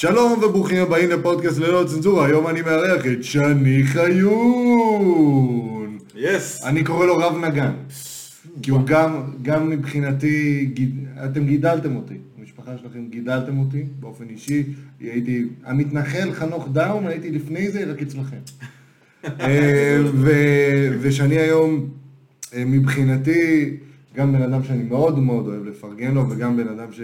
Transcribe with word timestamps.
שלום 0.00 0.32
וברוכים 0.32 0.82
הבאים 0.82 1.10
לפודקאסט 1.10 1.58
ללא 1.58 1.84
צנזורה, 1.86 2.26
היום 2.26 2.46
אני 2.46 2.62
מארח 2.62 3.06
את 3.06 3.24
שני 3.24 3.82
חיון. 3.84 5.18
יס. 6.14 6.64
אני 6.64 6.84
קורא 6.84 7.06
לו 7.06 7.16
רב 7.16 7.44
נגן. 7.44 7.72
כי 8.62 8.70
הוא 8.70 8.80
גם, 8.84 9.22
גם 9.42 9.70
מבחינתי, 9.70 10.68
גיד- 10.74 11.06
אתם 11.24 11.44
גידלתם 11.44 11.96
אותי, 11.96 12.14
המשפחה 12.38 12.78
שלכם 12.82 13.08
גידלתם 13.10 13.58
אותי 13.58 13.84
באופן 14.00 14.24
אישי, 14.30 14.64
הייתי 15.00 15.44
המתנחל 15.64 16.32
חנוך 16.32 16.68
דאום, 16.72 17.06
הייתי 17.06 17.30
לפני 17.30 17.70
זה 17.70 17.84
רק 17.90 18.02
אצלכם. 18.02 18.36
אה, 19.40 19.98
ו- 20.14 20.96
ושאני 21.00 21.38
היום, 21.38 21.88
אה, 22.54 22.64
מבחינתי, 22.66 23.76
גם 24.16 24.32
בן 24.32 24.42
אדם 24.42 24.64
שאני 24.64 24.82
מאוד 24.82 25.18
מאוד 25.18 25.46
אוהב 25.46 25.64
לפרגן 25.64 26.14
לו, 26.14 26.30
וגם 26.30 26.56
בן 26.56 26.68
אדם 26.68 26.92
ש... 26.92 27.00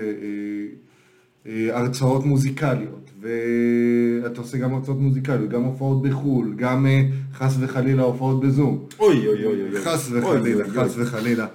אה, 1.46 1.68
הרצאות 1.72 2.24
מוזיקליות, 2.24 3.10
ואתה 3.20 4.40
עושה 4.40 4.58
גם 4.58 4.74
הרצאות 4.74 5.00
מוזיקליות, 5.00 5.48
גם 5.48 5.62
הופעות 5.62 6.02
בחו"ל, 6.02 6.55
גם 6.56 6.86
אה, 6.86 7.02
חס 7.34 7.56
וחלילה 7.60 8.02
הופעות 8.02 8.41
בזום. 8.41 8.84
אוי 8.98 9.27
אוי 9.28 9.45
אוי 9.45 9.62
אוי. 9.62 9.80
חס 9.80 10.09
וחלילה, 10.12 10.64
חס 10.69 10.96
אוי. 10.96 11.05
וחלילה. 11.05 11.46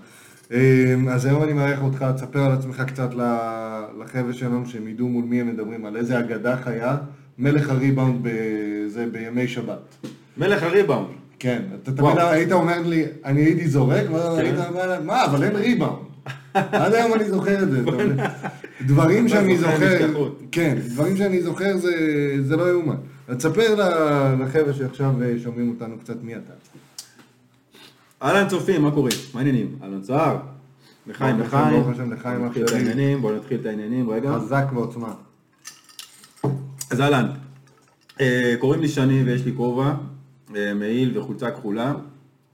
אמ, 0.52 1.10
אז 1.10 1.26
היום 1.26 1.44
אני 1.44 1.54
מארח 1.54 1.84
אותך, 1.84 2.06
תספר 2.16 2.40
על 2.40 2.52
עצמך 2.52 2.84
קצת 2.88 3.10
לחבר'ה 4.00 4.34
שלנו, 4.34 4.66
שהם 4.66 4.88
ידעו 4.88 5.08
מול 5.08 5.26
מי 5.26 5.42
הם 5.42 5.48
מדברים, 5.48 5.86
על 5.86 5.98
איזה 5.98 6.20
אגדה 6.20 6.58
חיה, 6.58 6.98
מלך 7.38 7.70
הריבאונד 7.70 8.20
בזה 8.22 9.06
בימי 9.12 9.48
שבת. 9.48 10.06
מלך 10.38 10.64
הריבאונד. 10.64 11.08
כן, 11.40 11.62
אתה. 11.84 11.92
תמיד 11.92 12.18
היית 12.18 12.52
אומר 12.52 12.82
לי, 12.86 13.06
אני 13.26 13.42
הייתי 13.42 13.68
זורק, 13.68 14.12
ואז 14.12 14.38
כן. 14.38 14.46
היית 14.46 14.56
אומר, 14.70 15.02
מה, 15.06 15.26
אבל 15.26 15.44
אין 15.44 15.56
ריבאונד. 15.56 16.09
עד 16.54 16.94
היום 16.94 17.14
אני 17.14 17.30
זוכר 17.30 17.64
את 17.64 17.72
זה. 17.72 17.82
דברים 18.86 19.28
שאני 19.30 19.58
זוכר. 19.58 20.08
כן, 20.52 20.78
דברים 20.90 21.18
שאני 21.18 21.42
זוכר 21.44 21.78
זה- 21.78 22.56
לא 22.58 22.70
יאומן. 22.72 22.96
אז 23.28 23.36
תספר 23.38 23.76
לחבר'ה 24.40 24.74
שעכשיו 24.74 25.14
אה, 25.24 25.34
שומעים 25.44 25.70
אותנו 25.70 26.00
קצת 26.00 26.24
מי 26.24 26.36
אתה. 26.36 26.54
אהלן 28.24 28.48
צופים, 28.48 28.82
מה 28.82 28.92
קורה? 28.92 29.10
מה 29.34 29.40
העניינים? 29.40 29.76
אהלן 29.84 30.04
סער. 30.04 30.38
לחיים, 31.08 31.40
לחיים. 31.40 31.70
ברוך 31.82 31.88
השם, 31.90 32.14
לחיים, 32.14 32.46
אח 32.46 32.54
שלי. 32.54 33.16
בואו 33.22 33.36
נתחיל 33.36 33.60
את 33.62 33.66
העניינים, 33.66 34.10
רגע. 34.10 34.32
חזק 34.40 34.66
ועוצמה. 34.74 35.14
אז 36.92 37.02
אהלן. 37.02 37.26
אה, 38.22 38.56
קוראים 38.60 38.82
לי 38.82 38.88
שני 38.88 39.24
ויש 39.24 39.46
לי 39.46 39.52
כובע, 39.58 39.94
אה, 40.56 40.74
מעיל 40.74 41.18
וחולצה 41.18 41.52
כחולה. 41.52 41.94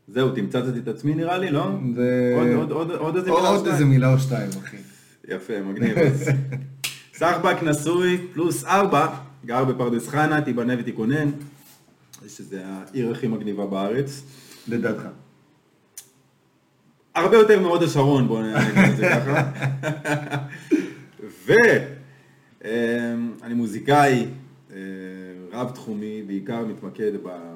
זהו, 0.08 0.30
תמצתתי 0.32 0.80
את 0.80 0.88
עצמי 0.88 1.16
נראה 1.16 1.38
לי, 1.38 1.52
לא? 1.52 1.70
זה- 1.96 2.34
עוד- 2.38 2.72
עוד- 2.72 2.72
עוד- 2.72 2.92
עוד 2.92 3.16
איזה 3.16 3.32
מילה 3.32 3.48
או 3.48 3.54
עוד 3.54 3.60
שתיים? 3.60 3.74
איזה 3.74 3.86
מילה 3.86 4.14
או 4.14 4.20
שתיים, 4.20 4.50
אחי. 4.64 4.78
יפה, 5.28 5.54
מגניב. 5.62 5.98
סחבק 7.18 7.64
נשוי, 7.64 8.18
פלוס 8.34 8.64
ארבע, 8.66 9.08
גר 9.46 9.66
בפרדס 9.66 10.08
חנה, 10.08 10.42
תיבנה 10.42 10.74
ותיכונן. 10.80 11.30
שזה 12.28 12.62
העיר 12.66 13.12
הכי 13.12 13.28
מגניבה 13.28 13.66
בארץ. 13.66 14.24
לדעתך. 14.68 15.02
הרבה 17.16 17.38
יותר 17.38 17.60
מהוד 17.62 17.84
השרון, 17.84 18.28
בואו 18.28 18.42
נגיד 18.42 18.58
את 18.92 18.98
זה 18.98 19.10
ככה. 19.10 19.52
ואני 22.62 23.54
מוזיקאי 23.54 24.26
אה, 24.74 24.78
רב-תחומי, 25.52 26.24
בעיקר 26.28 26.66
מתמקד 26.66 27.12
ב- 27.24 27.28
אה, 27.28 27.55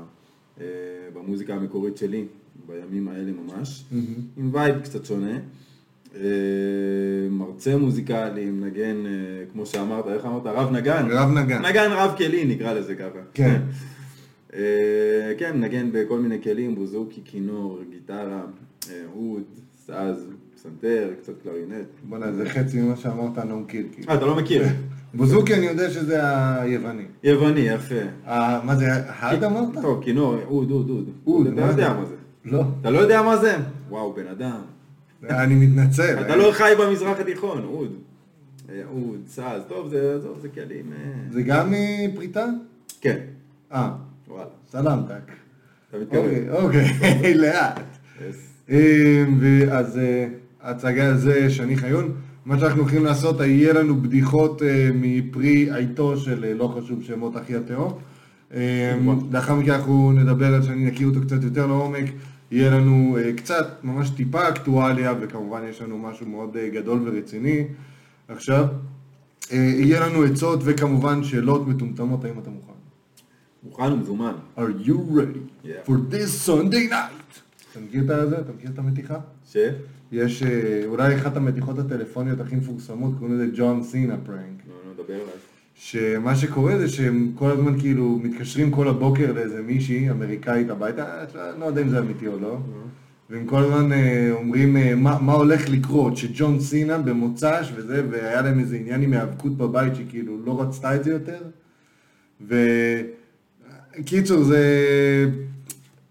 במוזיקה 1.13 1.53
המקורית 1.53 1.97
שלי, 1.97 2.25
בימים 2.67 3.07
האלה 3.07 3.31
ממש, 3.31 3.83
עם 4.37 4.49
vibe 4.53 4.79
קצת 4.79 5.05
שונה. 5.05 5.37
אה, 6.15 6.21
מרצה 7.29 7.77
מוזיקלי, 7.77 8.45
מנגן, 8.45 9.05
אה, 9.05 9.11
כמו 9.51 9.65
שאמרת, 9.65 10.07
איך 10.07 10.25
אמרת? 10.25 10.45
רב 10.45 10.71
נגן? 10.71 11.07
רב 11.11 11.29
נגן. 11.29 11.65
נגן 11.65 11.91
רב 11.91 12.13
כלי, 12.17 12.45
נקרא 12.45 12.73
לזה 12.73 12.95
ככה. 12.95 13.19
כן. 13.33 13.61
אה, 14.53 15.33
כן, 15.37 15.57
מנגן 15.57 15.89
בכל 15.91 16.19
מיני 16.19 16.41
כלים, 16.43 16.75
בוזוקי, 16.75 17.21
כינור, 17.25 17.79
גיטרה, 17.91 18.41
אה, 18.89 19.01
אוד, 19.15 19.43
סאז, 19.85 20.27
פסנתר, 20.55 21.09
קצת 21.21 21.33
קלרינט. 21.43 21.87
בוא'נה, 22.03 22.31
זה 22.33 22.49
חצי 22.49 22.81
ממה 22.81 22.95
שאמרת, 22.95 23.37
אני 23.37 23.49
לא 23.49 23.57
מכיר. 23.59 23.85
כאילו. 23.91 24.09
אה, 24.09 24.15
אתה 24.15 24.25
לא 24.25 24.35
מכיר? 24.35 24.63
בוזוקי 25.13 25.53
אני 25.53 25.65
יודע 25.65 25.89
שזה 25.89 26.19
היווני. 26.61 27.03
יווני, 27.23 27.59
יפה. 27.59 27.95
אה, 28.27 28.59
מה 28.63 28.75
זה, 28.75 28.87
האד 29.07 29.43
אמרת? 29.43 29.81
טוב, 29.81 30.03
כינור, 30.03 30.35
אוד, 30.47 30.71
אוד, 30.71 30.89
אוד. 30.89 31.09
אוד, 31.27 31.47
אתה 31.47 31.61
מה 31.61 31.67
יודע? 31.67 31.93
מה 31.93 32.05
זה. 32.05 32.15
לא. 32.45 32.63
אתה 32.81 32.89
לא 32.89 32.99
יודע 32.99 33.21
מה 33.21 33.37
זה? 33.37 33.57
וואו, 33.89 34.13
בן 34.13 34.27
אדם. 34.27 34.59
אני 35.29 35.55
מתנצל. 35.55 36.19
אתה 36.21 36.35
לא 36.35 36.51
חי 36.51 36.73
במזרח 36.79 37.19
התיכון, 37.19 37.63
אוד. 37.63 37.91
אה, 38.69 38.81
אוד, 38.91 39.19
סאז, 39.27 39.61
טוב, 39.67 39.89
זה, 39.89 40.15
עזוב, 40.15 40.39
זה 40.41 40.49
כלים... 40.49 40.93
אה, 40.93 41.11
זה 41.31 41.41
גם 41.41 41.71
מפריטה? 41.71 42.45
כן, 43.01 43.17
אה, 43.73 43.91
וואלה. 44.27 44.49
סלמתק. 44.71 45.31
אתה 45.89 45.97
מתכוון. 45.97 46.25
אוקיי, 46.49 46.85
אוקיי, 46.89 47.33
לאט. 47.41 47.79
אה, 48.69 49.25
ההצגה 50.61 51.13
זה 51.13 51.49
שני 51.49 51.77
חיון. 51.77 52.15
מה 52.45 52.59
שאנחנו 52.59 52.81
הולכים 52.81 53.05
לעשות, 53.05 53.39
יהיה 53.39 53.73
לנו 53.73 54.01
בדיחות 54.01 54.63
אה, 54.63 54.89
מפרי 54.95 55.69
עיתו 55.77 56.17
של 56.17 56.43
אה, 56.43 56.53
לא 56.53 56.75
חשוב 56.77 57.03
שמות 57.03 57.37
אחי 57.37 57.55
התהום. 57.55 57.93
אמ, 58.53 58.59
לאחר 59.31 59.55
מכן 59.55 59.71
אנחנו 59.71 60.11
נדבר 60.11 60.53
על 60.53 60.63
שאני 60.63 60.85
נכיר 60.85 61.07
אותו 61.07 61.21
קצת 61.21 61.43
יותר 61.43 61.67
לעומק. 61.67 62.05
יהיה 62.51 62.71
לנו 62.71 63.17
אה, 63.17 63.33
קצת, 63.33 63.67
ממש 63.83 64.09
טיפה 64.09 64.49
אקטואליה, 64.49 65.13
וכמובן 65.21 65.61
יש 65.69 65.81
לנו 65.81 65.97
משהו 65.97 66.25
מאוד 66.25 66.57
אה, 66.57 66.69
גדול 66.69 67.01
ורציני. 67.05 67.63
עכשיו, 68.27 68.65
אה, 69.51 69.57
יהיה 69.57 69.99
לנו 70.07 70.23
עצות 70.23 70.59
וכמובן 70.63 71.23
שאלות 71.23 71.67
מטומטמות, 71.67 72.25
האם 72.25 72.39
אתה 72.39 72.49
מוכן? 72.49 72.73
מוכן 73.63 73.91
ומזומן. 73.91 74.33
are 74.57 74.87
you 74.87 74.91
ready 74.91 75.65
Yeah. 75.65 75.67
for 75.87 76.13
this 76.13 76.49
Sunday 76.49 76.89
night? 76.89 77.41
אתה 77.79 77.87
מכיר 77.87 78.23
את 78.23 78.29
זה? 78.29 78.39
אתה 78.39 78.51
מכיר 78.57 78.69
את 78.73 78.79
המתיחה? 78.79 79.19
ש? 79.45 79.57
יש 80.11 80.43
אה, 80.43 80.83
אולי 80.85 81.15
אחת 81.15 81.37
המתיחות 81.37 81.79
הטלפוניות 81.79 82.39
הכי 82.39 82.55
מפורסמות, 82.55 83.13
קוראים 83.19 83.35
לזה 83.35 83.47
ג'ון 83.55 83.83
סינה 83.83 84.17
פרנק. 84.25 84.61
לא, 84.67 84.75
לא, 84.87 85.03
דבר 85.03 85.13
אליי. 85.13 85.49
שמה 85.75 86.35
שקורה 86.35 86.77
זה 86.77 86.87
שהם 86.87 87.31
כל 87.35 87.51
הזמן 87.51 87.79
כאילו 87.79 88.19
מתקשרים 88.23 88.71
כל 88.71 88.87
הבוקר 88.87 89.31
לאיזה 89.33 89.61
מישהי 89.61 90.09
אמריקאית 90.09 90.69
הביתה, 90.69 91.05
אה, 91.05 91.51
לא 91.59 91.65
יודע 91.65 91.81
אם 91.81 91.89
זה 91.89 91.99
אמיתי 91.99 92.27
או 92.27 92.39
לא, 92.39 92.57
והם 93.29 93.45
כל 93.45 93.63
הזמן 93.63 93.91
אה, 93.91 94.29
אומרים 94.31 94.77
אה, 94.77 94.95
מה, 94.95 95.19
מה 95.21 95.33
הולך 95.33 95.69
לקרות, 95.69 96.17
שג'ון 96.17 96.59
סינה 96.59 96.97
במוצ"ש 96.97 97.71
וזה, 97.75 98.03
והיה 98.09 98.41
להם 98.41 98.59
איזה 98.59 98.75
עניין 98.75 99.01
עם 99.01 99.13
היאבקות 99.13 99.57
בבית 99.57 99.95
שכאילו 99.95 100.45
לא 100.45 100.61
רצתה 100.61 100.95
את 100.95 101.03
זה 101.03 101.11
יותר. 101.11 101.41
וקיצור 103.99 104.43
זה, 104.43 104.65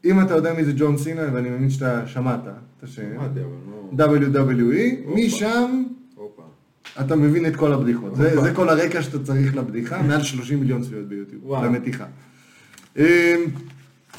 אם 0.05 0.21
אתה 0.21 0.35
יודע 0.35 0.55
מי 0.55 0.65
זה 0.65 0.73
ג'ון 0.77 0.99
סינה, 0.99 1.23
ואני 1.33 1.51
מאמין 1.51 1.71
שאתה 1.71 2.07
שמעת 2.07 2.41
את 2.79 2.83
השם, 2.83 3.03
לא... 3.97 4.07
WWE, 4.07 5.09
משם. 5.15 5.83
אתה 7.01 7.17
מבין 7.17 7.47
את 7.47 7.57
כל 7.57 7.73
הבדיחות. 7.73 8.17
זה. 8.17 8.41
זה 8.41 8.55
כל 8.55 8.69
הרקע 8.69 9.03
שאתה 9.03 9.25
צריך 9.25 9.57
לבדיחה, 9.57 10.03
מעל 10.03 10.23
30 10.23 10.61
מיליון 10.61 10.83
צפיות 10.83 11.09
ביוטיוב. 11.09 11.65
למתיחה. 11.65 12.05
אמ, 12.97 13.03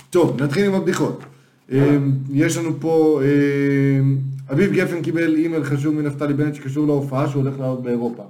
טוב, 0.10 0.44
נתחיל 0.44 0.66
עם 0.66 0.74
הבדיחות. 0.74 1.24
אמ, 1.72 2.12
יש 2.34 2.58
לנו 2.58 2.80
פה, 2.80 3.22
אמ, 3.24 4.18
אביב 4.52 4.72
גפן 4.72 5.02
קיבל 5.02 5.36
אימייל 5.36 5.64
חשוב 5.64 5.96
מנפתלי 5.96 6.34
בנט 6.34 6.56
שקשור 6.56 6.88
להופעה 6.88 7.30
שהוא 7.30 7.44
הולך 7.44 7.60
לעלות 7.60 7.84
באירופה. 7.84 8.24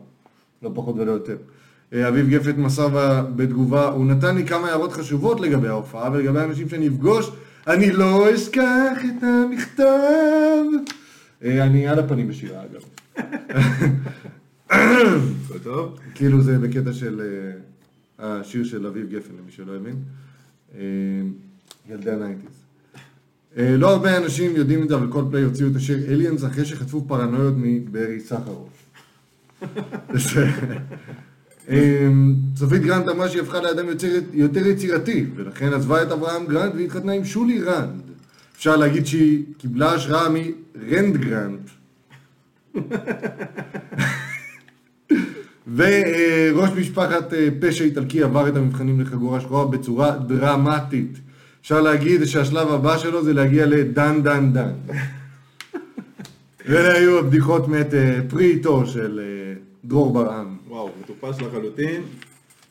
לא 0.64 0.72
פחות 0.76 0.96
ולא 0.98 1.12
יותר. 1.12 1.36
אה, 1.94 2.08
אביב 2.08 2.30
גפן 2.30 2.62
מסר 2.62 2.88
בה 2.88 3.22
בתגובה, 3.36 3.88
הוא 3.88 4.06
נתן 4.06 4.36
לי 4.36 4.48
כמה 4.48 4.68
הערות 4.68 4.92
חשובות 4.92 5.40
לגבי 5.40 5.68
ההופעה 5.68 6.12
ולגבי 6.12 6.40
האנשים 6.40 6.70
שאני 6.70 6.88
אפגוש, 6.88 7.32
אני 7.68 7.92
לא 7.92 8.36
אשכח 8.36 8.98
את 9.06 9.24
המכתב. 9.24 10.64
אה, 11.44 11.64
אני 11.64 11.88
על 11.88 12.00
הפנים 12.00 12.28
בשירה 12.28 12.64
אגב. 12.64 12.82
טוב? 15.64 16.00
כאילו 16.16 16.42
זה 16.42 16.60
בקטע 16.60 16.94
של 16.94 17.22
אה, 17.22 17.52
השיר 18.40 18.64
של 18.64 18.88
אביב 18.88 19.10
גפן, 19.10 19.34
למי 19.42 19.52
שלא 19.52 19.76
הבין. 19.76 19.96
ילדי 21.90 22.12
ה 22.12 22.17
nineties. 22.17 22.60
לא 23.58 23.90
הרבה 23.90 24.18
אנשים 24.18 24.56
יודעים 24.56 24.84
את 24.84 24.90
זה, 24.90 24.96
אבל 24.96 25.12
כל 25.12 25.24
פליי 25.32 25.44
הוציאו 25.44 25.70
את 25.72 25.76
השיר 25.76 26.12
Aliens 26.12 26.44
אחרי 26.44 26.66
שחטפו 26.66 27.06
פרנויות 27.08 27.54
מברי 27.58 28.20
סחרוף. 28.20 28.92
צופית 32.56 32.82
גרנט 32.82 33.08
אמרה 33.08 33.30
שהיא 33.30 33.42
הפכה 33.42 33.62
לאדם 33.62 33.86
יותר, 34.34 34.68
יצירתי, 34.68 35.26
ולכן 35.36 35.74
עזבה 35.74 36.04
את 36.04 36.12
אברהם 36.12 36.46
גרנט 36.48 36.74
והתחתנה 36.76 37.12
עם 37.12 37.26
שולי 37.26 37.62
רנד. 37.62 38.02
אפשר 38.56 38.76
להגיד 38.76 39.06
שהיא 39.06 39.44
קיבלה 39.58 39.94
השראה 39.94 40.28
מרנד 40.30 41.18
גרנט. 41.18 41.70
וראש 45.76 46.70
משפחת 46.78 47.34
אה, 47.34 47.48
פשע 47.60 47.84
איטלקי 47.84 48.24
עבר 48.24 48.48
את 48.48 48.56
המבחנים 48.56 49.02
לחגורה 49.02 49.42
שחורה 49.42 49.66
בצורה 49.66 50.12
דרמטית. 50.12 51.18
אפשר 51.62 51.82
להגיד 51.82 52.24
שהשלב 52.24 52.72
הבא 52.72 52.98
שלו 52.98 53.24
זה 53.24 53.34
להגיע 53.34 53.66
לדן 53.66 54.24
דן 54.24 54.54
דן. 54.54 54.72
ואלה 56.68 56.94
היו 56.94 57.20
הבדיחות 57.20 57.68
מאת 57.68 57.94
אה, 57.94 58.20
פרי 58.30 58.58
עטו 58.60 58.86
של 58.86 59.20
אה, 59.24 59.54
דרור 59.86 60.14
ברעם. 60.14 60.58
וואו, 60.68 60.90
מטופש 61.02 61.42
לחלוטין. 61.42 62.02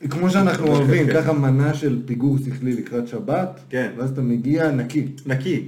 כמו 0.09 0.29
שאנחנו 0.29 0.67
אוהבים, 0.67 1.07
ככה 1.13 1.33
מנה 1.33 1.73
של 1.73 2.01
פיגור 2.05 2.37
שכלי 2.45 2.73
לקראת 2.73 3.07
שבת, 3.07 3.59
כן. 3.69 3.91
ואז 3.97 4.09
אתה 4.09 4.21
מגיע 4.21 4.71
נקי. 4.71 5.07
נקי. 5.25 5.67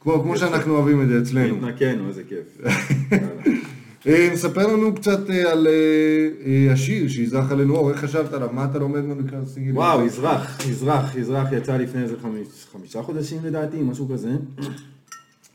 כמו 0.00 0.22
כמו 0.22 0.38
שאנחנו 0.38 0.76
אוהבים 0.76 1.02
את 1.02 1.08
זה 1.08 1.18
אצלנו. 1.22 1.56
התנקנו, 1.56 2.08
איזה 2.08 2.22
כיף. 2.28 2.58
אה, 4.06 4.30
ספר 4.34 4.66
לנו 4.66 4.94
קצת 4.94 5.30
אה, 5.30 5.52
על 5.52 5.66
אה, 5.66 6.72
השיר 6.72 7.08
שיזרח 7.08 7.52
עלינו 7.52 7.76
אור, 7.76 7.90
איך 7.90 7.98
חשבת 8.00 8.32
עליו, 8.32 8.48
מה 8.52 8.64
אתה 8.64 8.78
לומד 8.78 9.00
ממנו 9.00 9.20
לקראת 9.26 9.48
סינגל? 9.48 9.72
וואו, 9.72 10.06
יזרח, 10.06 10.66
יזרח, 10.68 11.14
יזרח 11.16 11.52
יצא 11.52 11.76
לפני 11.76 12.02
איזה 12.02 12.14
חמיש- 12.22 12.66
חמישה 12.72 13.02
חודשים 13.02 13.38
לדעתי, 13.44 13.82
משהו 13.82 14.08
כזה. 14.08 14.30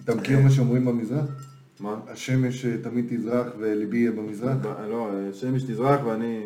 אתה 0.04 0.16
מכיר 0.16 0.40
מה 0.40 0.52
שאומרים 0.52 0.86
במזרח? 0.86 1.47
מה? 1.80 1.96
השמש 2.08 2.66
אה, 2.66 2.78
תמיד 2.82 3.06
תזרח 3.10 3.48
וליבי 3.60 3.98
יהיה 3.98 4.12
במזרח? 4.12 4.56
לא, 4.90 5.10
שמש 5.34 5.64
תזרח 5.64 6.00
ואני, 6.06 6.40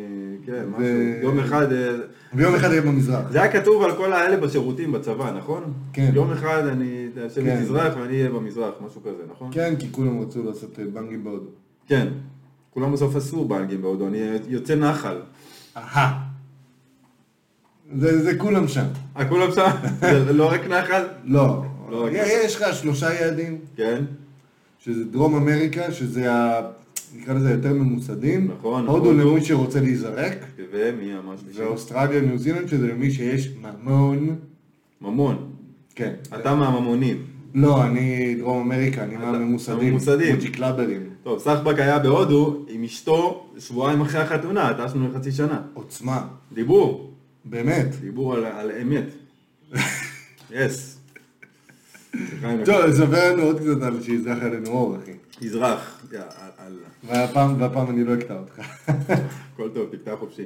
כן, 0.46 0.64
משהו. 0.68 0.84
יום 1.22 1.38
אחד, 1.38 1.72
אה, 1.72 1.94
ויום 2.34 2.54
אחד 2.54 2.70
יהיה 2.70 2.82
במזרח. 2.82 3.30
זה 3.30 3.42
היה 3.42 3.52
כתוב 3.52 3.82
על 3.82 3.96
כל 3.96 4.12
האלה 4.12 4.36
בשירותים 4.36 4.92
בצבא, 4.92 5.32
נכון? 5.38 5.72
כן. 5.92 6.10
יום 6.14 6.32
אחד 6.32 6.66
אני, 6.66 7.08
השמש 7.26 7.44
כן. 7.44 7.62
תזרח 7.62 7.94
ואני 7.96 8.18
אהיה 8.18 8.30
במזרח, 8.30 8.74
משהו 8.86 9.00
כזה, 9.00 9.22
נכון? 9.30 9.48
כן, 9.52 9.74
כי 9.78 9.88
כולם 9.90 10.20
רצו 10.22 10.42
לעשות 10.42 10.78
אה, 10.78 10.84
בנגים 10.92 11.24
בהודו. 11.24 11.50
כן. 11.86 12.08
כולם 12.70 12.92
בסוף 12.92 13.16
עשו 13.16 13.44
בנגים 13.44 13.82
בהודו, 13.82 14.06
אני 14.06 14.18
יוצא 14.48 14.74
נחל. 14.74 15.16
אהה. 15.76 16.18
זה 17.94 18.22
זה 18.22 18.38
כולם 18.38 18.68
שם. 18.68 18.86
אה, 19.16 19.28
כולם 19.28 19.52
שם? 19.52 19.70
זה 20.26 20.32
לא 20.32 20.50
רק 20.52 20.66
נחל? 20.66 21.02
לא. 21.24 21.64
לא, 21.90 22.08
יש 22.12 22.56
לך 22.56 22.74
שלושה 22.74 23.14
יעדים, 23.14 23.58
כן. 23.76 24.04
שזה 24.84 25.04
דרום 25.04 25.34
אמריקה, 25.34 25.92
שזה 25.92 26.32
ה... 26.32 26.60
נקרא 27.16 27.34
לזה 27.34 27.50
יותר 27.50 27.72
ממוסדים. 27.72 28.50
נכון, 28.58 28.86
הודו. 28.86 29.12
למי 29.12 29.44
שרוצה 29.44 29.80
להיזרק. 29.80 30.36
ומי 30.72 31.12
ממש 31.14 31.40
בשביל? 31.48 31.66
ואוסטרליה, 31.66 32.20
ניו 32.20 32.38
זילנד, 32.38 32.68
שזה 32.68 32.86
למי 32.86 33.10
שיש 33.10 33.48
ממון. 33.62 34.36
ממון. 35.00 35.50
כן. 35.94 36.12
אתה 36.34 36.54
מהממונים. 36.54 37.22
לא, 37.54 37.84
אני 37.84 38.34
דרום 38.34 38.72
אמריקה, 38.72 39.04
אני 39.04 39.16
מהממוסדים. 39.16 39.78
הממוסדים. 39.78 40.34
מוג'י 40.34 40.50
קלאברים. 40.50 41.02
טוב, 41.22 41.38
סחבק 41.38 41.78
היה 41.78 41.98
בהודו 41.98 42.64
עם 42.68 42.84
אשתו 42.84 43.46
שבועיים 43.58 44.00
אחרי 44.00 44.20
החתונה, 44.20 44.72
טסנו 44.78 45.08
לחצי 45.08 45.32
שנה. 45.32 45.60
עוצמה. 45.74 46.26
דיבור, 46.52 47.10
באמת. 47.44 47.86
דיבור 48.00 48.34
על, 48.34 48.44
על 48.44 48.70
אמת. 48.82 49.06
יס. 50.50 50.91
טוב, 52.64 52.92
ספר 52.92 53.32
לנו 53.32 53.42
עוד 53.42 53.60
קצת 53.60 53.82
על 53.82 54.02
שיזרח 54.02 54.42
עלינו 54.42 54.66
אור, 54.66 54.96
אחי. 54.96 55.12
יזרח, 55.40 56.06
יא, 56.12 56.20
על, 56.58 56.78
והפעם, 57.04 57.90
אני 57.90 58.04
לא 58.04 58.14
אקטע 58.14 58.38
אותך. 58.38 58.60
הכל 59.54 59.70
טוב, 59.74 59.88
תקטע 59.92 60.16
חופשי. 60.16 60.44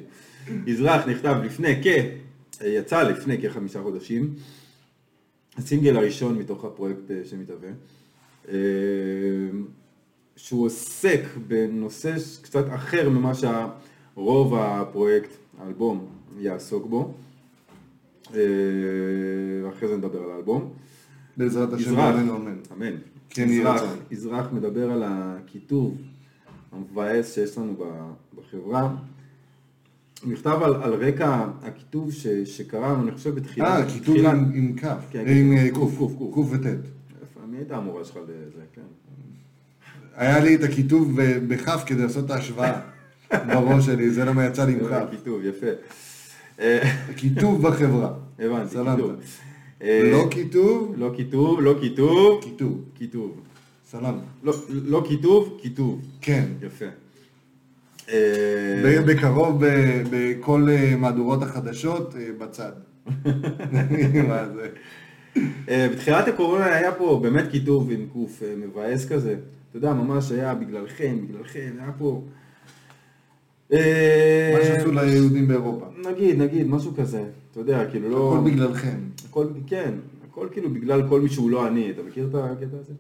יזרח 0.67 1.07
נכתב 1.07 1.37
לפני 1.45 1.83
כ... 1.83 1.87
יצא 2.65 3.03
לפני 3.03 3.43
כחמישה 3.43 3.83
חודשים. 3.83 4.35
הסינגל 5.59 5.97
הראשון 5.97 6.39
מתוך 6.39 6.65
הפרויקט 6.65 7.11
אה, 7.11 7.21
שמתהווה. 7.25 7.69
אה, 8.49 8.55
שהוא 10.37 10.67
עוסק 10.67 11.21
בנושא 11.49 12.15
קצת 12.43 12.65
אחר 12.75 13.09
ממה 13.09 13.33
שרוב 13.35 14.55
הפרויקט, 14.55 15.31
האלבום, 15.59 16.07
יעסוק 16.39 16.87
בו. 16.87 17.15
אה, 18.35 18.41
ואחרי 19.65 19.89
זה 19.89 19.97
נדבר 19.97 20.23
על 20.23 20.31
האלבום. 20.31 20.73
בעזרת 21.37 21.73
השם, 21.73 21.91
יזרח, 21.93 22.15
אמן 22.15 22.29
אמן. 22.77 22.97
כן, 23.31 23.49
יהי 23.49 23.59
יזרח, 23.61 23.75
רצון. 23.83 23.97
יזרח 24.11 24.47
מדבר 24.53 24.91
על 24.91 25.03
הקיטוב 25.07 25.97
המבאס 26.73 27.35
שיש 27.35 27.59
לנו 27.59 27.77
בחברה. 28.37 28.95
הוא 30.23 30.33
נכתב 30.33 30.59
על, 30.63 30.75
על 30.75 30.95
רקע 30.95 31.45
הקיטוב 31.63 32.13
ש, 32.13 32.27
שקרה, 32.27 33.01
אני 33.03 33.13
חושב, 33.13 33.35
בתחילת... 33.35 33.67
אה, 33.69 33.91
כיתוב 33.91 34.17
עם- 34.17 34.51
עם 34.55 34.73
כף. 34.77 34.97
כן, 35.11 35.25
אה, 35.27 35.33
עם 35.33 35.53
אה, 35.53 35.69
קוף, 35.73 35.99
קוף, 35.99 36.13
קוף, 36.13 36.19
קוף. 36.19 36.35
קוף 36.35 36.47
וט'. 36.51 36.67
איפה, 36.67 37.41
מי 37.51 37.57
הייתה 37.57 37.77
המורה 37.77 38.05
שלך 38.05 38.17
לזה, 38.25 38.33
כן. 38.75 38.81
היה 40.17 40.41
לי 40.41 40.55
את 40.55 40.63
הכיתוב 40.63 41.21
ב- 41.23 41.39
בכף 41.55 41.83
כדי 41.87 42.03
לעשות 42.03 42.25
את 42.25 42.31
ההשוואה 42.31 42.81
בראש 43.49 43.87
שלי, 43.87 44.11
זה 44.11 44.25
למה 44.25 44.47
יצא 44.47 44.65
לי 44.65 44.73
עם 44.73 44.79
כף. 44.89 45.05
קיטוב, 45.11 45.41
יפה. 45.45 45.67
אה, 46.61 46.83
כיתוב 47.17 47.63
בחברה. 47.69 48.13
הבנתי, 48.39 48.71
סלמת. 48.75 49.05
אה, 49.83 50.11
לא 50.13 50.27
כיתוב, 50.31 50.95
לא 50.97 51.11
כיתוב, 51.17 51.61
לא 51.61 51.75
כיתוב, 51.81 52.41
כיתוב. 52.45 52.85
כיתוב. 52.95 53.41
סלמת. 53.91 54.15
לא- 54.43 54.55
לא 54.69 55.05
כיתוב, 55.09 55.59
כיתוב. 55.63 56.01
כן. 56.21 56.45
יפה. 56.63 56.85
אה, 58.09 59.03
בקרוב 59.07 59.63
בכל 60.11 60.67
אה, 60.71 60.97
מהדורות 60.97 61.43
החדשות 61.43 62.15
בצד. 62.39 62.73
מה 64.29 64.49
זה? 64.55 64.69
בתחילת 65.93 66.29
הקורונה 66.29 66.65
היה 66.65 66.93
פה 66.93 67.21
באמת 67.23 67.45
כיתוב 67.51 67.91
עם 67.91 68.07
קוף 68.13 68.43
מבאס 68.57 69.09
כזה. 69.09 69.37
אתה 69.71 69.79
יודע, 69.79 69.93
ממש 69.93 70.33
היה 70.33 70.55
בגללכם, 70.55 71.19
בגללכם, 71.29 71.71
היה 71.81 71.91
פה... 71.99 72.23
אה, 73.73 74.55
מה 74.59 74.65
שעשו 74.65 74.93
ליהודים 74.93 75.49
באירופה. 75.49 75.87
נגיד, 76.11 76.43
נגיד, 76.43 76.67
משהו 76.67 76.93
כזה. 76.97 77.25
אתה 77.51 77.61
יודע, 77.61 77.91
כאילו 77.91 78.09
לא... 78.09 78.35
הכל 78.39 78.51
בגללכם. 78.51 78.99
הכל, 79.29 79.47
כן, 79.67 79.95
הכל 80.31 80.49
כאילו 80.53 80.71
בגלל 80.71 81.09
כל 81.09 81.21
מי 81.21 81.29
שהוא 81.29 81.51
לא 81.51 81.67
אני, 81.67 81.91
אתה 81.91 82.03
מכיר 82.03 82.29
את 82.31 82.35
הקטע 82.35 82.77
הזה? 82.77 82.93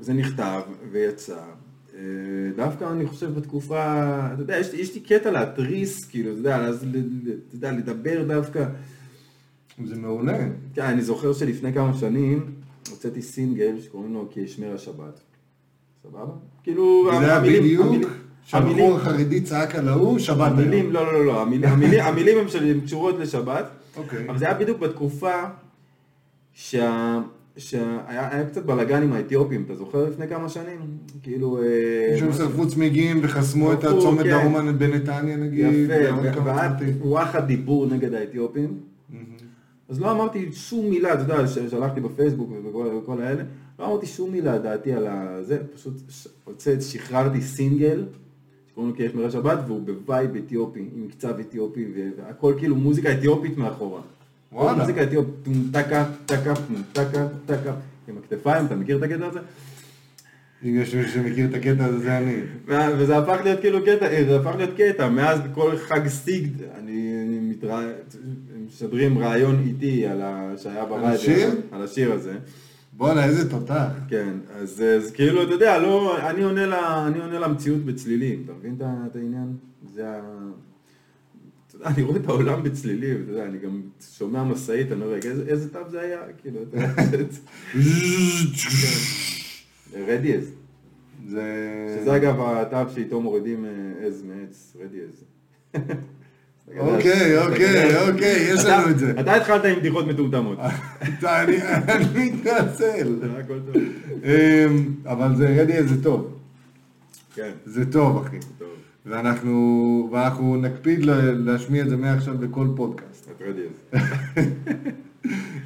וזה 0.00 0.12
נכתב 0.12 0.60
ויצא. 0.92 1.40
אה, 1.94 2.00
דווקא 2.56 2.92
אני 2.92 3.06
חושב 3.06 3.34
בתקופה, 3.34 4.18
אתה 4.34 4.42
יודע, 4.42 4.58
יש, 4.58 4.74
יש 4.74 4.94
לי 4.94 5.00
קטע 5.00 5.30
להתריס, 5.30 6.04
כאילו, 6.04 6.30
אתה 6.30 6.38
יודע, 6.38 6.56
אז, 6.56 6.86
אתה 7.48 7.56
יודע, 7.56 7.72
לדבר 7.72 8.24
דווקא. 8.28 8.64
זה 9.84 9.96
מעולה. 9.96 10.38
כן, 10.74 10.82
אני 10.82 11.02
זוכר 11.02 11.32
שלפני 11.32 11.72
כמה 11.72 11.94
שנים 11.94 12.54
הוצאתי 12.90 13.22
סינגל 13.22 13.80
שקוראים 13.80 14.14
לו 14.14 14.28
כי 14.30 14.44
אשמר 14.44 14.74
השבת. 14.74 15.20
סבבה? 16.02 16.32
כאילו, 16.62 17.10
זה 17.20 17.26
היה 17.26 17.40
בדיוק 17.40 18.06
שהבחור 18.44 18.96
החרדי 18.96 19.40
צעק 19.40 19.74
על 19.74 19.88
ההוא, 19.88 20.18
שבת 20.18 20.52
היום. 20.58 20.92
לא, 20.92 21.06
לא, 21.06 21.12
לא, 21.12 21.26
לא, 21.26 21.42
המילים, 21.42 22.38
הן 22.38 22.80
קשורות 22.80 23.18
לשבת, 23.18 23.64
אוקיי. 23.96 24.28
אבל 24.28 24.38
זה 24.38 24.44
היה 24.44 24.54
בדיוק 24.54 24.78
בתקופה 24.78 25.34
שה... 26.52 27.20
שהיה 27.56 28.28
היה 28.30 28.44
קצת 28.44 28.66
בלאגן 28.66 29.02
עם 29.02 29.12
האתיופים, 29.12 29.62
אתה 29.66 29.74
זוכר 29.74 30.08
לפני 30.08 30.28
כמה 30.28 30.48
שנים? 30.48 30.80
כאילו... 31.22 31.62
אה, 31.62 32.18
שהם 32.18 32.32
שרפו 32.32 32.68
צמיגים 32.68 33.20
וחסמו 33.22 33.72
את 33.72 33.82
שרפו, 33.82 33.98
הצומת 33.98 34.22
כן. 34.22 34.30
דרומה 34.30 34.72
בנתניה 34.72 35.36
נגיד. 35.36 35.66
יפה, 35.90 36.44
והיה 36.44 37.40
דיבור 37.40 37.86
נגד 37.86 38.14
האתיופים. 38.14 38.78
אז 39.88 40.00
לא 40.00 40.10
אמרתי 40.10 40.52
שום 40.52 40.90
מילה, 40.90 41.14
אתה 41.14 41.22
יודע, 41.22 41.46
שלחתי 41.46 42.00
בפייסבוק 42.00 42.50
וכל 43.02 43.22
האלה, 43.22 43.42
לא 43.82 43.86
אמרתי 43.86 44.06
שום 44.06 44.32
מילה 44.32 44.58
דעתי 44.58 44.92
על 44.92 45.06
זה, 45.42 45.58
פשוט 45.74 45.94
הוצאת, 46.44 46.82
שחררתי 46.82 47.40
סינגל, 47.40 48.04
שקוראים 48.70 48.90
לו 48.90 48.96
כי 48.96 49.02
יש 49.02 49.14
מראה 49.14 49.30
שבת, 49.30 49.58
והוא 49.66 49.80
ב 49.80 49.91
vibe 49.91 50.36
אתיופי, 50.36 50.80
עם 50.96 51.08
קצב 51.08 51.38
אתיופי, 51.40 51.86
והכל 52.16 52.54
כאילו 52.58 52.76
מוזיקה 52.76 53.12
אתיופית 53.12 53.56
מאחורה. 53.56 54.00
וואלה. 54.52 54.78
מוזיקה 54.78 55.02
אתיופית, 55.02 55.34
טום 55.42 55.54
טקה, 55.72 56.04
טקה, 56.26 56.54
טום 56.54 56.82
טקה, 56.92 57.26
טקה, 57.46 57.74
עם 58.08 58.18
הכתפיים, 58.18 58.66
אתה 58.66 58.76
מכיר 58.76 58.98
את 58.98 59.02
הקטע 59.02 59.26
הזה? 59.26 59.40
אם 60.64 60.80
יש 60.80 60.94
מישהו 60.94 61.12
שמכיר 61.12 61.46
את 61.50 61.54
הקטע 61.54 61.84
הזה, 61.84 61.98
זה 61.98 62.18
אני. 62.18 62.36
וזה 62.98 63.18
הפך 63.18 63.40
להיות 63.44 63.60
כאילו 63.60 63.82
קטע, 63.82 64.06
אה, 64.06 64.24
זה 64.24 64.40
הפך 64.40 64.56
להיות 64.56 64.70
קטע, 64.76 65.08
מאז 65.08 65.40
בכל 65.40 65.76
חג 65.76 66.08
סיגד, 66.08 66.62
אני, 66.78 67.24
אני 67.28 67.38
מתרא... 67.40 67.82
משדרים 68.66 69.18
ראיון 69.18 69.64
איתי 69.66 70.06
על 70.06 70.22
ה... 70.22 70.52
שהיה 70.62 70.84
ברדיו? 70.84 71.50
על 71.72 71.82
השיר 71.82 72.12
הזה, 72.12 72.34
בואנה, 72.92 73.24
איזה 73.24 73.50
תותח. 73.50 73.88
כן, 74.08 74.38
אז, 74.50 74.82
אז 74.82 75.10
כאילו, 75.10 75.42
אתה 75.42 75.52
יודע, 75.52 75.78
לא, 75.78 76.18
אני 76.30 76.42
עונה, 76.42 76.66
לה, 76.66 77.06
אני 77.06 77.18
עונה 77.18 77.38
למציאות 77.38 77.84
בצלילים, 77.84 78.42
אתה 78.44 78.52
מבין 78.52 78.76
את 78.80 79.16
העניין? 79.16 79.56
זה 79.94 80.08
ה... 80.08 80.20
אתה 81.66 81.76
יודע, 81.76 81.86
אני 81.86 82.02
רואה 82.02 82.16
את 82.16 82.28
העולם 82.28 82.62
בצלילים, 82.62 83.22
אתה 83.22 83.30
יודע, 83.30 83.44
אני 83.44 83.58
גם 83.58 83.82
שומע 84.18 84.44
משאית, 84.44 84.92
אני 84.92 85.04
אומר, 85.04 85.14
איזה, 85.14 85.44
איזה 85.46 85.72
תו 85.72 85.78
זה 85.90 86.00
היה? 86.00 86.20
כאילו, 86.42 86.62
אתה 86.62 86.76
יודע, 86.76 86.92
רדיאז. 90.08 90.52
זה... 91.28 91.42
שזה 92.00 92.16
אגב 92.16 92.40
התו 92.40 92.90
שאיתו 92.94 93.20
מורידים 93.20 93.64
אה, 93.64 94.06
עז 94.06 94.22
מעץ, 94.22 94.76
רדיאז. 94.80 95.24
אוקיי, 96.78 97.38
אוקיי, 97.38 98.08
אוקיי, 98.08 98.48
יש 98.54 98.64
לנו 98.64 98.90
את 98.90 98.98
זה. 98.98 99.14
אתה 99.20 99.36
התחלת 99.36 99.64
עם 99.64 99.78
בדיחות 99.78 100.06
מטומטמות. 100.06 100.58
אני 101.24 101.56
מתנצל. 102.14 103.16
אמ, 104.24 104.94
אבל 105.06 105.36
זה 105.36 105.56
רדי 105.62 105.72
זה 105.88 106.02
טוב. 106.02 106.38
כן, 107.34 107.50
זה 107.64 107.92
טוב, 107.92 108.26
אחי. 108.26 108.36
ואנחנו, 109.06 110.08
ואנחנו 110.12 110.56
נקפיד 110.56 111.04
להשמיע 111.44 111.82
את 111.82 111.88
זה 111.88 111.96
מעכשיו 111.96 112.38
בכל 112.38 112.66
פודקאסט. 112.76 113.28
את. 113.38 113.68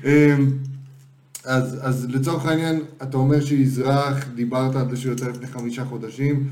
אמ, 0.04 0.50
אז, 1.44 1.78
אז 1.82 2.06
לצורך 2.10 2.46
העניין, 2.46 2.80
אתה 3.02 3.16
אומר 3.16 3.40
שיזרח, 3.40 4.28
דיברת 4.34 4.76
על 4.76 4.90
זה 4.90 4.96
שהוא 4.96 5.10
יוצא 5.10 5.28
לפני 5.28 5.46
חמישה 5.46 5.84
חודשים, 5.84 6.48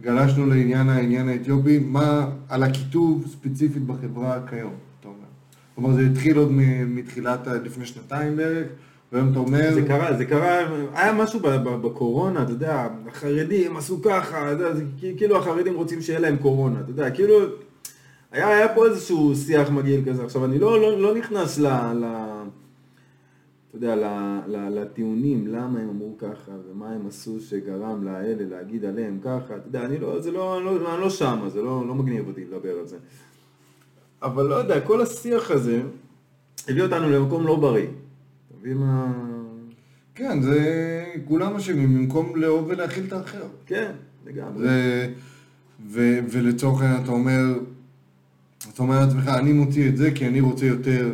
גלשנו 0.00 0.46
לעניין 0.46 0.88
העניין 0.88 1.28
האתיופי, 1.28 1.78
מה 1.78 2.30
על 2.48 2.62
הכיתוב 2.62 3.24
ספציפית 3.26 3.82
בחברה 3.86 4.40
כיום, 4.50 4.72
אתה 5.00 5.08
אומר? 5.08 5.26
כלומר, 5.74 5.92
זה 5.92 6.02
התחיל 6.12 6.36
עוד 6.36 6.52
מתחילת, 6.86 7.46
לפני 7.46 7.86
שנתיים 7.86 8.36
בערך, 8.36 8.66
והיום 9.12 9.30
אתה 9.30 9.38
אומר... 9.38 9.74
זה 9.74 9.82
קרה, 9.82 10.16
זה 10.16 10.24
קרה, 10.24 10.58
היה 10.94 11.12
משהו 11.12 11.40
בקורונה, 11.64 12.42
אתה 12.42 12.52
יודע, 12.52 12.88
החרדים 13.08 13.76
עשו 13.76 14.02
ככה, 14.02 14.52
אתה 14.52 14.64
יודע, 14.64 14.80
כאילו 15.16 15.38
החרדים 15.38 15.74
רוצים 15.74 16.02
שיהיה 16.02 16.20
להם 16.20 16.36
קורונה, 16.36 16.80
אתה 16.80 16.90
יודע, 16.90 17.10
כאילו, 17.10 17.34
היה, 18.32 18.48
היה 18.48 18.74
פה 18.74 18.86
איזשהו 18.86 19.34
שיח 19.34 19.70
מגעיל 19.70 20.00
כזה, 20.06 20.24
עכשיו 20.24 20.44
אני 20.44 20.58
לא, 20.58 20.80
לא, 20.80 21.00
לא 21.00 21.14
נכנס 21.14 21.58
ל... 21.58 21.66
ל 21.94 22.04
אתה 23.68 23.76
יודע, 23.76 23.96
לטיעונים, 24.70 25.46
למה 25.46 25.80
הם 25.80 25.88
אמרו 25.88 26.14
ככה, 26.18 26.52
ומה 26.70 26.90
הם 26.90 27.06
עשו 27.06 27.40
שגרם 27.40 28.04
לאלה 28.04 28.44
להגיד 28.50 28.84
עליהם 28.84 29.18
ככה, 29.22 29.56
אתה 29.56 29.68
יודע, 29.68 29.84
אני 29.84 29.98
לא, 29.98 30.20
זה 30.20 30.30
לא, 30.30 30.64
לא, 30.64 30.94
אני 30.94 31.00
לא 31.00 31.10
שם, 31.10 31.48
זה 31.48 31.62
לא, 31.62 31.86
לא 31.86 31.94
מגניב 31.94 32.26
אותי 32.28 32.44
לדבר 32.44 32.78
על 32.78 32.86
זה. 32.86 32.96
אבל 34.22 34.46
לא 34.46 34.54
יודע, 34.54 34.80
כל 34.80 35.00
השיח 35.00 35.50
הזה 35.50 35.82
הביא 36.68 36.82
אותנו 36.82 37.10
למקום 37.10 37.46
לא 37.46 37.56
בריא. 37.56 37.86
אתה 37.86 38.54
מבין 38.60 38.76
מה... 38.76 39.12
כן, 40.14 40.42
זה... 40.42 41.04
כולם 41.24 41.56
אשמים, 41.56 41.94
במקום 41.94 42.36
לאהוב 42.36 42.66
ולהכיל 42.68 43.04
את 43.04 43.12
האחר. 43.12 43.46
כן, 43.66 43.92
לגמרי. 44.26 44.62
זה... 44.62 45.08
ו... 45.86 46.18
ולצורך 46.30 46.82
העניין 46.82 47.02
אתה 47.02 47.12
אומר, 47.12 47.58
אתה 48.74 48.82
אומר 48.82 49.00
לעצמך, 49.00 49.28
אני 49.28 49.52
מוציא 49.52 49.88
את 49.88 49.96
זה 49.96 50.10
כי 50.10 50.26
אני 50.26 50.40
רוצה 50.40 50.66
יותר 50.66 51.10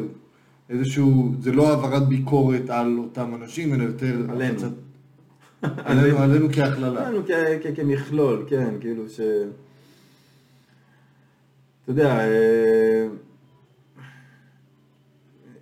איזשהו, 0.71 1.33
זה 1.41 1.53
לא 1.53 1.69
העברת 1.71 2.09
ביקורת 2.09 2.71
על 2.71 2.99
אותם 2.99 3.35
אנשים, 3.35 3.75
אלא 3.75 3.83
יותר... 3.83 4.17
עלינו. 4.29 4.55
הפצת- 4.59 5.65
עלינו, 5.89 6.19
עלינו 6.19 6.49
כהכללה. 6.53 7.11
לנו 7.11 7.23
כ- 7.27 7.31
כ- 7.63 7.77
כמכלול, 7.77 8.45
כן, 8.49 8.75
כאילו 8.81 9.09
ש... 9.09 9.21
אתה 11.83 11.93
יודע, 11.93 12.19
אה, 12.19 13.07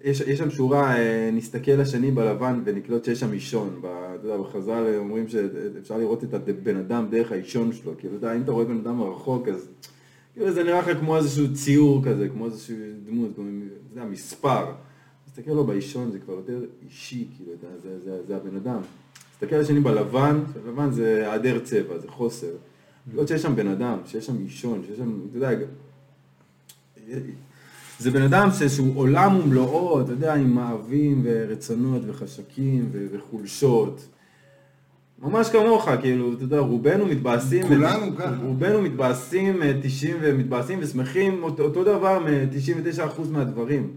יש, 0.04 0.20
יש 0.20 0.38
שם 0.38 0.50
שורה, 0.50 0.96
אה, 0.96 1.30
נסתכל 1.32 1.72
לשני 1.72 2.10
בלבן 2.10 2.60
ונקלוט 2.64 3.04
שיש 3.04 3.20
שם 3.20 3.32
אישון. 3.32 3.78
ב- 3.82 3.86
אתה 3.86 4.28
יודע, 4.28 4.42
בחז"ל 4.42 4.94
אומרים 4.98 5.28
שאפשר 5.28 5.98
לראות 5.98 6.24
את 6.24 6.34
הבן 6.34 6.76
אדם 6.76 7.06
דרך 7.10 7.32
האישון 7.32 7.72
שלו. 7.72 7.92
כאילו, 7.98 8.16
אתה 8.16 8.26
יודע, 8.26 8.36
אם 8.36 8.42
אתה 8.42 8.52
רואה 8.52 8.64
בן 8.64 8.78
אדם 8.78 8.98
מרחוק, 8.98 9.48
אז 9.48 9.68
כאילו 10.34 10.50
זה 10.52 10.64
נראה 10.64 10.78
לך 10.78 10.98
כמו 10.98 11.16
איזשהו 11.16 11.54
ציור 11.54 12.04
כזה, 12.04 12.28
כמו 12.28 12.46
איזשהו 12.46 12.76
דמות, 13.06 13.30
כמו, 13.36 13.44
אתה 13.92 14.00
יודע, 14.00 14.10
מספר. 14.10 14.72
תסתכל 15.32 15.50
לו 15.50 15.64
באישון, 15.64 16.10
זה 16.10 16.18
כבר 16.18 16.34
יותר 16.34 16.60
אישי, 16.84 17.28
כאילו, 17.36 17.52
אתה, 17.60 17.66
זה, 17.82 18.00
זה, 18.04 18.26
זה 18.26 18.36
הבן 18.36 18.56
אדם. 18.56 18.80
תסתכל 19.32 19.56
לשני 19.56 19.80
בלבן, 19.80 20.40
לבן 20.68 20.90
זה 20.90 21.16
היעדר 21.16 21.58
צבע, 21.58 21.98
זה 21.98 22.08
חוסר. 22.08 22.52
לראות 23.12 23.28
שיש 23.28 23.42
שם 23.42 23.56
בן 23.56 23.68
אדם, 23.68 23.98
שיש 24.06 24.26
שם 24.26 24.36
אישון, 24.38 24.82
שיש 24.86 24.96
שם, 24.96 25.20
אתה 25.30 25.36
יודע, 25.36 25.50
זה 27.98 28.10
בן 28.10 28.22
אדם 28.22 28.48
שהוא 28.68 28.96
עולם 28.98 29.36
ומלואו, 29.36 30.00
אתה 30.00 30.12
יודע, 30.12 30.34
עם 30.34 30.54
מאווים 30.54 31.20
ורצונות 31.24 32.02
וחשקים 32.06 32.90
וחולשות. 33.12 34.06
ממש 35.22 35.48
כמוך, 35.48 35.88
כאילו, 36.00 36.32
אתה 36.32 36.42
יודע, 36.42 36.58
רובנו 36.58 37.06
מתבאסים, 37.06 37.68
כולנו 37.68 38.16
ככה. 38.16 38.36
רובנו 38.44 38.82
מתבאסים, 38.82 39.62
אה, 39.62 39.72
90 39.82 40.16
ומתבאסים 40.20 40.78
ושמחים 40.82 41.42
אותו, 41.42 41.62
אותו 41.62 41.84
דבר 41.84 42.18
מ-99% 42.18 43.20
מהדברים. 43.30 43.90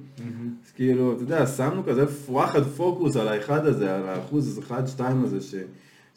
אז 0.65 0.72
כאילו, 0.72 1.13
אתה 1.13 1.24
יודע, 1.24 1.48
שמנו 1.48 1.84
כזה 1.84 2.05
וואחד 2.29 2.63
פוקוס 2.63 3.15
על 3.15 3.27
האחד 3.27 3.65
הזה, 3.65 3.95
על 3.95 4.10
האחוז 4.10 4.60
אחד, 4.60 4.88
שתיים 4.88 5.24
הזה 5.24 5.41
ש, 5.41 5.55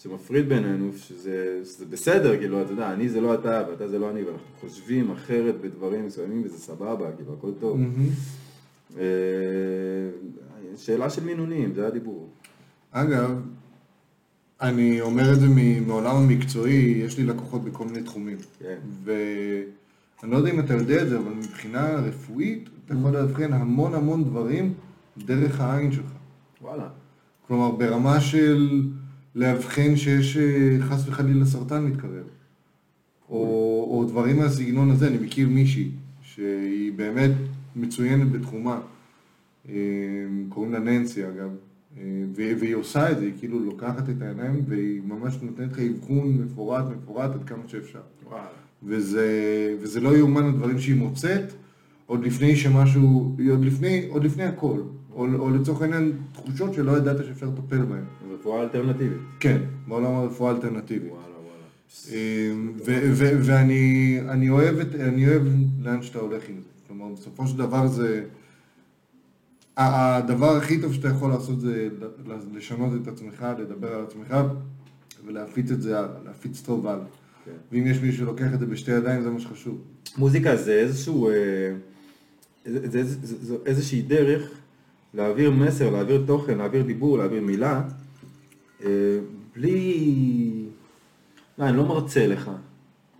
שמפריד 0.03 0.49
בינינו, 0.49 0.91
שזה, 0.97 1.61
שזה 1.65 1.85
בסדר, 1.87 2.39
כאילו, 2.39 2.63
אתה 2.63 2.73
יודע, 2.73 2.93
אני 2.93 3.09
זה 3.09 3.21
לא 3.21 3.35
אתה 3.35 3.63
ואתה 3.71 3.89
זה 3.89 3.99
לא 3.99 4.11
אני, 4.11 4.23
ואנחנו 4.23 4.47
חושבים 4.61 5.11
אחרת 5.11 5.61
בדברים 5.61 6.07
מסוימים 6.07 6.43
וזה 6.45 6.59
סבבה, 6.59 7.13
כאילו, 7.17 7.35
הכל 7.39 7.51
טוב. 7.61 7.77
מהמם. 7.77 8.09
אה, 8.99 9.05
שאלה 10.77 11.11
של 11.11 11.25
מינונים, 11.25 11.75
זה 11.75 11.87
הדיבור. 11.87 12.29
אגב, 12.91 13.41
אני 14.61 15.01
אומר 15.01 15.33
את 15.33 15.41
זה 15.41 15.47
מעולם 15.87 16.17
המקצועי, 16.17 17.03
יש 17.05 17.19
לי 17.19 17.25
לקוחות 17.25 17.65
בכל 17.65 17.85
מיני 17.85 18.03
תחומים. 18.03 18.37
כן. 18.59 18.79
ואני 20.23 20.33
לא 20.33 20.37
יודע 20.37 20.51
אם 20.51 20.61
אתה 20.61 20.75
יודע 20.75 21.03
את 21.03 21.09
זה, 21.09 21.19
אבל 21.19 21.33
מבחינה 21.33 21.91
רפואית, 21.91 22.69
אתה 22.85 22.95
יכול 22.95 23.11
לאבחן 23.11 23.53
המון 23.53 23.95
המון 23.95 24.25
דברים 24.25 24.75
דרך 25.19 25.61
העין 25.61 25.93
שלך. 25.93 26.13
וואלה. 26.63 26.89
כלומר, 27.47 27.71
ברמה 27.71 28.21
של 28.21 28.83
לאבחן 29.35 29.97
שיש 29.97 30.37
אה, 30.37 30.77
חס 30.81 31.09
וחלילה 31.09 31.47
סרטן 31.47 31.85
מתקרב. 31.85 32.25
או, 33.29 33.37
או 33.91 34.05
דברים 34.09 34.37
מהסגנון 34.37 34.91
הזה, 34.91 35.09
אני 35.09 35.19
מכיר 35.19 35.49
מישהי 35.49 35.91
שהיא 36.23 36.93
באמת 36.93 37.31
מצוינת 37.77 38.33
בתחומה, 38.33 38.81
אה, 39.69 39.75
קוראים 40.49 40.73
לה 40.73 40.79
ננסי 40.79 41.29
אגב, 41.29 41.51
אה, 41.99 42.03
והיא 42.35 42.75
עושה 42.75 43.13
את 43.13 43.19
זה, 43.19 43.25
היא 43.25 43.33
כאילו 43.39 43.59
לוקחת 43.61 44.09
את 44.11 44.23
העיניים 44.23 44.65
והיא 44.69 45.01
ממש 45.07 45.39
נותנת 45.43 45.73
לך 45.73 45.79
אבחון 45.79 46.39
מפורט 46.45 46.85
מפורט 46.97 47.31
עד 47.35 47.45
כמה 47.45 47.63
שאפשר. 47.67 48.01
וואלה. 48.29 48.68
וזה, 48.83 49.27
וזה 49.81 50.01
לא 50.01 50.17
יאומן 50.17 50.45
הדברים 50.45 50.79
שהיא 50.79 50.97
מוצאת, 50.97 51.53
עוד 52.07 52.25
לפני 52.25 52.57
שמשהו, 52.57 53.37
עוד 53.51 53.65
לפני, 53.65 54.07
עוד 54.09 54.25
לפני 54.25 54.45
הכל, 54.45 54.81
או, 55.13 55.27
או 55.35 55.51
לצורך 55.51 55.83
העניין 55.83 56.13
תחושות 56.33 56.75
שלא 56.75 56.97
ידעת 56.97 57.17
שאפשר 57.27 57.47
לטפל 57.47 57.85
בהן. 57.85 58.05
רפואה 58.35 58.63
אלטרנטיבית. 58.63 59.19
כן, 59.41 59.59
בעולם 59.89 60.15
הרפואה 60.15 60.53
האלטרנטיבית. 60.53 61.11
וואלה. 61.13 61.29
אמ, 62.13 62.73
ואני 63.41 64.19
אני 64.29 64.51
אוהב, 64.51 64.77
אוהב 65.27 65.43
לאן 65.83 66.03
שאתה 66.03 66.19
הולך 66.19 66.49
עם 66.49 66.57
זה. 66.61 66.69
כלומר, 66.87 67.15
בסופו 67.15 67.47
של 67.47 67.59
דבר 67.59 67.87
זה... 67.87 68.25
הדבר 69.77 70.57
הכי 70.57 70.81
טוב 70.81 70.93
שאתה 70.93 71.09
יכול 71.09 71.31
לעשות 71.31 71.61
זה 71.61 71.89
לשנות 72.55 72.93
את 73.03 73.09
עצמך, 73.09 73.47
לדבר 73.59 73.95
על 73.95 74.05
עצמך 74.05 74.37
ולהפיץ 75.27 75.71
את 75.71 75.83
זה 75.83 75.97
להפיץ 76.25 76.61
טוב 76.61 76.87
הלאה. 76.87 77.05
כן. 77.49 77.77
ואם 77.77 77.87
יש 77.87 77.99
מישהו 77.99 78.19
שלוקח 78.19 78.55
את 78.55 78.61
זה 78.61 78.67
בשתי 78.67 78.91
ידיים, 78.91 79.23
זה 79.23 79.31
מה 79.31 79.41
שחשוב. 79.41 79.79
מוזיקה 80.17 80.57
זה 80.57 80.73
איזשהו, 80.73 81.29
אה, 81.29 81.35
זה, 82.65 82.89
זה, 82.89 83.05
זה, 83.05 83.37
זה 83.47 83.57
איזושהי 83.67 84.03
דרך 84.03 84.51
להעביר 85.15 85.51
מסר, 85.51 85.91
להעביר 85.91 86.25
תוכן, 86.27 86.59
להעביר 86.59 86.83
דיבור, 86.83 87.19
להעביר 87.19 87.43
מילה, 87.43 87.83
אה, 88.85 88.89
בלי... 89.57 90.65
לא, 91.59 91.65
אני 91.65 91.77
לא 91.77 91.87
מרצה 91.87 92.27
לך, 92.27 92.51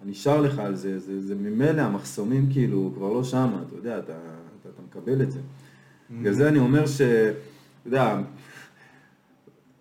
אני 0.05 0.15
שר 0.15 0.41
לך 0.41 0.59
על 0.59 0.75
זה, 0.75 0.99
זה, 0.99 1.27
זה 1.27 1.35
ממילא 1.35 1.83
המחסומים 1.83 2.47
כאילו 2.53 2.93
כבר 2.97 3.13
לא 3.13 3.25
שמה, 3.25 3.63
אתה 3.67 3.77
יודע, 3.77 3.99
אתה, 3.99 4.13
אתה, 4.61 4.69
אתה 4.69 4.83
מקבל 4.89 5.23
את 5.23 5.31
זה. 5.33 5.39
בגלל 6.11 6.33
זה 6.33 6.49
אני 6.49 6.59
אומר 6.59 6.87
ש... 6.87 7.01
אתה 7.01 7.97
יודע, 7.97 8.21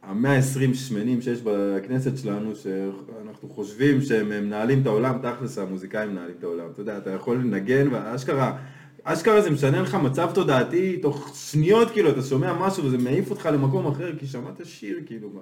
המאה 0.07 0.31
העשרים 0.31 0.73
שמנים 0.73 1.21
שיש 1.21 1.41
בכנסת 1.43 2.17
שלנו, 2.17 2.55
שאנחנו 2.55 3.49
חושבים 3.49 4.01
שהם 4.01 4.29
מנהלים 4.29 4.81
את 4.81 4.85
העולם, 4.87 5.17
תכלס 5.21 5.57
המוזיקאים 5.57 6.11
מנהלים 6.11 6.35
את 6.39 6.43
העולם. 6.43 6.65
אתה 6.73 6.81
יודע, 6.81 6.97
אתה 6.97 7.09
יכול 7.11 7.37
לנגן, 7.37 7.87
ואשכרה, 7.91 8.57
אשכרה 9.03 9.41
זה 9.41 9.49
משנה 9.49 9.81
לך 9.81 9.95
מצב 9.95 10.29
תודעתי, 10.33 10.97
תוך 10.97 11.31
שניות 11.35 11.91
כאילו, 11.91 12.09
אתה 12.09 12.21
שומע 12.21 12.53
משהו 12.67 12.83
וזה 12.85 12.97
מעיף 12.97 13.29
אותך 13.31 13.49
למקום 13.53 13.87
אחר, 13.87 14.15
כי 14.19 14.27
שמעת 14.27 14.61
שיר, 14.63 14.99
כאילו, 15.05 15.29
מה, 15.33 15.41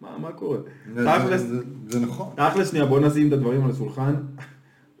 מה, 0.00 0.18
מה 0.18 0.32
קורה? 0.32 0.58
זה- 0.94 1.04
תכלס, 1.18 1.40
זה- 1.42 1.58
זה 1.88 2.00
נכון. 2.00 2.28
תכלס 2.36 2.70
שנייה, 2.70 2.86
בוא 2.86 3.00
נשים 3.00 3.28
את 3.28 3.32
הדברים 3.32 3.64
על 3.64 3.70
השולחן. 3.70 4.14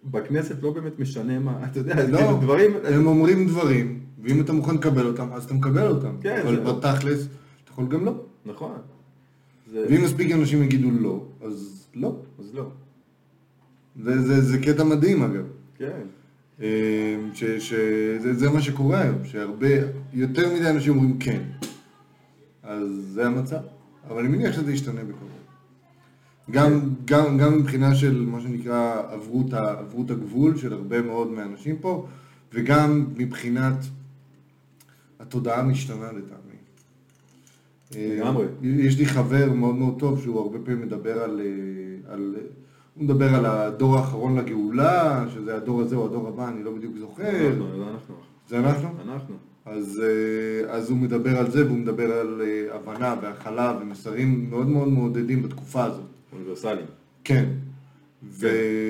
בכנסת 0.04 0.62
לא 0.62 0.70
באמת 0.70 0.98
משנה 0.98 1.38
מה, 1.38 1.64
אתה 1.70 1.78
יודע, 1.78 2.06
זה 2.06 2.12
לא, 2.12 2.18
כאילו 2.18 2.36
דברים, 2.36 2.70
הם 2.84 3.06
אומרים 3.06 3.46
דברים, 3.48 4.00
ואם 4.22 4.40
אתה 4.40 4.52
מוכן 4.52 4.74
לקבל 4.74 5.06
אותם, 5.06 5.28
אז 5.32 5.44
אתה 5.44 5.54
מקבל 5.54 5.86
אותם. 5.86 6.16
כן, 6.20 6.40
אבל 6.42 6.56
זה- 6.56 6.72
בתכלס, 6.72 7.20
אתה 7.64 7.72
יכול 7.72 7.86
גם 7.88 8.04
לא. 8.04 8.12
נכון. 8.46 8.72
זה- 9.74 9.86
ואם 9.90 10.04
מספיק 10.04 10.32
אנשים 10.32 10.62
יגידו 10.62 10.90
לא, 10.90 11.24
אז 11.42 11.86
לא. 11.94 12.16
אז 12.38 12.54
לא. 12.54 12.70
זה, 14.02 14.22
זה, 14.22 14.40
זה 14.40 14.58
קטע 14.58 14.84
מדהים 14.84 15.22
אגב. 15.22 15.44
כן. 15.78 16.00
אה, 16.62 16.66
ש, 17.34 17.44
ש, 17.44 17.74
זה, 18.22 18.34
זה 18.34 18.50
מה 18.50 18.60
שקורה 18.60 19.00
היום, 19.00 19.24
שהרבה, 19.24 19.68
יותר 20.12 20.54
מדי 20.54 20.70
אנשים 20.70 20.92
אומרים 20.96 21.18
כן. 21.18 21.42
אז 22.62 22.88
זה 23.12 23.26
המצב. 23.26 23.60
אבל 24.10 24.18
אני 24.18 24.28
מניח 24.28 24.52
שזה 24.56 24.72
ישתנה 24.72 25.00
בקרוב. 25.04 25.30
גם, 26.50 26.80
גם, 27.04 27.38
גם 27.38 27.58
מבחינה 27.58 27.94
של 27.94 28.24
מה 28.26 28.40
שנקרא 28.40 29.02
עברו 29.12 29.44
את, 29.48 29.52
ה- 29.54 29.78
עברו 29.78 30.02
את 30.04 30.10
הגבול 30.10 30.56
של 30.56 30.72
הרבה 30.72 31.02
מאוד 31.02 31.30
מהאנשים 31.30 31.76
פה, 31.80 32.06
וגם 32.52 33.06
מבחינת 33.16 33.74
התודעה 35.20 35.62
משתנה 35.62 36.06
לטעמי. 36.12 36.43
אה, 37.96 38.16
לגמרי. 38.16 38.46
יש 38.62 38.98
לי 38.98 39.06
חבר 39.06 39.52
מאוד 39.52 39.74
מאוד 39.74 39.94
טוב 39.98 40.20
שהוא 40.22 40.40
הרבה 40.40 40.58
פעמים 40.64 40.82
מדבר 40.82 41.22
על, 41.22 41.40
אה, 41.40 42.12
על... 42.12 42.34
הוא 42.94 43.04
מדבר 43.04 43.34
על 43.34 43.46
הדור 43.46 43.96
האחרון 43.96 44.38
לגאולה, 44.38 45.24
שזה 45.34 45.56
הדור 45.56 45.80
הזה 45.80 45.96
או 45.96 46.06
הדור 46.06 46.28
הבא, 46.28 46.48
אני 46.48 46.62
לא 46.62 46.70
בדיוק 46.72 46.96
זוכר. 46.98 47.48
אנחנו, 47.48 47.78
לא 47.78 47.90
אנחנו. 47.90 48.14
זה 48.48 48.58
אנחנו? 48.58 48.88
אנחנו. 49.04 49.34
אז, 49.66 50.02
אה, 50.04 50.74
אז 50.74 50.90
הוא 50.90 50.98
מדבר 50.98 51.38
על 51.38 51.50
זה, 51.50 51.66
והוא 51.66 51.78
מדבר 51.78 52.12
על 52.12 52.42
אה, 52.44 52.76
הבנה 52.76 53.14
והכלה 53.22 53.78
ומסרים 53.80 54.46
מאוד 54.50 54.68
מאוד 54.68 54.88
מעודדים 54.88 55.42
בתקופה 55.42 55.84
הזאת. 55.84 56.04
אוניברסליים. 56.32 56.86
כן. 57.24 57.44
ו... 58.30 58.48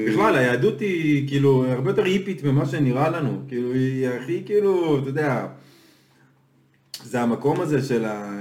בכלל, 0.09 0.37
היהדות 0.37 0.81
היא 0.81 1.29
כאילו 1.29 1.65
הרבה 1.67 1.91
יותר 1.91 2.05
היפית 2.05 2.45
ממה 2.45 2.67
שנראה 2.67 3.11
לנו, 3.11 3.39
כאילו 3.49 3.73
היא 3.73 4.09
הכי 4.09 4.43
כאילו, 4.47 4.99
אתה 4.99 5.09
יודע, 5.09 5.47
זה 7.03 7.21
המקום 7.21 7.61
הזה 7.61 7.83
של 7.83 8.05
ה... 8.05 8.39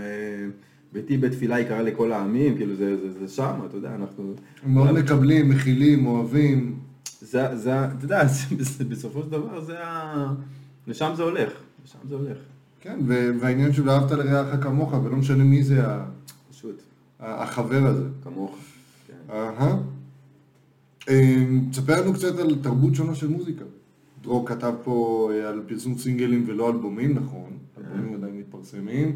ביתי 0.94 1.18
בית 1.18 1.32
תפילה 1.32 1.60
יקרא 1.60 1.82
לכל 1.82 2.12
העמים, 2.12 2.58
כאילו 2.58 2.76
זה, 2.76 2.98
זה, 2.98 3.20
זה 3.20 3.28
שם, 3.36 3.60
אתה 3.66 3.78
יודע, 3.78 3.96
אנחנו... 3.96 4.34
מאוד 4.66 4.92
מקבלים, 4.92 5.50
מכילים, 5.50 6.06
אוהבים. 6.06 6.80
זה, 7.22 7.56
זה, 7.56 7.86
אתה 7.86 8.06
יודע, 8.06 8.28
זה, 8.60 8.86
בסופו 8.86 9.22
של 9.24 9.30
דבר 9.30 9.62
זה 9.62 9.84
ה... 9.84 10.34
לשם 10.88 11.12
זה 11.16 11.24
הולך, 11.24 11.52
לשם 11.86 12.00
זה 12.10 12.16
הולך. 12.16 12.38
כן, 12.82 13.00
והעניין 13.40 13.74
של 13.74 13.90
אהבת 13.90 14.12
לרעך 14.12 14.64
כמוך, 14.64 14.94
ולא 14.94 15.16
משנה 15.16 15.44
מי 15.44 15.64
זה 15.64 15.82
פשוט. 16.52 16.82
החבר 17.20 17.86
הזה. 17.88 18.06
כמוך, 18.24 18.56
כן. 19.08 19.34
אהה. 19.34 19.78
אמ, 21.10 21.62
תספר 21.72 22.02
לנו 22.02 22.14
קצת 22.14 22.40
על 22.40 22.56
תרבות 22.62 22.96
שונה 22.96 23.16
של 23.16 23.28
מוזיקה. 23.28 23.66
דרור 24.22 24.48
כתב 24.48 24.74
פה 24.84 25.30
אה, 25.34 25.50
על 25.50 25.62
פרסום 25.68 25.98
סינגלים 25.98 26.44
ולא 26.48 26.70
אלבומים, 26.70 27.14
נכון. 27.14 27.50
אלבומים 27.78 28.14
עדיין 28.14 28.38
מתפרסמים, 28.38 29.12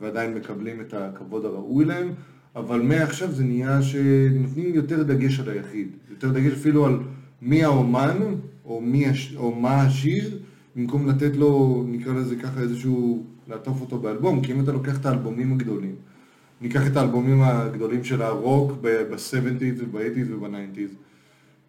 ועדיין 0.00 0.34
מקבלים 0.34 0.80
את 0.80 0.94
הכבוד 0.94 1.44
הראוי 1.44 1.84
להם, 1.84 2.12
אבל 2.56 2.82
מעכשיו 2.82 3.32
זה 3.32 3.44
נהיה 3.44 3.82
שנותנים 3.82 4.74
יותר 4.74 5.02
דגש 5.02 5.40
על 5.40 5.48
היחיד. 5.48 5.88
יותר 6.10 6.32
דגש 6.32 6.52
אפילו 6.52 6.86
על 6.86 6.98
מי 7.42 7.64
האומן, 7.64 8.18
או, 8.64 8.80
מי 8.80 9.06
הש... 9.06 9.36
או 9.36 9.54
מה 9.54 9.82
השיר, 9.82 10.38
במקום 10.76 11.08
לתת 11.08 11.36
לו, 11.36 11.84
נקרא 11.88 12.12
לזה 12.12 12.36
ככה, 12.36 12.60
איזשהו, 12.60 13.24
לעטוף 13.48 13.80
אותו 13.80 13.98
באלבום, 13.98 14.42
כי 14.42 14.52
אם 14.52 14.60
אתה 14.60 14.72
לוקח 14.72 15.00
את 15.00 15.06
האלבומים 15.06 15.52
הגדולים, 15.52 15.94
ניקח 16.60 16.86
את 16.86 16.96
האלבומים 16.96 17.42
הגדולים 17.42 18.04
של 18.04 18.22
הרוק 18.22 18.72
ב-70's 18.80 19.82
וב-80's 19.90 20.32
וב-90's, 20.32 20.94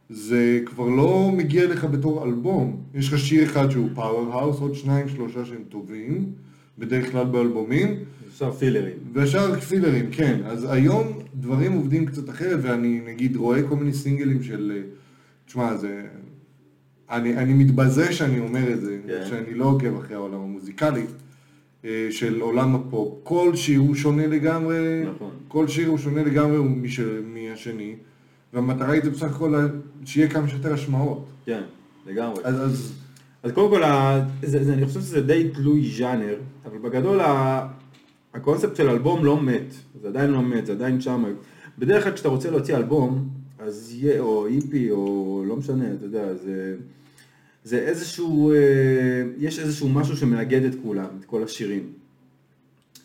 זה 0.09 0.59
כבר 0.65 0.89
לא 0.89 1.31
מגיע 1.37 1.67
לך 1.67 1.85
בתור 1.85 2.23
אלבום. 2.23 2.81
יש 2.93 3.13
לך 3.13 3.19
שיר 3.19 3.43
אחד 3.43 3.71
שהוא 3.71 3.89
powerhouse, 3.95 4.59
עוד 4.59 4.75
שניים 4.75 5.09
שלושה 5.09 5.45
שהם 5.45 5.63
טובים, 5.69 6.31
בדרך 6.79 7.11
כלל 7.11 7.25
באלבומים. 7.25 7.95
ושאר 8.33 8.51
פילרים. 8.51 8.93
ושאר 9.13 9.59
פילרים, 9.59 10.05
כן. 10.11 10.39
אז 10.45 10.67
היום 10.71 11.07
דברים 11.35 11.73
עובדים 11.73 12.05
קצת 12.05 12.29
אחרת, 12.29 12.59
ואני 12.61 13.01
נגיד 13.05 13.35
רואה 13.35 13.63
כל 13.63 13.75
מיני 13.75 13.93
סינגלים 13.93 14.43
של... 14.43 14.83
תשמע, 15.45 15.77
זה... 15.77 16.01
אני, 17.09 17.37
אני 17.37 17.53
מתבזה 17.53 18.13
שאני 18.13 18.39
אומר 18.39 18.73
את 18.73 18.81
זה, 18.81 18.97
כן. 19.07 19.23
שאני 19.29 19.53
לא 19.53 19.65
עוקב 19.65 19.97
אחרי 19.97 20.15
העולם 20.15 20.39
המוזיקלי, 20.39 21.05
אה, 21.85 22.07
של 22.09 22.41
עולם 22.41 22.75
הפופ. 22.75 23.19
כל 23.23 23.55
שיר 23.55 23.79
הוא 23.79 23.95
שונה 23.95 24.27
לגמרי, 24.27 25.03
נכון. 25.15 25.31
כל 25.47 25.67
שיר 25.67 25.89
הוא 25.89 25.97
שונה 25.97 26.23
לגמרי 26.23 26.57
מש, 26.57 26.99
מהשני, 27.33 27.95
והמטרה 28.53 28.91
היא 28.91 29.03
זה 29.03 29.09
בסך 29.09 29.35
הכל 29.35 29.67
שיהיה 30.05 30.29
כמה 30.29 30.47
שיותר 30.47 30.73
השמעות. 30.73 31.25
כן, 31.45 31.61
לגמרי. 32.07 32.41
אז, 32.43 32.55
אז... 32.61 32.93
אז 33.43 33.51
קודם 33.51 33.69
כל, 33.69 33.81
זה, 34.41 34.63
זה, 34.63 34.73
אני 34.73 34.85
חושב 34.85 34.99
שזה 34.99 35.21
די 35.21 35.49
תלוי 35.53 35.91
ז'אנר, 35.97 36.35
אבל 36.65 36.77
בגדול 36.77 37.19
הקונספט 38.33 38.75
של 38.75 38.89
אלבום 38.89 39.25
לא 39.25 39.41
מת, 39.41 39.73
זה 40.01 40.07
עדיין 40.07 40.31
לא 40.31 40.41
מת, 40.41 40.65
זה 40.65 40.71
עדיין 40.71 41.01
שם. 41.01 41.23
בדרך 41.79 42.03
כלל 42.03 42.13
כשאתה 42.13 42.29
רוצה 42.29 42.51
להוציא 42.51 42.77
אלבום, 42.77 43.29
אז 43.59 43.93
יהיה, 43.93 44.19
או 44.19 44.47
איפי, 44.47 44.91
או 44.91 45.43
לא 45.47 45.55
משנה, 45.55 45.85
אתה 45.93 46.05
יודע, 46.05 46.33
זה, 46.33 46.75
זה 47.63 47.79
איזשהו, 47.79 48.51
אה, 48.51 48.57
יש 49.37 49.59
איזשהו 49.59 49.89
משהו 49.89 50.17
שמאגד 50.17 50.63
את 50.63 50.75
כולם, 50.83 51.09
את 51.19 51.25
כל 51.25 51.43
השירים. 51.43 51.83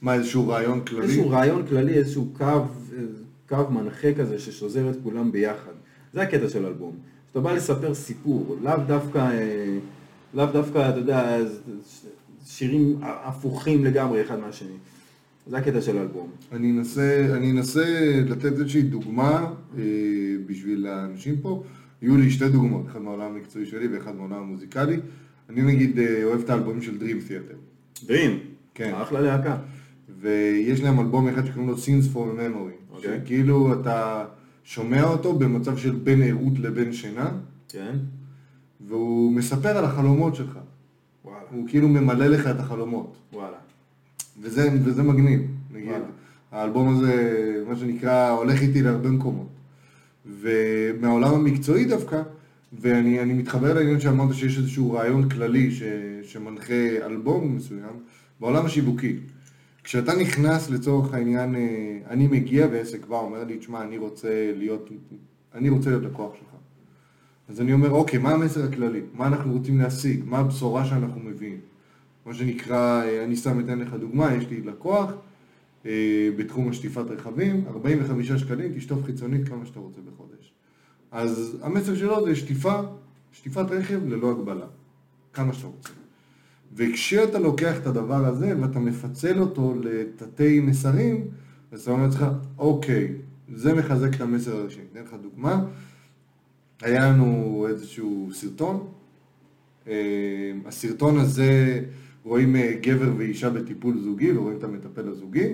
מה, 0.02 0.14
איזשהו 0.14 0.48
רעיון 0.48 0.80
כללי? 0.80 1.02
איזשהו 1.02 1.30
רעיון 1.30 1.66
כללי, 1.66 1.94
איזשהו 1.94 2.28
קו, 2.32 2.62
קו 3.48 3.70
מנחה 3.70 4.14
כזה 4.14 4.38
ששוזר 4.38 4.90
את 4.90 4.96
כולם 5.02 5.32
ביחד. 5.32 5.72
זה 6.14 6.22
הקטע 6.22 6.48
של 6.48 6.66
אלבום. 6.66 6.96
כשאתה 7.26 7.40
בא 7.40 7.52
לספר 7.52 7.94
סיפור, 7.94 8.56
לאו 8.62 8.76
דווקא, 8.86 9.18
אה, 9.18 9.78
לאו 10.34 10.46
דווקא, 10.46 10.90
אתה 10.90 10.98
יודע, 10.98 11.38
שירים 12.46 12.98
הפוכים 13.02 13.84
לגמרי 13.84 14.22
אחד 14.22 14.38
מהשני. 14.38 14.76
זה 15.46 15.58
הקטע 15.58 15.80
של 15.80 15.98
האלבום. 15.98 16.30
אני 16.52 16.70
אנסה, 16.70 17.26
אני 17.36 17.50
אנסה 17.50 18.10
לתת 18.28 18.44
איזושהי 18.44 18.82
דוגמה 18.82 19.52
אה, 19.78 19.82
בשביל 20.46 20.86
האנשים 20.86 21.36
פה. 21.42 21.62
יהיו 22.02 22.16
לי 22.16 22.30
שתי 22.30 22.48
דוגמאות, 22.48 22.86
אחד 22.86 23.02
מהעולם 23.02 23.34
המקצועי 23.34 23.66
שלי 23.66 23.88
ואחד 23.88 24.16
מהעולם 24.16 24.42
המוזיקלי. 24.42 24.96
אני 25.50 25.62
נגיד 25.62 25.98
אה, 25.98 26.24
אוהב 26.24 26.40
את 26.40 26.50
האלבומים 26.50 26.82
של 26.82 26.98
Dream 27.00 27.30
Theater. 27.30 27.54
Dream? 28.06 28.30
כן. 28.74 28.94
אחלה 28.94 29.20
להקה. 29.20 29.56
ויש 30.20 30.80
להם 30.80 31.00
אלבום 31.00 31.28
אחד 31.28 31.46
שקוראים 31.46 31.68
לו 31.68 31.76
Scenes 31.76 32.14
for 32.14 32.16
Memory. 32.16 32.94
אוקיי. 32.94 33.20
שכאילו 33.24 33.80
אתה 33.80 34.24
שומע 34.64 35.04
אותו 35.04 35.34
במצב 35.38 35.76
של 35.76 35.90
בין 35.90 36.22
ערות 36.22 36.58
לבין 36.58 36.92
שינה. 36.92 37.30
כן. 37.68 37.96
והוא 38.88 39.32
מספר 39.32 39.68
על 39.68 39.84
החלומות 39.84 40.34
שלך. 40.34 40.58
וואלה. 41.24 41.38
הוא 41.50 41.68
כאילו 41.68 41.88
ממלא 41.88 42.26
לך 42.26 42.46
את 42.46 42.60
החלומות. 42.60 43.16
וואלה. 43.32 43.56
וזה, 44.40 44.68
וזה 44.84 45.02
מגניב, 45.02 45.40
נגיד. 45.74 45.88
וואלה. 45.88 46.04
האלבום 46.52 46.88
הזה, 46.88 47.64
מה 47.68 47.76
שנקרא, 47.76 48.30
הולך 48.30 48.62
איתי 48.62 48.82
להרבה 48.82 49.10
מקומות. 49.10 49.48
ומהעולם 50.40 51.34
המקצועי 51.34 51.84
דווקא, 51.84 52.22
ואני 52.80 53.32
מתחבר 53.32 53.74
לעניין 53.74 54.00
שאמרת 54.00 54.34
שיש 54.34 54.58
איזשהו 54.58 54.92
רעיון 54.92 55.28
כללי 55.28 55.70
ש, 55.70 55.82
שמנחה 56.22 57.06
אלבום 57.06 57.56
מסוים, 57.56 57.96
בעולם 58.40 58.66
השיווקי. 58.66 59.16
כשאתה 59.84 60.14
נכנס 60.14 60.70
לצורך 60.70 61.14
העניין, 61.14 61.54
אה, 61.54 61.98
אני 62.10 62.26
מגיע 62.26 62.66
ועסק 62.72 63.06
בא, 63.06 63.16
אומר 63.16 63.44
לי, 63.44 63.58
תשמע, 63.58 63.82
אני 63.82 63.98
רוצה 63.98 64.52
להיות, 64.56 64.90
אני 65.54 65.68
רוצה 65.68 65.90
להיות 65.90 66.02
לקוח 66.02 66.34
שלך. 66.34 66.48
אז 67.48 67.60
אני 67.60 67.72
אומר, 67.72 67.90
אוקיי, 67.90 68.18
מה 68.18 68.30
המסר 68.30 68.64
הכללי? 68.64 69.00
מה 69.14 69.26
אנחנו 69.26 69.52
רוצים 69.52 69.78
להשיג? 69.78 70.22
מה 70.26 70.38
הבשורה 70.38 70.84
שאנחנו 70.84 71.20
מביאים? 71.20 71.60
מה 72.26 72.34
שנקרא, 72.34 73.02
אה, 73.02 73.24
אני 73.24 73.36
סתם 73.36 73.60
אתן 73.60 73.78
לך 73.78 73.94
דוגמה, 73.94 74.34
יש 74.34 74.48
לי 74.50 74.60
לקוח 74.60 75.10
אה, 75.86 76.28
בתחום 76.36 76.68
השטיפת 76.68 77.10
רכבים, 77.10 77.64
45 77.68 78.32
שקלים, 78.32 78.72
תשטוף 78.76 79.04
חיצונית 79.04 79.48
כמה 79.48 79.66
שאתה 79.66 79.80
רוצה 79.80 80.00
בחודש. 80.12 80.52
אז 81.10 81.58
המסר 81.62 81.94
שלו 81.94 82.24
זה 82.24 82.36
שטיפה, 82.36 82.80
שטיפת 83.32 83.70
רכב 83.70 84.06
ללא 84.06 84.30
הגבלה, 84.30 84.66
כמה 85.32 85.52
שאתה 85.52 85.66
רוצה. 85.66 85.90
וכשאתה 86.76 87.38
לוקח 87.38 87.78
את 87.78 87.86
הדבר 87.86 88.26
הזה 88.26 88.54
ואתה 88.60 88.78
מפצל 88.78 89.40
אותו 89.40 89.74
לתתי 89.82 90.60
מסרים, 90.60 91.24
אז 91.72 91.80
אתה 91.82 91.90
אומר 91.90 92.04
לעצמך, 92.04 92.26
אוקיי, 92.58 93.14
זה 93.54 93.74
מחזק 93.74 94.14
את 94.14 94.20
המסר 94.20 94.56
הראשי. 94.56 94.80
אתן 94.92 95.00
לך 95.02 95.14
דוגמה, 95.22 95.64
היה 96.82 97.08
לנו 97.08 97.66
איזשהו 97.68 98.28
סרטון, 98.32 98.86
אה, 99.88 100.52
הסרטון 100.66 101.18
הזה 101.18 101.80
רואים 102.24 102.56
אה, 102.56 102.74
גבר 102.82 103.12
ואישה 103.16 103.50
בטיפול 103.50 103.98
זוגי 103.98 104.32
ורואים 104.32 104.58
את 104.58 104.64
המטפל 104.64 105.08
הזוגי 105.08 105.46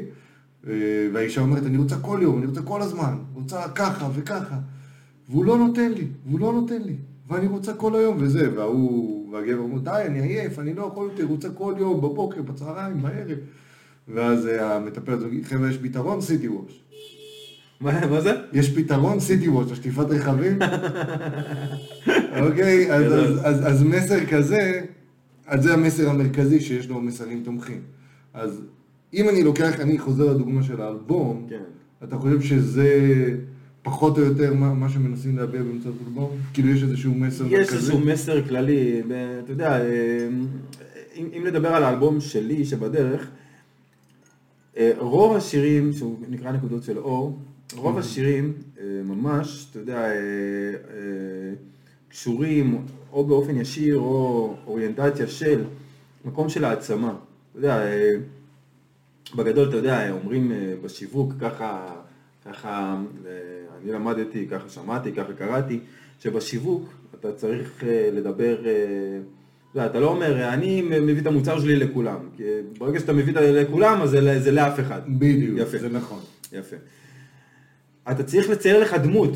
אה, 0.67 0.73
והאישה 1.13 1.41
אומרת 1.41 1.67
אני 1.67 1.79
רוצה 1.79 1.97
כל 2.01 2.19
יום, 2.23 2.39
אני 2.39 2.47
רוצה 2.47 2.63
כל 2.63 2.83
הזמן, 2.83 3.15
רוצה 3.35 3.69
ככה 3.69 4.09
וככה. 4.15 4.59
והוא 5.29 5.45
לא 5.45 5.59
נותן 5.59 5.93
לי, 5.93 6.07
והוא 6.27 6.41
לא 6.41 6.53
נותן 6.53 6.83
לי 6.83 6.97
ואני 7.29 7.47
רוצה 7.47 7.75
כל 7.75 7.95
היום. 7.97 8.17
וזה 8.21 8.57
וההוא, 8.57 9.14
והגבר 9.35 9.59
אומר 9.59 9.79
די 9.79 10.03
אני 10.07 10.21
עייף, 10.21 10.59
אני 10.59 10.75
לא 10.75 10.83
יכול 10.93 11.11
יותר, 11.11 11.25
רוצה 11.25 11.51
כל 11.51 11.75
יום, 11.79 12.01
בבוקר, 12.01 12.43
בצהריים, 12.43 13.03
בערב 13.03 13.39
ואז 14.09 14.47
אה, 14.47 14.77
המטפל 14.77 15.13
הזוגי, 15.13 15.45
חבר'ה 15.45 15.71
יש 15.71 15.79
פתרון, 15.79 16.21
סיטי 16.21 16.49
ווש 16.49 16.81
מה 17.81 18.21
זה? 18.21 18.33
יש 18.53 18.77
פתרון 18.77 19.21
סיטי 19.21 19.49
ווש, 19.49 19.73
השטיפת 19.73 20.07
רכבים 20.11 20.59
אוקיי, 22.47 22.93
אז 23.45 23.83
מסר 23.83 24.27
כזה 24.27 24.81
אז 25.47 25.63
זה 25.63 25.75
המסר 25.75 26.11
המרכזי 26.11 26.61
שיש 26.61 26.89
לו 26.89 27.01
מסרים 27.01 27.43
תומכים. 27.45 27.81
אז 28.35 28.63
אם 29.15 29.29
אני 29.29 29.43
לוקח, 29.43 29.81
אני 29.81 29.99
חוזר 29.99 30.33
לדוגמה 30.33 30.63
של 30.63 30.81
האלבום, 30.81 31.47
כן. 31.51 31.63
אתה 32.05 32.19
חושב 32.19 32.41
שזה 32.41 32.89
פחות 33.85 34.19
או 34.19 34.23
יותר 34.23 34.55
מה, 34.55 34.75
מה 34.75 34.89
שמנסים 34.89 35.37
להביע 35.37 35.63
באמצעות 35.63 35.95
אלבום? 36.07 36.31
כאילו 36.53 36.69
יש 36.69 36.83
איזשהו 36.83 37.15
מסר 37.15 37.45
יש 37.47 37.53
מרכזי? 37.53 37.63
יש 37.63 37.73
איזשהו 37.73 37.99
מסר 37.99 38.49
כללי, 38.49 39.03
אתה 39.45 39.53
יודע, 39.53 39.81
אה, 39.81 40.29
אם, 41.15 41.29
אם 41.39 41.47
לדבר 41.47 41.69
על 41.69 41.85
האלבום 41.85 42.21
שלי 42.21 42.65
שבדרך, 42.65 43.31
אה, 44.77 44.93
רוב 44.99 45.37
השירים, 45.37 45.93
שהוא 45.93 46.19
נקרא 46.29 46.53
נקודות 46.53 46.83
של 46.83 46.99
אור, 46.99 47.39
רוב 47.77 47.99
השירים 47.99 48.53
אה, 48.81 48.85
ממש, 49.05 49.67
אתה 49.71 49.79
יודע, 49.79 50.09
קשורים 52.09 52.87
או 53.13 53.25
באופן 53.25 53.57
ישיר 53.57 53.97
או 53.97 54.55
אוריינטציה 54.67 55.27
של 55.27 55.65
מקום 56.25 56.49
של 56.49 56.65
העצמה. 56.65 57.15
אתה 57.51 57.59
יודע, 57.59 57.83
בגדול, 59.37 59.69
אתה 59.69 59.77
יודע, 59.77 60.11
אומרים 60.11 60.53
בשיווק, 60.83 61.33
ככה, 61.41 61.87
ככה, 62.45 62.97
אני 63.85 63.93
למדתי, 63.93 64.47
ככה 64.51 64.69
שמעתי, 64.69 65.13
ככה 65.13 65.33
קראתי, 65.33 65.81
שבשיווק 66.21 66.89
אתה 67.21 67.33
צריך 67.33 67.83
לדבר, 68.13 68.57
אתה 68.61 69.79
יודע, 69.79 69.87
אתה 69.87 70.01
לא 70.01 70.07
אומר, 70.07 70.49
אני 70.49 70.83
מביא 70.83 71.21
את 71.21 71.27
המוצר 71.27 71.61
שלי 71.61 71.77
לכולם, 71.77 72.19
כי 72.37 72.43
ברגע 72.79 73.01
שאתה 73.01 73.13
מביא 73.13 73.33
את 73.33 73.39
זה 73.39 73.63
לכולם, 73.63 74.03
אז 74.03 74.11
זה, 74.11 74.41
זה 74.41 74.53
לאף 74.53 74.81
אחד. 74.81 75.01
בדיוק, 75.09 75.59
יפה. 75.59 75.79
זה 75.79 75.89
נכון. 75.89 76.21
יפה. 76.53 76.77
אתה 78.11 78.23
צריך 78.23 78.51
לצייר 78.51 78.81
לך 78.81 78.95
דמות, 78.95 79.33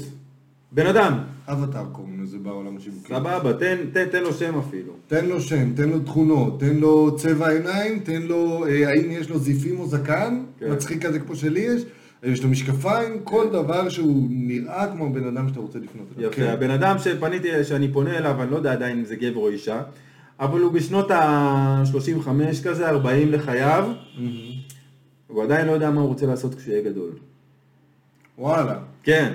בן 0.73 0.87
אדם, 0.87 1.19
אבטר 1.47 1.85
קוראים 1.93 2.23
לזה 2.23 2.39
בעולם 2.39 2.77
השיווקי. 2.77 3.09
סבבה, 3.09 3.53
תן, 3.53 3.77
תן, 3.93 4.09
תן 4.09 4.23
לו 4.23 4.33
שם 4.33 4.59
אפילו. 4.59 4.93
תן 5.07 5.27
לו 5.27 5.41
שם, 5.41 5.75
תן 5.75 5.89
לו 5.89 5.99
תכונות, 5.99 6.61
תן 6.61 6.77
לו 6.77 7.17
צבע 7.17 7.49
עיניים, 7.49 7.99
תן 7.99 8.23
לו, 8.23 8.67
אה, 8.67 8.89
האם 8.89 9.11
יש 9.11 9.31
לו 9.31 9.39
זיפים 9.39 9.81
או 9.81 9.87
זקן, 9.87 10.43
כן. 10.59 10.73
מצחיק 10.73 11.07
כזה 11.07 11.19
כמו 11.19 11.37
שלי 11.37 11.61
יש, 11.61 11.83
יש 12.23 12.43
לו 12.43 12.49
משקפיים, 12.49 13.21
כל 13.25 13.49
דבר 13.53 13.89
שהוא 13.89 14.27
נראה 14.31 14.87
כמו 14.93 15.13
בן 15.13 15.27
אדם 15.27 15.49
שאתה 15.49 15.61
רוצה 15.61 15.79
לפנות 15.79 16.07
אליו. 16.19 16.31
יפה. 16.31 16.43
הבן 16.51 16.71
אדם 16.71 16.99
שפניתי, 16.99 17.65
שאני 17.65 17.93
פונה 17.93 18.19
אליו, 18.19 18.43
אני 18.43 18.51
לא 18.51 18.57
יודע 18.57 18.73
עדיין 18.73 18.99
אם 18.99 19.05
זה 19.05 19.17
גבר 19.17 19.41
או 19.41 19.49
אישה, 19.49 19.83
אבל 20.41 20.61
הוא 20.61 20.73
בשנות 20.73 21.11
ה-35 21.11 22.29
כזה, 22.65 22.89
40 22.89 23.33
לחייו. 23.33 23.93
הוא 25.27 25.43
עדיין 25.43 25.67
לא 25.67 25.73
יודע 25.73 25.91
מה 25.91 26.01
הוא 26.01 26.09
רוצה 26.09 26.27
לעשות 26.27 26.55
כשהוא 26.55 26.73
יהיה 26.73 26.85
גדול. 26.85 27.11
וואלה. 28.39 28.79
כן. 29.03 29.33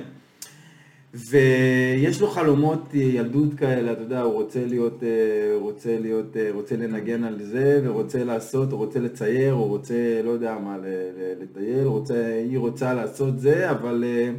ויש 1.14 2.22
לו 2.22 2.28
חלומות 2.28 2.94
ילדות 2.94 3.54
כאלה, 3.54 3.92
אתה 3.92 4.02
יודע, 4.02 4.22
הוא 4.22 4.34
רוצה 4.34 4.66
להיות, 4.66 5.04
אה, 5.04 5.58
רוצה 5.60 6.00
להיות, 6.00 6.38
אה, 6.38 6.50
רוצה 6.54 6.76
לנגן 6.76 7.24
על 7.24 7.44
זה, 7.44 7.82
ורוצה 7.84 8.24
לעשות, 8.24 8.72
הוא 8.72 8.80
רוצה 8.80 9.00
לצייר, 9.00 9.54
הוא 9.54 9.68
רוצה, 9.68 10.22
לא 10.24 10.30
יודע 10.30 10.58
מה, 10.64 10.78
לטייל, 11.42 11.86
רוצה, 11.86 12.42
היא 12.50 12.58
רוצה 12.58 12.94
לעשות 12.94 13.40
זה, 13.40 13.72
אבל, 13.72 14.04
אה, 14.08 14.32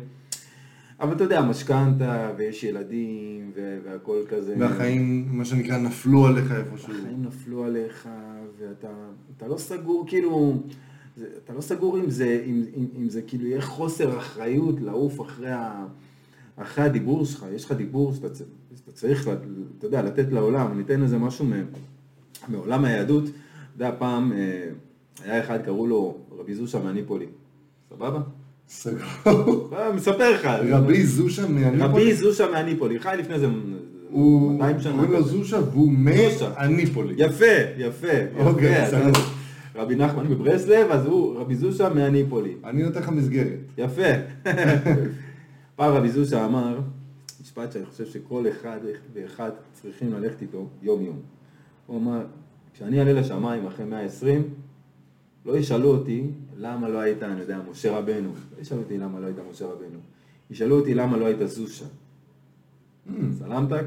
אבל 1.00 1.12
אתה 1.16 1.24
יודע, 1.24 1.42
משכנתה, 1.42 2.32
ויש 2.36 2.64
ילדים, 2.64 3.52
והכל 3.84 4.18
כזה. 4.28 4.54
והחיים, 4.58 5.26
מה 5.30 5.44
שנקרא, 5.44 5.78
נפלו 5.78 6.26
עליך 6.26 6.52
איפשהו. 6.52 6.92
החיים 6.92 7.22
נפלו 7.22 7.64
עליך, 7.64 8.08
ואתה 8.58 8.88
אתה 9.36 9.48
לא 9.48 9.56
סגור, 9.56 10.04
כאילו, 10.06 10.62
זה, 11.16 11.26
אתה 11.44 11.52
לא 11.52 11.60
סגור 11.60 11.98
אם 11.98 12.10
זה, 12.10 12.42
אם, 12.46 12.62
אם, 12.76 12.86
אם 12.96 13.08
זה 13.08 13.22
כאילו 13.22 13.46
יהיה 13.46 13.60
חוסר 13.60 14.18
אחריות 14.18 14.80
לעוף 14.80 15.20
אחרי, 15.20 15.50
ה, 15.50 15.86
אחרי 16.56 16.84
הדיבור 16.84 17.24
שלך, 17.24 17.44
יש 17.54 17.64
לך 17.64 17.72
דיבור 17.72 18.14
שאתה, 18.14 18.28
שאתה 18.76 18.92
צריך, 18.92 19.28
אתה 19.78 19.86
יודע, 19.86 20.02
לתת 20.02 20.26
לעולם, 20.32 20.72
אני 20.72 20.82
אתן 20.82 21.02
איזה 21.02 21.18
משהו 21.18 21.46
מעולם 22.48 22.84
היהדות, 22.84 23.24
אתה 23.24 23.32
יודע, 23.84 23.94
פעם 23.98 24.32
אה, 24.32 24.68
היה 25.24 25.44
אחד, 25.44 25.58
קראו 25.64 25.86
לו 25.86 26.16
רבי 26.38 26.54
זושה 26.54 26.78
מהניפולי, 26.84 27.26
סבבה? 27.90 28.20
סגור. 28.68 29.70
אה, 29.76 29.92
מספר 29.92 30.30
לך. 30.34 30.48
רבי 30.70 31.06
זושה 31.06 31.48
מהניפולי. 31.48 31.82
רבי 31.82 32.14
זושה 32.14 32.50
מהניפולי, 32.50 32.98
חי 33.00 33.14
לפני 33.18 33.36
הוא, 34.10 34.52
200 34.52 34.80
שנה. 34.80 34.92
קוראים 34.92 35.12
לו 35.12 35.22
זושה 35.22 35.60
והוא. 35.72 35.92
מהניפולי. 35.92 37.14
יפה, 37.18 37.44
יפה, 37.78 38.06
אוקיי. 38.38 38.88
אתה- 38.88 39.10
רבי 39.76 39.96
נחמן 39.96 40.26
מברסלב, 40.26 40.90
אז 40.90 41.06
הוא 41.06 41.36
רבי 41.40 41.54
זושה 41.56 41.88
מהניפולי. 41.88 42.54
אני 42.64 42.82
נותן 42.82 43.00
לך 43.00 43.08
מסגרת. 43.08 43.58
יפה. 43.78 44.02
פעם 45.76 45.94
רבי 45.94 46.10
זושה 46.10 46.44
אמר, 46.44 46.78
משפט 47.42 47.72
שאני 47.72 47.86
חושב 47.86 48.06
שכל 48.06 48.44
אחד 48.48 48.78
ואחד 49.12 49.50
צריכים 49.72 50.12
ללכת 50.12 50.42
איתו 50.42 50.68
יום 50.82 51.02
יום. 51.02 51.20
הוא 51.86 51.98
אמר, 51.98 52.24
כשאני 52.74 52.98
אעלה 52.98 53.12
לשמיים 53.12 53.66
אחרי 53.66 53.84
120, 53.84 54.54
לא 55.46 55.56
ישאלו 55.56 55.88
אותי 55.88 56.26
למה 56.56 56.88
לא 56.88 56.98
היית, 56.98 57.22
אני 57.22 57.40
יודע, 57.40 57.58
משה 57.70 57.98
רבנו. 57.98 58.32
לא 58.56 58.62
ישאלו 58.62 58.80
אותי 58.80 58.98
למה 58.98 59.20
לא 59.20 59.26
היית 59.26 59.36
משה 59.50 59.64
רבנו. 59.64 59.98
ישאלו 60.50 60.78
אותי 60.78 60.94
למה 60.94 61.16
לא 61.16 61.26
היית 61.26 61.38
זושה. 61.48 61.84
סלמתק? 63.38 63.84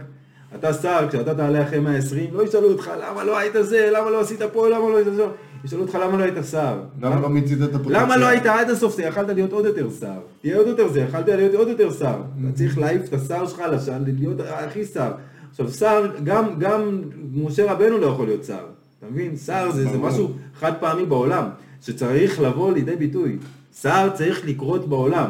אתה 0.56 0.73
שר, 0.73 1.08
כשאתה 1.10 1.36
תעלה 1.36 1.63
אחרי 1.63 1.80
120, 1.80 2.34
לא 2.34 2.43
ישאלו 2.43 2.71
אותך 2.71 2.91
למה 3.02 3.23
לא 3.23 3.38
היית 3.38 3.54
זה, 3.62 3.89
למה 3.93 4.10
לא 4.10 4.21
עשית 4.21 4.41
פה, 4.54 4.69
למה 4.69 4.89
לא 4.89 4.97
היית 4.97 5.08
זה, 5.15 5.26
ישאלו 5.68 5.82
אותך 5.82 5.96
למה 5.96 6.18
לא 6.18 6.24
היית 6.24 6.46
שר. 6.52 6.80
למה 7.02 7.20
לא 7.22 7.30
מיצית 7.30 7.58
את 7.64 7.76
הפוטנציאל? 7.76 8.04
למה 8.04 8.18
לא 8.18 8.26
היית 8.26 8.46
עד 8.46 8.70
הסוף 8.70 8.96
זה, 8.96 9.04
יכלת 9.04 9.30
להיות 9.30 9.52
עוד 9.54 9.66
יותר 9.66 9.88
שר. 10.00 10.20
תהיה 10.42 10.58
עוד 10.58 10.68
יותר 10.68 10.88
זה, 10.88 11.00
יכלת 11.02 11.28
להיות 11.28 11.54
עוד 11.54 11.68
יותר 11.68 11.92
שר. 11.94 12.16
אתה 12.42 12.58
צריך 12.58 12.78
להעיף 12.78 13.02
את 13.08 13.14
השר 13.14 13.48
שלך 13.48 13.62
לשם, 13.72 14.04
להיות 14.20 14.40
הכי 14.40 14.86
שר. 14.86 15.12
עכשיו 15.50 15.70
שר, 15.70 16.12
גם, 16.24 16.46
גם 16.60 17.02
משה 17.34 17.72
רבנו 17.72 17.98
לא 17.98 18.06
יכול 18.06 18.26
להיות 18.26 18.44
שר. 18.46 18.66
אתה 19.00 19.06
מבין? 19.12 19.36
שר 19.38 19.72
זה, 19.72 19.84
זה. 19.84 19.98
משהו 19.98 20.32
חד 20.60 20.72
פעמי 20.80 21.06
בעולם, 21.06 21.44
שצריך 21.82 22.42
לבוא 22.42 22.74
לידי 22.74 22.96
ביטוי. 22.96 23.38
שר 23.82 24.10
צריך 24.14 24.46
לקרות 24.46 24.90
בעולם. 24.90 25.30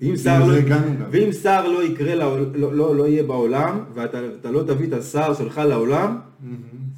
ואם 0.00 0.16
שר, 0.16 0.46
לא. 0.46 0.54
ואם 1.10 1.32
שר 1.32 1.68
לא 1.68 1.82
יקרה, 1.82 2.14
לעול- 2.14 2.50
לא, 2.54 2.74
לא, 2.74 2.96
לא 2.96 3.08
יהיה 3.08 3.22
בעולם, 3.22 3.78
ואתה 3.94 4.18
אתה 4.40 4.50
לא 4.50 4.62
תביא 4.62 4.86
את 4.88 4.92
השר 4.92 5.34
שלך 5.34 5.58
לעולם. 5.58 6.16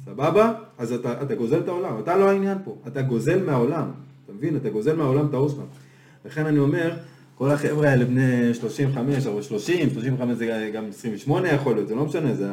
סבבה? 0.05 0.51
אז 0.77 0.93
אתה, 0.93 1.21
אתה 1.21 1.35
גוזל 1.35 1.59
את 1.59 1.67
העולם, 1.67 1.99
אתה 1.99 2.17
לא 2.17 2.29
העניין 2.29 2.57
פה, 2.63 2.77
אתה 2.87 3.01
גוזל 3.01 3.43
מהעולם, 3.45 3.91
אתה 4.25 4.33
מבין? 4.33 4.55
אתה 4.55 4.69
גוזל 4.69 4.95
מהעולם 4.95 5.25
את 5.25 5.33
האור 5.33 5.49
שלך. 5.49 5.59
לכן 6.25 6.45
אני 6.45 6.59
אומר, 6.59 6.95
כל 7.35 7.51
החבר'ה 7.51 7.89
האלה 7.89 8.05
בני 8.05 8.53
35, 8.53 9.27
או 9.27 9.43
30, 9.43 9.89
35 9.89 10.37
זה 10.37 10.71
גם 10.73 10.85
28 10.89 11.49
יכול 11.53 11.75
להיות, 11.75 11.87
זה 11.87 11.95
לא 11.95 12.05
משנה, 12.05 12.33
זה, 12.35 12.49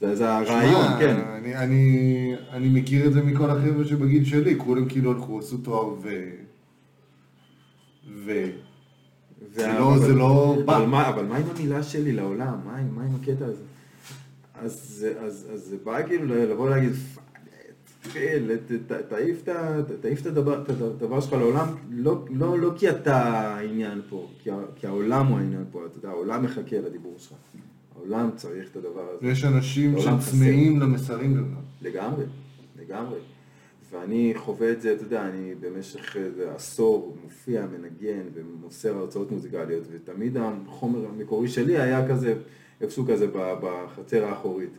זה, 0.00 0.16
זה 0.16 0.32
הרעיון, 0.34 0.84
שמע, 0.84 0.98
כן. 0.98 1.16
אני, 1.16 1.56
אני, 1.56 2.04
אני 2.50 2.68
מכיר 2.68 3.06
את 3.06 3.12
זה 3.12 3.22
מכל 3.22 3.50
החבר'ה 3.50 3.84
שבגיל 3.84 4.24
שלי, 4.24 4.54
כולם 4.58 4.88
כאילו 4.88 5.10
הלכו, 5.12 5.38
עשו 5.38 5.56
תואר 5.58 5.88
ו... 6.02 6.08
ו... 8.24 8.44
זה 9.54 9.66
לא- 9.78 9.94
אבל- 9.94 10.06
זה 10.06 10.14
לא 10.14 10.56
בא. 10.64 10.76
אבל 10.76 10.86
מה, 10.86 11.08
אבל 11.08 11.24
מה 11.24 11.36
עם 11.36 11.44
המילה 11.56 11.82
שלי 11.82 12.12
לעולם? 12.12 12.54
מה, 12.64 12.76
מה 12.94 13.02
עם 13.02 13.14
הקטע 13.22 13.44
הזה? 13.44 13.62
אז, 14.62 14.72
זה- 14.88 15.20
אז, 15.20 15.46
אז 15.54 15.60
זה 15.60 15.76
בא 15.84 16.06
כאילו 16.06 16.26
לבוא 16.34 16.66
ולהגיד, 16.66 16.90
ת- 18.12 18.92
תעיף 20.00 20.20
את 20.20 20.26
הדבר 20.26 21.20
שלך 21.20 21.32
לעולם, 21.32 21.66
לא, 21.90 22.24
לא, 22.30 22.58
לא 22.58 22.72
כי 22.76 22.90
אתה 22.90 23.16
העניין 23.56 24.00
פה, 24.08 24.28
כי, 24.42 24.50
העולם 24.86 25.26
הוא 25.26 25.38
העניין 25.38 25.64
פה, 25.72 25.86
אתה 25.86 25.98
יודע, 25.98 26.08
העולם 26.08 26.42
מחכה 26.42 26.76
לדיבור 26.78 27.14
שלך. 27.18 27.38
העולם 27.96 28.30
צריך 28.36 28.70
את 28.70 28.76
הדבר 28.76 29.00
הזה. 29.08 29.26
ויש 29.26 29.44
אנשים 29.44 29.94
שצמאים 29.98 30.80
למסרים 30.80 31.34
שלך. 31.34 31.58
לגמרי, 31.82 32.24
לגמרי. 32.80 33.18
ואני 33.92 34.32
חווה 34.36 34.72
את 34.72 34.80
זה, 34.80 34.92
אתה 34.92 35.02
יודע, 35.02 35.26
אני 35.28 35.54
במשך 35.60 36.16
איזה 36.16 36.54
עשור 36.54 37.16
מופיע, 37.24 37.66
מנגן 37.66 38.22
ומוסר 38.34 38.96
הרצאות 38.96 39.30
מוזיקליות, 39.30 39.82
ותמיד 39.92 40.36
החומר 40.36 41.06
המקורי 41.08 41.48
שלי 41.48 41.78
היה 41.78 42.08
כזה, 42.08 42.34
איפשהו 42.80 43.06
כזה 43.06 43.26
בחצר 43.34 44.24
האחורית. 44.24 44.70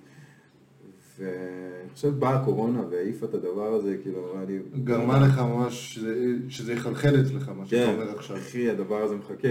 ואני 1.19 1.89
חושב 1.93 2.19
באה 2.19 2.41
הקורונה 2.41 2.81
והעיפה 2.91 3.25
את 3.25 3.33
הדבר 3.33 3.73
הזה, 3.73 3.97
כאילו, 4.03 4.31
אמרה 4.33 4.45
לי... 4.45 4.59
גרמה 4.83 5.19
לך 5.19 5.39
ממש 5.39 5.95
שזה- 5.95 6.15
שזה 6.49 6.73
יחלחל 6.73 7.21
אצלך, 7.21 7.49
מה 7.49 7.65
שאתה 7.65 7.85
כן, 7.85 7.93
אומר 7.93 8.15
עכשיו. 8.17 8.37
אחי, 8.37 8.69
הדבר 8.69 9.01
הזה 9.03 9.15
מחכה. 9.15 9.47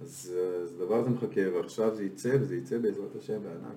אז 0.00 0.32
אז 0.62 0.74
הדבר 0.76 0.94
הזה 0.94 1.10
מחכה, 1.10 1.40
ועכשיו 1.56 1.96
זה 1.96 2.04
יצא, 2.04 2.36
וזה 2.40 2.56
יצא 2.56 2.78
בעזרת 2.78 3.16
השם 3.18 3.38
בענק. 3.42 3.76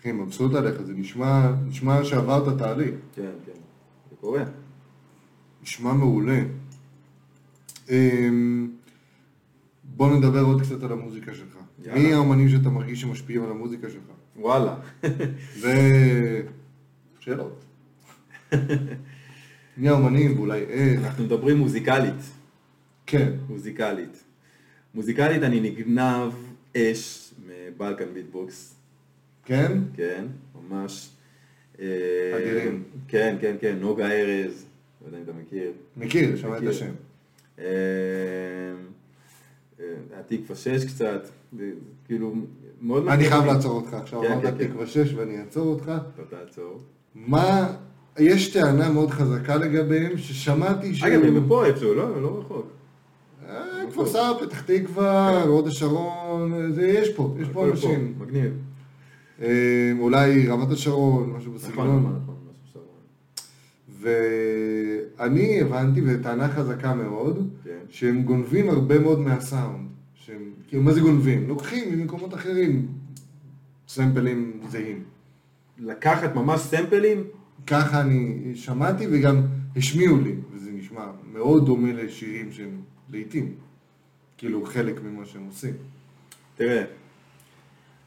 אחי, 0.00 0.12
מבסוט 0.12 0.54
עליך, 0.54 0.82
זה 0.82 0.92
נשמע, 0.92 1.52
נשמע 1.66 2.04
שעברת 2.04 2.58
תהליך. 2.58 2.94
כן, 3.14 3.30
כן, 3.46 3.52
זה 4.10 4.16
קורה. 4.20 4.44
נשמע 5.62 5.92
מעולה. 5.92 6.40
אמ, 7.90 8.70
בוא 9.84 10.16
נדבר 10.16 10.40
עוד 10.40 10.60
קצת 10.62 10.82
על 10.82 10.92
המוזיקה 10.92 11.34
שלך. 11.34 11.56
יאללה. 11.84 12.00
מי 12.02 12.14
האמנים 12.14 12.48
שאתה 12.48 12.68
מרגיש 12.70 13.00
שמשפיעים 13.00 13.44
על 13.44 13.50
המוזיקה 13.50 13.90
שלך? 13.90 14.02
וואלה. 14.36 14.76
זה... 15.56 15.74
שאלות. 17.20 17.64
מי 19.76 19.88
האמנים 19.88 20.36
ואולי 20.36 20.60
איך? 20.60 21.00
אנחנו 21.04 21.24
מדברים 21.24 21.56
מוזיקלית. 21.56 22.22
כן. 23.06 23.32
מוזיקלית. 23.48 24.24
מוזיקלית 24.94 25.42
אני 25.42 25.60
נגנב 25.60 26.32
אש 26.76 27.32
מבלקן 27.46 28.14
ביטבוקס, 28.14 28.74
כן? 29.44 29.72
כן, 29.94 30.24
ממש. 30.54 31.10
אה, 31.80 31.86
אדירים. 32.36 32.82
כן, 33.08 33.36
כן, 33.40 33.56
כן, 33.60 33.76
נוגה 33.80 34.10
ארז, 34.10 34.66
לא 35.02 35.06
יודע 35.06 35.18
אם 35.18 35.22
אתה 35.22 35.32
מכיר. 35.32 35.72
מכיר, 35.96 36.36
שמע 36.36 36.58
את. 36.58 36.62
השם. 36.62 36.92
אה, 37.58 37.64
אה, 39.80 39.86
התקווה 40.20 40.56
6 40.56 40.84
קצת, 40.84 41.28
כאילו, 42.04 42.34
מאוד 42.82 43.08
אני 43.08 43.28
חייב. 43.30 43.44
לעצור 43.44 43.72
אותך. 43.76 43.94
עכשיו 43.94 44.20
כן, 44.22 44.32
אמרת 44.32 44.42
כן, 44.42 44.58
כן. 44.58 44.66
תקווה 44.66 44.86
6 44.86 45.14
ואני 45.14 45.40
אעצור 45.40 45.66
אותך. 45.66 45.84
אתה 46.14 46.36
תעצור. 46.36 46.80
מה... 47.14 47.66
יש 48.18 48.52
טענה 48.52 48.92
מאוד 48.92 49.10
חזקה 49.10 49.56
לגביהם, 49.56 50.18
ששמעתי 50.18 50.94
שהוא... 50.94 51.08
אגב, 51.08 51.22
הם 51.22 51.48
פה 51.48 51.66
איפשהו, 51.66 51.94
לא, 51.94 52.22
לא 52.22 52.38
רחוק. 52.38 52.66
אה, 53.48 53.56
כפר 53.90 54.06
סבא, 54.06 54.32
פתח 54.40 54.60
תקווה, 54.60 55.42
הוד 55.42 55.66
השרון, 55.66 56.72
זה 56.72 56.86
יש 56.86 57.14
פה, 57.14 57.34
יש 57.40 57.48
פה 57.48 57.66
אנשים. 57.66 58.14
מגניב. 58.18 58.52
אה, 59.42 59.92
אולי 59.98 60.48
רמת 60.48 60.70
השרון, 60.70 61.32
משהו 61.36 61.52
נכון, 61.54 61.70
בסגנון. 61.70 61.98
נכון, 62.00 62.20
נכון, 62.22 62.34
משהו 62.50 62.62
שרון. 62.72 64.08
ואני 65.18 65.60
הבנתי, 65.60 66.00
וטענה 66.06 66.48
חזקה 66.48 66.94
מאוד, 66.94 67.48
כן. 67.64 67.70
שהם 67.88 68.22
גונבים 68.22 68.70
הרבה 68.70 68.98
מאוד 68.98 69.18
מהסאונד. 69.18 69.88
שהם, 70.26 70.50
כאילו, 70.68 70.82
מה 70.82 70.92
זה 70.92 71.00
גונבים? 71.00 71.48
לוקחים 71.48 71.98
ממקומות 71.98 72.34
אחרים 72.34 72.86
סמפלים 73.88 74.60
זהים. 74.68 75.02
לקחת 75.78 76.34
ממש 76.34 76.60
סמפלים, 76.60 77.24
ככה 77.66 78.00
אני 78.00 78.52
שמעתי 78.54 79.06
וגם 79.10 79.40
השמיעו 79.76 80.20
לי, 80.20 80.34
וזה 80.52 80.70
נשמע 80.72 81.06
מאוד 81.32 81.66
דומה 81.66 81.92
לשירים 81.92 82.52
שהם 82.52 82.80
לעיתים. 83.10 83.54
כאילו 84.38 84.64
חלק 84.64 85.00
ממה 85.02 85.26
שהם 85.26 85.42
עושים. 85.46 85.72
תראה, 86.56 86.84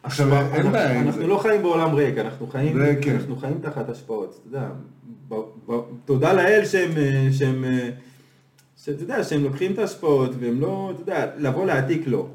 עכשיו, 0.03 0.33
אין 0.33 0.45
אנחנו- 0.55 0.71
בעיה 0.71 0.99
עם 0.99 1.05
אנחנו 1.07 1.21
זה. 1.21 1.27
לא 1.27 1.37
חיים 1.37 1.61
בעולם 1.61 1.95
ריק, 1.95 2.17
אנחנו 2.17 2.47
חיים, 2.47 2.77
זה 2.77 2.99
כן. 3.01 3.15
אנחנו 3.15 3.35
חיים 3.35 3.57
תחת 3.61 3.89
השפעות, 3.89 4.29
אתה 4.49 4.57
יודע, 4.57 4.69
ב- 5.29 5.35
ב- 5.71 5.81
תודה 6.05 6.33
לאל 6.33 6.65
שהם, 6.65 6.91
אה, 6.97 7.27
שהם, 7.31 7.63
אה, 7.63 7.89
שאתה 8.87 9.03
יודע, 9.03 9.23
שהם 9.23 9.43
לוקחים 9.43 9.71
את 9.71 9.79
ההשפעות 9.79 10.31
והם 10.39 10.61
לא, 10.61 10.91
אתה 10.95 11.01
יודע, 11.01 11.31
לבוא 11.37 11.65
להעתיק 11.65 12.07
לא. 12.07 12.27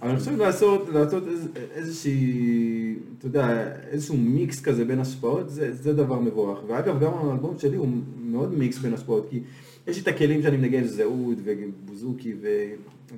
אבל 0.00 0.10
אני 0.10 0.18
חושב 0.18 0.36
לעשות, 0.36 0.88
לעשות 0.88 1.28
איז, 1.28 1.48
איזושהי, 1.74 2.96
אתה 3.18 3.26
יודע, 3.26 3.72
איזשהו 3.90 4.16
מיקס 4.16 4.60
כזה 4.60 4.84
בין 4.84 5.00
השפעות, 5.00 5.50
זה, 5.50 5.72
זה 5.72 5.92
דבר 5.92 6.20
מבורך. 6.20 6.58
ואגב, 6.66 7.00
גם 7.00 7.12
האלבום 7.14 7.58
שלי 7.58 7.76
הוא 7.76 7.88
מאוד 8.24 8.54
מיקס 8.54 8.78
בין 8.78 8.94
השפעות, 8.94 9.26
כי 9.30 9.40
יש 9.86 9.96
לי 9.96 10.02
את 10.02 10.08
הכלים 10.08 10.42
שאני 10.42 10.56
מנגן, 10.56 10.84
זהות 10.84 11.38
ובוזוקי 11.44 12.34
ו, 12.40 12.48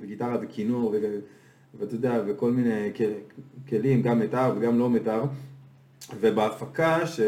וגיטרה 0.01 0.37
וכינור, 0.41 0.95
ו, 1.01 1.17
ואתה 1.79 1.95
יודע, 1.95 2.21
וכל 2.27 2.51
מיני 2.51 2.91
כ- 2.93 3.01
כלים, 3.69 4.01
גם 4.01 4.19
מיתר 4.19 4.53
וגם 4.57 4.79
לא 4.79 4.89
מיתר. 4.89 5.23
ובהפקה, 6.19 7.07
ש... 7.07 7.19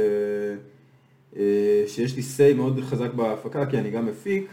אה, 1.38 1.84
שיש 1.88 2.16
לי 2.16 2.22
say 2.22 2.56
מאוד 2.56 2.80
חזק 2.82 3.14
בהפקה, 3.14 3.66
כי 3.66 3.78
אני 3.78 3.92
גם 3.92 4.06
מפיק. 4.06 4.48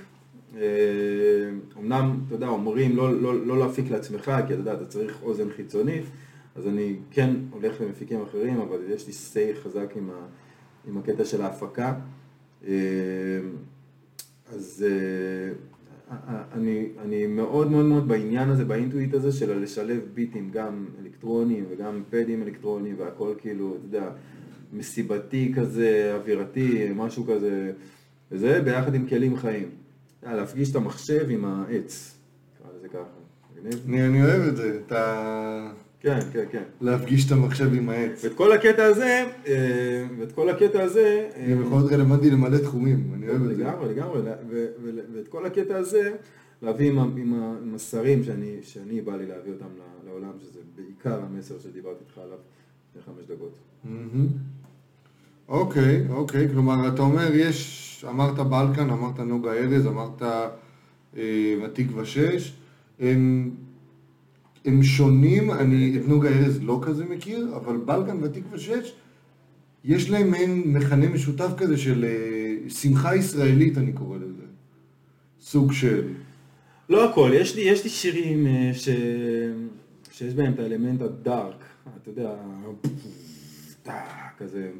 אה, 0.56 1.50
אמנם, 1.78 2.20
אתה 2.26 2.34
יודע, 2.34 2.48
אומרים 2.48 2.96
לא, 2.96 3.20
לא, 3.20 3.46
לא 3.46 3.58
להפיק 3.58 3.90
לעצמך, 3.90 4.24
כי 4.24 4.52
אתה 4.52 4.60
יודע, 4.60 4.74
אתה 4.74 4.86
צריך 4.86 5.22
אוזן 5.22 5.50
חיצונית, 5.50 6.04
אז 6.54 6.66
אני 6.66 6.96
כן 7.10 7.30
הולך 7.50 7.80
למפיקים 7.80 8.22
אחרים, 8.22 8.60
אבל 8.60 8.78
יש 8.88 9.06
לי 9.06 9.12
say 9.12 9.64
חזק 9.64 9.92
עם, 9.96 10.10
ה, 10.10 10.26
עם 10.88 10.98
הקטע 10.98 11.24
של 11.24 11.42
ההפקה. 11.42 11.94
אה, 12.66 12.72
אז 14.52 14.84
אה, 14.88 15.52
אני, 16.52 16.88
אני 17.02 17.26
מאוד 17.26 17.70
מאוד 17.70 17.84
מאוד 17.84 18.08
בעניין 18.08 18.48
הזה, 18.48 18.64
באינטואיט 18.64 19.14
הזה 19.14 19.32
של 19.32 19.58
לשלב 19.62 20.00
ביטים 20.14 20.50
גם 20.52 20.86
אלקטרוניים 21.02 21.64
וגם 21.70 22.02
פדים 22.10 22.42
אלקטרוניים 22.42 22.94
והכל 22.98 23.34
כאילו, 23.38 23.76
אתה 23.76 23.96
יודע, 23.96 24.10
מסיבתי 24.72 25.52
כזה, 25.56 26.12
אווירתי, 26.14 26.88
משהו 26.94 27.24
כזה, 27.24 27.72
וזה 28.32 28.62
ביחד 28.62 28.94
עם 28.94 29.08
כלים 29.08 29.36
חיים. 29.36 29.68
יודע, 30.22 30.36
להפגיש 30.36 30.70
את 30.70 30.76
המחשב 30.76 31.26
עם 31.30 31.44
העץ, 31.44 32.14
נקרא 32.60 32.70
לזה 32.78 32.88
ככה. 32.88 33.02
אני, 33.86 34.06
אני 34.06 34.22
אוהב 34.22 34.42
את 34.48 34.56
זה, 34.56 34.80
את 34.86 34.92
ה... 34.92 35.72
כן, 36.00 36.18
כן, 36.32 36.44
כן. 36.50 36.62
להפגיש 36.80 37.26
את 37.26 37.32
המחשב 37.32 37.74
עם 37.74 37.88
העץ. 37.88 38.24
ואת 38.24 38.34
כל 38.34 38.52
הקטע 38.52 38.84
הזה, 38.84 39.24
אה, 39.46 40.06
ואת 40.18 40.32
כל 40.32 40.48
הקטע 40.50 40.82
הזה, 40.82 41.28
אה, 41.36 41.44
זה 41.46 41.62
יכול 41.62 41.78
להיות 41.78 41.92
רלוונטי 41.92 42.30
למלא 42.30 42.58
תחומים, 42.58 43.10
אני 43.14 43.28
אוהב 43.28 43.42
את 43.42 43.56
זה. 43.56 43.62
לגמרי, 43.64 43.88
לגמרי, 43.94 44.20
ואת 45.14 45.28
כל 45.28 45.46
הקטע 45.46 45.76
הזה, 45.76 46.12
להביא 46.62 46.90
עם, 46.90 46.98
ה- 46.98 47.02
עם, 47.02 47.34
ה- 47.34 47.56
עם 47.62 47.74
השרים 47.74 48.22
שאני, 48.62 49.00
בא 49.00 49.16
לי 49.16 49.26
להביא 49.26 49.52
אותם 49.52 49.66
לעולם, 50.06 50.32
שזה 50.40 50.60
בעיקר 50.76 51.20
המסר 51.22 51.54
שדיברתי 51.58 52.04
איתך 52.08 52.18
עליו 52.18 52.38
לפני 52.90 53.02
חמש 53.14 53.24
דקות. 53.26 53.54
אוקיי, 55.48 56.06
אוקיי, 56.10 56.48
כלומר, 56.48 56.88
אתה 56.94 57.02
אומר, 57.02 57.34
יש, 57.34 57.82
אמרת 58.08 58.38
בלקן, 58.38 58.90
אמרת 58.90 59.20
נוגה 59.20 59.52
ארז, 59.52 59.86
אמרת 59.86 60.22
אה, 61.16 61.54
התקווה 61.64 62.04
6, 62.04 62.52
הם, 63.00 63.50
הם 64.64 64.82
שונים, 64.82 65.50
אני 65.50 65.98
את 66.00 66.08
נוגה 66.08 66.28
ארז 66.28 66.62
לא 66.62 66.80
כזה 66.82 67.04
מכיר, 67.04 67.56
אבל 67.56 67.76
בלקן 67.76 68.22
והתקווה 68.22 68.58
6, 68.58 68.92
יש 69.84 70.10
להם 70.10 70.30
מעין 70.30 70.62
מכנה 70.66 71.08
משותף 71.08 71.50
כזה 71.56 71.76
של 71.76 72.04
אה, 72.04 72.70
שמחה 72.70 73.16
ישראלית, 73.16 73.78
אני 73.78 73.92
קורא 73.92 74.16
לזה. 74.16 74.42
סוג 75.40 75.72
של... 75.72 76.08
לא 76.88 77.10
הכל, 77.10 77.30
יש 77.34 77.56
לי, 77.56 77.62
יש 77.62 77.84
לי 77.84 77.90
שירים 77.90 78.46
אה, 78.46 78.70
ש... 78.74 78.88
שיש 80.12 80.34
בהם 80.34 80.52
את 80.52 80.58
האלמנט 80.58 81.02
הדארק, 81.02 81.64
אתה 82.02 82.10
יודע, 82.10 82.34
כזה, 84.38 84.70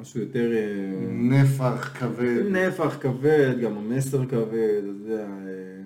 משהו 0.00 0.20
יותר... 0.20 0.52
אה, 0.52 1.06
נפח 1.10 1.92
כבד. 1.98 2.42
נפח 2.50 2.96
כבד, 3.00 3.54
גם 3.62 3.76
המסר 3.76 4.26
כבד, 4.26 4.82
אתה 4.82 5.12
יודע, 5.12 5.26
אה, 5.26 5.82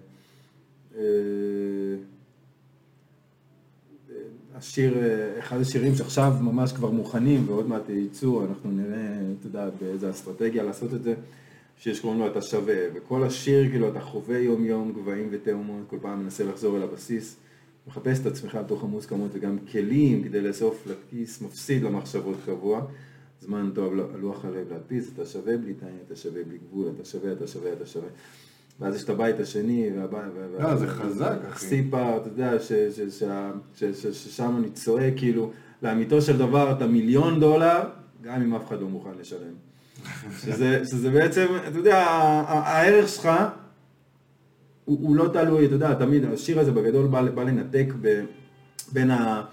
אה, 0.96 1.96
השיר, 4.54 4.98
אחד 5.38 5.60
השירים 5.60 5.94
שעכשיו 5.94 6.32
ממש 6.40 6.72
כבר 6.72 6.90
מוכנים 6.90 7.48
ועוד 7.48 7.68
מעט 7.68 7.88
ייצאו, 7.88 8.44
אנחנו 8.44 8.70
נראה, 8.70 9.20
אתה 9.38 9.46
יודע, 9.46 9.68
באיזה 9.80 10.10
אסטרטגיה 10.10 10.62
לעשות 10.62 10.94
את 10.94 11.02
זה, 11.02 11.14
שיש 11.78 12.00
קוראים 12.00 12.20
לו 12.20 12.26
אתה 12.26 12.42
שווה, 12.42 12.74
וכל 12.94 13.24
השיר 13.24 13.70
כאילו 13.70 13.88
אתה 13.88 14.00
חווה 14.00 14.38
יום 14.38 14.64
יום 14.64 14.92
גבהים 14.92 15.28
ותאומות, 15.30 15.82
כל 15.86 15.96
פעם 16.02 16.22
מנסה 16.22 16.44
לחזור 16.44 16.76
אל 16.76 16.82
הבסיס, 16.82 17.36
מחפש 17.88 18.20
את 18.20 18.26
עצמך 18.26 18.54
בתוך 18.54 18.84
המוסכמות 18.84 19.30
וגם 19.34 19.58
כלים 19.72 20.24
כדי 20.24 20.40
לאסוף 20.40 20.86
לכיס, 20.86 21.42
מפסיד 21.42 21.82
למחשבות 21.82 22.36
קבוע. 22.46 22.82
זמן 23.40 23.70
טוב, 23.74 23.94
לא- 23.94 24.04
לוח 24.20 24.44
הלב 24.44 24.72
להדפיס, 24.72 25.10
אתה 25.14 25.26
שווה 25.26 25.56
בלי 25.56 25.74
תנאי, 25.74 25.90
אתה 26.06 26.16
שווה 26.16 26.44
בלי 26.44 26.58
גבול, 26.58 26.88
אתה 26.96 27.04
שווה, 27.04 27.32
אתה 27.32 27.46
שווה, 27.46 27.72
אתה 27.72 27.86
שווה. 27.86 28.08
ואז 28.80 28.94
יש 28.94 29.04
את 29.04 29.08
הבית 29.08 29.40
השני, 29.40 29.90
והבית... 29.96 30.20
אה, 30.60 30.76
זה 30.76 30.86
חזק, 30.86 31.38
אחי. 31.48 31.66
סיפה, 31.66 32.16
אתה 32.16 32.28
יודע, 32.28 32.52
ששם 34.02 34.56
אני 34.58 34.70
צועק, 34.70 35.12
כאילו, 35.16 35.50
לאמיתו 35.82 36.22
של 36.22 36.38
דבר 36.38 36.72
אתה 36.72 36.86
מיליון 36.86 37.40
דולר, 37.40 37.80
גם 38.22 38.42
אם 38.42 38.54
אף 38.54 38.68
אחד 38.68 38.80
לא 38.80 38.88
מוכן 38.88 39.10
לשלם. 39.20 39.54
שזה, 40.42 40.82
שזה 40.84 41.10
בעצם, 41.10 41.46
אתה 41.68 41.78
יודע, 41.78 41.98
הערך 42.48 43.08
שלך 43.08 43.28
הוא, 44.84 44.98
הוא 45.02 45.16
לא 45.16 45.28
תלוי, 45.32 45.66
אתה 45.66 45.74
יודע, 45.74 45.94
תמיד 45.94 46.24
השיר 46.24 46.60
הזה 46.60 46.72
בגדול 46.72 47.06
בא, 47.06 47.22
בא 47.22 47.42
לנתק 47.42 47.86
ב, 48.00 48.24
בין, 48.92 49.10
ה, 49.10 49.44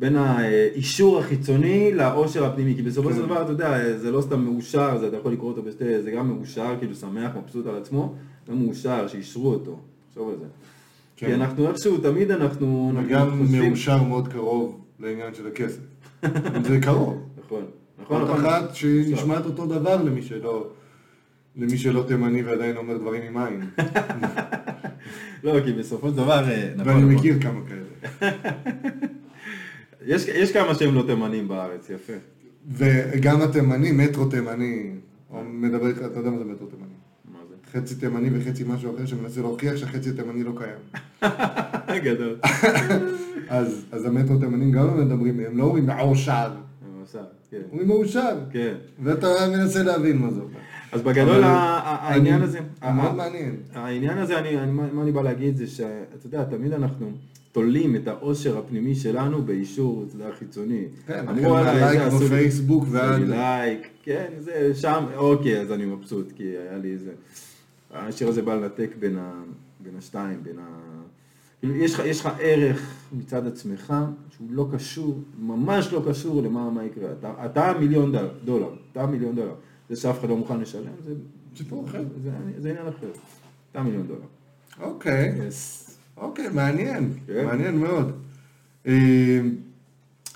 בין 0.00 0.16
האישור 0.16 1.18
החיצוני 1.18 1.94
לאושר 1.94 2.44
הפנימי, 2.44 2.74
כי 2.74 2.82
בסופו 2.82 3.10
של 3.10 3.16
כן. 3.16 3.26
דבר, 3.26 3.42
אתה 3.42 3.52
יודע, 3.52 3.98
זה 3.98 4.10
לא 4.10 4.20
סתם 4.20 4.40
מאושר, 4.40 4.98
זה 4.98 5.08
אתה 5.08 5.16
יכול 5.16 5.32
לקרוא 5.32 5.50
אותו 5.50 5.62
בשתי, 5.62 6.02
זה 6.02 6.10
גם 6.10 6.28
מאושר, 6.28 6.74
כאילו 6.78 6.94
שמח, 6.94 7.30
מבסוט 7.42 7.66
על 7.66 7.76
עצמו, 7.76 8.14
גם 8.50 8.62
מאושר, 8.64 9.08
שאישרו 9.08 9.52
אותו, 9.52 9.78
תחשוב 10.08 10.28
על 10.28 10.36
זה. 10.38 10.44
כן. 11.16 11.26
כי 11.26 11.34
אנחנו 11.34 11.68
איכשהו, 11.68 11.98
תמיד 11.98 12.30
אנחנו, 12.30 12.92
וגם. 12.96 13.46
מאושר 13.50 14.02
מאוד 14.02 14.28
קרוב 14.28 14.80
לעניין 15.00 15.34
של 15.34 15.46
הכסף. 15.46 15.80
זה 16.68 16.78
קרוב. 16.82 17.22
נכון, 17.44 17.62
נכון, 18.02 18.20
עוד 18.20 18.30
נכון. 18.30 18.44
אחת 18.44 18.74
שנשמעת 18.74 19.44
אותו 19.46 19.66
דבר 19.66 20.02
למי 20.02 20.22
שלא, 20.22 20.66
למי 21.56 21.78
שלא 21.78 22.04
תימני 22.08 22.42
ועדיין 22.42 22.76
אומר 22.76 22.96
דברים 22.96 23.22
עם 23.22 23.36
עין. 23.36 23.70
לא, 25.44 25.60
כי 25.64 25.72
בסופו 25.72 26.08
של 26.08 26.16
דבר, 26.16 26.48
אה, 26.48 26.70
נכון, 26.76 26.88
ואני 26.88 27.02
נכון. 27.02 27.14
מכיר 27.14 27.40
כמה 27.40 27.60
כאלה. 27.68 28.30
יש, 30.06 30.28
יש 30.28 30.52
כמה 30.52 30.74
שהם 30.74 30.94
לא 30.94 31.02
תימנים 31.06 31.48
בארץ, 31.48 31.90
יפה. 31.90 32.12
וגם 32.68 33.42
התימני, 33.42 33.92
מטרו 33.92 34.24
תימני, 34.24 34.90
או 35.30 35.44
מדבר 35.44 35.90
אתה 35.90 36.18
יודע 36.18 36.30
מה 36.30 36.38
זה 36.38 36.44
מטרו 36.44 36.66
תימני. 36.66 36.86
מה 37.32 37.38
זה? 37.48 37.78
חצי 37.78 37.94
תימני 37.94 38.38
וחצי 38.38 38.64
משהו 38.66 38.96
אחר 38.96 39.06
שמנסה 39.06 39.40
להוכיח 39.40 39.76
שהחצי 39.76 40.10
התימני 40.10 40.44
לא 40.44 40.52
קיים. 40.56 42.00
גדול. 42.04 42.36
אז, 43.48 43.84
אז 43.92 44.06
המטרו 44.06 44.38
תימנים 44.38 44.72
גם 44.72 44.86
לא 44.86 45.04
מדברים, 45.04 45.40
הם 45.40 45.58
לא 45.58 45.64
אומרים 45.64 45.86
מאושר, 45.86 46.50
למשל, 46.98 47.18
כן. 47.50 47.60
אומרים 47.70 47.88
מאושר. 47.88 48.38
כן. 48.52 48.74
ואתה 49.02 49.28
מנסה 49.52 49.82
להבין 49.82 50.18
מה 50.18 50.30
זה 50.30 50.40
אומר. 50.40 50.58
אז 50.92 51.02
בגדול 51.02 51.40
העניין 51.44 52.42
הזה, 52.42 52.58
הוא 52.82 52.90
מאוד 52.92 53.14
מעניין. 53.14 53.56
העניין 53.74 54.18
הזה, 54.18 54.34
מה 54.72 55.02
אני 55.02 55.12
בא 55.12 55.22
להגיד 55.22 55.56
זה 55.56 55.66
שאתה 55.66 55.86
יודע, 56.26 56.44
תמיד 56.44 56.72
אנחנו 56.72 57.10
תולים 57.52 57.96
את 57.96 58.08
העושר 58.08 58.58
הפנימי 58.58 58.94
שלנו 58.94 59.42
באישור, 59.42 60.04
אתה 60.08 60.24
יודע, 60.24 60.34
חיצוני. 60.38 60.84
כן, 61.06 61.28
אמרו 61.28 61.56
עליי, 61.56 61.80
מהלייק 61.80 62.00
זה, 62.00 62.06
עשו 62.06 62.18
לי- 62.18 62.24
בפייסבוק 62.26 62.82
עשו 62.84 62.92
ועד- 62.92 63.20
לי 63.20 63.26
לייק, 63.26 63.86
כן, 64.02 64.26
זה 64.38 64.72
שם, 64.74 65.04
אוקיי, 65.16 65.60
אז 65.60 65.72
אני 65.72 65.84
מבסוט, 65.84 66.32
כי 66.36 66.42
היה 66.44 66.78
לי 66.78 66.92
איזה... 66.92 67.10
השיר 67.94 68.28
הזה 68.28 68.42
בא 68.42 68.54
לנתק 68.54 68.90
בין, 69.00 69.18
ה, 69.18 69.32
בין 69.80 69.92
השתיים, 69.98 70.38
בין 70.42 70.58
ה... 70.58 70.66
כאילו, 71.60 71.76
יש 71.76 71.94
לך, 71.94 72.02
יש 72.06 72.20
לך 72.20 72.28
ערך 72.40 72.82
מצד 73.12 73.46
עצמך 73.46 73.94
שהוא 74.36 74.46
לא 74.50 74.68
קשור, 74.72 75.18
ממש 75.42 75.92
לא 75.92 76.02
קשור 76.08 76.42
למה 76.42 76.70
מה 76.70 76.84
יקרה. 76.84 77.08
אתה, 77.20 77.32
אתה 77.44 77.72
מיליון 77.80 78.12
דולר, 78.12 78.28
דולר, 78.44 78.68
אתה 78.92 79.06
מיליון 79.06 79.34
דולר. 79.34 79.54
זה 79.90 79.96
שאף 79.96 80.20
אחד 80.20 80.28
לא 80.28 80.36
מוכן 80.36 80.60
לשלם, 80.60 80.92
זה 81.04 81.14
סיפור 81.56 81.86
אחר. 81.88 82.04
זה, 82.24 82.30
זה 82.58 82.70
עניין 82.70 82.86
אחר. 82.86 83.06
אתה 83.72 83.82
מיליון 83.82 84.06
דולר. 84.06 84.20
אוקיי, 84.80 85.32
Yes. 85.38 85.90
אוקיי, 86.16 86.48
מעניין, 86.54 87.12
כן. 87.26 87.46
מעניין 87.46 87.78
מאוד. 87.78 88.12
אה, 88.86 89.40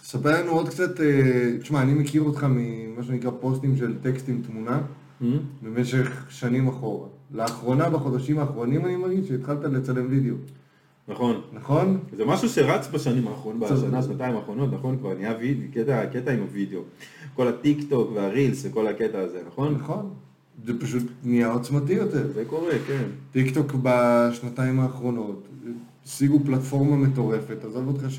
ספר 0.03 0.41
לנו 0.43 0.51
עוד 0.51 0.69
קצת, 0.69 1.01
אה, 1.01 1.57
תשמע, 1.61 1.83
אני 1.83 1.95
מכיר 1.95 2.23
אותך 2.23 2.47
ממה 2.51 3.03
שנקרא 3.05 3.31
פוסטים 3.41 3.77
של 3.77 3.95
טקסט 4.03 4.29
עם 4.29 4.43
תמונה 4.47 4.81
Hmm? 5.21 5.25
במשך 5.63 6.27
שנים 6.29 6.69
אחורה. 6.69 7.09
לאחרונה, 7.33 7.91
בחודשים 7.91 8.39
האחרונים, 8.39 8.85
אני 8.87 8.97
מרגיש 8.97 9.29
שהתחלת 9.29 9.65
לצלם 9.65 10.07
וידאו, 10.11 10.35
נכון. 11.09 11.41
נכון? 11.53 11.99
זה 12.17 12.25
משהו 12.25 12.49
שרץ 12.49 12.89
בשנים 12.89 13.29
האחרונות. 13.29 13.71
בשנה, 13.71 14.03
שנתיים 14.03 14.37
האחרונות, 14.37 14.73
נכון? 14.73 14.99
כבר 14.99 15.15
נהיה 15.15 15.35
קטע, 15.75 16.07
קטע 16.07 16.33
עם 16.33 16.41
הוידאו. 16.41 16.81
כל 17.35 17.49
הטיק 17.49 17.79
טוק 17.89 18.11
והרילס 18.15 18.67
וכל 18.67 18.87
הקטע 18.87 19.19
הזה, 19.19 19.43
נכון? 19.47 19.75
נכון. 19.75 20.11
זה 20.65 20.81
פשוט 20.81 21.03
נהיה 21.25 21.53
עוצמתי 21.53 21.93
יותר. 21.93 22.33
זה 22.33 22.45
קורה, 22.45 22.73
כן. 22.87 23.05
טיק 23.33 23.55
טוק 23.55 23.73
בשנתיים 23.83 24.81
האחרונות, 24.81 25.49
השיגו 26.05 26.41
פלטפורמה 26.45 26.97
מטורפת, 26.97 27.65
עזוב 27.65 27.89
אותך 27.89 28.11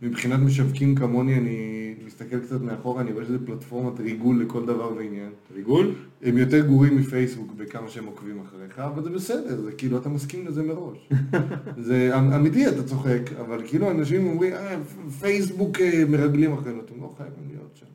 שמבחינת 0.00 0.40
משווקים 0.40 0.94
כמוני, 0.94 1.38
אני 1.38 1.94
מסתכל 2.06 2.40
קצת 2.40 2.60
מאחורה, 2.60 3.02
אני 3.02 3.12
רואה 3.12 3.24
שזה 3.24 3.46
פלטפורמת 3.46 4.00
ריגול 4.00 4.42
לכל 4.42 4.66
דבר 4.66 4.92
ועניין. 4.96 5.30
ריגול? 5.54 5.94
הם 6.22 6.38
יותר 6.38 6.66
גרועים 6.66 6.96
מפייסבוק 6.96 7.52
בכמה 7.56 7.88
שהם 7.88 8.06
עוקבים 8.06 8.40
אחריך, 8.40 8.78
אבל 8.78 9.02
זה 9.02 9.10
בסדר, 9.10 9.60
זה 9.60 9.72
כאילו, 9.72 9.98
אתה 9.98 10.08
מסכים 10.08 10.46
לזה 10.46 10.62
מראש. 10.62 11.08
זה 11.86 12.18
אמ- 12.18 12.32
אמיתי, 12.32 12.68
אתה 12.68 12.82
צוחק, 12.82 13.20
אבל 13.40 13.62
כאילו 13.66 13.90
אנשים 13.90 14.26
אומרים, 14.26 14.52
אה, 14.52 14.76
פייסבוק 15.20 15.80
אה, 15.80 16.04
מרגלים 16.08 16.52
אחרינו, 16.52 16.80
אתם 16.80 17.00
לא 17.00 17.14
חייבים 17.16 17.48
להיות 17.48 17.70
שם. 17.74 17.86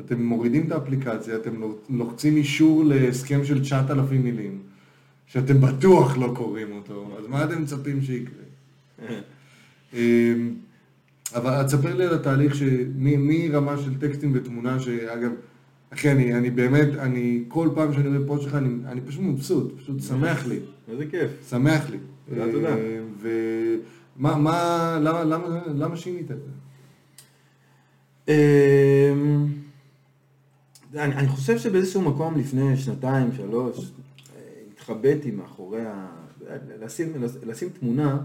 אתם 0.00 0.22
מורידים 0.22 0.66
את 0.66 0.72
האפליקציה, 0.72 1.36
אתם 1.36 1.60
לוחצים 1.90 2.36
אישור 2.36 2.84
להסכם 2.84 3.44
של 3.44 3.60
9,000 3.62 4.24
מילים, 4.24 4.58
שאתם 5.26 5.60
בטוח 5.60 6.16
לא 6.16 6.32
קוראים 6.36 6.72
אותו, 6.72 7.16
אז 7.18 7.26
מה 7.26 7.44
אתם 7.44 7.62
מצפים 7.62 8.02
שיקרה? 8.02 8.44
אמ, 9.94 10.54
אבל 11.34 11.62
תספר 11.62 11.94
לי 11.94 12.04
על 12.04 12.14
התהליך 12.14 12.54
מרמה 12.96 13.78
של 13.78 13.98
טקסטים 14.00 14.32
ותמונה, 14.34 14.80
שאגב, 14.80 15.30
אחי, 15.90 16.10
אני, 16.10 16.34
אני 16.34 16.50
באמת, 16.50 16.88
אני, 16.98 17.44
כל 17.48 17.68
פעם 17.74 17.92
שאני 17.92 18.08
רואה 18.08 18.26
פוסט 18.26 18.42
שלך, 18.42 18.54
אני, 18.54 18.68
אני 18.86 19.00
פשוט 19.00 19.20
מבסוט, 19.20 19.78
פשוט 19.78 20.00
שמח 20.00 20.46
לי, 20.46 20.58
איזה 20.88 21.06
כיף. 21.10 21.30
שמח 21.50 21.90
לי. 21.90 21.98
תודה, 22.28 22.52
תודה. 22.52 22.68
אה, 22.68 23.00
ומה, 23.20 24.36
מה, 24.36 24.98
למה, 25.02 25.24
למה, 25.24 25.62
למה 25.66 25.96
שינית 25.96 26.30
את 26.30 26.36
זה? 26.36 26.50
אמ, 28.28 29.46
אני 30.94 31.14
אני 31.14 31.28
חושב 31.28 31.58
שבאיזשהו 31.58 32.02
מקום 32.02 32.38
לפני 32.38 32.76
שנתיים, 32.76 33.28
שלוש, 33.36 33.92
התחבאתי 34.72 35.30
מאחורי 35.30 35.86
ה... 35.86 36.06
לשים, 36.80 37.12
לשים 37.46 37.68
תמונה, 37.68 38.18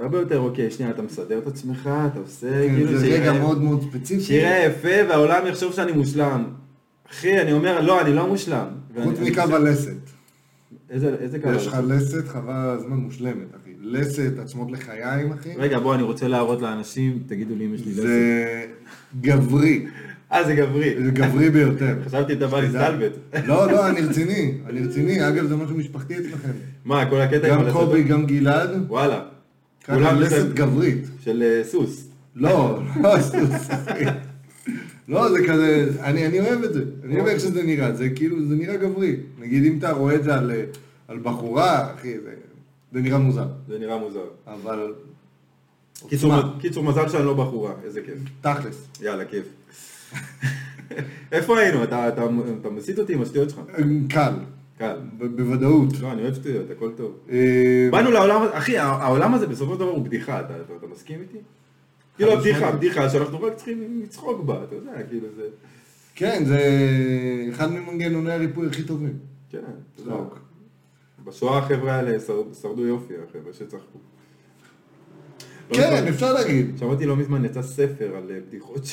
הרבה 0.00 0.18
יותר, 0.18 0.38
אוקיי, 0.38 0.70
שנייה, 0.70 0.90
אתה 0.90 1.02
מסדר 1.02 1.38
את 1.38 1.46
עצמך, 1.46 1.90
אתה 2.12 2.18
עושה, 2.18 2.68
כן, 2.68 2.74
כאילו, 2.74 2.98
זה 2.98 3.06
רגע 3.06 3.32
מאוד 3.32 3.62
מאוד 3.62 3.82
ספציפי. 3.82 4.20
שיראה 4.20 4.64
יפה 4.66 5.08
והעולם 5.08 5.46
יחשוב 5.46 5.72
שאני 5.72 5.92
מושלם. 5.92 6.44
אחי, 7.10 7.40
אני 7.40 7.52
אומר, 7.52 7.80
לא, 7.80 8.00
אני 8.00 8.14
לא 8.14 8.26
מושלם. 8.26 8.66
חוץ 9.04 9.18
מקו 9.20 9.40
הלסת. 9.40 9.92
איזה 10.90 11.14
איזה 11.20 11.38
קו 11.38 11.48
יש 11.52 11.66
לך? 11.66 11.76
לסת 11.88 12.28
חבל 12.28 12.52
הזמן 12.54 12.96
מושלמת, 12.96 13.46
אחי. 13.62 13.70
לסת, 13.80 14.38
עצמות 14.38 14.70
לחיים, 14.70 15.32
אחי. 15.32 15.50
רגע, 15.56 15.78
בוא, 15.78 15.94
אני 15.94 16.02
רוצה 16.02 16.28
להראות 16.28 16.62
לאנשים, 16.62 17.22
תגידו 17.26 17.54
לי 17.56 17.66
אם 17.66 17.74
יש 17.74 17.86
לי 17.86 17.92
לסת. 17.92 18.02
זה 18.02 18.66
גברי. 19.20 19.86
אה, 20.32 20.44
זה 20.44 20.54
גברי. 20.54 20.94
זה 21.04 21.10
גברי 21.10 21.50
ביותר. 21.50 21.96
חשבתי 22.06 22.32
אתה 22.32 22.46
בא 22.46 22.60
להסתלבט. 22.60 23.12
לא, 23.46 23.72
לא, 23.72 23.88
אני 23.88 24.00
רציני. 24.00 24.54
אני 24.66 24.80
רציני. 24.80 25.28
אגב, 25.28 25.46
זה 25.46 25.56
משהו 25.56 25.76
משפחתי 25.76 26.18
אצלכם. 26.18 26.50
מה, 26.84 27.10
כל 27.10 27.20
הקטע 27.20 27.46
עם 27.46 27.54
גם 27.54 27.60
הלסת? 27.60 27.72
קובי, 27.72 28.02
גם 28.02 28.26
גלעד. 28.26 28.70
וואלה. 28.88 29.22
ככה 29.90 30.12
לסת. 30.12 30.54
גברית. 30.54 31.04
של 31.20 31.42
אה, 31.42 31.64
סוס. 31.64 32.08
לא, 32.36 32.80
לא 33.02 33.20
סוס, 33.20 33.70
אחי. 33.70 34.04
לא, 35.08 35.28
זה 35.30 35.38
כזה, 35.48 35.88
אני, 36.00 36.26
אני 36.26 36.40
אוהב 36.40 36.62
את 36.62 36.72
זה, 36.72 36.84
אני 37.04 37.16
אוהב 37.16 37.26
איך 37.26 37.40
שזה 37.40 37.62
נראה, 37.62 37.92
זה 37.92 38.08
כאילו, 38.10 38.46
זה 38.48 38.54
נראה 38.54 38.76
גברי. 38.76 39.16
נגיד 39.38 39.64
אם 39.64 39.78
אתה 39.78 39.92
רואה 39.92 40.14
את 40.14 40.24
זה 40.24 40.34
על, 40.34 40.52
על 41.08 41.18
בחורה, 41.18 41.94
אחי, 41.94 42.20
זה, 42.20 42.34
זה 42.92 43.00
נראה 43.00 43.18
מוזר. 43.18 43.46
זה 43.68 43.78
נראה 43.78 43.98
מוזר. 43.98 44.24
אבל... 44.46 44.92
קיצור, 46.60 46.84
מזל 46.84 47.08
שאני 47.08 47.24
לא 47.24 47.34
בחורה, 47.34 47.72
איזה 47.84 48.00
כיף. 48.00 48.18
תכלס. 48.40 48.86
יאללה, 49.00 49.24
כיף. 49.24 49.44
איפה 51.32 51.58
היינו? 51.58 51.84
אתה, 51.84 52.08
אתה, 52.08 52.24
אתה 52.60 52.70
מסיט 52.70 52.98
אותי 52.98 53.14
עם 53.14 53.22
השטויות 53.22 53.50
שלך. 53.50 53.60
קל, 54.08 54.32
קל. 54.80 54.96
ב- 55.18 55.24
בוודאות. 55.36 56.00
לא, 56.00 56.12
אני 56.12 56.22
אוהב 56.22 56.34
שטויות, 56.34 56.70
הכל 56.70 56.90
טוב. 56.96 57.12
אה, 57.30 57.88
באנו 57.90 58.10
לעולם, 58.10 58.42
אחי, 58.52 58.78
העולם 58.78 59.34
הזה 59.34 59.46
בסופו 59.46 59.72
של 59.74 59.80
דבר 59.80 59.90
הוא 59.90 60.04
בדיחה, 60.04 60.40
אתה, 60.40 60.54
מסכים 60.92 61.20
איתי? 61.20 61.38
כאילו 62.16 62.32
הבדיחה, 62.32 62.56
משמעית. 62.58 62.74
הבדיחה 62.74 63.10
שאנחנו 63.10 63.42
רק 63.42 63.54
צריכים 63.54 64.00
לצחוק 64.02 64.44
בה, 64.44 64.64
אתה 64.64 64.74
יודע, 64.74 65.02
כאילו 65.08 65.26
זה... 65.36 65.42
כן, 66.14 66.42
זה 66.46 66.60
אחד 67.50 67.72
ממנגנוני 67.72 68.32
הריפוי 68.32 68.66
הכי 68.66 68.82
טובים. 68.84 69.18
כן. 69.50 69.58
צחוק. 69.96 70.38
בשואה 71.24 71.58
החבר'ה 71.58 71.92
האלה 71.92 72.20
שר- 72.20 72.54
שרדו 72.62 72.86
יופי, 72.86 73.14
החבר'ה 73.28 73.52
שצחקו. 73.52 73.98
כן, 75.72 76.04
אפשר 76.08 76.32
להגיד. 76.32 76.70
שמעתי 76.78 77.06
לא 77.06 77.16
מזמן, 77.16 77.44
יצא 77.44 77.62
ספר 77.62 78.16
על 78.16 78.30
אה, 78.30 78.38
בדיחות 78.48 78.84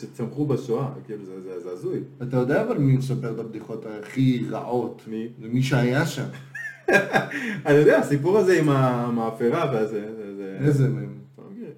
שצמחו 0.00 0.46
בשואה, 0.46 0.88
כאילו 1.06 1.24
זה- 1.24 1.70
הזוי. 1.72 1.98
אתה 2.22 2.36
יודע 2.36 2.62
אבל 2.62 2.78
מי 2.78 2.96
מספר 2.96 3.32
את 3.34 3.38
הבדיחות 3.38 3.84
הכי 4.02 4.44
רעות? 4.50 5.02
מי? 5.06 5.28
זה 5.42 5.48
מי 5.48 5.62
שהיה 5.62 6.06
שם. 6.06 6.24
אני 7.66 7.74
יודע, 7.74 7.98
הסיפור 7.98 8.38
הזה 8.38 8.58
עם 8.60 8.68
המאפרה 8.68 9.70
והזה, 9.72 10.06
זה- 10.16 10.36
זה- 10.36 10.58
איזה 10.60 10.88
מהם? 10.88 11.14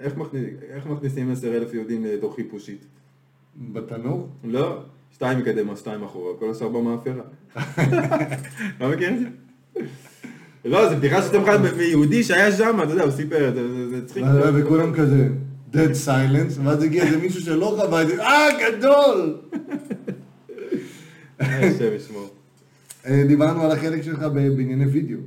איך 0.01 0.17
מכניס- 0.17 0.45
איך 0.71 0.87
מכניסים 0.87 1.31
עשר 1.33 1.57
אלף 1.57 1.75
יהודים 1.75 2.05
לתוך 2.05 2.35
חיפושית? 2.35 2.85
בתנור? 3.73 4.29
לא, 4.45 4.79
שתיים 5.13 5.39
מקדימה, 5.39 5.77
שתיים 5.77 6.03
אחורה, 6.03 6.33
כל 6.39 6.51
השאר 6.51 6.69
במאפרה. 6.69 7.23
לא 8.81 8.91
מכיר 8.91 9.11
את 9.15 9.19
זה? 9.19 9.27
לא, 10.67 10.89
זו 10.91 10.97
בדיחה 10.97 11.23
שצמחה 11.23 11.59
מ- 11.59 11.77
מיהודי 11.79 12.23
שהיה 12.25 12.53
שם, 12.53 12.77
אתה 12.83 12.93
יודע, 12.93 13.03
הוא 13.03 13.11
סיפר 13.11 13.53
זה, 13.91 14.07
צחיק. 14.07 14.25
וכולם 14.55 14.93
כזה, 14.95 15.29
dead 15.73 15.77
silence, 16.07 16.61
ואז 16.65 16.83
הגיע 16.83 17.05
איזה 17.05 17.19
מישהו 17.19 17.41
שלא 17.41 17.77
חווה 17.81 18.03
את 18.03 18.09
זה, 18.09 18.23
אה, 18.23 18.47
גדול! 18.71 19.37
אה, 21.41 21.69
השם 21.69 21.93
ישמור. 21.97 22.29
אה, 23.07 23.25
דיברנו 23.29 23.63
על 23.63 23.71
החלק 23.71 24.03
שלך 24.03 24.19
בענייני 24.23 24.85
וידאו. 24.87 25.19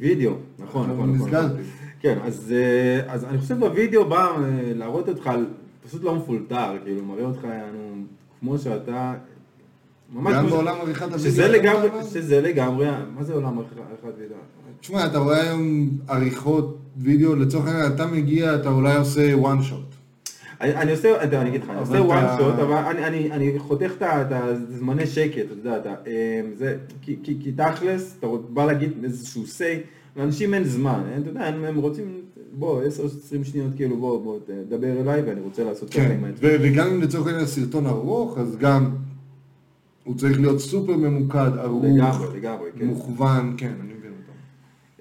וידאו, 0.00 0.32
נכון, 0.58 0.90
נכון, 0.90 1.14
נכון. 1.14 1.26
נזכרתי. 1.26 1.62
כן, 2.00 2.18
אז, 2.24 2.54
אה, 2.56 3.14
אז 3.14 3.24
אני 3.24 3.38
חושב 3.38 3.58
בווידאו 3.58 4.04
בא 4.08 4.28
להראות 4.74 5.08
אותך 5.08 5.30
פשוט 5.88 6.04
לא 6.04 6.14
מפולטר, 6.14 6.72
כאילו, 6.84 7.04
מראה 7.04 7.24
אותך 7.24 7.44
יענו, 7.44 8.02
כמו 8.40 8.58
שאתה, 8.58 9.14
גם 10.14 10.46
בעולם 10.46 10.76
עריכת 10.80 11.02
הוידאו. 11.02 11.18
שזה 11.18 11.48
לגמרי? 11.48 11.88
שזה 12.12 12.40
לגמרי, 12.40 12.86
מה 13.16 13.24
זה 13.24 13.32
עולם 13.32 13.58
עריכת 13.58 14.18
וידאו? 14.18 14.36
תשמע, 14.80 15.06
אתה 15.06 15.18
רואה 15.18 15.40
היום 15.40 15.90
עריכות 16.08 16.78
וידאו, 16.96 17.36
לצורך 17.36 17.66
העניין, 17.66 17.92
אתה 17.92 18.06
מגיע, 18.06 18.54
אתה 18.54 18.68
אולי 18.68 18.96
עושה 18.96 19.34
one 19.34 19.70
shot. 19.70 19.90
אני, 20.60 20.92
עושה, 20.92 21.22
אני 21.22 21.50
אגיד 21.50 21.62
לך, 21.62 21.70
אני 21.70 21.78
עושה 21.78 21.98
one 21.98 22.40
shot, 22.40 22.62
אבל 22.62 23.02
אני, 23.32 23.58
חותך 23.58 23.92
את 24.00 24.32
הזמני 24.32 25.06
שקט, 25.06 25.38
אתה 25.38 25.52
יודע, 25.52 25.76
אתה, 25.76 25.94
אה, 26.06 26.40
זה, 26.58 26.76
כי, 27.02 27.52
תכלס, 27.56 28.16
אתה 28.18 28.26
בא 28.48 28.64
להגיד 28.64 28.92
איזשהו 29.04 29.42
say, 29.42 29.80
לאנשים 30.16 30.54
אין 30.54 30.64
זמן, 30.64 31.00
אין, 31.12 31.22
אתה 31.22 31.30
יודע, 31.30 31.44
הם, 31.44 31.76
רוצים, 31.76 32.20
בוא, 32.52 32.82
10-20 32.82 33.44
שניות, 33.44 33.72
כאילו, 33.76 33.96
בוא, 33.96 34.22
בוא, 34.22 34.38
תדבר 34.68 35.00
אליי 35.00 35.22
ואני 35.22 35.40
רוצה 35.40 35.64
לעשות 35.64 35.90
ככה 35.90 36.00
כן, 36.00 36.10
עם. 36.10 36.24
ו- 36.40 36.56
וגם 36.62 36.86
אם 36.86 37.02
לצורך 37.02 37.26
העניין 37.26 37.44
הסרטון 37.44 37.86
ארוך, 37.86 38.38
אז 38.38 38.56
גם 38.56 38.90
הוא 40.10 40.18
צריך 40.18 40.40
להיות 40.40 40.60
סופר 40.60 40.96
ממוקד, 40.96 41.50
ערוך, 41.58 41.84
לגמרי, 41.84 42.38
לגמרי, 42.38 42.70
כן. 42.78 42.86
מוכוון, 42.86 43.54
כן, 43.56 43.72
אני 43.80 43.92
מבין 43.98 44.12
אותו. 44.12 44.32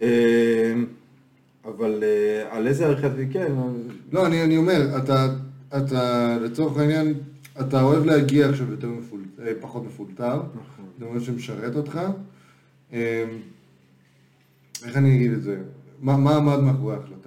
אה, 0.02 0.74
אבל 1.66 2.04
אה, 2.04 2.58
על 2.58 2.68
איזה 2.68 2.86
עריכת 2.86 3.12
וידאו, 3.16 3.34
כן, 3.34 3.54
לא, 4.12 4.28
אני, 4.28 4.44
אני 4.44 4.58
אומר, 4.58 4.98
אתה, 4.98 5.28
אתה, 5.78 6.38
לצורך 6.42 6.78
העניין, 6.78 7.14
אתה 7.62 7.82
אוהב 7.82 8.06
להגיע 8.06 8.50
עכשיו 8.50 8.72
יותר 8.72 8.88
מפול, 8.88 9.20
אה, 9.42 9.52
פחות 9.62 9.86
מפולטר, 9.86 10.36
נכון. 10.36 10.86
זה 11.00 11.06
אומר 11.06 11.20
שמשרת 11.20 11.76
אותך. 11.76 12.00
אה, 12.94 13.26
איך 14.86 14.98
אני 14.98 15.16
אגיד 15.16 15.32
את 15.32 15.44
זה? 15.44 15.58
מה, 16.02 16.18
מה 16.18 16.36
עמד 16.36 16.60
מאחורי 16.60 16.96
ההחלטה? 16.96 17.19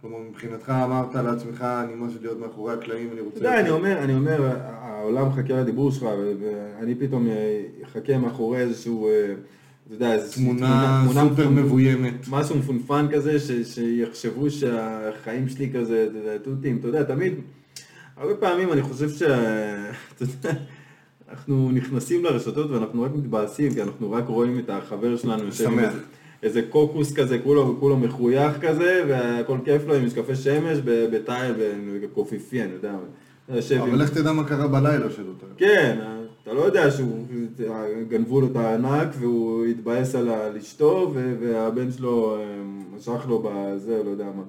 כלומר, 0.00 0.16
מבחינתך 0.30 0.70
אמרת 0.84 1.14
לעצמך, 1.14 1.62
אני 1.62 1.92
משהו 1.96 2.18
להיות 2.22 2.38
מאחורי 2.40 2.72
הקלעים, 2.74 3.08
אני 3.12 3.20
רוצה... 3.20 3.38
אתה 3.38 3.48
יודע, 3.48 3.60
אני 3.60 3.70
אומר, 3.70 3.98
אני 3.98 4.14
אומר, 4.14 4.50
העולם 4.64 5.28
מחכה 5.28 5.54
לדיבור 5.54 5.92
שלך, 5.92 6.04
ואני 6.40 6.94
פתאום 6.94 7.26
אה, 7.28 7.62
אחכה 7.84 8.18
מאחורי 8.18 8.58
איזשהו, 8.60 9.08
אה, 9.08 9.12
אתה 9.86 9.94
יודע, 9.94 10.12
איזושהי 10.14 10.44
תמונה 10.44 11.04
סופר 11.28 11.48
מבוימת. 11.48 12.14
משהו 12.30 12.58
מפונפן 12.58 13.06
כזה, 13.12 13.38
ש, 13.40 13.50
שיחשבו 13.74 14.50
שהחיים 14.50 15.48
שלי 15.48 15.70
כזה, 15.74 16.06
אתה 16.10 16.18
יודע, 16.18 16.38
תותים, 16.38 16.76
אתה 16.76 16.88
יודע, 16.88 17.02
תמיד, 17.02 17.32
הרבה 18.16 18.34
פעמים 18.34 18.72
אני 18.72 18.82
חושב 18.82 19.08
ש... 19.10 19.22
אתה 20.12 20.22
יודע, 20.22 20.52
אנחנו 21.30 21.70
נכנסים 21.72 22.24
לרשתות 22.24 22.70
ואנחנו 22.70 23.02
רק 23.02 23.10
מתבאסים, 23.14 23.74
כי 23.74 23.82
אנחנו 23.82 24.10
רק 24.12 24.24
רואים 24.28 24.58
את 24.58 24.70
החבר 24.70 25.16
שלנו 25.16 25.44
יושב 25.44 25.66
עם. 25.66 25.78
איזה- 25.78 25.98
איזה 26.42 26.62
קוקוס 26.70 27.12
כזה, 27.12 27.38
כולו, 27.44 27.76
כולו 27.80 27.96
מחוייך 27.96 28.60
כזה, 28.60 29.04
והכל 29.08 29.56
כיף 29.64 29.82
לו 29.86 29.94
עם 29.94 30.06
משקפי 30.06 30.36
שמש, 30.36 30.78
ב- 30.84 31.06
בתיל, 31.16 31.54
בקופיפי, 32.02 32.62
אני 32.62 32.72
יודע. 32.72 32.92
אבל 33.82 34.02
לך 34.02 34.10
תדע 34.10 34.32
מה 34.32 34.44
קרה 34.44 34.68
בלילה 34.68 35.10
שלו. 35.10 35.32
אתה- 35.38 35.46
כן, 35.56 35.98
אתה 36.42 36.52
לא 36.52 36.60
יודע 36.60 36.90
שהוא, 36.90 37.24
גנבו 38.08 38.40
לו 38.40 38.46
את 38.46 38.56
הארנק 38.56 39.08
והוא 39.18 39.64
התבאס 39.64 40.14
על 40.14 40.28
אשתו 40.58 41.12
והבן 41.40 41.92
שלו 41.92 42.36
אה, 42.36 42.44
משך 42.96 43.26
לו 43.28 43.38
בזה, 43.44 44.02
לא 44.04 44.10
יודע 44.10 44.24
מה. 44.36 44.42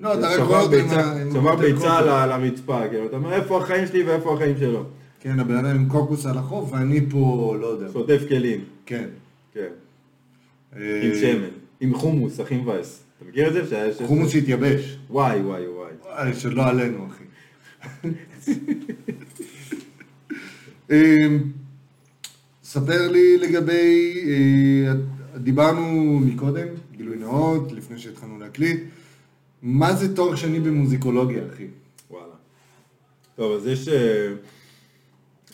לא, 0.00 0.14
אתה 0.14 0.28
רק 0.28 0.40
רואה 0.40 0.60
אותו 0.62 0.76
עם 0.76 0.88
שבר 1.32 1.56
ביצה. 1.56 1.98
על 2.22 2.32
הרצפה, 2.32 2.88
כאילו, 2.88 3.06
אתה 3.06 3.16
אומר 3.16 3.32
איפה 3.32 3.58
החיים 3.58 3.86
שלי 3.86 4.02
ואיפה 4.02 4.34
החיים 4.34 4.56
שלו. 4.58 4.82
כן, 5.20 5.40
הבן 5.40 5.54
אדם 5.56 5.76
עם 5.76 5.88
קוקוס 5.88 6.26
על 6.26 6.38
החוף, 6.38 6.72
ואני 6.72 7.00
פה, 7.10 7.56
לא 7.60 7.66
יודע. 7.66 7.86
שוטף 7.92 8.22
כלים, 8.28 8.60
כן. 8.86 9.08
כן, 9.54 9.60
אה, 9.60 9.66
עם 10.76 11.14
שמן. 11.20 11.48
עם 11.80 11.94
חומוס, 11.94 12.40
אחי 12.40 12.56
מבאס. 12.56 13.02
אתה 13.18 13.24
מכיר 13.28 13.48
את 13.48 13.52
זה? 13.52 13.66
שהיה- 13.70 14.06
חומוס 14.06 14.30
שהתייבש. 14.32 14.98
וואי, 15.10 15.40
וואי, 15.40 15.68
וואי. 15.68 15.92
וואי, 16.04 16.34
שלא 16.34 16.66
עלינו, 16.66 17.06
אחי. 17.08 17.24
אמ, 20.90 21.42
ספר 22.64 23.08
לי 23.12 23.38
לגבי, 23.38 24.14
אה, 24.26 24.92
דיברנו 25.38 25.92
מקודם, 26.20 26.66
גילוי 26.96 27.16
נאות, 27.16 27.72
לפני 27.72 27.98
שהתחלנו 27.98 28.38
להקליט, 28.38 28.80
מה 29.62 29.92
זה 29.94 30.16
תואר 30.16 30.36
שני 30.36 30.60
במוזיקולוגיה, 30.60 31.42
אחי? 31.54 31.66
וואלה. 32.10 32.34
טוב, 33.36 33.52
אז 33.56 33.66
יש... 33.66 33.88
אה, 33.88 34.28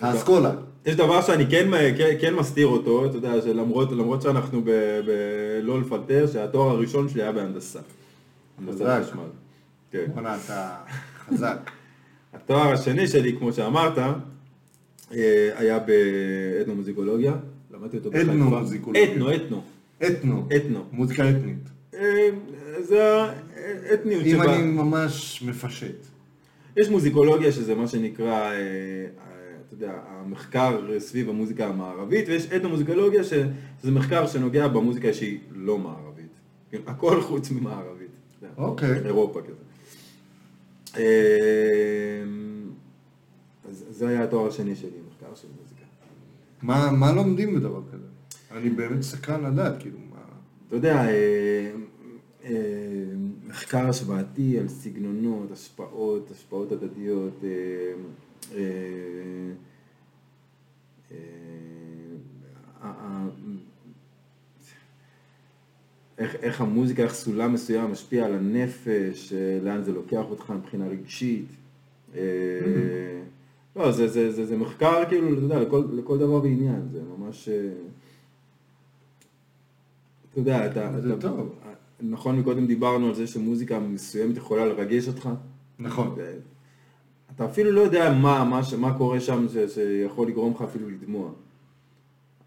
האסכולה. 0.01 0.55
יש 0.87 0.97
דבר 0.97 1.23
שאני 1.23 1.47
כן, 1.47 1.71
כן, 1.99 2.15
כן 2.21 2.35
מסתיר 2.35 2.67
אותו, 2.67 3.07
אתה 3.07 3.17
יודע, 3.17 3.43
שלמרות 3.43 3.93
למרות 3.93 4.23
שאנחנו 4.23 4.63
בלא 4.65 5.81
לפלטר, 5.81 6.27
שהתואר 6.33 6.71
הראשון 6.71 7.09
שלי 7.09 7.23
היה 7.23 7.33
בהנדסה. 7.33 7.81
חזק. 8.69 9.03
כן. 9.91 10.05
בואנה, 10.15 10.37
אתה 10.45 10.77
חזק. 11.27 11.71
התואר 12.33 12.73
השני 12.73 13.09
שלי, 13.09 13.37
כמו 13.39 13.53
שאמרת, 13.53 13.99
אה, 15.13 15.51
היה 15.57 15.79
באתנומוזיקולוגיה. 15.79 17.33
למדתי 17.71 17.97
אותו 17.97 18.11
בחיפה. 18.11 18.33
אתנומוזיקולוגיה. 18.33 19.13
אתנו, 19.13 19.35
אתנו. 19.35 19.63
אתנו. 20.07 20.47
אתנו. 20.57 20.85
מוזיקה 20.93 21.31
אתנית. 21.31 21.69
אה, 21.95 22.29
זה 22.81 23.23
האתניות 23.91 24.25
אם 24.27 24.31
שבה... 24.31 24.55
אני 24.55 24.63
ממש 24.63 25.43
מפשט. 25.47 25.97
יש 26.77 26.89
מוזיקולוגיה 26.89 27.53
שזה 27.53 27.75
מה 27.75 27.89
שנקרא, 27.89 28.53
אה, 28.53 28.57
אתה 29.75 29.85
יודע, 29.85 29.99
המחקר 30.07 30.99
סביב 30.99 31.29
המוזיקה 31.29 31.67
המערבית, 31.67 32.29
ויש 32.29 32.53
אתנומוזיקולוגיה 32.53 33.25
ש- 33.25 33.33
שזה 33.83 33.91
מחקר 33.91 34.27
שנוגע 34.27 34.69
במוזיקה 34.69 35.13
שהיא 35.13 35.39
לא 35.51 35.79
מערבית. 35.79 36.27
כן, 36.71 36.79
הכל 36.87 37.21
חוץ 37.21 37.51
ממערבית. 37.51 38.09
אתה 38.39 38.47
יודע, 38.47 38.55
אוקיי. 38.63 38.99
אירופה 39.05 39.41
כזה. 39.43 39.63
אה, 40.97 42.23
אז 43.69 43.85
זה 43.91 44.09
היה 44.09 44.25
התואר 44.25 44.49
השני 44.49 44.77
שלי, 44.77 44.91
מחקר 45.09 45.35
של 45.35 45.49
מוזיקה. 45.61 45.83
מה, 46.63 46.91
מה 46.93 47.13
לומדים 47.13 47.55
בדבר 47.55 47.81
כזה? 47.93 48.07
אני 48.51 48.71
באמת 48.71 49.03
סקרן 49.03 49.45
לדעת, 49.53 49.81
כאילו, 49.81 49.99
מה... 50.11 50.17
אתה 50.69 50.77
יודע, 50.77 51.07
אה, 51.09 51.71
אה, 52.45 52.51
מחקר 53.49 53.89
השוואתי 53.89 54.59
על 54.59 54.69
סגנונות, 54.69 55.51
השפעות, 55.53 56.31
השפעות 56.31 56.73
הדדיות, 56.73 57.41
איך, 66.23 66.35
איך 66.35 66.61
המוזיקה, 66.61 67.03
איך 67.03 67.15
סולם 67.15 67.53
מסוים 67.53 67.91
משפיע 67.91 68.25
על 68.25 68.35
הנפש, 68.35 69.33
אה, 69.33 69.59
לאן 69.63 69.83
זה 69.83 69.93
לוקח 69.93 70.23
אותך 70.31 70.51
מבחינה 70.51 70.87
רגשית. 70.87 71.47
אה, 72.15 72.21
לא, 73.77 73.93
זה, 73.93 74.09
זה, 74.09 74.33
זה, 74.33 74.47
זה 74.47 74.57
מחקר 74.57 75.05
כאילו, 75.09 75.33
אתה 75.33 75.41
יודע, 75.41 75.61
לכל, 75.61 75.85
לכל 75.93 76.19
דבר 76.19 76.41
בעניין, 76.41 76.89
זה 76.93 77.01
ממש... 77.19 77.49
אה, 77.49 77.69
אתה 80.31 80.41
יודע, 80.41 80.67
אתה... 80.67 81.01
זה 81.01 81.15
אתה, 81.15 81.29
טוב. 81.29 81.55
נכון, 82.01 82.39
מקודם 82.39 82.67
דיברנו 82.67 83.09
על 83.09 83.15
זה 83.15 83.27
שמוזיקה 83.27 83.79
מסוימת 83.79 84.37
יכולה 84.37 84.67
לרגש 84.67 85.09
אותך. 85.09 85.29
נכון. 85.79 86.17
אתה 87.37 87.45
אפילו 87.45 87.71
לא 87.73 87.81
יודע 87.81 88.13
מה, 88.15 88.45
מה, 88.45 88.65
ש- 88.65 88.75
מה 88.75 88.99
קורה 88.99 89.21
שם 89.21 89.47
ש, 89.49 89.75
שיכול 89.75 90.29
לגרום 90.29 90.53
לך 90.55 90.63
אפילו 90.63 90.91
לדמוע. 90.91 91.31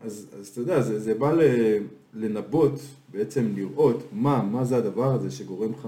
אז, 0.02 0.28
אז 0.40 0.48
אתה 0.48 0.62
יודע, 0.62 0.82
זה, 0.82 1.00
זה 1.00 1.14
בא 1.14 1.32
ל, 1.32 1.42
לנבות, 2.14 2.72
בעצם 3.12 3.52
לראות 3.56 4.04
מה, 4.12 4.44
מה 4.52 4.66
זה 4.66 4.78
הדבר 4.78 5.14
הזה 5.14 5.32
שגורם 5.32 5.72
לך... 5.72 5.88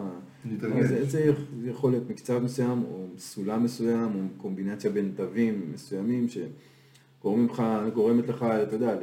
להתרגש. 0.52 0.86
זה, 0.86 1.06
זה 1.06 1.34
יכול 1.70 1.92
להיות 1.92 2.10
מקצב 2.10 2.40
מסוים, 2.40 2.84
או 2.92 3.06
סולם 3.18 3.64
מסוים, 3.64 4.16
או 4.16 4.20
קומבינציה 4.38 4.92
בין 4.92 5.12
תווים 5.16 5.72
מסוימים 5.74 6.26
שגורמים 6.30 7.46
לך, 7.46 7.64
גורמת 7.94 8.28
לך, 8.30 8.44
אתה 8.44 8.76
יודע, 8.76 8.96
ל... 8.96 9.00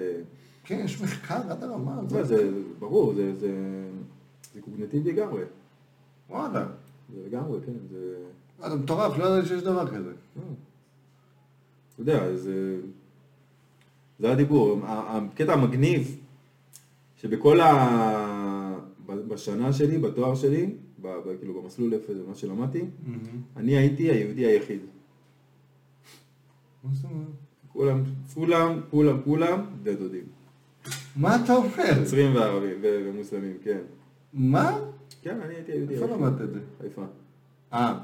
כן, 0.64 0.80
יש 0.84 1.02
מחקר 1.02 1.50
עד 1.50 1.62
הרמה 1.62 2.00
זה. 2.08 2.24
זה 2.24 2.50
ברור, 2.78 3.14
זה, 3.14 3.34
זה, 3.34 3.50
זה 4.54 4.60
קוגנטיבי 4.60 5.12
לגמרי. 5.12 5.42
וואלה. 6.30 6.66
זה 7.14 7.20
לגמרי, 7.26 7.58
כן, 7.66 7.72
זה... 7.90 8.14
אתה 8.60 8.74
מטורף, 8.74 9.18
לא 9.18 9.24
ידעתי 9.24 9.48
שיש 9.48 9.62
דבר 9.62 9.86
כזה. 9.86 10.12
אתה 11.94 12.02
יודע, 12.02 12.36
זה... 12.36 12.80
זה 14.18 14.32
הדיבור. 14.32 14.80
הקטע 14.86 15.52
המגניב, 15.52 16.20
שבכל 17.16 17.60
ה... 17.60 18.78
בשנה 19.06 19.72
שלי, 19.72 19.98
בתואר 19.98 20.34
שלי, 20.34 20.74
ב... 21.02 21.06
ב... 21.08 21.38
כאילו 21.38 21.62
במסלול 21.62 21.94
אפס, 21.94 22.14
מה 22.28 22.34
שלמדתי, 22.34 22.84
אני 23.56 23.76
הייתי 23.76 24.02
היהודי 24.10 24.46
היחיד. 24.46 24.80
כולם, 27.72 28.02
כולם, 28.34 28.80
כולם, 28.90 29.22
כולם, 29.24 29.64
בני 29.82 29.94
דודים. 29.94 30.24
מה 31.16 31.44
אתה 31.44 31.54
אומר? 31.54 31.98
נוצרים 32.00 32.34
וערבים 32.34 32.76
ו- 32.82 33.02
ומוסלמים, 33.06 33.56
כן. 33.64 33.80
מה? 34.32 34.78
כן, 35.22 35.40
אני 35.40 35.54
הייתי 35.54 35.72
היהודי 35.72 35.94
איפה. 35.94 36.06
למדת 36.06 36.40
את 36.40 36.52
זה? 36.52 36.60
חיפה. 36.82 37.04
אה. 37.72 37.98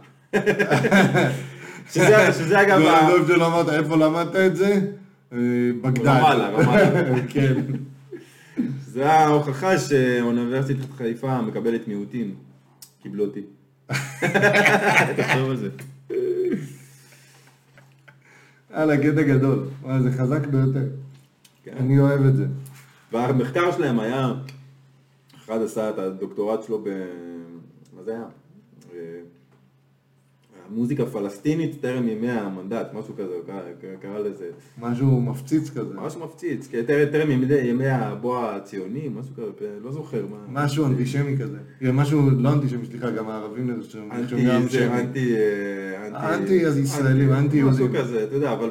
שזה, 1.92 2.32
שזה 2.32 2.62
אגב... 2.62 2.78
לא 2.78 3.18
לא 3.18 3.26
שלא 3.26 3.46
אמרת 3.46 3.68
איפה 3.68 3.96
למדת 3.96 4.36
את 4.36 4.56
זה? 4.56 4.80
אה, 5.32 5.38
בגדד. 5.82 6.06
רמאללה, 6.06 6.48
רמאללה. 6.48 7.20
כן. 7.32 7.62
זה 8.80 9.12
ההוכחה 9.12 9.78
שאוניברסיטת 9.78 10.92
חיפה 10.96 11.42
מקבלת 11.42 11.88
מיעוטים. 11.88 12.34
קיבלו 13.02 13.24
אותי. 13.24 13.42
תחשוב 15.16 15.50
על 15.50 15.56
זה. 15.56 15.68
יאללה, 18.74 18.96
קטע 18.96 19.22
גדול. 19.22 19.64
וואי, 19.82 20.02
זה 20.02 20.12
חזק 20.12 20.46
ביותר. 20.46 20.86
כן. 21.64 21.72
אני 21.80 21.98
אוהב 21.98 22.26
את 22.26 22.36
זה. 22.36 22.46
והמחקר 23.12 23.72
שלהם 23.72 24.00
היה, 24.00 24.32
אחד 25.44 25.62
עשה 25.62 25.90
את 25.90 25.98
הדוקטורט 25.98 26.62
שלו 26.62 26.82
ב... 26.84 26.88
מה 27.96 28.02
זה 28.02 28.10
היה? 28.10 28.24
אה, 30.70 30.76
המוזיקה 30.76 31.02
הפלסטינית 31.02 31.76
טרם 31.80 32.08
ימי 32.08 32.30
המנדט, 32.30 32.86
משהו 32.98 33.14
כזה, 33.14 33.34
קרא- 33.46 34.18
לזה, 34.18 34.44
משהו 34.80 35.20
מפציץ 35.20 35.70
כזה. 35.70 35.94
משהו 35.96 36.20
מפציץ, 36.24 36.66
כי 36.70 36.76
טרם 37.12 37.30
ימי- 37.30 37.86
הבוא 37.88 38.40
הציוני, 38.50 39.08
משהו 39.20 39.32
כזה, 39.34 39.48
לא 39.84 39.92
זוכר 39.92 40.22
מה. 40.30 40.64
משהו 40.64 40.86
אנטישמי 40.86 41.36
כזה. 41.38 41.56
כן, 41.80 41.90
משהו 41.90 42.30
לא 42.30 42.52
אנטישמי, 42.52 42.86
סליחה, 42.86 43.10
גם 43.10 43.28
הערבים 43.28 43.70
נחשבים 43.78 44.08
אנטי, 44.12 44.44
גם 44.44 44.62
זה 44.62 44.70
שמים. 44.70 44.92
אנטי, 44.92 45.34
אה, 45.36 46.34
אנטי 46.34 46.66
אז 46.66 46.78
ישראלים, 46.78 47.32
אנטי 47.32 47.56
יהודים. 47.56 47.84
משהו 47.90 48.00
כזה, 48.00 48.24
אתה 48.24 48.34
יודע, 48.34 48.52
אבל 48.52 48.70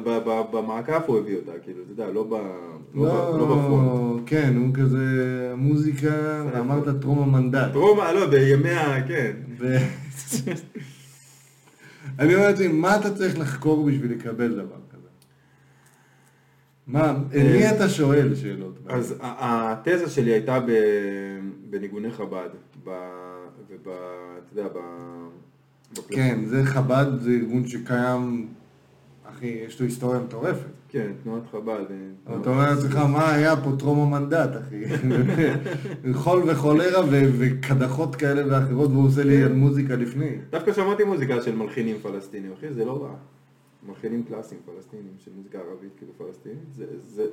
במעקף 0.51 1.03
הוא 1.07 1.17
הביא 1.19 1.35
אותה, 1.35 1.51
כאילו, 1.63 1.77
אתה 1.83 2.01
יודע, 2.01 2.13
לא 2.13 2.13
לא 2.13 3.03
ב- 3.05 3.37
לא 3.37 3.45
בפרונט. 3.45 4.23
כן, 4.25 4.53
הוא 4.57 4.73
כזה 4.73 5.03
מוזיקה, 5.57 6.09
אמרת 6.59 7.01
טרום 7.01 7.19
המנדט. 7.19 7.71
טרומה, 7.71 8.13
לא, 8.13 8.25
בימי 8.25 8.69
ה... 8.69 9.07
כן. 9.07 9.31
אני 12.19 12.35
אומר 12.35 12.47
לעצמי, 12.47 12.67
מה 12.67 12.95
אתה 12.95 13.15
צריך 13.15 13.39
לחקור 13.39 13.85
בשביל 13.85 14.11
לקבל 14.11 14.51
דבר 14.51 14.79
כזה? 14.91 15.07
מה, 16.87 17.17
מי 17.33 17.69
אתה 17.69 17.89
שואל 17.89 18.35
שאלות? 18.35 18.77
אה, 18.89 18.95
אז 18.95 19.15
התזה 19.21 20.09
שלי 20.09 20.31
הייתה 20.31 20.59
בניגוני 21.69 22.11
חב"ד. 22.11 22.49
וב... 22.83 23.89
אתה 23.89 24.59
יודע, 24.59 24.69
ב... 24.69 24.79
כן, 26.07 26.45
זה 26.45 26.65
חב"ד, 26.65 27.05
זה 27.19 27.31
ארגון 27.31 27.67
שקיים, 27.67 28.47
אחי, 29.25 29.47
יש 29.47 29.79
לו 29.79 29.85
היסטוריה 29.85 30.19
מטורפת. 30.19 30.78
כן, 30.91 31.11
תנועת 31.23 31.43
חב"ד. 31.51 31.85
אה, 32.29 32.35
אתה 32.41 32.49
אומר 32.49 32.73
לעצמך, 32.73 32.95
מה 32.95 33.33
היה 33.33 33.55
פה 33.57 33.71
טרום 33.79 33.99
המנדט, 33.99 34.49
אחי? 34.57 34.83
חול 36.23 36.43
וחולרה 36.47 37.03
וקדחות 37.11 38.15
כאלה 38.15 38.43
ואחרות, 38.49 38.91
והוא 38.91 39.07
עושה 39.07 39.23
לי 39.23 39.43
על 39.43 39.53
מוזיקה 39.53 39.95
לפני. 39.95 40.29
דווקא 40.51 40.73
שמעתי 40.73 41.03
מוזיקה 41.03 41.41
של 41.41 41.55
מלחינים 41.55 41.95
פלסטינים, 42.01 42.51
אחי, 42.57 42.73
זה 42.73 42.85
לא 42.85 43.03
רע. 43.03 43.13
מלחינים 43.87 44.23
קלאסיים 44.23 44.61
פלסטינים, 44.65 45.13
של 45.25 45.31
מוזיקה 45.35 45.57
ערבית 45.57 45.89
כאילו 45.97 46.11
פלסטינית, 46.17 46.73
זה... 46.75 46.85
זה... 47.15 47.23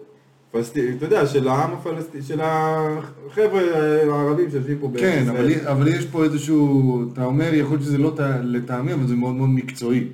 פלסטין, 0.50 0.96
אתה 0.96 1.04
יודע, 1.04 1.26
של 1.26 1.48
העם 1.48 1.72
הפלסטיני, 1.72 2.24
של 2.24 2.40
החבר'ה 2.42 3.60
הערבים 4.02 4.50
שיושבים 4.50 4.78
פה 4.78 4.90
כן, 4.98 5.18
בישראל. 5.18 5.36
אבל, 5.36 5.68
אבל 5.68 5.88
יש 5.88 6.06
פה 6.06 6.24
איזשהו, 6.24 7.04
אתה 7.12 7.24
אומר, 7.24 7.54
יכול 7.54 7.76
להיות 7.76 7.86
שזה 7.86 7.98
לא 7.98 8.12
לטעמי, 8.42 8.92
אבל 8.92 9.06
זה 9.06 9.14
מאוד 9.16 9.34
מאוד 9.34 9.48
מקצועי. 9.48 10.08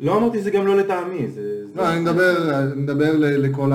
לא 0.00 0.18
אמרתי 0.18 0.38
שזה 0.38 0.50
גם 0.50 0.66
לא 0.66 0.76
לטעמי, 0.76 1.28
זה... 1.28 1.57
לא, 1.78 1.92
אני 1.92 2.00
מדבר, 2.00 2.50
אני 2.72 2.82
מדבר 2.82 3.12
לכל 3.18 3.72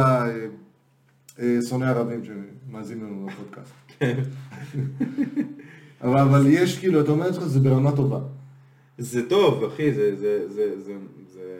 השונאי 1.37 1.87
ערבים 1.87 2.21
שמאזינים 2.25 3.03
לנו 3.05 3.27
בפודקאסט. 3.27 3.73
אבל, 6.03 6.19
אבל 6.19 6.45
יש 6.47 6.79
כאילו, 6.79 7.01
אתה 7.01 7.11
אומר 7.11 7.27
לעצמך, 7.27 7.43
זה 7.43 7.59
ברמה 7.59 7.91
טובה. 7.95 8.19
זה 8.97 9.29
טוב, 9.29 9.63
אחי, 9.63 9.93
זה, 9.93 10.15
זה, 10.15 10.49
זה, 10.49 10.81
זה, 10.85 10.93
זה, 11.33 11.57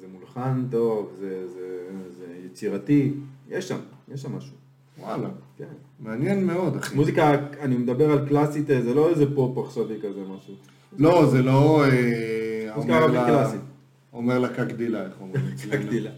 זה 0.00 0.06
מולחן 0.12 0.64
טוב, 0.70 1.10
זה, 1.20 1.48
זה, 1.48 1.78
זה 2.18 2.46
יצירתי, 2.46 3.12
יש 3.50 3.68
שם, 3.68 3.76
יש 4.14 4.22
שם 4.22 4.36
משהו. 4.36 4.54
וואלה. 5.00 5.28
כן. 5.58 5.64
מעניין 6.00 6.46
מאוד, 6.46 6.76
אחי. 6.76 6.96
מוזיקה, 6.96 7.30
אני 7.60 7.76
מדבר 7.76 8.10
על 8.12 8.28
קלאסית, 8.28 8.70
אה, 8.70 8.82
זה 8.82 8.94
לא 8.94 9.10
איזה 9.10 9.24
פופ 9.34 9.58
עכשווי 9.58 9.96
כזה 10.02 10.20
משהו. 10.36 10.54
לא, 10.98 11.26
זה 11.26 11.42
לא... 11.42 11.84
אה, 11.84 12.70
מוזיקה 12.76 12.96
ערבית 12.96 13.14
לה- 13.14 13.26
קלאסית. 13.26 13.60
אומר 14.14 14.38
לה 14.38 14.48
קקדילה, 14.48 15.04
איך 15.04 15.12
אומרים 15.20 15.44
אצלנו. 15.54 15.86
גדילה. 15.86 16.10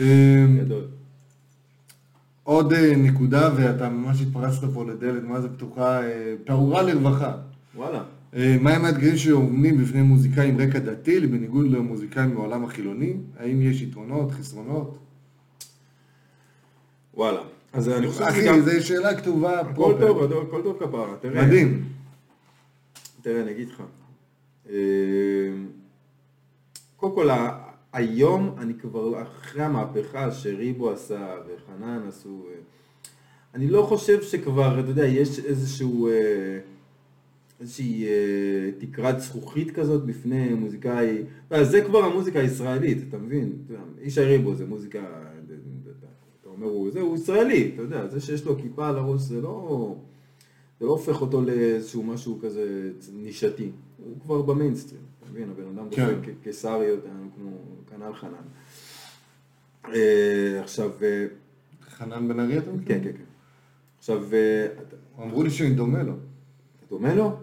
אמ. 0.00 0.58
עוד 2.42 2.72
אה, 2.72 2.96
נקודה, 2.96 3.50
ואתה 3.56 3.88
ממש 3.88 4.20
התפרצת 4.20 4.64
פה 4.74 4.84
לדלת, 4.84 5.22
מה 5.22 5.40
זה 5.40 5.48
פתוחה, 5.48 6.02
אה, 6.02 6.34
פעורה 6.44 6.82
לרווחה. 6.82 7.36
וואלה. 7.76 8.02
אה, 8.34 8.56
מהם 8.60 8.84
האתגרים 8.84 9.16
שעומדים 9.16 9.78
בפני 9.78 10.02
מוזיקאים 10.02 10.60
עם 10.60 10.68
רקע 10.68 10.78
דתי, 10.78 11.26
בניגוד 11.26 11.66
למוזיקאים 11.70 12.34
מעולם 12.34 12.64
החילוני? 12.64 13.16
האם 13.38 13.62
יש 13.62 13.82
יתרונות, 13.82 14.30
חסרונות? 14.30 14.98
וואלה. 17.14 17.40
אז 17.72 17.88
אני 17.88 18.08
חושב 18.08 18.22
אחי, 18.22 18.40
שגם... 18.40 18.60
זו 18.60 18.86
שאלה 18.86 19.16
כתובה 19.16 19.60
הכל 19.60 19.72
פרופר. 19.74 20.26
טוב, 20.26 20.48
הכל 20.48 20.62
טוב 20.62 20.76
כפרה. 20.80 21.16
תראה. 21.20 21.46
מדהים. 21.46 21.84
תראה, 23.22 23.42
אני 23.42 23.50
אגיד 23.50 23.68
לך. 23.68 23.82
קודם 27.00 27.14
כל, 27.14 27.28
היום 27.92 28.54
אני 28.58 28.74
כבר 28.74 29.22
אחרי 29.22 29.62
המהפכה 29.62 30.32
שריבו 30.32 30.90
עשה 30.90 31.34
וחנן 31.46 32.02
עשו, 32.08 32.44
אה, 32.48 32.54
אני 33.54 33.70
לא 33.70 33.82
חושב 33.82 34.22
שכבר, 34.22 34.80
אתה 34.80 34.88
יודע, 34.88 35.06
יש 35.06 35.38
איזשהו, 35.38 36.08
אה, 36.08 36.58
איזושהי 37.60 38.06
אה, 38.06 38.70
תקרת 38.78 39.20
זכוכית 39.20 39.70
כזאת 39.70 40.04
בפני 40.04 40.54
מוזיקאי, 40.54 41.22
זה 41.62 41.84
כבר 41.84 42.04
המוזיקה 42.04 42.40
הישראלית, 42.40 42.98
אתה 43.08 43.18
מבין? 43.18 43.52
ישי 44.02 44.20
ריבו 44.20 44.54
זה 44.54 44.66
מוזיקה, 44.66 45.00
אתה 46.40 46.48
אומר, 46.48 46.66
הוא, 46.66 46.90
זה, 46.90 47.00
הוא 47.00 47.16
ישראלי, 47.16 47.70
אתה 47.74 47.82
יודע, 47.82 48.08
זה 48.08 48.20
שיש 48.20 48.44
לו 48.44 48.58
כיפה 48.58 48.88
על 48.88 48.96
הראש 48.96 49.20
זה 49.20 49.40
לא... 49.40 49.94
זה 50.80 50.86
לא 50.86 50.90
הופך 50.90 51.20
אותו 51.20 51.42
לאיזשהו 51.42 52.02
משהו 52.02 52.38
כזה 52.42 52.90
נישתי, 53.12 53.70
הוא 54.04 54.20
כבר 54.20 54.42
במיינסטרים, 54.42 55.02
מבין? 55.30 55.50
הבן 55.50 55.78
אדם 55.78 55.90
כן. 55.90 56.14
דופק 56.14 56.28
קיסריות, 56.42 57.04
אה, 57.04 57.10
כמו 57.36 57.50
כנ"ל 57.90 58.14
חנן. 58.14 58.32
אה, 59.88 60.60
עכשיו, 60.62 60.90
אה, 61.02 61.26
חנן 61.82 62.28
בן 62.28 62.40
ארי 62.40 62.58
אתה 62.58 62.70
מכיר? 62.70 62.86
כן, 62.86 63.04
כן, 63.04 63.12
כן. 63.12 63.24
עכשיו, 63.98 64.34
אה, 64.34 64.66
אמרו 65.22 65.42
לי 65.42 65.50
שאני 65.50 65.74
דומה 65.74 66.02
לו. 66.02 66.12
אתה 66.12 66.86
דומה 66.90 67.14
לו? 67.14 67.36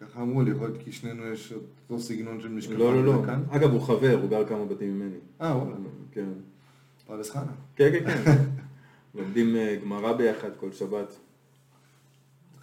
ככה 0.00 0.22
אמרו 0.22 0.42
לי, 0.42 0.50
יכול 0.50 0.66
להיות 0.66 0.82
כי 0.82 0.92
שנינו 0.92 1.26
יש 1.26 1.52
אותו 1.52 2.02
סגנון 2.02 2.40
של 2.40 2.48
משקפיים 2.48 2.80
לא, 2.80 3.04
לא, 3.04 3.04
לא. 3.04 3.32
אגב, 3.50 3.70
הוא 3.70 3.80
חבר, 3.80 4.18
הוא 4.22 4.30
גר 4.30 4.46
כמה 4.46 4.64
בתים 4.64 4.98
ממני. 4.98 5.16
אה, 5.40 5.56
וואלה. 5.56 5.76
כן. 6.12 6.28
פרדס 7.06 7.30
חנה. 7.30 7.52
כן, 7.76 7.90
כן, 7.92 8.24
כן. 8.24 8.36
לומדים 9.14 9.56
גמרא 9.82 10.12
ביחד 10.12 10.50
כל 10.60 10.72
שבת. 10.72 11.16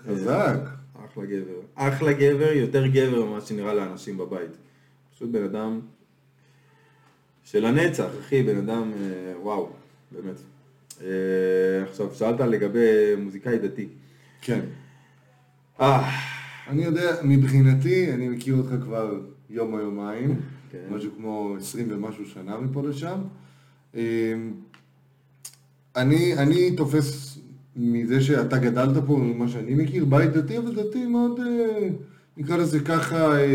חזק. 0.05 0.76
אחלה 1.11 1.25
גבר. 1.25 1.59
אחלה 1.75 2.13
גבר, 2.13 2.51
יותר 2.51 2.87
גבר 2.87 3.25
ממה 3.25 3.41
שנראה 3.41 3.73
לאנשים 3.73 4.17
בבית. 4.17 4.51
פשוט 5.15 5.29
בן 5.29 5.43
אדם 5.43 5.79
של 7.43 7.65
הנצח, 7.65 8.09
אחי, 8.19 8.43
בן 8.43 8.57
אדם, 8.57 8.91
אה, 8.93 9.33
וואו, 9.41 9.69
באמת. 10.11 10.35
אה, 11.01 11.07
עכשיו, 11.89 12.15
שאלת 12.15 12.39
לגבי 12.39 13.15
מוזיקאי 13.17 13.57
דתי. 13.57 13.87
כן. 14.41 14.59
אה, 15.81 16.11
אני 16.67 16.83
יודע, 16.83 17.15
מבחינתי, 17.23 18.13
אני 18.13 18.29
מכיר 18.29 18.55
אותך 18.55 18.71
כבר 18.83 19.19
יום 19.49 19.73
או 19.73 19.79
יומיים, 19.79 20.41
כן. 20.71 20.87
משהו 20.89 21.11
כמו 21.17 21.55
20 21.59 21.87
ומשהו 21.91 22.25
שנה 22.25 22.57
מפה 22.57 22.81
לשם. 22.81 23.21
אמ, 23.95 23.99
אני, 25.95 26.37
אני 26.37 26.75
תופס 26.75 27.26
מזה 27.77 28.21
שאתה 28.21 28.57
גדלת 28.57 29.03
פה, 29.07 29.17
ממה 29.17 29.47
שאני 29.47 29.75
מכיר, 29.75 30.05
בית 30.05 30.31
דתי, 30.31 30.57
אבל 30.57 30.75
דתי 30.75 31.05
מאוד, 31.05 31.39
אה, 31.39 31.89
נקרא 32.37 32.57
לזה 32.57 32.79
ככה, 32.79 33.37
אה, 33.37 33.45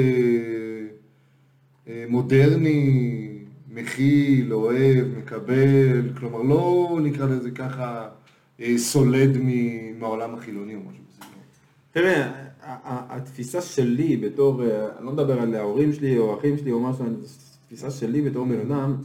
אה, 1.88 2.04
מודרני, 2.08 3.28
מכיל, 3.74 4.54
אוהב, 4.54 5.06
מקבל, 5.18 6.10
כלומר 6.18 6.42
לא 6.42 6.98
נקרא 7.02 7.26
לזה 7.26 7.50
ככה 7.50 8.08
סולד 8.76 9.38
מהעולם 9.98 10.34
החילוני 10.34 10.74
או 10.74 10.80
משהו 10.80 11.02
בסגנון. 11.08 11.32
תראה, 11.92 12.32
התפיסה 12.84 13.60
שלי 13.60 14.16
בתור, 14.16 14.62
אני 14.98 15.06
לא 15.06 15.12
מדבר 15.12 15.40
על 15.40 15.54
ההורים 15.54 15.92
שלי 15.92 16.18
או 16.18 16.34
האחים 16.34 16.58
שלי 16.58 16.72
או 16.72 16.80
משהו, 16.80 17.04
התפיסה 17.62 17.90
שלי 17.90 18.22
בתור 18.22 18.46
בן 18.46 18.60
אדם, 18.60 18.96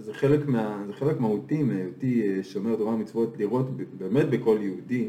זה 0.00 0.14
חלק, 0.14 0.46
מה, 0.46 0.82
זה 0.86 0.92
חלק 0.92 1.20
מהותי 1.20 1.62
מהיותי 1.62 2.22
אה, 2.22 2.44
שומר 2.44 2.76
תורה 2.76 2.94
ומצוות, 2.94 3.38
לראות 3.38 3.66
באמת 3.98 4.28
בכל 4.28 4.58
יהודי 4.60 5.08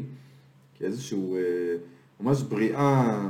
כאיזשהו 0.78 1.36
אה, 1.36 1.40
ממש 2.20 2.42
בריאה, 2.42 3.28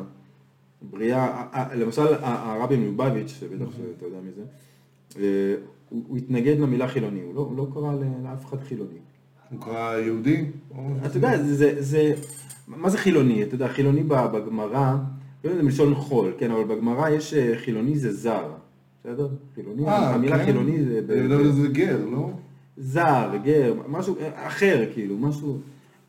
בריאה, 0.82 1.26
אה, 1.26 1.44
אה, 1.54 1.74
למשל 1.74 2.06
הרבי 2.20 2.76
מלובביץ', 2.76 3.28
שבטח 3.40 3.72
שאתה 3.76 4.06
יודע 4.06 4.18
מי 4.24 4.30
זה, 4.36 4.42
אה, 5.20 5.54
הוא, 5.88 6.04
הוא 6.08 6.16
התנגד 6.16 6.58
למילה 6.58 6.88
חילוני, 6.88 7.20
הוא 7.22 7.34
לא, 7.34 7.40
הוא 7.40 7.56
לא 7.56 7.66
קרא 7.74 7.92
לאף 8.24 8.44
אחד 8.44 8.60
חילוני. 8.60 8.98
הוא 9.50 9.60
קרא 9.60 9.98
יהודי? 9.98 10.44
אתה 11.06 11.16
יודע, 11.16 11.42
זה, 11.42 11.82
זה, 11.82 12.14
מה 12.66 12.90
זה 12.90 12.98
חילוני? 12.98 13.42
אתה 13.42 13.54
יודע, 13.54 13.68
חילוני 13.68 14.02
בגמרא, 14.02 14.96
לא 15.44 15.50
יודע, 15.50 15.56
זה 15.56 15.62
מלשון 15.62 15.94
חול, 15.94 16.32
כן, 16.38 16.50
אבל 16.50 16.64
בגמרא 16.64 17.08
יש 17.08 17.34
חילוני 17.56 17.98
זה 17.98 18.12
זר, 18.12 18.50
בסדר? 19.08 19.28
חילוני, 19.54 19.88
אה, 19.88 20.14
המילה 20.14 20.38
כן? 20.38 20.44
חילוני 20.44 20.84
זה... 20.84 21.00
ב- 21.06 21.12
לא, 21.12 21.52
זה 21.52 21.68
גר, 21.68 21.98
לא? 22.10 22.30
זר, 22.76 23.30
גר, 23.44 23.74
משהו 23.88 24.16
אה, 24.20 24.46
אחר, 24.46 24.84
כאילו, 24.92 25.18
משהו... 25.18 25.58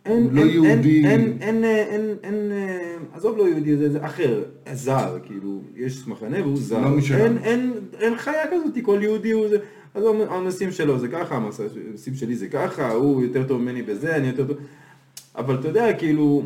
אין, 0.06 0.30
לא 0.32 0.41
אין, 0.41 0.50
יהודי. 0.50 1.06
אין, 1.06 1.22
אין, 1.22 1.41
אין, 1.41 1.64
אה, 1.64 1.86
אין, 1.86 2.16
אין, 2.24 2.52
אה, 2.52 2.95
עזוב 3.14 3.38
לא 3.38 3.50
יהודי, 3.50 3.78
זה, 3.78 3.91
זה 3.91 4.06
אחר, 4.06 4.43
זר, 4.74 5.20
כאילו, 5.24 5.62
יש 5.76 6.08
מחנה 6.08 6.41
והוא 6.41 6.58
זר. 6.58 6.82
לא 6.82 6.89
משלנו. 6.89 7.24
אין, 7.24 7.38
אין, 7.38 7.74
אין 8.00 8.18
חיה 8.18 8.47
כזאת, 8.52 8.84
כל 8.84 9.00
יהודי 9.02 9.32
הוא 9.32 9.47
זה, 9.50 9.58
עזוב, 9.93 10.16
הנושאים 10.30 10.72
שלו 10.72 11.00
זה 11.00 11.08
ככה, 11.08 11.36
הנושאים 11.36 12.16
שלי 12.16 12.36
זה 12.36 12.47
ככה, 12.47 12.91
הוא 12.91 13.24
יותר 13.24 13.47
טוב 13.47 13.62
ממני 13.62 13.82
בזה, 13.82 14.16
אני 14.16 14.28
יותר 14.28 14.47
טוב... 14.47 14.58
אבל 15.36 15.60
אתה 15.60 15.68
יודע, 15.68 15.93
כאילו, 15.93 16.43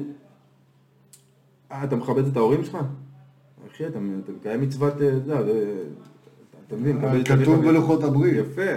אה, 1.71 1.83
אתה 1.83 1.95
מכבד 1.95 2.27
את 2.27 2.37
ההורים 2.37 2.63
שלך? 2.63 2.77
אחי, 3.71 3.87
אתה, 3.87 3.99
אתה 4.23 4.31
מקיים 4.31 4.61
מצוות, 4.61 5.01
אה, 5.01 5.07
אתה 5.07 5.15
יודע, 5.15 5.53
אתה 6.73 6.81
מבין, 6.81 7.21
את 7.21 7.27
כתוב 7.27 7.65
בלוחות 7.65 8.03
הברית. 8.03 8.33
יפה. 8.37 8.71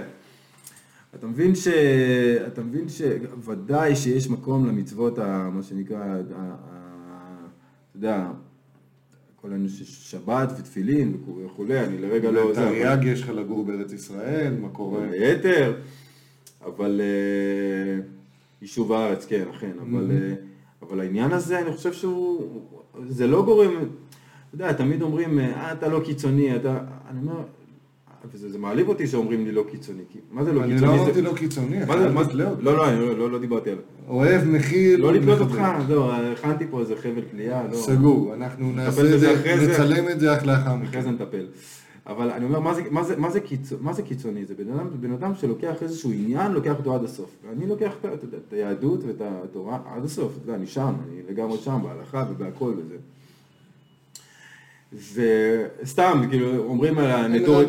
אתה 1.15 1.27
מבין 1.27 1.55
ש... 1.55 1.67
אתה 2.47 2.63
מבין 2.63 2.85
שוודאי 2.89 3.95
שיש 3.95 4.29
מקום 4.29 4.65
למצוות, 4.67 5.19
ה... 5.19 5.49
מה 5.53 5.63
שנקרא, 5.63 5.97
ה... 5.97 6.13
ה... 6.35 6.55
אתה 7.91 7.97
יודע, 7.97 8.27
כל 9.41 9.51
העניין 9.51 9.69
של 9.69 9.85
שבת 9.85 10.49
ותפילין 10.59 11.13
וכו'- 11.15 11.45
וכולי, 11.45 11.79
אני 11.85 11.97
לרגע 11.97 12.31
לא... 12.31 12.43
אבל- 12.43 12.53
תרי"ג 12.55 13.03
יש 13.05 13.21
לך 13.21 13.29
לגור 13.29 13.65
בארץ 13.65 13.93
ישראל, 13.93 14.53
מה 14.61 14.69
קורה? 14.69 14.99
ביתר, 15.11 15.73
אבל 16.65 17.01
אה, 17.03 18.01
יישוב 18.61 18.91
הארץ, 18.93 19.25
כן, 19.25 19.43
אכן, 19.55 19.71
אבל, 19.81 20.11
אה, 20.11 20.33
אבל 20.81 20.99
העניין 20.99 21.31
הזה, 21.31 21.59
אני 21.59 21.73
חושב 21.73 21.93
שהוא, 21.93 22.61
זה 23.09 23.27
לא 23.27 23.45
גורם, 23.45 23.71
אתה 23.77 23.85
יודע, 24.55 24.73
תמיד 24.73 25.01
אומרים, 25.01 25.39
אה, 25.39 25.71
אתה 25.71 25.87
לא 25.87 26.01
קיצוני, 26.05 26.55
אתה, 26.55 26.77
אני 27.09 27.19
אומר, 27.21 27.43
וזה 28.33 28.49
זה 28.49 28.57
מעליב 28.57 28.89
אותי 28.89 29.07
שאומרים 29.07 29.45
לי 29.45 29.51
לא 29.51 29.65
קיצוני, 29.71 30.03
כי 30.09 30.19
מה 30.31 30.43
זה 30.43 30.53
לא 30.53 30.63
אני 30.63 30.73
קיצוני? 30.73 30.91
לא 30.91 30.97
זה- 30.97 31.03
אמרתי 31.03 31.21
לא 31.21 31.33
קיצוני, 31.35 31.79
מה 32.13 32.23
זה, 32.23 32.29
זה. 32.33 32.43
לא, 32.43 32.77
לא, 32.77 32.89
אני 32.89 32.99
לא, 32.99 33.17
לא, 33.17 33.31
לא 33.31 33.39
דיברתי 33.39 33.69
על 33.71 33.77
אוהב, 34.07 34.43
מכיל. 34.43 34.99
לא 35.01 35.07
ומכבד. 35.07 35.41
אותך, 35.41 35.61
זהו, 35.87 36.11
הכנתי 36.11 36.65
פה 36.69 36.79
איזה 36.79 36.95
חבל 36.95 37.21
תלייה, 37.31 37.63
לא. 37.71 37.75
סגור, 37.77 38.33
אנחנו 38.33 38.71
נעשה 38.71 39.13
את 39.15 39.19
זה, 39.19 39.33
אחרי 39.33 39.59
זה. 39.65 39.71
נצלם 39.71 40.09
את 40.09 40.19
זה 40.19 40.31
רק 40.33 40.43
לאחר 40.45 40.61
אחרי 40.75 40.77
מכן. 40.87 41.01
זה 41.01 41.11
נטפל. 41.11 41.45
אבל 42.07 42.29
אני 42.29 42.45
אומר, 42.45 42.59
מה 42.59 42.73
זה, 42.73 42.81
מה 42.91 43.03
זה, 43.03 43.15
מה 43.17 43.29
זה, 43.31 43.39
קיצוני, 43.39 43.81
מה 43.83 43.93
זה 43.93 44.01
קיצוני? 44.01 44.45
זה 44.45 44.53
בן 45.01 45.11
אדם, 45.11 45.35
שלוקח 45.35 45.83
איזשהו 45.83 46.11
עניין, 46.11 46.51
לוקח 46.51 46.77
אותו 46.77 46.95
עד 46.95 47.03
הסוף. 47.03 47.29
ואני 47.49 47.67
לוקח 47.67 47.91
אתה 48.01 48.13
את 48.13 48.53
היהדות 48.53 49.03
ואת 49.07 49.21
התורה 49.21 49.79
עד 49.95 50.05
הסוף. 50.05 50.31
אתה 50.37 50.49
יודע, 50.49 50.55
אני 50.55 50.67
שם, 50.67 50.93
אני 51.07 51.21
לגמרי 51.29 51.57
שם, 51.57 51.79
בהלכה 51.83 52.25
ובהכל 52.31 52.73
וזה. 52.77 52.95
וסתם, 54.93 56.21
כאילו, 56.29 56.57
אומרים 56.57 56.97
על 56.97 57.05
הנטורי. 57.11 57.65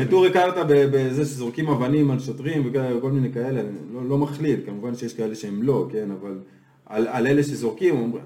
נטורי 0.00 0.30
קרתא 0.32 0.62
ב- 0.68 0.86
בזה 0.92 1.24
שזורקים 1.24 1.68
אבנים 1.68 2.10
על 2.10 2.18
שוטרים 2.18 2.70
וכל 2.72 3.10
מיני 3.12 3.32
כאלה, 3.32 3.60
אני 3.60 3.68
לא, 3.94 4.08
לא 4.08 4.18
מכליל, 4.18 4.60
כמובן 4.66 4.94
שיש 4.94 5.14
כאלה 5.14 5.34
שהם 5.34 5.62
לא, 5.62 5.88
כן, 5.92 6.08
אבל 6.20 6.38
על, 6.86 7.06
על 7.08 7.26
אלה 7.26 7.42
שזורקים, 7.42 7.94
אומרים, 7.94 8.24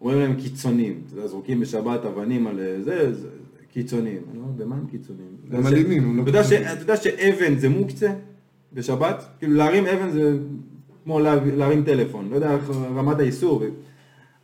אומרים 0.00 0.18
להם 0.18 0.34
קיצונים, 0.34 1.00
אתה 1.06 1.18
יודע, 1.18 1.26
זורקים 1.28 1.60
בשבת 1.60 2.04
אבנים 2.04 2.46
על 2.46 2.60
אה, 2.60 2.76
זה, 2.82 3.14
זה 3.14 3.28
קיצונים. 3.72 4.18
אני 4.32 4.38
אומר, 4.40 4.52
במה 4.56 4.76
הם 4.76 4.86
קיצוניים? 4.90 5.28
הם 5.50 5.66
אלימים, 5.66 6.04
הם 6.04 6.16
לא 6.16 6.22
אתה 6.22 6.30
יודע 6.30 6.44
ש- 6.44 6.48
קיצוניים. 6.48 6.72
אתה 6.72 6.82
יודע 6.82 6.96
שאבן 6.96 7.58
זה 7.58 7.68
מוקצה 7.68 8.12
בשבת? 8.72 9.24
כאילו 9.38 9.54
להרים 9.54 9.86
אבן 9.86 10.10
זה 10.10 10.38
כמו 11.04 11.20
לה- 11.20 11.44
להרים 11.44 11.84
טלפון, 11.84 12.28
לא 12.30 12.34
יודע 12.34 12.56
רמת 12.96 13.18
האיסור. 13.18 13.62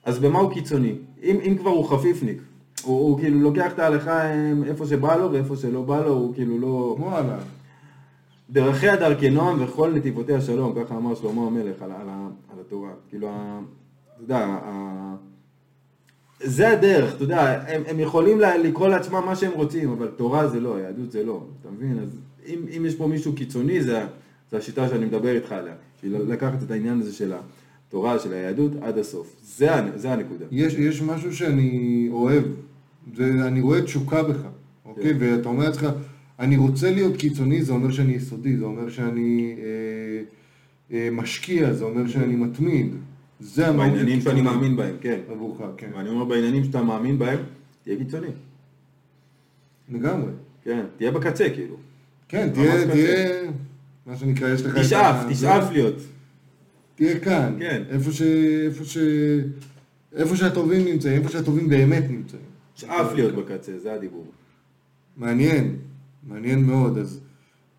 אז 0.04 0.18
במה 0.18 0.38
הוא 0.38 0.52
קיצוני? 0.52 0.94
אם, 1.22 1.36
אם 1.44 1.56
כבר 1.58 1.70
הוא 1.70 1.84
חפיפניק, 1.88 2.38
הוא, 2.82 2.98
הוא 2.98 3.18
כאילו 3.18 3.40
לוקח 3.40 3.72
את 3.72 3.78
ההלכה 3.78 4.22
איפה 4.66 4.86
שבא 4.86 5.16
לו 5.16 5.32
ואיפה 5.32 5.56
שלא 5.56 5.82
בא 5.82 6.04
לו, 6.04 6.12
הוא 6.12 6.34
כאילו 6.34 6.58
לא... 6.58 6.96
וואלה. 6.98 7.38
דרכיה 8.50 8.96
דרכי 8.96 9.30
נועם 9.30 9.62
וכל 9.64 9.92
נתיבותיה 9.94 10.40
שלום, 10.40 10.72
ככה 10.84 10.96
אמר 10.96 11.14
שלמה 11.14 11.46
המלך 11.46 11.82
על, 11.82 11.92
על, 11.92 12.08
על 12.52 12.60
התורה. 12.60 12.90
כאילו, 13.08 13.28
אתה 13.28 14.22
יודע, 14.22 14.58
זה 16.40 16.68
הדרך, 16.68 17.14
אתה 17.14 17.24
יודע, 17.24 17.62
הם, 17.68 17.82
הם 17.86 18.00
יכולים 18.00 18.40
לקרוא 18.40 18.88
לעצמם 18.88 19.22
מה 19.26 19.36
שהם 19.36 19.52
רוצים, 19.52 19.92
אבל 19.92 20.08
תורה 20.16 20.48
זה 20.48 20.60
לא, 20.60 20.80
יהדות 20.80 21.12
זה 21.12 21.24
לא, 21.24 21.44
אתה 21.60 21.68
מבין? 21.70 21.98
אז 21.98 22.18
אם, 22.46 22.58
אם 22.76 22.86
יש 22.86 22.94
פה 22.94 23.06
מישהו 23.06 23.32
קיצוני, 23.32 23.82
זה, 23.82 24.04
זה 24.50 24.56
השיטה 24.56 24.88
שאני 24.88 25.06
מדבר 25.06 25.34
איתך 25.34 25.52
עליה, 25.52 25.74
בשביל 25.96 26.22
לקחת 26.22 26.62
את 26.62 26.70
העניין 26.70 27.00
הזה 27.00 27.12
של 27.12 27.32
התורה, 27.96 28.18
של 28.18 28.32
היהדות, 28.32 28.72
עד 28.82 28.98
הסוף. 28.98 29.36
זה, 29.42 29.68
זה 29.94 30.12
הנקודה. 30.12 30.44
יש, 30.50 30.74
יש 30.74 31.02
משהו 31.02 31.36
שאני 31.36 32.08
אוהב, 32.12 32.44
זה, 33.14 33.24
אני 33.24 33.60
רואה 33.60 33.82
תשוקה 33.82 34.22
בך, 34.22 34.40
אוקיי? 34.84 35.04
כן. 35.04 35.16
ואתה 35.20 35.48
אומר 35.48 35.64
לעצמך, 35.64 35.86
אני 36.38 36.56
רוצה 36.56 36.90
להיות 36.90 37.16
קיצוני, 37.16 37.62
זה 37.62 37.72
אומר 37.72 37.90
שאני 37.90 38.12
יסודי, 38.12 38.56
זה 38.56 38.64
אומר 38.64 38.88
שאני 38.88 39.56
אה, 39.58 40.22
אה, 40.96 41.08
משקיע, 41.12 41.72
זה 41.72 41.84
אומר 41.84 42.08
שאני 42.08 42.36
מתמיד. 42.36 42.94
זה 43.40 43.68
המהות 43.68 43.90
בעניינים 43.90 44.20
שאני 44.20 44.40
הקיצוני 44.40 44.56
מאמין 44.56 44.76
בהם, 44.76 44.96
כן. 45.00 45.20
עבורך, 45.32 45.60
כן. 45.76 45.90
ואני 45.96 46.08
אומר 46.08 46.24
בעניינים 46.24 46.64
שאתה 46.64 46.82
מאמין 46.82 47.18
בהם, 47.18 47.38
תהיה 47.84 47.96
קיצוני. 47.96 48.28
לגמרי. 49.92 50.32
כן, 50.64 50.84
תהיה 50.96 51.10
בקצה 51.10 51.50
כאילו. 51.50 51.76
כן, 52.28 52.50
תהיה. 52.54 52.86
תהיה, 52.90 53.50
מה 54.06 54.16
שנקרא, 54.16 54.48
יש 54.48 54.62
לך. 54.62 54.78
תשאף, 54.78 55.16
תשאף 55.30 55.70
להיות. 55.72 55.94
תהיה 56.96 57.20
כאן. 57.20 57.56
כן. 57.58 57.82
איפה 57.88 58.12
ש... 58.12 58.22
איפה 58.66 58.84
ש... 58.84 58.98
איפה 60.16 60.36
שהטובים 60.36 60.84
נמצאים, 60.84 61.18
איפה 61.22 61.28
שהטובים 61.32 61.68
באמת 61.68 62.04
נמצאים. 62.10 62.42
תשאף 62.74 63.12
להיות 63.14 63.34
בקצה, 63.34 63.78
זה 63.78 63.92
הדיבור. 63.92 64.26
מעניין, 65.16 65.76
מעניין 66.26 66.64
מאוד. 66.64 66.98
אז 66.98 67.20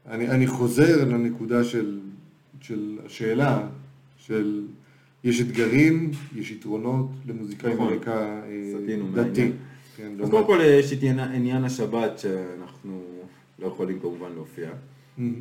אני, 0.08 0.30
אני 0.30 0.48
חוזר 0.48 1.06
לנקודה 1.06 1.64
של, 1.64 2.00
של 2.62 2.98
השאלה, 3.06 3.68
של 4.18 4.66
יש 5.24 5.42
אתגרים, 5.42 6.12
יש 6.36 6.52
יתרונות 6.52 7.10
למוזיקאי 7.28 7.74
נכון. 7.74 7.88
ברקע 7.94 8.42
אה, 8.44 8.74
דתי. 9.14 9.52
כן, 9.98 10.12
אז 10.24 10.30
קודם 10.30 10.46
כל 10.48 10.60
יש 10.64 10.94
את 10.94 11.00
עניין- 11.34 11.64
השבת 11.64 12.20
שאנחנו 12.20 13.02
לא 13.60 13.68
יכולים 13.68 14.00
כמובן 14.00 14.30
להופיע. 14.36 14.70
מהמם. 15.18 15.34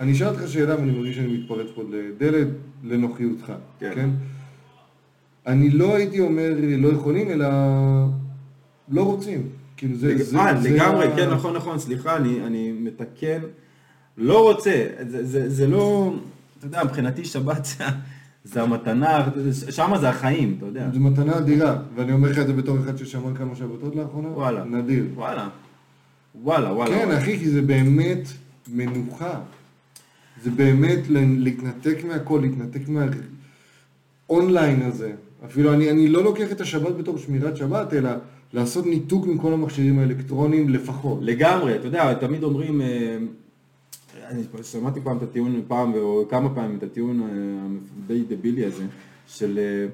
אני 0.00 0.12
אשאל 0.12 0.26
אותך 0.28 0.48
שאלה 0.48 0.76
ואני 0.80 0.90
מרגיש 0.92 1.16
שאני 1.16 1.36
מתפרץ 1.38 1.66
פה 1.74 1.82
לדלת 1.90 2.48
לנוחיותך, 2.84 3.52
כן. 3.80 3.90
כן? 3.94 4.10
אני 5.46 5.70
לא 5.70 5.94
הייתי 5.96 6.20
אומר 6.20 6.50
לא 6.78 6.88
יכולים, 6.88 7.30
אלא 7.30 7.46
לא 8.88 9.02
רוצים. 9.02 9.48
כאילו 9.76 9.96
זה... 9.96 10.24
זה- 10.24 10.38
אה, 10.38 10.60
זה 10.60 10.70
לגמרי, 10.70 11.06
ה- 11.06 11.16
כן, 11.16 11.30
נכון, 11.30 11.56
נכון, 11.56 11.78
סליחה, 11.78 12.16
אני, 12.16 12.40
אני 12.46 12.72
מתקן, 12.72 13.38
לא 14.18 14.42
רוצה, 14.50 14.86
זה, 15.08 15.24
זה, 15.26 15.50
זה 15.50 15.66
לא, 15.66 16.14
אתה 16.58 16.66
יודע, 16.66 16.84
מבחינתי 16.84 17.24
שבת 17.24 17.64
זה, 17.64 17.84
זה 18.44 18.62
המתנה, 18.62 19.28
שם 19.70 19.92
זה 20.00 20.08
החיים, 20.08 20.54
אתה 20.58 20.66
יודע. 20.66 20.88
זו 20.94 21.00
מתנה 21.00 21.38
אדירה, 21.38 21.76
ואני 21.94 22.12
אומר 22.12 22.30
לך 22.30 22.38
את 22.38 22.46
זה 22.46 22.52
בתור 22.52 22.78
אחד 22.84 22.96
ששמע 22.96 23.34
כמה 23.36 23.56
שבתות 23.56 23.96
לאחרונה. 23.96 24.28
וואלה. 24.28 24.64
נדיר. 24.64 25.04
וואלה, 25.14 25.48
וואלה, 26.42 26.72
וואלה. 26.72 26.90
כן, 26.90 27.04
וואלה. 27.06 27.18
אחי, 27.18 27.38
כי 27.38 27.50
זה 27.50 27.62
באמת 27.62 28.28
מנוחה. 28.72 29.40
זה 30.44 30.50
באמת 30.50 31.00
להתנתק 31.38 32.04
מהכל, 32.04 32.40
להתנתק 32.42 32.80
מהאונליין 34.28 34.82
הזה. 34.82 35.12
אפילו 35.44 35.72
אני, 35.72 35.90
אני 35.90 36.08
לא 36.08 36.24
לוקח 36.24 36.52
את 36.52 36.60
השבת 36.60 36.96
בתור 36.96 37.18
שמירת 37.18 37.56
שבת, 37.56 37.94
אלא 37.94 38.10
לעשות 38.52 38.86
ניתוק 38.86 39.26
מכל 39.26 39.52
המכשירים 39.52 39.98
האלקטרוניים 39.98 40.68
לפחות. 40.68 41.18
לגמרי, 41.22 41.76
אתה 41.76 41.86
יודע, 41.86 42.14
תמיד 42.14 42.42
אומרים, 42.42 42.80
אה, 42.80 43.16
אני 44.30 44.42
שמעתי 44.62 45.00
פעם 45.00 45.16
את 45.16 45.22
הטיעון, 45.22 45.62
פעם 45.68 45.94
או 45.94 46.24
כמה 46.28 46.54
פעמים 46.54 46.78
את 46.78 46.82
הטיעון 46.82 47.20
אה, 47.20 47.26
הדי 48.04 48.22
דבילי 48.28 48.64
הזה, 48.64 48.84
של 49.26 49.58
אה, 49.58 49.86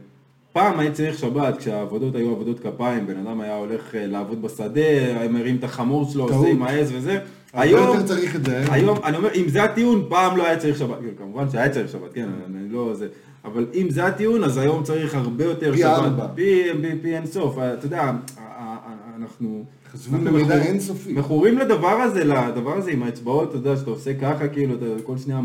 פעם 0.52 0.78
היה 0.78 0.92
צריך 0.92 1.18
שבת, 1.18 1.56
כשהעבודות 1.58 2.14
היו 2.14 2.30
עבודות 2.30 2.60
כפיים, 2.60 3.06
בן 3.06 3.26
אדם 3.26 3.40
היה 3.40 3.56
הולך 3.56 3.94
אה, 3.94 4.06
לעבוד 4.06 4.42
בשדה, 4.42 4.80
היה 4.80 5.28
מרים 5.28 5.56
את 5.56 5.64
החמור 5.64 6.10
שלו. 6.10 6.24
עושה 6.24 6.48
עם 6.50 6.62
העז 6.62 6.92
וזה. 6.94 7.18
היום, 7.52 7.86
יותר 7.96 8.06
צריך 8.06 8.36
את 8.36 8.44
זה. 8.44 8.72
היום, 8.72 8.98
אני 9.04 9.16
אומר, 9.16 9.28
אם 9.34 9.48
זה 9.48 9.62
הטיעון, 9.64 10.04
פעם 10.08 10.36
לא 10.36 10.46
היה 10.46 10.56
צריך 10.58 10.78
שבת, 10.78 10.98
כאילו, 10.98 11.16
כמובן 11.18 11.50
שהיה 11.50 11.70
צריך 11.70 11.88
שבת, 11.88 12.12
כן, 12.14 12.28
אני 12.46 12.68
לא 12.68 12.94
זה, 12.94 13.08
אבל 13.44 13.66
אם 13.74 13.90
זה 13.90 14.06
הטיעון, 14.06 14.44
אז 14.44 14.56
היום 14.56 14.82
צריך 14.82 15.14
הרבה 15.14 15.44
יותר 15.44 15.72
פי 15.72 15.78
שבת. 15.78 15.86
ארבע. 15.86 16.26
פי, 16.34 16.62
פי, 16.82 16.98
פי 17.02 17.16
אינסוף, 17.16 17.58
אתה 17.58 17.86
יודע, 17.86 18.02
ה- 18.02 18.08
ה- 18.08 18.12
ה- 18.38 18.94
אנחנו... 19.16 19.64
למידע 20.12 20.30
מכור- 20.30 20.52
אינסופי. 20.52 21.12
מכורים 21.12 21.58
לדבר 21.58 21.88
הזה, 22.02 22.24
לדבר 22.24 22.76
הזה 22.76 22.90
עם 22.90 23.02
האצבעות, 23.02 23.48
אתה 23.48 23.56
יודע, 23.56 23.76
שאתה 23.76 23.90
עושה 23.90 24.14
ככה, 24.14 24.48
כאילו, 24.48 24.74
אתה 24.74 25.02
כל 25.04 25.18
שנייה 25.18 25.40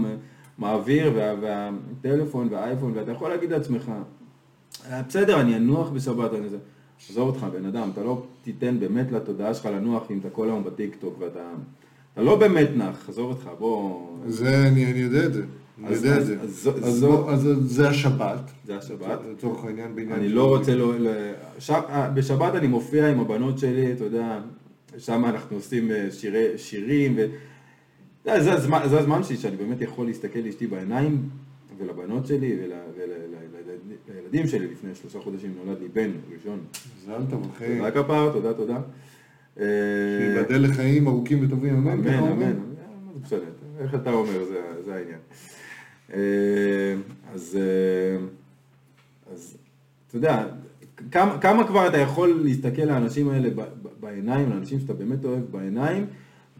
מעביר, 0.58 1.12
וה- 1.16 1.34
והטלפון 1.42 2.48
והאייפון, 2.52 2.92
ואתה 2.96 3.12
יכול 3.12 3.30
להגיד 3.30 3.52
לעצמך, 3.52 3.92
"אה, 4.92 5.02
בסדר, 5.08 5.42
אני 5.42 5.56
אנוח 5.56 5.90
בשבת, 5.90 6.34
אני 6.34 6.50
זה. 6.50 6.58
עזוב 7.10 7.28
אותך, 7.28 7.46
בן 7.54 7.66
אדם, 7.66 7.90
אתה 7.94 8.04
לא 8.04 8.22
תיתן 8.44 8.80
באמת 8.80 9.12
לתודעה 9.12 9.54
שלך 9.54 9.66
לנוח 9.66 10.04
אם 10.12 10.20
אתה 10.20 10.30
כל 10.30 10.48
היום 10.48 10.64
בטיקטוק, 10.64 11.16
ואתה 11.20 11.40
אתה 12.16 12.24
לא 12.24 12.36
באמת 12.40 12.70
נח, 12.76 13.10
עזוב 13.10 13.30
אותך, 13.30 13.50
בוא... 13.60 14.08
זה, 14.28 14.68
אני, 14.68 14.92
אני 14.92 15.00
יודע 15.00 15.26
את 15.26 15.34
זה. 15.34 15.44
אני 15.80 15.88
אז- 15.88 16.04
יודע 16.06 16.18
את 16.20 16.26
זה. 16.26 16.38
אז 16.42 16.70
אז 16.84 16.94
זו- 16.96 17.12
בוא- 17.12 17.32
אז 17.32 17.48
זה 17.62 17.90
השבת. 17.90 18.52
זה 18.66 18.78
השבת. 18.78 19.20
לצורך 19.32 19.66
העניין 19.66 19.96
בעניין 19.96 20.20
אני 20.20 20.30
לא 20.30 20.48
רוצה, 20.58 20.76
לא, 20.76 21.00
לא, 21.00 21.12
ש... 21.60 21.72
בשבת 22.14 22.56
אני 22.56 22.68
מופיע 22.68 23.08
עם 23.12 23.20
הבנות 23.20 23.60
שלי, 23.60 23.92
אתה 23.94 24.04
יודע, 24.04 24.40
שם 24.98 25.26
אנחנו 25.26 25.56
עושים 25.58 25.92
אה, 25.92 26.08
שירי, 26.12 26.58
שירים, 26.58 27.14
ו... 27.18 27.26
זה, 28.26 28.44
זה, 28.44 28.54
הזמן, 28.54 28.80
זה 28.90 29.00
הזמן 29.00 29.24
שלי 29.24 29.38
שאני 29.38 29.56
באמת 29.56 29.82
יכול 29.82 30.06
להסתכל 30.06 30.40
לאשתי 30.40 30.68
בעיניים, 30.68 31.30
ולבנות 31.78 32.26
שלי, 32.28 32.58
ול, 32.64 32.72
ול, 32.98 33.10
ול, 33.68 33.74
לילדים 34.16 34.48
שלי, 34.48 34.68
לפני 34.72 34.90
שלושה 34.96 35.20
חודשים 35.20 35.54
נולד 35.66 35.78
לי 35.82 35.88
בן 35.94 36.12
ראשון. 36.38 36.60
מזל 37.04 37.22
טוב, 37.30 37.52
אחי. 37.56 37.78
תודה 37.78 37.92
כפר, 37.92 38.32
תודה, 38.34 38.54
תודה. 38.54 38.78
אה, 39.60 39.66
שייבדל 40.20 40.70
לחיים 40.70 41.08
ארוכים 41.08 41.46
וטובים, 41.46 41.76
אמן. 41.76 41.92
אמן, 41.92 42.04
ככה 42.04 42.32
אמן. 42.32 42.46
מה 42.46 43.14
זה 43.14 43.20
משנה, 43.26 43.50
איך 43.80 43.96
אתה 43.96 44.12
אומר, 44.12 44.46
זה, 44.46 44.62
זה 44.86 44.96
העניין. 44.96 45.20
אה, 46.14 46.96
אז, 47.34 47.58
אה, 47.62 48.26
אז 49.34 49.58
אתה 50.08 50.18
יודע, 50.18 50.46
כמה, 51.12 51.38
כמה 51.38 51.68
כבר 51.68 51.88
אתה 51.88 51.98
יכול 51.98 52.42
להסתכל 52.44 52.82
לאנשים 52.82 53.30
האלה 53.30 53.50
בעיניים, 54.00 54.50
לאנשים 54.50 54.80
שאתה 54.80 54.94
באמת 54.94 55.26
אוהב 55.26 55.44
בעיניים, 55.52 56.06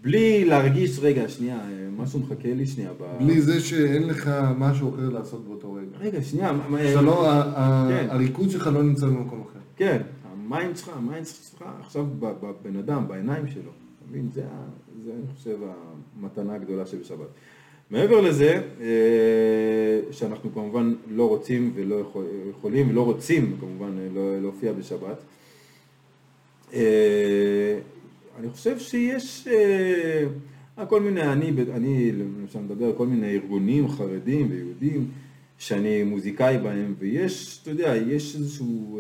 בלי 0.02 0.46
להרגיש, 0.46 1.00
רגע, 1.02 1.30
שנייה, 1.30 1.56
אה, 1.56 1.88
משהו 1.98 2.20
מחכה 2.20 2.54
לי 2.54 2.66
שנייה. 2.66 2.90
ב... 3.00 3.24
בלי 3.24 3.42
זה 3.42 3.60
שאין 3.60 4.08
לך 4.08 4.32
משהו 4.58 4.96
אחר 4.96 5.10
לעשות 5.10 5.48
באותו 5.48 5.74
רגע. 5.74 5.98
רגע, 6.00 6.22
שנייה, 6.22 6.52
שאתה 6.88 7.02
לא, 7.02 7.44
כן. 7.90 8.08
הריכוז 8.10 8.52
שלך 8.52 8.68
לא 8.68 8.84
נמצא 8.84 9.06
במקום 9.06 9.42
אחר. 9.42 9.60
כן, 9.78 10.02
ה 10.46 10.52
mind 10.52 10.78
שלך, 10.78 10.90
ה 10.90 10.97
mind 10.97 11.26
שלך 11.26 11.64
עכשיו 11.80 12.06
ב- 12.20 12.34
בבן 12.42 12.76
אדם, 12.76 13.08
בעיניים 13.08 13.48
שלו. 13.48 13.62
אתה 13.62 14.10
מבין? 14.10 14.30
זה, 14.34 14.44
זה, 15.06 15.12
אני 15.12 15.36
חושב, 15.38 15.58
המתנה 16.20 16.56
הגדולה 16.56 16.86
שבשבת. 16.86 17.28
מעבר 17.92 18.22
לזה, 18.22 18.62
אה, 18.82 20.12
שאנחנו 20.12 20.54
כמובן 20.54 20.94
לא 21.10 21.30
רוצים 21.30 21.72
ולא 21.76 21.96
יכול, 21.96 22.26
יכולים 22.50 22.90
ולא 22.90 23.02
רוצים 23.06 23.58
כמובן 23.60 23.98
אה, 24.00 24.08
לא, 24.14 24.42
להופיע 24.42 24.74
בשבת, 24.74 25.18
אה, 26.74 27.80
אני 28.40 28.50
חושב 28.50 28.80
שיש 28.80 29.48
כל 30.90 31.02
מיני, 31.02 31.22
אני, 31.22 31.52
אני 31.74 32.12
למשל 32.12 32.60
מדבר 32.60 32.86
על 32.86 32.94
כל 32.94 33.08
מיני 33.08 33.34
ארגונים 33.34 33.90
חרדים 33.90 34.48
ויהודים 34.52 35.08
שאני 35.58 36.04
מוזיקאי 36.04 36.58
בהם, 36.58 36.94
ויש, 37.00 37.60
אתה 37.62 37.72
יודע, 37.72 37.96
יש 37.96 38.36
איזשהו 38.36 39.00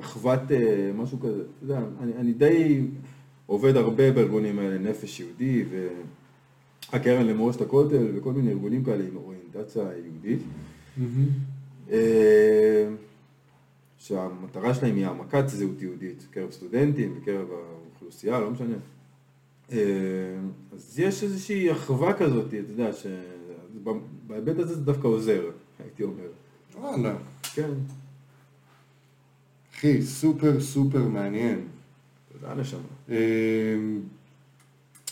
אחוות, 0.00 0.52
אה, 0.52 0.90
משהו 0.94 1.20
כזה, 1.20 1.42
אתה 1.42 1.64
יודע, 1.64 1.80
אני, 2.00 2.12
אני 2.16 2.32
די 2.32 2.86
עובד 3.46 3.76
הרבה 3.76 4.12
בארגונים 4.12 4.58
האלה, 4.58 4.78
נפש 4.78 5.20
יהודי 5.20 5.64
והקרן 6.92 7.26
למורשת 7.26 7.60
הכותל 7.60 8.06
וכל 8.14 8.32
מיני 8.32 8.50
ארגונים 8.50 8.84
כאלה 8.84 9.04
עם 9.04 9.16
אוריינטציה 9.16 9.82
יהודית. 10.04 10.40
אה, 11.90 12.88
שהמטרה 13.98 14.74
שלהם 14.74 14.96
היא 14.96 15.06
העמקת 15.06 15.44
זהות 15.48 15.82
יהודית 15.82 16.26
בקרב 16.30 16.50
סטודנטים, 16.50 17.14
בקרב 17.20 17.48
האוכלוסייה, 17.50 18.40
לא 18.40 18.50
משנה. 18.50 18.76
אה, 19.72 19.78
אז 20.72 20.98
יש 20.98 21.22
איזושהי 21.22 21.72
אחווה 21.72 22.12
כזאת, 22.12 22.46
אתה 22.46 22.56
יודע, 22.56 22.90
שבהיבט 22.92 24.58
הזה 24.58 24.74
זה 24.74 24.84
דווקא 24.84 25.06
עוזר, 25.06 25.50
הייתי 25.84 26.02
אומר. 26.02 26.28
וואלה. 26.74 27.16
כן, 27.54 27.70
אחי, 29.82 30.02
סופר 30.02 30.60
סופר 30.60 31.08
מעניין. 31.08 31.60
תודה 32.32 32.54
נשמה. 32.54 32.80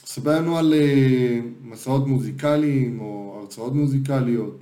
ספר 0.04 0.40
לנו 0.40 0.58
על 0.58 0.74
אה, 0.74 1.40
מסעות 1.64 2.06
מוזיקליים 2.06 3.00
או 3.00 3.38
הרצאות 3.40 3.74
מוזיקליות. 3.74 4.58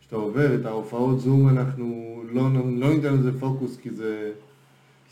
שאתה 0.00 0.16
עובר 0.16 0.54
את 0.54 0.66
ההופעות 0.66 1.20
זום, 1.20 1.48
אנחנו 1.48 2.22
לא, 2.32 2.42
לא 2.76 2.94
ניתן 2.94 3.14
לזה 3.14 3.40
פוקוס 3.40 3.76
כי 3.76 3.90
זה... 3.90 4.32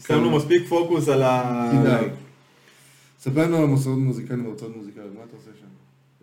שמנו 0.06 0.36
מספיק 0.36 0.68
פוקוס 0.68 1.08
על 1.08 1.22
ה... 1.22 1.70
כדאי. 1.72 2.08
ספר 3.20 3.44
לנו 3.44 3.56
על 3.56 3.62
המוסדות 3.62 3.98
מוזיקליים 3.98 4.46
והוצאות 4.46 4.76
מוזיקליות, 4.76 5.14
מה 5.14 5.20
אתה 5.28 5.36
עושה 5.36 5.50
שם? 5.60 5.66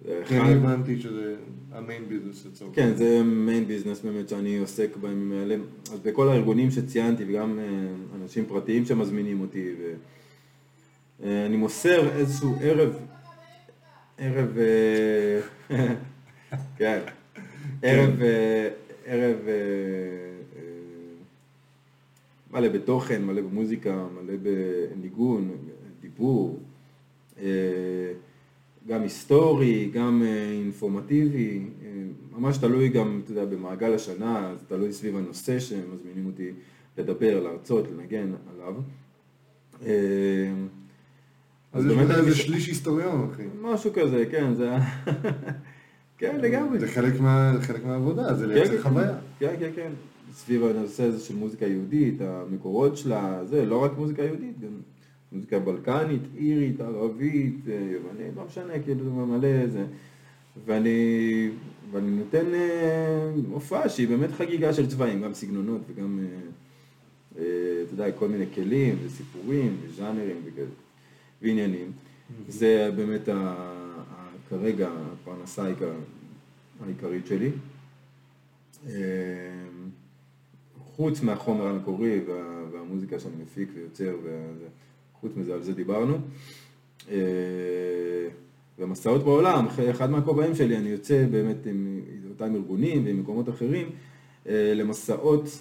כי 0.03 0.37
אני 0.39 0.53
הבנתי 0.53 0.99
שזה 1.01 1.35
המיין 1.71 2.09
ביזנס 2.09 2.45
לצורך. 2.45 2.75
כן, 2.75 2.95
זה 2.95 3.23
מיין 3.23 3.67
ביזנס 3.67 4.01
באמת 4.01 4.29
שאני 4.29 4.57
עוסק 4.57 4.97
בימים 5.01 5.31
האלה. 5.31 5.55
אז 5.93 5.99
בכל 5.99 6.29
הארגונים 6.29 6.71
שציינתי, 6.71 7.23
וגם 7.27 7.59
אה, 7.59 7.65
אנשים 8.21 8.45
פרטיים 8.45 8.85
שמזמינים 8.85 9.41
אותי, 9.41 9.75
ואני 11.19 11.57
מוסר 11.57 12.09
איזשהו 12.15 12.55
ערב, 12.61 12.97
ערב, 14.17 14.57
אה, 14.57 15.39
כן, 16.77 16.99
ערב, 17.81 18.21
אה, 18.21 18.69
ערב 19.05 19.37
מלא 22.51 22.69
בתוכן, 22.69 23.25
מלא 23.25 23.41
במוזיקה, 23.41 24.05
מלא 24.15 24.33
בניגון, 24.41 25.51
דיבור. 26.01 26.59
גם 28.87 29.01
היסטורי, 29.01 29.89
גם 29.93 30.23
אה, 30.25 30.51
אינפורמטיבי, 30.51 31.59
אה, 31.85 31.89
ממש 32.37 32.57
תלוי 32.57 32.89
גם, 32.89 33.21
אתה 33.23 33.31
יודע, 33.31 33.45
במעגל 33.45 33.93
השנה, 33.93 34.53
זה 34.59 34.65
תלוי 34.65 34.93
סביב 34.93 35.17
הנושא 35.17 35.59
שמזמינים 35.59 36.25
אותי 36.25 36.51
לדבר, 36.97 37.43
להרצות, 37.43 37.87
לנגן 37.91 38.31
עליו. 38.53 38.75
אה, 39.85 40.51
אז 41.73 41.85
יש 41.85 41.91
לך 41.91 42.11
איזה 42.17 42.35
שליש 42.35 42.67
היסטוריון, 42.67 43.29
אחי. 43.33 43.43
משהו 43.61 43.91
כזה, 43.93 44.25
כן, 44.31 44.53
זה... 44.53 44.71
כן, 46.17 46.39
לגמרי. 46.41 46.79
זה 46.79 46.87
חלק, 46.87 47.19
מה, 47.19 47.53
חלק 47.61 47.85
מהעבודה, 47.85 48.33
זה 48.33 48.47
לייצר 48.47 48.69
כן, 48.69 48.77
כן, 48.77 48.83
חוויה. 48.83 49.17
כן, 49.39 49.55
כן, 49.59 49.69
כן. 49.75 49.91
סביב 50.33 50.63
הנושא 50.63 51.03
הזה 51.03 51.19
של 51.19 51.35
מוזיקה 51.35 51.65
יהודית, 51.65 52.21
המקורות 52.21 52.97
שלה, 52.97 53.45
זה, 53.45 53.65
לא 53.65 53.83
רק 53.83 53.91
מוזיקה 53.97 54.23
יהודית, 54.23 54.59
גם 54.59 54.69
מוזיקה 55.33 55.59
בלקנית, 55.59 56.21
אירית, 56.37 56.81
ערבית, 56.81 57.55
אה, 57.69 57.73
יוונית, 57.73 58.35
לא 58.35 58.45
משנה, 58.45 58.79
כאילו 58.83 59.11
מלא 59.11 59.67
זה. 59.67 59.85
ואני, 60.65 61.49
ואני 61.91 62.11
נותן 62.11 62.53
אה, 62.53 63.31
הופעה 63.51 63.89
שהיא 63.89 64.07
באמת 64.07 64.31
חגיגה 64.31 64.73
של 64.73 64.87
צבעים, 64.87 65.21
גם 65.21 65.33
סגנונות 65.33 65.81
וגם, 65.87 66.19
אה, 66.19 67.43
אתה 67.83 67.93
יודע, 67.93 68.11
כל 68.11 68.27
מיני 68.27 68.45
כלים 68.53 68.97
וסיפורים 69.05 69.77
וז'אנרים 69.81 70.37
וכאלה, 70.45 70.67
ועניינים. 71.41 71.91
זה 72.47 72.89
באמת 72.95 73.27
ה, 73.29 73.33
ה, 73.35 74.27
כרגע 74.49 74.89
הפרנסה 74.91 75.67
העיקרית 76.81 77.27
שלי. 77.27 77.51
חוץ 80.95 81.21
מהחומר 81.21 81.67
המקורי 81.67 82.19
וה, 82.27 82.63
והמוזיקה 82.71 83.19
שאני 83.19 83.35
מפיק 83.43 83.69
ויוצר, 83.75 84.15
וזה, 84.23 84.67
חוץ 85.23 85.31
מזה, 85.35 85.53
על 85.53 85.63
זה 85.63 85.73
דיברנו. 85.73 86.17
אה, 87.11 87.17
ומסעות 88.79 89.23
בעולם, 89.23 89.67
אחד 89.91 90.11
מהכובעים 90.11 90.55
שלי, 90.55 90.77
אני 90.77 90.89
יוצא 90.89 91.25
באמת 91.31 91.65
עם 91.65 92.01
אותם 92.29 92.55
ארגונים 92.55 93.05
ועם 93.05 93.19
מקומות 93.19 93.49
אחרים 93.49 93.89
אה, 94.47 94.73
למסעות 94.75 95.59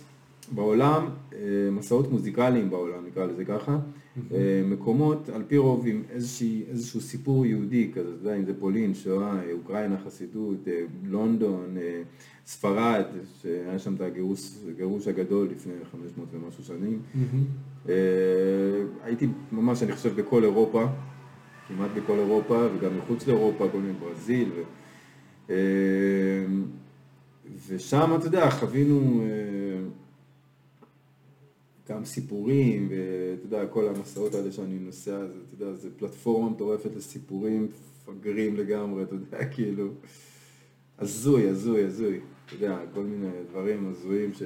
בעולם, 0.54 1.08
אה, 1.32 1.38
מסעות 1.72 2.10
מוזיקליים 2.10 2.70
בעולם, 2.70 3.06
נקרא 3.06 3.24
לזה 3.24 3.44
ככה, 3.44 3.78
מקומות 4.64 5.28
על 5.28 5.42
פי 5.48 5.56
רוב 5.56 5.86
עם 5.86 6.02
איזושהי, 6.10 6.62
איזשהו 6.68 7.00
סיפור 7.00 7.46
יהודי 7.46 7.90
כזה, 7.94 8.08
אתה 8.08 8.28
יודע, 8.28 8.36
אם 8.36 8.44
זה 8.44 8.52
פולין, 8.60 8.94
שואה, 8.94 9.40
אוקראינה, 9.52 9.96
חסידות, 10.04 10.68
לונדון, 11.04 11.76
ספרד, 12.46 13.04
שהיה 13.42 13.78
שם 13.78 13.94
את 13.94 14.00
הגירוש, 14.00 14.40
הגירוש 14.68 15.08
הגדול 15.08 15.48
לפני 15.50 15.72
500 15.92 16.28
ומשהו 16.32 16.64
שנים. 16.64 16.98
אה, 17.88 17.94
הייתי 19.02 19.28
ממש, 19.52 19.82
אני 19.82 19.92
חושב, 19.92 20.20
בכל 20.20 20.44
אירופה, 20.44 20.86
כמעט 21.68 21.90
בכל 21.96 22.18
אירופה, 22.18 22.66
וגם 22.76 22.98
מחוץ 22.98 23.26
לאירופה, 23.26 23.68
כל 23.72 23.78
מיני 23.78 23.92
ברזיל. 23.92 24.48
ו... 24.56 24.62
אה, 25.50 26.46
ושם, 27.68 28.14
אתה 28.18 28.26
יודע, 28.26 28.50
חווינו 28.50 29.22
אה, 29.22 29.26
גם 31.92 32.04
סיפורים, 32.04 32.88
ואתה 32.90 33.46
יודע, 33.46 33.66
כל 33.66 33.88
המסעות 33.88 34.34
האלה 34.34 34.52
שאני 34.52 34.78
נוסע, 34.78 35.18
זה, 35.18 35.32
אתה 35.56 35.64
יודע, 35.64 35.74
זה 35.74 35.88
פלטפורמה 35.98 36.50
מטורפת 36.50 36.96
לסיפורים 36.96 37.68
מפגרים 38.08 38.56
לגמרי, 38.56 39.02
אתה 39.02 39.14
יודע, 39.14 39.44
כאילו, 39.54 39.88
הזוי, 40.98 41.48
הזוי, 41.48 41.84
הזוי, 41.84 42.20
אתה 42.46 42.54
יודע, 42.54 42.78
כל 42.94 43.02
מיני 43.02 43.28
דברים 43.50 43.90
הזויים 43.90 44.34
ש... 44.34 44.42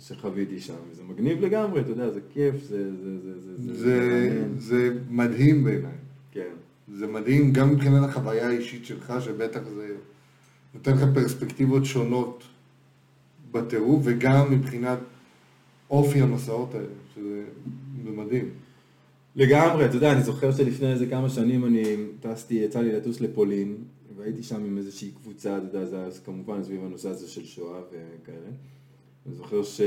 שחוויתי 0.00 0.60
שם, 0.60 0.74
וזה 0.90 1.02
מגניב 1.08 1.40
לגמרי, 1.40 1.80
אתה 1.80 1.90
יודע, 1.90 2.10
זה 2.10 2.20
כיף, 2.32 2.54
זה... 2.62 2.92
זה, 2.96 3.18
זה, 3.20 3.40
זה, 3.40 3.74
זה, 3.74 4.44
זה 4.58 4.98
מדהים 5.10 5.64
בעיניי. 5.64 5.92
כן. 6.32 6.52
זה 6.94 7.06
מדהים 7.06 7.52
גם 7.52 7.70
מבחינת 7.70 8.08
החוויה 8.08 8.48
האישית 8.48 8.84
שלך, 8.84 9.12
שבטח 9.20 9.60
זה 9.74 9.94
נותן 10.74 10.92
לך 10.92 11.04
פרספקטיבות 11.14 11.84
שונות 11.84 12.44
בטירוף, 13.52 14.02
וגם 14.04 14.50
מבחינת 14.50 14.98
אופי 15.94 16.20
המסעות 16.20 16.74
האלה, 16.74 16.86
שזה 17.14 17.42
מדהים. 18.04 18.50
לגמרי, 19.36 19.84
אתה 19.84 19.96
יודע, 19.96 20.12
אני 20.12 20.22
זוכר 20.22 20.52
שלפני 20.52 20.92
איזה 20.92 21.06
כמה 21.06 21.28
שנים 21.28 21.64
אני 21.64 21.82
טסתי, 22.20 22.54
יצא 22.54 22.80
לי 22.80 22.92
לטוס 22.92 23.20
לפולין, 23.20 23.76
והייתי 24.16 24.42
שם 24.42 24.64
עם 24.64 24.78
איזושהי 24.78 25.10
קבוצה, 25.10 25.56
אתה 25.56 25.66
יודע, 25.66 25.86
זה 25.86 25.96
היה 25.96 26.08
כמובן 26.24 26.64
סביב 26.64 26.84
הנושא 26.84 27.08
הזה 27.08 27.28
של 27.28 27.44
שואה 27.44 27.80
וכאלה. 27.88 28.38
אני 29.26 29.34
זוכר 29.34 29.62
ש... 29.62 29.80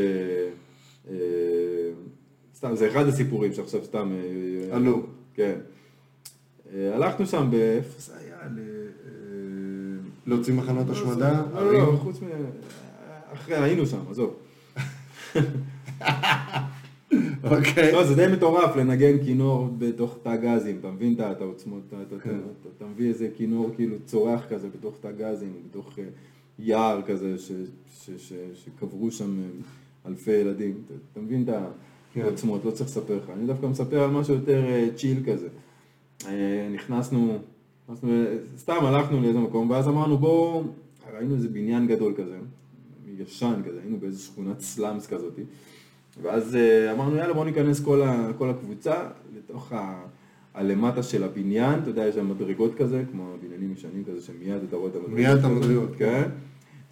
אה, 1.09 1.15
סתם, 2.55 2.75
זה 2.75 2.87
אחד 2.87 3.07
הסיפורים 3.07 3.53
שעכשיו 3.53 3.85
סתם... 3.85 4.11
אה, 4.11 4.75
עלו. 4.75 5.05
כן. 5.33 5.59
אה, 6.73 6.95
הלכנו 6.95 7.25
שם, 7.25 7.49
איפה 7.53 8.01
זה 8.01 8.17
היה? 8.17 8.37
להוציא 10.25 10.53
מחנות 10.53 10.89
השמדה? 10.89 11.43
לא, 11.53 11.73
לא, 11.73 11.73
לא, 11.73 11.97
חוץ 12.03 12.21
מ... 12.21 12.25
אחרי, 13.33 13.55
היינו 13.55 13.85
שם, 13.85 13.99
עזוב. 14.09 14.33
אוקיי. 17.43 17.91
לא, 17.91 18.03
זה 18.03 18.15
די 18.15 18.33
מטורף 18.33 18.75
לנגן 18.75 19.23
כינור 19.25 19.69
בתוך 19.77 20.17
תא 20.23 20.35
גזים, 20.35 20.77
אתה 20.79 20.91
מבין 20.91 21.13
את 21.13 21.41
העוצמות, 21.41 21.81
כן. 22.23 22.29
אתה 22.77 22.85
מביא 22.85 23.09
איזה 23.09 23.29
כינור 23.35 23.69
כאילו 23.75 23.95
צורח 24.05 24.45
כזה 24.49 24.67
בתוך 24.69 24.95
תא 25.01 25.11
גזים, 25.11 25.53
בתוך 25.69 25.99
יער 26.59 27.01
כזה 27.01 27.35
שקברו 28.53 29.11
שם 29.11 29.39
אה, 29.39 30.09
אלפי 30.09 30.31
ילדים, 30.31 30.81
אתה 31.11 31.19
מבין 31.19 31.43
את 31.43 31.49
כן. 32.13 32.21
העוצמות, 32.21 32.65
לא 32.65 32.71
צריך 32.71 32.89
לספר 32.89 33.17
לך. 33.17 33.29
אני 33.29 33.47
דווקא 33.47 33.65
מספר 33.65 34.03
על 34.03 34.09
משהו 34.09 34.33
יותר 34.33 34.65
צ'יל 34.95 35.17
אה, 35.17 35.33
כזה. 35.33 35.47
אה, 36.27 36.69
נכנסנו, 36.73 37.37
נכנסנו, 37.83 38.09
סתם 38.57 38.85
הלכנו 38.85 39.21
לאיזה 39.21 39.39
מקום, 39.39 39.69
ואז 39.69 39.87
אמרנו 39.87 40.17
בואו, 40.17 40.63
ראינו 41.13 41.35
איזה 41.35 41.49
בניין 41.49 41.87
גדול 41.87 42.13
כזה, 42.17 42.37
ישן 43.17 43.61
כזה, 43.65 43.79
היינו 43.81 43.97
באיזה 43.97 44.19
שכונת 44.19 44.59
סלאמס 44.59 45.07
כזאתי, 45.07 45.41
ואז 46.21 46.57
אמרנו 46.91 47.15
יאללה 47.15 47.33
בואו 47.33 47.45
ניכנס 47.45 47.79
כל, 47.79 48.01
ה, 48.01 48.29
כל 48.37 48.49
הקבוצה 48.49 48.95
לתוך 49.37 49.73
ה... 49.73 50.05
הלמטה 50.57 51.03
של 51.03 51.23
הבניין, 51.23 51.79
אתה 51.79 51.89
יודע, 51.89 52.07
יש 52.07 52.15
שם 52.15 52.29
מדרגות 52.29 52.75
כזה, 52.75 53.03
כמו 53.11 53.33
בניינים 53.43 53.73
ישנים 53.73 54.03
כזה, 54.07 54.21
שמיד 54.21 54.63
אתה 54.67 54.75
רואה 54.75 54.89
את 54.89 54.95
המדרגות. 54.95 55.15
מיד 55.15 55.37
את 55.37 55.43
המדרגות. 55.43 55.89
כן. 55.97 56.23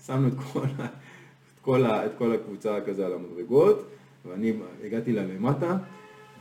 שמנו 0.06 0.28
את 0.28 0.34
כל, 0.54 0.60
את 0.60 1.60
כל, 1.62 1.86
את 1.86 2.12
כל 2.18 2.32
הקבוצה 2.32 2.78
כזה 2.86 3.06
על 3.06 3.14
המדרגות, 3.14 3.86
ואני 4.26 4.54
הגעתי 4.86 5.14
לה 5.14 5.24
למטה, 5.24 5.78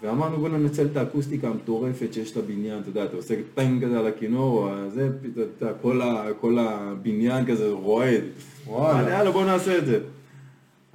ואמרנו 0.03 0.37
בוא 0.37 0.49
ננצל 0.49 0.87
את 0.87 0.97
האקוסטיקה 0.97 1.49
המטורפת 1.49 2.13
שיש 2.13 2.37
לבניין, 2.37 2.81
אתה 2.81 2.89
יודע, 2.89 3.05
אתה 3.05 3.17
עושה 3.17 3.35
טנג 3.55 3.85
כזה 3.85 3.99
על 3.99 4.07
הכינור, 4.07 4.69
זה, 4.89 5.11
אתה 5.59 5.73
כל, 5.83 6.01
כל 6.41 6.59
הבניין 6.59 7.47
כזה 7.47 7.69
רועד. 7.71 8.23
וואלה. 8.67 9.11
יאללה 9.11 9.31
בוא 9.31 9.45
נעשה 9.45 9.79
את 9.79 9.87
זה. 9.87 9.99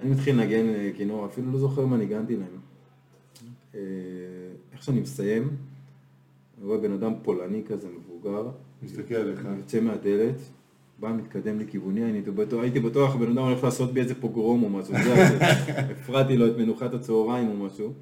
אני 0.01 0.09
מתחיל 0.09 0.35
לנגן 0.35 0.69
אה, 0.69 0.91
כינור, 0.97 1.25
אפילו 1.25 1.51
לא 1.51 1.59
זוכר 1.59 1.85
מה 1.85 1.97
ניגנתי 1.97 2.35
להם. 2.35 2.59
אה, 3.75 3.79
איך 4.73 4.83
שאני 4.83 4.99
מסיים, 4.99 5.49
אני 6.57 6.65
רואה 6.65 6.77
בן 6.77 6.91
אדם 6.91 7.13
פולני 7.23 7.63
כזה 7.67 7.87
מבוגר, 7.89 8.49
מסתכל 8.83 9.15
עליך, 9.15 9.47
יוצא 9.57 9.79
מהדלת, 9.79 10.35
בא 10.99 11.13
מתקדם 11.13 11.59
לכיווני, 11.59 12.03
אני 12.03 12.21
בטוח, 12.21 12.61
הייתי 12.61 12.79
בטוח 12.79 13.15
בן 13.15 13.31
אדם 13.31 13.43
הולך 13.43 13.63
לעשות 13.63 13.93
בי 13.93 14.01
איזה 14.01 14.15
פוגרום 14.15 14.63
או 14.63 14.69
משהו, 14.69 14.95
הפרעתי 15.91 16.37
לו 16.37 16.47
את 16.47 16.57
מנוחת 16.57 16.93
הצהריים 16.93 17.49
או 17.49 17.65
משהו. 17.65 17.93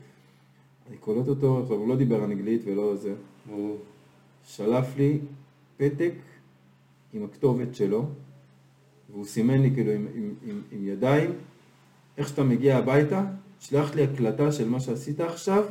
אני 0.89 0.97
קולט 0.97 1.27
אותו, 1.27 1.61
עכשיו 1.61 1.75
הוא 1.75 1.87
לא 1.87 1.95
דיבר 1.95 2.25
אנגלית 2.25 2.61
ולא 2.65 2.95
זה, 2.95 3.13
שלף 4.45 4.97
לי 4.97 5.19
פתק 5.77 6.13
עם 7.13 7.23
הכתובת 7.23 7.75
שלו, 7.75 8.05
והוא 9.11 9.25
סימן 9.25 9.61
לי 9.61 9.71
כאילו 9.73 9.91
עם, 9.91 10.07
עם, 10.15 10.33
עם, 10.47 10.61
עם 10.71 10.87
ידיים, 10.87 11.31
איך 12.18 12.28
שאתה 12.28 12.43
מגיע 12.43 12.78
הביתה, 12.78 13.24
שלח 13.59 13.95
לי 13.95 14.03
הקלטה 14.03 14.51
של 14.51 14.70
מה 14.70 14.80
שעשית 14.80 15.20
עכשיו, 15.20 15.63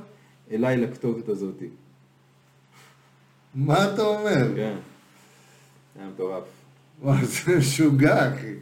אליי 0.51 0.77
לכתובת 0.77 1.29
הזאתי. 1.29 1.69
מה 3.55 3.95
אתה 3.95 4.03
אומר? 4.03 4.55
כן, 4.57 4.77
זה 5.95 6.01
היה 6.01 6.11
מטורף. 6.11 6.45
וואו, 7.03 7.27
זה 7.27 7.59
משוגע, 7.59 8.35
אחי. 8.35 8.55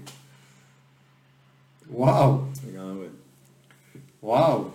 וואו. 1.90 2.38
לגמרי. 2.72 3.06
וואו, 4.22 4.68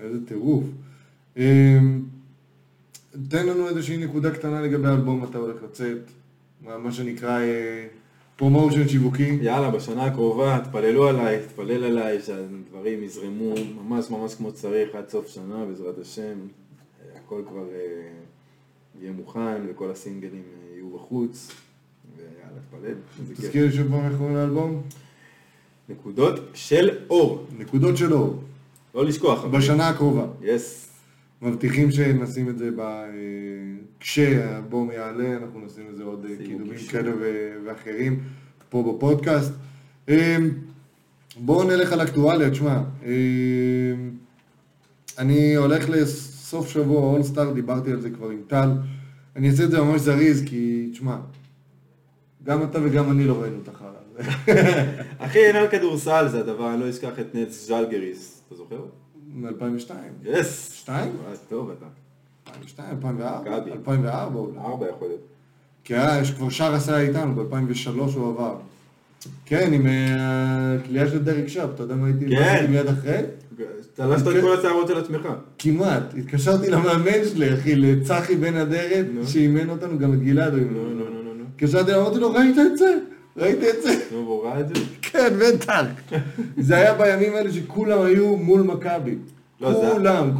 איזה 0.00 0.26
טירוף. 0.26 0.64
אמ, 1.36 2.02
תן 3.28 3.46
לנו 3.46 3.68
איזושהי 3.68 3.96
נקודה 3.96 4.30
קטנה 4.30 4.60
לגבי 4.60 4.88
האלבום 4.88 5.24
אתה 5.24 5.38
הולך 5.38 5.62
לצאת, 5.62 5.98
מה, 6.60 6.78
מה 6.78 6.92
שנקרא 6.92 7.40
promotion 8.36 8.88
שיווקי. 8.88 9.38
יאללה, 9.42 9.70
בשנה 9.70 10.04
הקרובה, 10.04 10.60
תפללו 10.64 11.08
עליי, 11.08 11.40
תפלל 11.46 11.84
עליי, 11.84 12.20
שהדברים 12.20 13.02
יזרמו 13.02 13.54
ממש 13.76 14.10
ממש 14.10 14.34
כמו 14.34 14.50
שצריך 14.50 14.94
עד 14.94 15.08
סוף 15.08 15.28
שנה, 15.28 15.64
בעזרת 15.68 15.98
השם. 15.98 16.34
הכל 17.16 17.42
כבר 17.48 17.64
אה, 17.74 18.10
יהיה 19.00 19.12
מוכן, 19.12 19.62
וכל 19.68 19.90
הסינגלים 19.90 20.42
אה, 20.42 20.74
יהיו 20.74 20.90
בחוץ. 20.90 21.50
ויאללה, 22.16 22.60
תפלל. 22.70 23.34
תזכיר 23.34 23.66
לי 23.66 23.72
שוב 23.72 23.88
פעם 23.88 24.06
איך 24.06 24.16
קוראים 24.18 24.36
לאלבום? 24.36 24.82
נקודות 25.88 26.34
של 26.54 26.90
אור. 27.10 27.46
נקודות 27.58 27.96
של 27.96 28.12
אור, 28.12 28.42
לא 28.94 29.04
לשכוח. 29.04 29.44
בשנה 29.44 29.88
הקרובה. 29.88 30.26
יס. 30.42 30.91
מבטיחים 31.42 31.90
שנשים 31.90 32.48
את 32.48 32.58
זה 32.58 32.70
ב... 32.70 32.80
אה, 32.80 33.06
כשהאלבום 34.02 34.90
יעלה, 34.90 35.36
אנחנו 35.36 35.60
נשים 35.66 35.84
לזה 35.92 36.02
עוד 36.02 36.26
אה, 36.30 36.36
קידומים. 36.46 36.78
כאלה 36.90 37.12
ואחרים 37.64 38.20
פה 38.68 38.94
בפודקאסט. 38.94 39.52
אה, 40.08 40.36
בואו 41.36 41.68
נלך 41.68 41.92
על 41.92 42.02
אקטואליה, 42.02 42.50
תשמע, 42.50 42.82
אה, 43.04 43.12
אני 45.18 45.54
הולך 45.54 45.88
לסוף 45.88 46.68
שבוע 46.68 47.12
אולסטאר, 47.12 47.52
דיברתי 47.52 47.90
על 47.90 48.00
זה 48.00 48.10
כבר 48.10 48.30
עם 48.30 48.40
טל. 48.46 48.70
אני 49.36 49.50
אעשה 49.50 49.64
את 49.64 49.70
זה 49.70 49.80
ממש 49.80 50.00
זריז, 50.00 50.44
כי 50.46 50.88
תשמע, 50.92 51.16
גם 52.44 52.62
אתה 52.62 52.78
וגם 52.82 53.10
אני 53.10 53.24
לא 53.24 53.42
ראינו 53.42 53.56
את 53.62 53.68
החרא 53.68 53.88
הזה. 54.10 54.30
אחי, 55.24 55.38
אין 55.38 55.56
על 55.56 55.68
כדורסל 55.68 56.28
זה 56.28 56.40
הדבר, 56.40 56.74
אני 56.74 56.80
לא 56.80 56.90
אשכח 56.90 57.18
את 57.20 57.34
נץ 57.34 57.66
ז'לגריס. 57.66 58.42
אתה 58.46 58.54
זוכר? 58.54 58.84
מ-2002. 59.34 59.90
יס. 60.24 60.72
שתיים? 60.72 61.12
אה, 61.28 61.32
טוב 61.48 61.70
אתה. 61.70 61.86
2002, 62.48 62.88
2004? 62.90 63.58
מכבי. 63.58 63.72
2004 63.72 64.38
אולי. 64.38 64.58
ארבע 64.58 64.88
יכול 64.88 65.08
להיות. 65.08 65.20
כי 65.84 65.94
היה, 65.94 66.20
יש 66.20 66.30
כבר 66.30 66.48
שער 66.48 66.74
עשה 66.74 67.00
איתנו, 67.00 67.34
ב-2003 67.34 67.90
הוא 68.14 68.28
עבר. 68.28 68.56
כן, 69.46 69.72
עם 69.72 69.86
אה, 69.86 70.74
הכלייה 70.74 71.08
של 71.08 71.24
דריק 71.24 71.48
שפ, 71.48 71.68
אתה 71.74 71.82
יודע 71.82 71.94
מה 71.94 72.06
הייתי 72.06 72.28
כן. 72.28 72.66
מיד 72.70 72.86
אחרי? 72.86 73.20
תלשת 73.94 74.26
את 74.28 74.40
כל 74.40 74.58
השערות 74.58 74.88
של 74.88 74.98
עצמך. 74.98 75.28
כמעט. 75.58 76.02
התקשרתי 76.18 76.70
למאמן 76.70 77.24
שלי, 77.32 77.54
אחי, 77.54 77.74
לצחי 77.74 78.36
בן 78.36 78.56
אדרת. 78.56 79.06
שאימן 79.26 79.70
אותנו, 79.70 79.98
גם 79.98 80.12
את 80.12 80.22
גלעד 80.22 80.52
הוא 80.52 80.60
אימן. 80.60 81.02
התקשרתי, 81.54 81.94
אמרתי 81.94 82.18
לו, 82.18 82.32
ראית 82.32 82.56
את 82.58 82.78
זה? 82.78 82.98
ראית 83.36 83.58
את 83.58 83.82
זה? 83.82 83.90
נו, 84.12 84.18
והוא 84.18 84.44
ראה 84.44 84.60
את 84.60 84.68
זה? 84.68 84.74
כן, 85.02 85.28
בטח. 85.40 85.84
זה 86.58 86.76
היה 86.76 86.94
בימים 86.94 87.34
האלה 87.34 87.52
שכולם 87.52 88.00
היו 88.02 88.36
מול 88.36 88.62
מכבי. 88.62 89.14
לא, 89.60 89.72
זה- 89.72 89.90
כולם, 89.92 90.30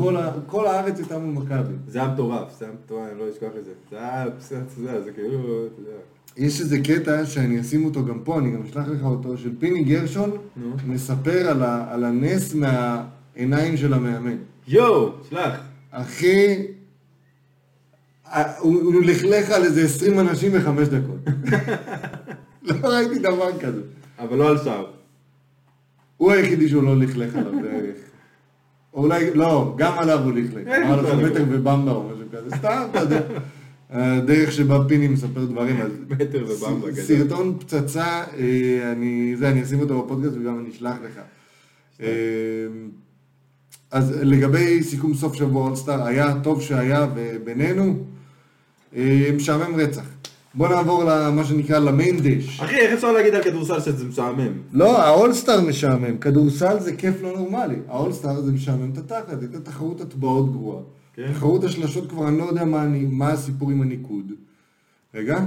כל 0.46 0.66
הארץ 0.66 0.98
הייתה 0.98 1.18
מול 1.18 1.42
מכבי. 1.44 1.74
זה 1.88 1.98
היה 1.98 2.08
מטורף, 2.08 2.58
זה 2.58 2.64
היה 2.64 2.74
מטורף, 2.84 3.08
אני 3.12 3.18
לא 3.18 3.24
אשכח 3.32 3.50
את 3.58 3.64
זה. 3.64 3.70
זה 3.90 3.98
היה, 3.98 4.24
בסדר, 4.38 4.58
יודע, 4.78 5.00
זה 5.00 5.10
כאילו, 5.12 5.38
אתה 5.66 5.80
יודע. 5.80 5.92
יש 6.36 6.60
איזה 6.60 6.78
קטע 6.80 7.26
שאני 7.26 7.60
אשים 7.60 7.84
אותו 7.84 8.04
גם 8.04 8.18
פה, 8.24 8.38
אני 8.38 8.50
גם 8.50 8.62
אשלח 8.62 8.88
לך 8.88 9.02
אותו, 9.04 9.38
של 9.38 9.50
פיני 9.58 9.84
גרשון, 9.84 10.30
נו. 10.56 10.76
מספר 10.86 11.48
על, 11.50 11.62
ה, 11.62 11.86
על 11.90 12.04
הנס 12.04 12.54
מהעיניים 12.54 13.76
של 13.76 13.94
המאמן. 13.94 14.36
יואו, 14.68 15.10
שלח. 15.30 15.60
אחי, 15.90 16.66
הוא, 18.58 18.82
הוא 18.82 19.02
לכלך 19.02 19.50
על 19.50 19.64
איזה 19.64 19.84
20 19.84 20.18
אנשים 20.20 20.52
בחמש 20.52 20.88
דקות. 20.88 21.18
לא 22.62 22.88
ראיתי 22.88 23.18
דבר 23.18 23.58
כזה. 23.60 23.80
אבל 24.18 24.36
לא 24.36 24.48
על 24.48 24.58
שער. 24.58 24.86
הוא 26.16 26.32
היחידי 26.32 26.68
שהוא 26.68 26.82
לא 26.82 26.96
לכלך 26.96 27.36
עליו 27.36 27.52
בערך. 27.62 27.96
או 28.94 29.02
אולי, 29.02 29.34
לא, 29.34 29.74
גם 29.76 29.98
עליו 29.98 30.18
הוא 30.24 30.32
לכלך. 30.32 30.66
אמר 30.66 31.02
לך. 31.02 31.14
מטר 31.14 31.44
ובמבה 31.48 31.92
או 31.92 32.08
משהו 32.08 32.26
כזה, 32.32 32.56
סתם, 32.56 32.86
אתה 32.90 32.98
יודע. 32.98 33.20
הדרך 33.90 34.52
שבה 34.52 34.78
פיני 34.88 35.08
מספר 35.08 35.44
דברים. 35.44 35.80
אז 35.80 35.92
מטר 36.08 36.44
ובמבה, 36.48 36.90
גדול. 36.90 37.04
סרטון 37.04 37.58
פצצה, 37.58 38.24
אה, 38.38 38.92
אני, 38.92 39.34
זה, 39.36 39.48
אני 39.50 39.62
אשים 39.62 39.80
אותו 39.80 40.02
בפודקאסט 40.02 40.36
וגם 40.40 40.58
אני 40.58 40.70
אשלח 40.70 40.96
לך. 41.04 41.20
אה, 42.00 42.06
אז 43.90 44.14
לגבי 44.22 44.82
סיכום 44.82 45.14
סוף 45.14 45.34
שבוע 45.34 45.66
אולסטאר, 45.68 46.02
היה 46.06 46.40
טוב 46.42 46.62
שהיה 46.62 47.06
ובינינו, 47.14 48.04
אה, 48.96 49.30
משעמם 49.36 49.74
רצח. 49.74 50.04
בוא 50.54 50.68
נעבור 50.68 51.04
למה 51.04 51.44
שנקרא 51.44 51.78
למיין 51.78 52.20
דיש. 52.20 52.60
אחי, 52.60 52.76
איך 52.76 52.92
אפשר 52.92 53.12
להגיד 53.12 53.34
על 53.34 53.42
כדורסל 53.42 53.80
שזה 53.80 54.04
משעמם? 54.04 54.52
לא, 54.72 55.02
האולסטאר 55.02 55.60
משעמם, 55.60 56.18
כדורסל 56.18 56.80
זה 56.80 56.96
כיף 56.96 57.22
לא 57.22 57.38
נורמלי. 57.38 57.76
האולסטאר 57.88 58.40
זה 58.40 58.52
משעמם 58.52 58.90
את 58.92 58.98
התחת, 58.98 59.40
הייתה 59.40 59.60
תחרות 59.60 60.00
הטבעות 60.00 60.52
גרועה. 60.52 60.82
כן. 61.14 61.32
תחרות 61.32 61.64
השלשות 61.64 62.10
כבר 62.10 62.28
אני 62.28 62.38
לא 62.38 62.44
יודע 62.44 62.64
מה, 62.64 62.82
אני, 62.82 63.06
מה 63.10 63.28
הסיפור 63.28 63.70
עם 63.70 63.82
הניקוד. 63.82 64.32
רגע. 65.14 65.44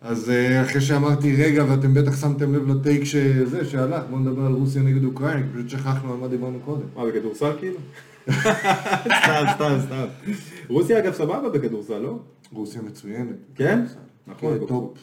אז 0.00 0.30
אה, 0.30 0.62
אחרי 0.62 0.80
שאמרתי 0.80 1.36
רגע, 1.44 1.64
ואתם 1.68 1.94
בטח 1.94 2.20
שמתם 2.20 2.54
לב 2.54 2.68
לטייק 2.68 3.04
שזה, 3.04 3.64
שהלך, 3.64 4.02
בואו 4.10 4.20
נדבר 4.20 4.46
על 4.46 4.52
רוסיה 4.52 4.82
נגד 4.82 5.04
אוקראינה, 5.04 5.42
כי 5.42 5.48
פשוט 5.54 5.68
שכחנו 5.68 6.12
על 6.12 6.18
מה 6.18 6.28
דיברנו 6.28 6.58
קודם. 6.64 6.86
מה, 6.96 7.06
בכדורסל 7.06 7.52
כאילו? 7.58 7.78
סתם, 9.22 9.44
סתם, 9.54 9.76
סתם. 9.86 10.04
רוסיה 10.68 10.98
אגב 10.98 11.12
סבבה 11.12 11.48
בכדורסל, 11.48 11.98
לא? 11.98 12.18
רוסיה 12.52 12.82
מצוינת. 12.82 13.36
כן? 13.54 13.84
נכון, 14.26 14.54
נכון. 14.54 14.68
טופ 14.68 14.98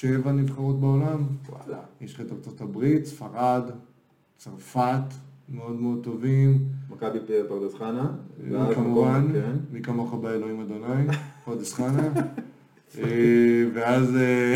שבע 0.00 0.32
נבחרות 0.32 0.80
בעולם. 0.80 1.26
וואלה. 1.48 1.80
יש 2.00 2.14
לך 2.14 2.20
את 2.20 2.32
ארצות 2.32 2.60
הברית, 2.60 3.06
ספרד, 3.06 3.62
צרפת, 4.36 5.02
מאוד 5.48 5.80
מאוד 5.80 6.04
טובים. 6.04 6.64
מכבי 6.90 7.18
פרדס 7.48 7.74
חנה. 7.74 8.12
ואז 8.50 8.74
כמובן, 8.74 9.28
כן. 9.32 9.56
מי 9.72 9.82
כמוך 9.82 10.14
באלוהים 10.14 10.60
אדוני, 10.60 11.06
פרדס 11.44 11.74
חנה. 11.74 12.08
אה, 12.98 13.64
ואז 13.74 14.16
אה, 14.16 14.54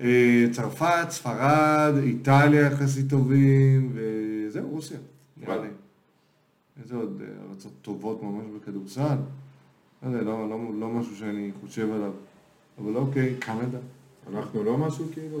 אה, 0.00 0.46
צרפת, 0.52 1.06
ספרד, 1.10 1.94
איטליה 2.02 2.66
יחסית 2.66 3.10
טובים, 3.10 3.92
וזהו, 3.94 4.68
רוסיה, 4.68 4.98
נראה. 5.36 5.56
לי. 5.56 5.68
איזה 6.82 6.96
עוד 6.96 7.20
אה, 7.20 7.48
ארצות 7.50 7.72
טובות 7.82 8.22
ממש 8.22 8.44
בכדורסל? 8.56 9.16
לא 10.02 10.08
יודע, 10.08 10.22
לא, 10.22 10.48
לא, 10.50 10.58
לא 10.78 10.88
משהו 10.88 11.16
שאני 11.16 11.50
חושב 11.60 11.92
עליו. 11.92 12.10
אבל 12.78 12.96
אוקיי, 12.96 13.34
קנדה. 13.38 13.78
אנחנו 14.32 14.64
לא 14.64 14.78
משהו 14.78 15.04
כאילו? 15.12 15.38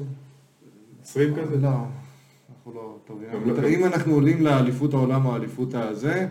20 1.02 1.34
כזה? 1.34 1.56
לא, 1.56 1.68
אנחנו 1.68 2.72
לא 2.74 2.96
טובים. 3.06 3.28
לא- 3.46 3.68
אם 3.68 3.84
אנחנו 3.84 4.14
עולים 4.14 4.42
לאליפות 4.42 4.94
העולם 4.94 5.26
או 5.26 5.32
האליפות 5.32 5.74
הזה, 5.74 6.26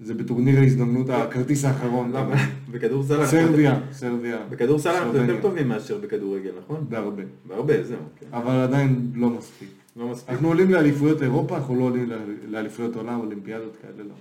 זה 0.00 0.14
בטורניר 0.14 0.58
ההזדמנות, 0.58 1.08
הכרטיס 1.10 1.64
האחרון. 1.64 2.12
למה? 2.12 2.36
בכדורסל 2.70 3.14
אנחנו... 3.20 3.30
סרביה, 3.38 3.80
סרביה. 3.92 4.38
בכדורסל 4.50 4.88
אנחנו 4.90 5.12
סרבניה. 5.12 5.30
יותר 5.34 5.42
טובים 5.48 5.68
מאשר 5.68 5.98
בכדורגל, 5.98 6.50
נכון? 6.64 6.86
בהרבה. 6.88 7.22
בהרבה, 7.48 7.82
זהו. 7.84 7.98
כן. 8.20 8.26
אבל 8.32 8.52
עדיין 8.54 9.10
לא 9.14 9.30
מספיק. 9.30 9.68
לא 9.96 10.08
מספיק. 10.08 10.30
אנחנו 10.30 10.48
עולים 10.48 10.70
לאליפויות 10.70 11.22
אירופה, 11.22 11.56
אנחנו 11.56 11.76
לא 11.76 11.84
עולים 11.84 12.10
לאליפויות 12.48 12.96
עולם, 12.96 13.20
אולימפיאדות 13.20 13.76
כאלה 13.82 14.08
לא. 14.08 14.14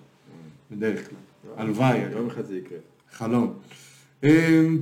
בדרך 0.72 1.10
כלל. 1.10 1.18
הלוואי, 1.58 2.06
אגב. 2.06 2.18
יום 2.18 2.28
אחד 2.28 2.46
זה 2.46 2.58
יקרה. 2.58 2.78
חלום. 3.12 3.54
אמ, 4.24 4.78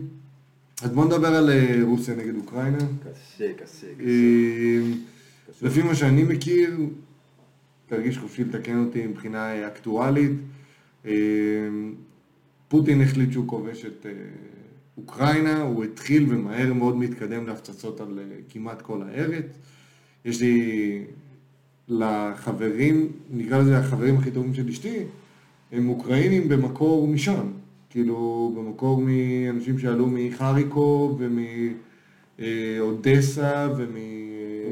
אז 0.81 0.89
בוא 0.91 1.05
נדבר 1.05 1.27
על 1.27 1.49
אה, 1.49 1.79
רוסיה 1.81 2.15
נגד 2.15 2.35
אוקראינה. 2.35 2.77
קשה, 2.77 3.53
קשה. 3.53 3.63
קשה. 3.63 3.87
אמ, 3.99 4.93
לפי 5.61 5.81
מה 5.81 5.95
שאני 5.95 6.23
מכיר, 6.23 6.77
תרגיש 7.87 8.17
חופשי 8.17 8.43
לתקן 8.43 8.83
אותי 8.85 9.07
מבחינה 9.07 9.53
אה, 9.53 9.67
אקטואלית. 9.67 10.31
אמ, 11.05 11.11
פוטין 12.67 13.01
החליט 13.01 13.31
שהוא 13.31 13.47
כובש 13.47 13.85
את 13.85 14.05
אה, 14.05 14.11
אוקראינה, 14.97 15.61
הוא 15.61 15.83
התחיל 15.83 16.25
ומהר 16.29 16.73
מאוד 16.73 16.97
מתקדם 16.97 17.47
להפצצות 17.47 18.01
על 18.01 18.19
כמעט 18.49 18.81
כל 18.81 19.01
הארץ. 19.01 19.45
יש 20.25 20.41
לי 20.41 21.03
לחברים, 21.87 23.11
נקרא 23.31 23.57
לזה 23.57 23.77
החברים 23.77 24.17
הכי 24.17 24.31
טובים 24.31 24.53
של 24.53 24.69
אשתי, 24.69 24.99
הם 25.71 25.89
אוקראינים 25.89 26.49
במקור 26.49 27.07
משם. 27.07 27.51
כאילו, 27.89 28.53
במקור 28.57 29.01
מאנשים 29.01 29.79
שעלו 29.79 30.07
מחריקוב 30.11 31.21
ומאודסה 32.39 33.67
ומ... 33.77 33.95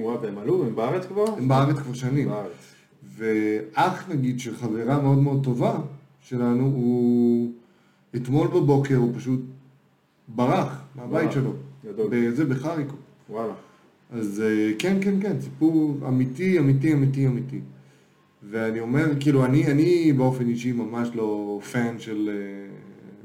וואו, 0.02 0.22
והם 0.22 0.38
עלו, 0.38 0.66
הם 0.66 0.76
בארץ 0.76 1.06
כבר? 1.06 1.26
הם 1.38 1.48
בארץ 1.48 1.76
כבר 1.80 1.94
שנים. 1.94 2.28
בארץ. 2.28 2.76
ואח 3.18 4.10
נגיד 4.10 4.40
של 4.40 4.56
חברה 4.56 5.02
מאוד 5.02 5.18
מאוד 5.18 5.44
טובה 5.44 5.80
שלנו, 6.20 6.64
הוא 6.64 7.52
אתמול 8.16 8.48
בבוקר 8.48 8.96
הוא 8.96 9.12
פשוט 9.16 9.42
ברח 10.28 10.82
מהבית 10.96 11.32
שלו. 11.32 11.54
גדול. 11.86 12.08
בזה, 12.12 12.46
בחריקוב. 12.46 13.00
וואלה. 13.30 13.54
אז 14.12 14.44
אה, 14.46 14.72
כן, 14.80 14.98
כן, 15.02 15.22
כן, 15.22 15.42
סיפור 15.42 15.98
אמיתי, 16.08 16.60
אמיתי, 16.60 16.94
אמיתי, 16.94 17.28
אמיתי. 17.28 17.60
ואני 18.50 18.80
אומר, 18.80 19.06
כאילו, 19.20 19.46
אני, 19.46 19.68
אני 19.68 20.14
באופן 20.14 20.48
אישי 20.48 20.72
ממש 20.72 21.10
לא 21.16 21.60
פן 21.72 22.00
של 22.00 22.30
אה, 22.30 22.75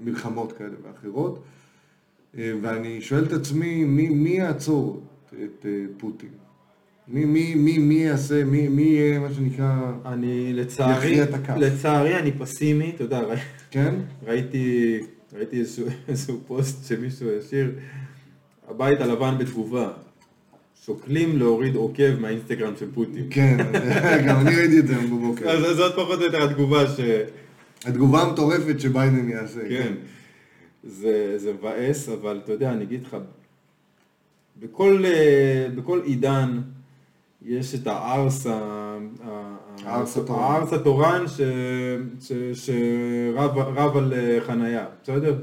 מלחמות 0.04 0.52
כאלה 0.52 0.74
ואחרות, 0.82 1.42
אה, 2.38 2.52
ואני 2.62 3.00
שואל 3.00 3.24
את 3.24 3.32
עצמי, 3.32 3.84
מי, 3.84 4.08
מי 4.08 4.30
יעצור 4.30 5.02
את 5.28 5.66
אה, 5.66 5.84
פוטין? 5.96 6.28
מי, 7.08 7.24
מי, 7.24 7.54
מי, 7.54 7.78
מי 7.78 7.94
יעשה, 7.94 8.44
מי, 8.44 8.68
מי 8.68 8.82
יהיה 8.82 9.18
מה 9.18 9.34
שנקרא, 9.34 9.92
אני 10.06 10.52
לצערי, 10.52 10.92
יכריע 10.92 11.24
את 11.24 11.34
הכף. 11.34 11.54
לצערי 11.56 12.18
אני 12.18 12.32
פסימי, 12.32 12.92
אתה 12.94 13.04
יודע, 13.04 13.20
כן? 13.70 13.94
ראיתי, 14.26 14.98
ראיתי 15.36 15.60
איזשהו, 15.60 15.86
איזשהו 16.08 16.40
פוסט 16.46 16.84
שמישהו 16.88 17.28
השאיר, 17.38 17.72
הבית 18.68 19.00
הלבן 19.00 19.38
בתגובה, 19.38 19.90
שוקלים 20.84 21.38
להוריד 21.38 21.74
עוקב 21.74 22.20
מהאינסטגרם 22.20 22.72
של 22.78 22.86
פוטין. 22.94 23.26
כן, 23.30 23.56
גם 24.26 24.46
אני 24.46 24.56
ראיתי 24.56 24.78
את 24.78 24.86
זה 24.86 24.94
בבוקר. 24.94 25.50
אז 25.50 25.76
זאת 25.76 25.94
פחות 25.94 26.18
או 26.18 26.24
יותר 26.24 26.42
התגובה 26.42 26.88
ש... 26.88 27.00
התגובה 27.84 28.22
המטורפת 28.22 28.80
שביידן 28.80 29.28
יעשה. 29.28 29.60
כן. 29.68 29.92
זה, 30.84 31.34
זה 31.38 31.52
מבאס, 31.52 32.08
אבל 32.08 32.40
אתה 32.44 32.52
יודע, 32.52 32.72
אני 32.72 32.84
אגיד 32.84 33.02
לך, 33.04 33.16
בכל, 34.60 35.02
אה, 35.04 35.66
בכל 35.76 36.00
עידן 36.04 36.60
יש 37.42 37.74
את 37.74 37.86
הארס, 37.86 38.46
הערס 39.84 40.16
התורן. 40.16 40.42
הערס 40.42 41.36
ש- 41.36 41.40
ש- 42.28 42.66
שרב 42.66 43.58
רב 43.58 43.96
על 43.96 44.12
אה, 44.12 44.38
חנייה, 44.46 44.86
בסדר? 45.02 45.38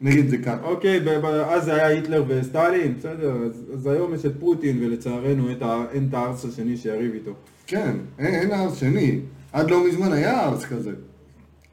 נגיד 0.00 0.28
זה 0.28 0.38
ככה. 0.38 0.62
אוקיי, 0.62 1.00
אז 1.44 1.64
זה 1.64 1.74
היה 1.74 1.86
היטלר 1.86 2.24
וסטלין, 2.28 2.94
בסדר, 2.98 3.32
אז, 3.46 3.64
אז 3.74 3.86
היום 3.86 4.14
יש 4.14 4.26
את 4.26 4.32
פוטין 4.40 4.84
ולצערנו 4.84 5.48
אין 5.92 6.08
את 6.08 6.14
הערס 6.14 6.44
השני 6.44 6.76
שיריב 6.76 7.12
איתו. 7.14 7.32
כן, 7.66 7.96
אין, 8.18 8.34
אין 8.34 8.52
ערס 8.52 8.76
שני. 8.76 9.20
עד 9.52 9.70
לא 9.70 9.88
מזמן 9.88 10.12
היה 10.12 10.44
ערס 10.44 10.64
כזה. 10.64 10.92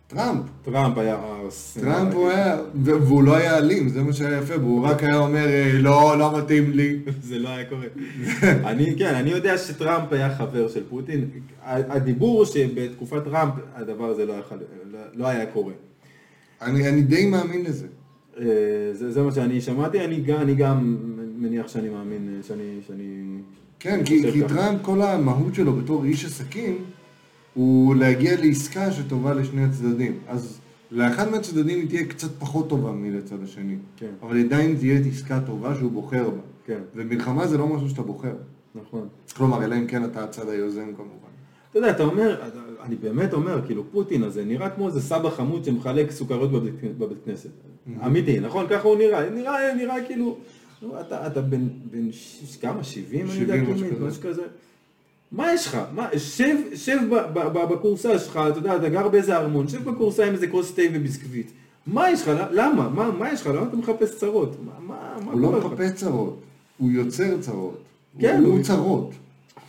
טראמפ. 0.10 0.42
טראמפ 0.64 0.98
היה 0.98 1.16
ערס. 1.16 1.78
טראמפ 1.82 2.14
הוא 2.14 2.30
היה, 2.30 2.58
והוא 2.84 3.24
לא 3.24 3.36
היה 3.36 3.58
אלים, 3.58 3.90
זה 3.90 4.04
מה 4.04 4.14
שהיה 4.14 4.38
יפה, 4.38 4.58
והוא 4.60 4.88
רק 4.88 5.04
היה 5.04 5.18
אומר, 5.18 5.48
אה, 5.48 5.72
לא, 5.80 6.16
לא 6.20 6.38
מתאים 6.38 6.72
לי. 6.72 7.00
זה 7.30 7.40
לא 7.40 7.50
היה 7.50 7.66
קורה. 7.66 7.86
אני, 8.44 8.96
כן, 8.98 9.16
אני 9.16 9.30
יודע 9.30 9.58
שטראמפ 9.58 10.14
היה 10.14 10.36
חבר 10.36 10.68
של 10.68 10.84
פוטין. 10.90 11.30
הדיבור 11.64 12.46
שבתקופת 12.46 13.24
טראמפ 13.24 13.54
הדבר 13.76 14.06
הזה 14.06 14.26
לא, 14.26 14.34
יכול, 14.34 14.58
לא, 15.14 15.28
היה 15.28 15.46
קורה. 15.46 15.74
אני, 16.62 16.90
אני 16.90 17.02
די 17.02 17.26
מאמין 17.26 17.66
לזה. 17.66 17.88
אה, 18.40 18.46
זה, 18.94 19.12
זה 19.12 19.22
מה 19.22 19.32
שאני 19.32 19.62
שמעתי, 19.62 20.06
אני 20.06 20.22
גם, 20.22 20.42
אני 20.42 20.56
גם 20.56 20.98
מניח 21.38 21.68
שאני 21.68 21.90
מאמין, 21.90 22.36
אה, 22.38 22.44
שאני... 22.44 22.80
שאני... 22.88 23.24
כן, 23.80 24.04
כי, 24.06 24.32
כי. 24.32 24.44
טראמפ, 24.48 24.82
כל 24.82 25.02
המהות 25.02 25.56
שלו 25.56 25.74
בתור 25.74 26.04
איש 26.04 26.26
עסקים, 26.26 26.78
הוא 27.54 27.96
להגיע 27.96 28.32
לעסקה 28.42 28.92
שטובה 28.92 29.34
לשני 29.34 29.64
הצדדים. 29.64 30.20
אז 30.28 30.60
לאחד 30.92 31.32
מהצדדים 31.32 31.80
היא 31.80 31.88
תהיה 31.90 32.06
קצת 32.06 32.30
פחות 32.40 32.70
טובה 32.70 32.92
מלצד 32.92 33.44
השני. 33.44 33.76
כן. 33.98 34.12
אבל 34.22 34.40
עדיין 34.40 34.76
תהיה 34.76 35.00
עסקה 35.00 35.40
טובה 35.46 35.76
שהוא 35.76 35.92
בוחר 35.92 36.30
בה. 36.30 36.42
כן, 36.66 36.80
ומלחמה 36.96 37.48
זה 37.48 37.58
לא 37.58 37.68
משהו 37.68 37.90
שאתה 37.90 38.02
בוחר. 38.02 38.34
נכון. 38.76 39.08
כלומר, 39.36 39.64
אלא 39.64 39.76
אם 39.76 39.88
כן 39.88 40.06
אתה 40.06 40.24
הצד 40.24 40.50
היוזם 40.50 40.94
כמובן. 40.98 41.30
אתה 41.72 41.80
יודע, 41.80 41.92
אתה 41.92 42.04
אומר, 42.04 42.42
אני 42.84 42.96
באמת 42.96 43.34
אומר, 43.34 43.66
כאילו 43.66 43.84
פוטין 43.92 44.24
הזה 44.24 44.46
נראה 44.46 44.70
כמו 44.70 44.88
איזה 44.88 45.02
סבא 45.02 45.30
חמוד 45.30 45.66
שמחלק 45.66 46.12
סוכריות 46.12 46.52
בבית, 46.52 46.74
בבית 46.98 47.18
כנסת. 47.26 47.50
אמיתי, 48.06 48.40
נכון? 48.40 48.66
ככה 48.70 48.88
הוא 48.88 48.98
נראה. 48.98 49.30
נראה, 49.30 49.74
נראה 49.76 49.96
כאילו, 50.08 50.38
אתה, 51.02 51.28
אתה 51.28 51.42
בן, 51.42 51.68
בן 51.92 52.12
ש... 52.12 52.58
כמה? 52.62 52.84
70? 52.84 53.26
אני 53.32 53.40
יודע, 53.40 53.56
70, 53.78 54.08
משהו 54.08 54.22
כזה. 54.22 54.42
מה 55.32 55.54
יש 55.54 55.68
לך? 55.68 55.78
מה, 55.96 56.08
שב, 56.18 56.56
שב 56.76 56.98
ב- 57.10 57.40
ב- 57.40 57.48
ב- 57.58 57.74
בכורסה 57.74 58.20
שלך, 58.20 58.40
אתה 58.50 58.58
יודע, 58.60 58.76
אתה 58.76 58.90
גר 58.90 59.08
באיזה 59.08 59.38
ארמון, 59.38 59.68
שב 59.68 59.90
בכורסה 59.90 60.26
עם 60.26 60.34
איזה 60.34 60.48
כוס 60.48 60.74
תה 60.74 60.82
וביסקוויט. 60.94 61.52
מה 61.88 62.10
יש 62.12 62.22
לך? 62.22 62.32
למה? 62.52 62.90
מה, 62.90 63.12
מה 63.12 63.34
יש 63.34 63.42
לך? 63.42 63.48
למה 63.48 63.64
אתה 63.68 63.76
מחפש 63.78 64.18
צרות? 64.18 64.56
מה, 64.66 64.72
מה, 64.88 65.18
מה 65.26 65.32
הוא 65.32 65.42
לא? 65.42 65.60
מחפש 65.72 65.92
צרות, 65.92 66.42
הוא 66.78 66.92
יוצר 66.92 67.38
צרות. 67.42 67.82
כן, 68.20 68.42
הוא 68.46 68.54
הוא- 68.54 68.64
צרות. 68.64 69.12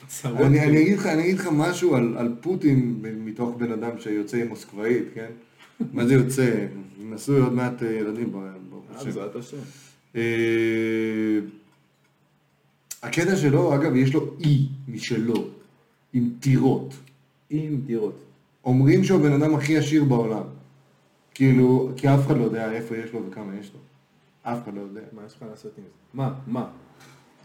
צרות. 0.08 0.40
אני, 0.40 0.60
אני, 0.60 0.82
אגיד 0.82 0.98
לך, 0.98 1.06
אני 1.06 1.22
אגיד 1.22 1.38
לך 1.38 1.48
משהו 1.52 1.96
על, 1.96 2.14
על 2.18 2.34
פוטין 2.40 2.94
מתוך 3.24 3.54
בן 3.58 3.72
אדם 3.72 3.90
שיוצא 3.98 4.36
עם 4.36 4.48
מוסקבאית, 4.48 5.04
כן? 5.14 5.30
מה 5.94 6.06
זה 6.06 6.14
יוצא? 6.14 6.66
נשוי 7.10 7.40
עוד 7.40 7.52
מעט 7.52 7.82
אה, 7.82 7.92
ילדים, 7.92 8.32
ברוך 8.32 8.44
אה, 8.90 8.96
השם. 8.96 9.04
בעזרת 9.06 9.36
השם. 9.36 9.56
הקטע 13.02 13.36
שלו, 13.36 13.74
אגב, 13.74 13.96
יש 13.96 14.14
לו 14.14 14.34
אי 14.40 14.68
משלו, 14.88 15.44
עם 16.12 16.30
טירות. 16.40 16.94
עם 17.50 17.80
דירות. 17.86 18.24
אומרים 18.64 19.04
שהוא 19.04 19.20
הבן 19.20 19.42
אדם 19.42 19.54
הכי 19.54 19.76
עשיר 19.76 20.04
בעולם. 20.04 20.42
כאילו, 21.34 21.90
כי 21.96 22.14
אף 22.14 22.26
אחד 22.26 22.36
לא 22.36 22.44
יודע 22.44 22.72
איפה 22.72 22.96
יש 22.96 23.12
לו 23.12 23.20
וכמה 23.28 23.56
יש 23.60 23.72
לו. 23.74 23.80
אף 24.42 24.62
אחד 24.64 24.74
לא 24.74 24.80
יודע. 24.80 25.00
מה 25.12 25.22
יש 25.26 25.34
לך 25.36 25.44
לעשות 25.50 25.72
עם 25.78 25.84
זה? 25.84 25.90
מה? 26.14 26.34
מה? 26.46 26.66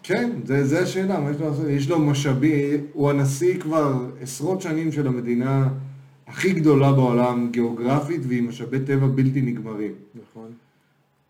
כן, 0.03 0.31
זה, 0.45 0.65
זה 0.65 0.79
השאלה, 0.79 1.19
מה 1.19 1.31
יש 1.31 1.39
לו 1.39 1.49
לעשות? 1.49 1.67
יש 1.67 1.89
לו 1.89 1.99
משאבים, 1.99 2.85
הוא 2.93 3.09
הנשיא 3.09 3.59
כבר 3.59 4.05
עשרות 4.21 4.61
שנים 4.61 4.91
של 4.91 5.07
המדינה 5.07 5.69
הכי 6.27 6.53
גדולה 6.53 6.91
בעולם, 6.91 7.49
גיאוגרפית, 7.51 8.21
ועם 8.27 8.49
משאבי 8.49 8.79
טבע 8.79 9.07
בלתי 9.07 9.41
נגמרים. 9.41 9.91
נכון. 10.15 10.51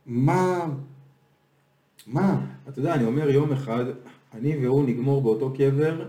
מה... 0.05 0.65
מה? 2.07 2.45
אתה 2.69 2.79
יודע, 2.79 2.95
אני 2.95 3.05
אומר 3.05 3.29
יום 3.29 3.51
אחד, 3.51 3.85
אני 4.39 4.65
והוא 4.65 4.83
נגמור 4.89 5.21
באותו 5.21 5.53
קבר, 5.57 6.05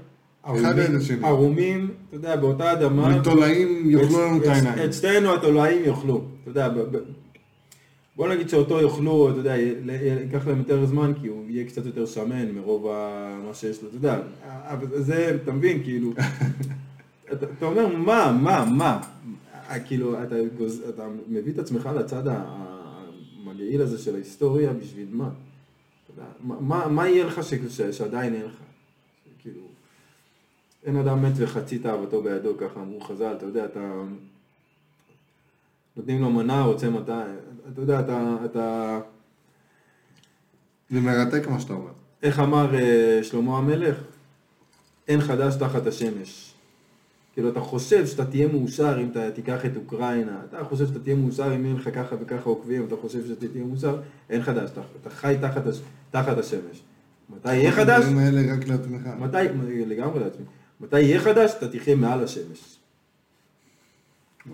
ערומים- 1.25 1.91
אתה 2.09 2.17
יודע, 2.17 2.37
באותה 2.37 2.73
אדמה. 2.73 3.17
ותולעים 3.21 3.91
יאכלו 3.91 4.21
לנו 4.27 4.37
את 4.43 4.47
העיניים. 4.47 4.85
את 4.89 4.95
שתינו 4.95 5.35
התולעים 5.35 5.85
יאכלו. 5.85 6.25
אתה 6.43 6.51
יודע, 6.51 6.69
בוא 8.17 8.29
נגיד 8.29 8.49
שאותו 8.49 8.81
יאכלו, 8.81 9.31
אתה 9.31 9.39
יודע, 9.39 9.57
ייקח 9.57 10.47
להם 10.47 10.59
יותר 10.59 10.87
זמן, 10.87 11.13
כי 11.23 11.29
הוא 11.29 11.45
יהיה 11.49 11.65
קצת 11.65 11.87
יותר 11.87 12.07
שמן 12.07 12.53
מרוב 12.55 12.87
ה- 12.87 13.39
מה 13.49 13.55
שיש 13.55 13.83
לו, 13.83 13.89
אתה 13.89 13.97
יודע. 13.97 14.19
אבל 14.45 15.03
זה, 15.03 15.39
אתה 15.43 15.53
מבין, 15.53 15.83
כאילו, 15.83 16.13
אתה 17.33 17.47
אתה 17.59 17.67
אומר, 17.67 17.97
מה, 17.97 18.39
מה, 18.43 18.65
מה? 18.77 19.01
אה, 19.71 19.81
כאילו, 19.81 20.23
אתה 20.23 20.35
אתה 20.89 21.03
מביא 21.29 21.53
את 21.53 21.59
עצמך 21.59 21.91
לצד 21.99 22.23
המגעיל 22.27 23.83
הזה 23.83 23.99
של 23.99 24.15
ההיסטוריה, 24.15 24.73
בשביל 24.73 25.07
מה? 25.13 25.29
מה- 26.41 26.89
מה 26.89 27.09
יהיה 27.09 27.25
לך 27.27 27.45
ש- 27.45 27.55
ש- 27.77 27.81
שעדיין 27.99 28.35
אין 28.35 28.45
לך? 28.47 28.55
כאילו, 29.39 29.61
אין 30.85 30.97
אדם 30.97 31.23
מת 31.23 31.33
וחצי 31.37 31.79
תאוותו 31.79 32.23
בידו, 32.23 32.57
ככה 32.59 32.81
אמרו 32.81 33.01
חז"ל, 33.01 33.35
אתה 33.37 33.47
יודע, 33.47 33.65
אתה... 33.65 34.03
נותנים 35.97 36.21
לו 36.23 36.31
מנה, 36.31 36.63
רוצה 36.65 36.91
מתי, 36.91 37.13
אתה 37.73 37.81
יודע, 37.81 38.01
אתה, 38.01 38.37
אתה... 38.45 39.01
זה 40.91 41.01
מרתק 41.01 41.49
מה 41.49 41.61
שאתה 41.61 41.73
אומר. 41.73 41.91
איך 42.23 42.41
אמר 42.41 42.75
אה, 42.75 43.21
שלמה 43.23 43.59
המלך? 43.59 43.97
אין 45.09 45.21
חדש 45.21 45.55
תחת 45.55 45.87
השמש. 45.87 46.53
כאילו, 47.37 47.49
אתה 47.49 47.61
חושב 47.61 48.07
שאתה 48.07 48.25
תהיה 48.25 48.49
מאושר 48.49 49.01
אם 49.01 49.09
אתה 49.11 49.31
תיקח 49.31 49.67
את 49.67 49.77
אוקראינה, 49.77 50.41
אתה 50.49 50.65
חושב 50.65 50.87
שאתה 50.87 50.99
תהיה 50.99 51.17
מאושר 51.17 51.55
אם 51.55 51.65
יהיה 51.65 51.75
לך 51.75 51.89
ככה 51.95 52.17
וככה 52.21 52.51
עוקבים, 52.51 52.85
אתה 52.87 52.97
חושב 52.97 53.27
שאתה 53.27 53.49
תהיה 53.49 53.65
מאושר, 53.65 54.01
אין 54.31 54.43
חדש, 54.43 54.71
אתה, 54.71 54.81
אתה 55.03 55.11
חי 55.11 55.37
תחת, 55.41 55.67
הש, 55.67 55.81
תחת 56.11 56.39
השמש. 56.39 56.83
מתי 57.31 57.55
יהיה 57.55 57.73
חדש? 57.73 58.05
הדברים 58.05 58.19
האלה 58.19 58.55
רק 58.55 58.69
לעצמך. 58.69 59.03
מתי, 59.19 59.37
לגמרי 59.87 60.21
לעצמי, 60.21 60.45
מתי 60.81 61.01
יהיה 61.01 61.21
חדש? 61.21 61.53
אתה 61.59 61.69
תחיה 61.69 61.97
מעל 61.97 62.25
השמש. 62.25 62.79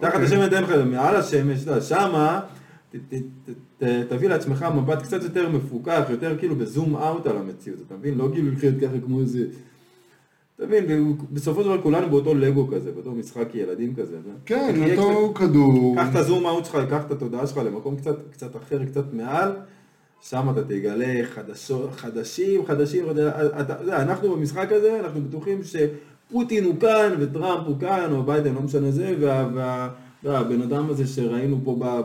תחת 0.00 0.14
אוקיי. 0.14 0.24
השמש 0.24 0.52
אין 0.52 0.62
לך, 0.64 0.70
מעל 0.70 1.16
השמש, 1.16 1.64
שמה 1.88 2.40
תביא 4.08 4.28
לעצמך 4.28 4.66
מבט 4.74 5.02
קצת 5.02 5.22
יותר 5.22 5.48
מפוקח, 5.48 6.02
יותר 6.10 6.38
כאילו 6.38 6.56
בזום 6.56 6.96
אאוט 6.96 7.26
על 7.26 7.36
המציאות, 7.36 7.78
אתה 7.86 7.94
מבין? 7.94 8.18
לא 8.18 8.28
כאילו 8.32 8.50
לחיות 8.50 8.74
ככה 8.80 9.00
כמו 9.04 9.20
איזה... 9.20 9.44
אתה 10.62 10.70
מבין, 10.70 11.16
בסופו 11.32 11.62
של 11.62 11.68
דבר 11.68 11.82
כולנו 11.82 12.10
באותו 12.10 12.34
לגו 12.34 12.68
כזה, 12.68 12.92
באותו 12.92 13.12
משחק 13.12 13.54
ילדים 13.54 13.94
כזה. 13.94 14.16
כן, 14.46 14.96
אותו 14.98 15.34
כדור. 15.34 15.96
קח 15.96 16.10
את 16.10 16.16
הזום 16.16 16.46
אאוט 16.46 16.64
שלך, 16.64 16.78
קח 16.90 17.04
את 17.06 17.10
התודעה 17.10 17.46
שלך 17.46 17.60
למקום 17.66 17.96
קצת, 17.96 18.16
קצת 18.32 18.56
אחר, 18.56 18.84
קצת 18.84 19.04
מעל, 19.12 19.52
שם 20.20 20.50
אתה 20.50 20.64
תגלה 20.64 21.24
חדשות, 21.24 21.90
חדשים, 21.96 22.66
חדשים, 22.66 23.04
אתה, 23.60 23.76
יודע, 23.80 24.02
אנחנו 24.02 24.36
במשחק 24.36 24.72
הזה, 24.72 25.00
אנחנו 25.00 25.20
בטוחים 25.20 25.60
שפוטין 25.64 26.64
הוא 26.64 26.74
כאן, 26.80 27.14
וטראמפ 27.18 27.66
הוא 27.66 27.76
כאן, 27.80 28.12
או 28.12 28.22
ביידן, 28.22 28.54
לא 28.54 28.60
משנה 28.60 28.90
זה, 28.90 29.14
וה, 29.20 29.48
וה, 29.54 29.88
והבן 30.24 30.62
אדם 30.62 30.90
הזה 30.90 31.06
שראינו 31.06 31.58
פה 31.64 32.02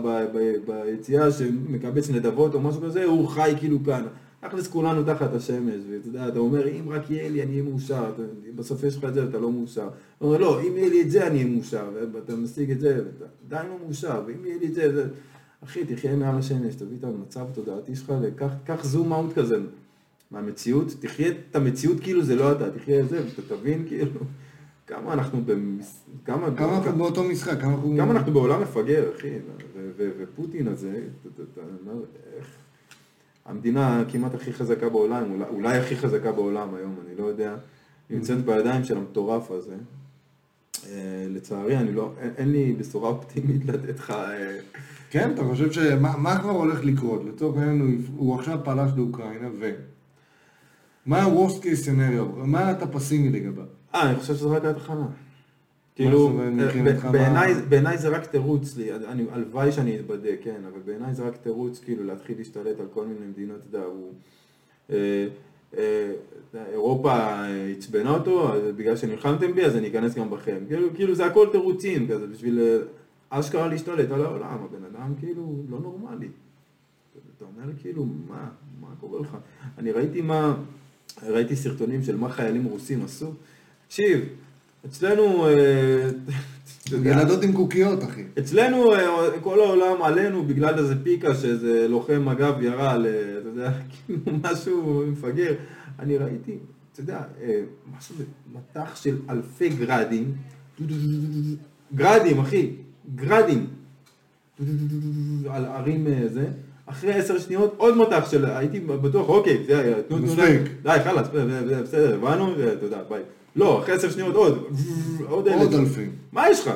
ביציאה, 0.68 1.32
שמקבץ 1.32 2.10
נדבות 2.10 2.54
או 2.54 2.62
משהו 2.62 2.82
כזה, 2.82 3.04
הוא 3.04 3.28
חי 3.28 3.54
כאילו 3.60 3.84
כאן. 3.84 4.04
תכלס 4.40 4.68
כולנו 4.68 5.04
תחת 5.04 5.34
השמש, 5.34 5.76
ואתה 5.92 6.08
יודע, 6.08 6.28
אתה 6.28 6.40
אומר, 6.40 6.68
אם 6.68 6.90
רק 6.90 7.10
יהיה 7.10 7.30
לי, 7.30 7.44
אני 7.44 7.52
אהיה 7.52 7.64
מאושר, 7.64 8.12
אתה, 8.16 8.22
בסוף 8.56 8.84
יש 8.84 8.98
לך 8.98 9.04
את 9.04 9.14
זה 9.14 9.26
ואתה 9.26 9.40
לא 9.40 9.52
מאושר. 9.52 9.90
אתה 10.18 10.26
אומר, 10.26 10.38
לא, 10.38 10.62
אם 10.62 10.78
יהיה 10.78 10.90
לי 10.90 11.02
את 11.02 11.12
זה, 11.12 11.28
אני 11.28 11.44
אהיה 11.44 11.56
מאושר, 11.56 11.90
ואתה 12.14 12.36
משיג 12.36 12.72
את 12.72 12.80
זה, 12.80 13.02
ואתה 13.06 13.26
עדיין 13.48 13.70
לא 13.70 13.78
מאושר, 13.86 14.22
ואם 14.28 14.46
יהיה 14.46 14.58
לי 14.58 14.68
את 14.68 14.74
זה, 14.74 14.96
זה... 14.96 15.10
אחי, 15.64 15.86
תחיה 15.86 16.16
מעל 16.16 16.38
השמש, 16.38 16.76
תביא 16.76 16.98
את 17.00 17.04
המצב 17.04 17.46
התודעתי 17.52 17.96
שלך, 17.96 18.14
וקח 18.22 18.84
זום 18.84 19.14
אאוט 19.14 19.34
כזה 19.34 19.58
מהמציאות, 20.32 20.96
תחיה 21.00 21.28
את 21.30 21.56
המציאות 21.56 22.00
כאילו 22.00 22.24
זה 22.24 22.36
לא 22.36 22.52
אתה, 22.52 22.72
תחיה 22.72 23.00
את 23.00 23.10
זה, 23.10 23.22
ואתה 23.26 23.56
תבין 23.56 23.86
כאילו, 23.88 24.12
כמה 24.88 25.14
אנחנו 25.14 25.42
במס... 25.46 26.04
כמה... 26.26 26.56
כמה 26.58 26.78
אנחנו 26.78 26.98
באותו 26.98 27.24
משחק, 27.24 27.62
כמה 27.62 27.74
אנחנו... 27.74 27.96
כמה 27.98 28.12
אנחנו 28.12 28.34
בעולם 28.34 28.62
מפגר, 28.62 29.12
אחי, 29.16 29.30
ופוטין 29.98 30.68
הזה, 30.68 31.04
איך... 32.38 32.57
המדינה 33.48 34.04
כמעט 34.12 34.34
הכי 34.34 34.54
חזקה 34.54 34.90
בעולם, 34.90 35.32
אולי, 35.32 35.46
אולי 35.50 35.78
הכי 35.78 35.96
חזקה 35.96 36.32
בעולם 36.32 36.76
היום, 36.76 36.96
אני 37.06 37.18
לא 37.18 37.24
יודע, 37.24 37.56
נמצאת 38.10 38.46
בידיים 38.46 38.84
של 38.84 38.98
המטורף 38.98 39.52
הזה. 39.52 39.76
אה, 40.86 41.28
לצערי, 41.30 41.78
אני 41.78 41.92
לא, 41.92 42.14
אין, 42.22 42.32
אין 42.38 42.52
לי 42.52 42.74
בשורה 42.74 43.10
אופטימית 43.10 43.66
לתת 43.70 44.00
לך... 44.00 44.12
אה, 44.12 44.58
כן, 45.10 45.32
אתה 45.34 45.44
חושב 45.44 45.72
שמה 45.72 46.18
מה 46.18 46.40
כבר 46.40 46.52
הולך 46.52 46.84
לקרות? 46.84 47.22
לצורך 47.26 47.58
העניין 47.58 47.80
הוא, 47.80 47.90
הוא 48.18 48.40
עכשיו 48.40 48.60
פלש 48.64 48.92
לאוקראינה, 48.96 49.48
ו... 49.60 49.72
מה 51.06 51.22
ה-Worst 51.22 51.62
case 51.62 51.86
scenario? 51.86 52.46
מה 52.46 52.72
אתה 52.72 52.88
פסימי 52.88 53.30
לגביו? 53.30 53.66
אה, 53.96 54.10
אני 54.10 54.20
חושב 54.20 54.36
שזה 54.36 54.48
רק 54.48 54.66
ההתחלה. 54.66 55.06
כאילו, 55.98 56.30
מה- 56.30 57.62
בעיניי 57.70 57.98
זה 57.98 58.10
רק 58.10 58.26
תירוץ 58.26 58.78
לי, 58.78 58.94
אני- 58.94 59.26
הלוואי 59.32 59.72
שאני 59.72 60.00
אתבדה, 60.00 60.30
כן, 60.44 60.62
אבל 60.72 60.80
בעיניי 60.86 61.14
זה 61.14 61.24
רק 61.28 61.38
תירוץ 61.38 61.80
כאילו 61.80 62.04
להתחיל 62.04 62.38
להשתלט 62.38 62.80
על 62.80 62.86
כל 62.94 63.06
מיני 63.06 63.26
מדינות, 63.28 63.58
אתה 63.70 63.78
יודע, 63.78 63.88
הוא... 63.88 64.12
אה, 64.90 65.28
אה, 65.78 66.12
אירופה 66.72 67.12
אה, 67.14 67.68
עצבנה 67.78 68.10
אותו, 68.10 68.52
בגלל 68.78 68.96
שנלחמתם 68.98 69.52
בי 69.54 69.66
אז 69.66 69.76
אני 69.76 69.88
אכנס 69.88 70.16
גם 70.16 70.30
בכם. 70.30 70.58
כאילו, 70.68 70.88
כאילו 70.96 71.16
זה 71.16 71.26
הכל 71.26 71.48
תירוצים 71.52 72.08
כזה, 72.08 72.28
בשביל 72.28 72.60
אה, 72.60 72.78
אשכרה 73.40 73.68
להשתלט 73.68 74.12
על 74.12 74.26
העולם, 74.26 74.58
הבן 74.64 74.84
אדם 74.96 75.14
כאילו 75.20 75.56
לא 75.70 75.80
נורמלי. 75.80 76.28
אתה 77.38 77.46
אומר 77.46 77.72
כאילו, 77.82 78.06
מה, 78.28 78.50
מה 78.82 78.88
קורה 79.00 79.20
לך? 79.22 79.38
אני 79.78 79.92
ראיתי 79.92 80.22
מה, 80.22 80.56
ראיתי 81.24 81.56
סרטונים 81.56 82.04
של 82.04 82.18
מה 82.18 82.30
חיילים 82.30 82.66
רוסים 82.66 83.04
עשו. 83.06 83.32
תקשיב, 83.88 84.20
אצלנו, 84.88 85.48
אה, 85.48 86.10
ילדות 87.04 87.44
עם 87.44 87.54
קוקיות, 87.54 88.04
אחי. 88.04 88.24
אצלנו 88.40 88.94
אה, 88.94 89.40
כל 89.42 89.60
העולם 89.60 90.02
עלינו 90.02 90.44
בגלל 90.44 90.80
איזה 90.80 90.96
פיקה 91.04 91.36
שאיזה 91.36 91.88
לוחם 91.88 92.26
מג"ב 92.26 92.62
ירה 92.62 92.92
על, 92.92 93.06
אה, 93.06 93.12
אתה 93.42 93.48
יודע, 93.50 93.72
כאילו 93.92 94.20
משהו 94.44 95.04
מפגר. 95.08 95.54
אני 96.00 96.18
ראיתי, 96.18 96.58
אתה 96.94 97.02
יודע, 97.02 97.22
משהו, 97.98 98.16
מטח 98.54 98.96
של 98.96 99.18
אלפי 99.30 99.70
גרדים, 99.70 100.34
גרדים 101.96 102.40
אחי, 102.40 102.72
גרדים, 103.16 103.68
על 105.50 105.66
ערים 105.66 106.08
זה, 106.28 106.48
אחרי 106.86 107.14
עשר 107.14 107.40
שניות 107.40 107.74
עוד 107.78 107.98
מטח 107.98 108.32
של, 108.32 108.46
הייתי 108.46 108.80
בטוח, 108.80 109.30
אוקיי, 109.30 109.64
זה, 109.68 110.02
תנו, 110.08 110.18
תנו, 110.18 110.28
די, 110.28 110.34
מספיק. 110.34 110.72
די, 110.84 110.98
חלאס, 111.04 111.28
בסדר, 111.84 112.16
הבנו, 112.16 112.54
תודה, 112.80 113.00
ביי. 113.10 113.22
לא, 113.58 113.84
אחרי 113.84 113.96
עשר 113.96 114.10
שניות 114.10 114.36
עוד, 114.36 114.68
עוד 115.28 115.48
עוד 115.48 115.48
אלף. 115.48 115.74
אלפים. 115.74 116.12
מה 116.32 116.50
יש 116.50 116.60
לך? 116.60 116.74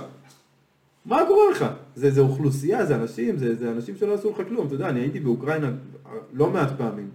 מה 1.05 1.19
קורה 1.27 1.51
לך? 1.51 1.65
זה, 1.95 2.11
זה 2.11 2.21
אוכלוסייה, 2.21 2.86
זה 2.86 2.95
אנשים, 2.95 3.38
זה, 3.38 3.55
זה 3.55 3.71
אנשים 3.71 3.95
שלא 3.95 4.13
עשו 4.13 4.32
לך 4.32 4.47
כלום. 4.47 4.67
אתה 4.67 4.75
יודע, 4.75 4.89
אני 4.89 4.99
הייתי 4.99 5.19
באוקראינה 5.19 5.71
לא 6.34 6.49
מעט 6.49 6.69
פעמים. 6.77 7.09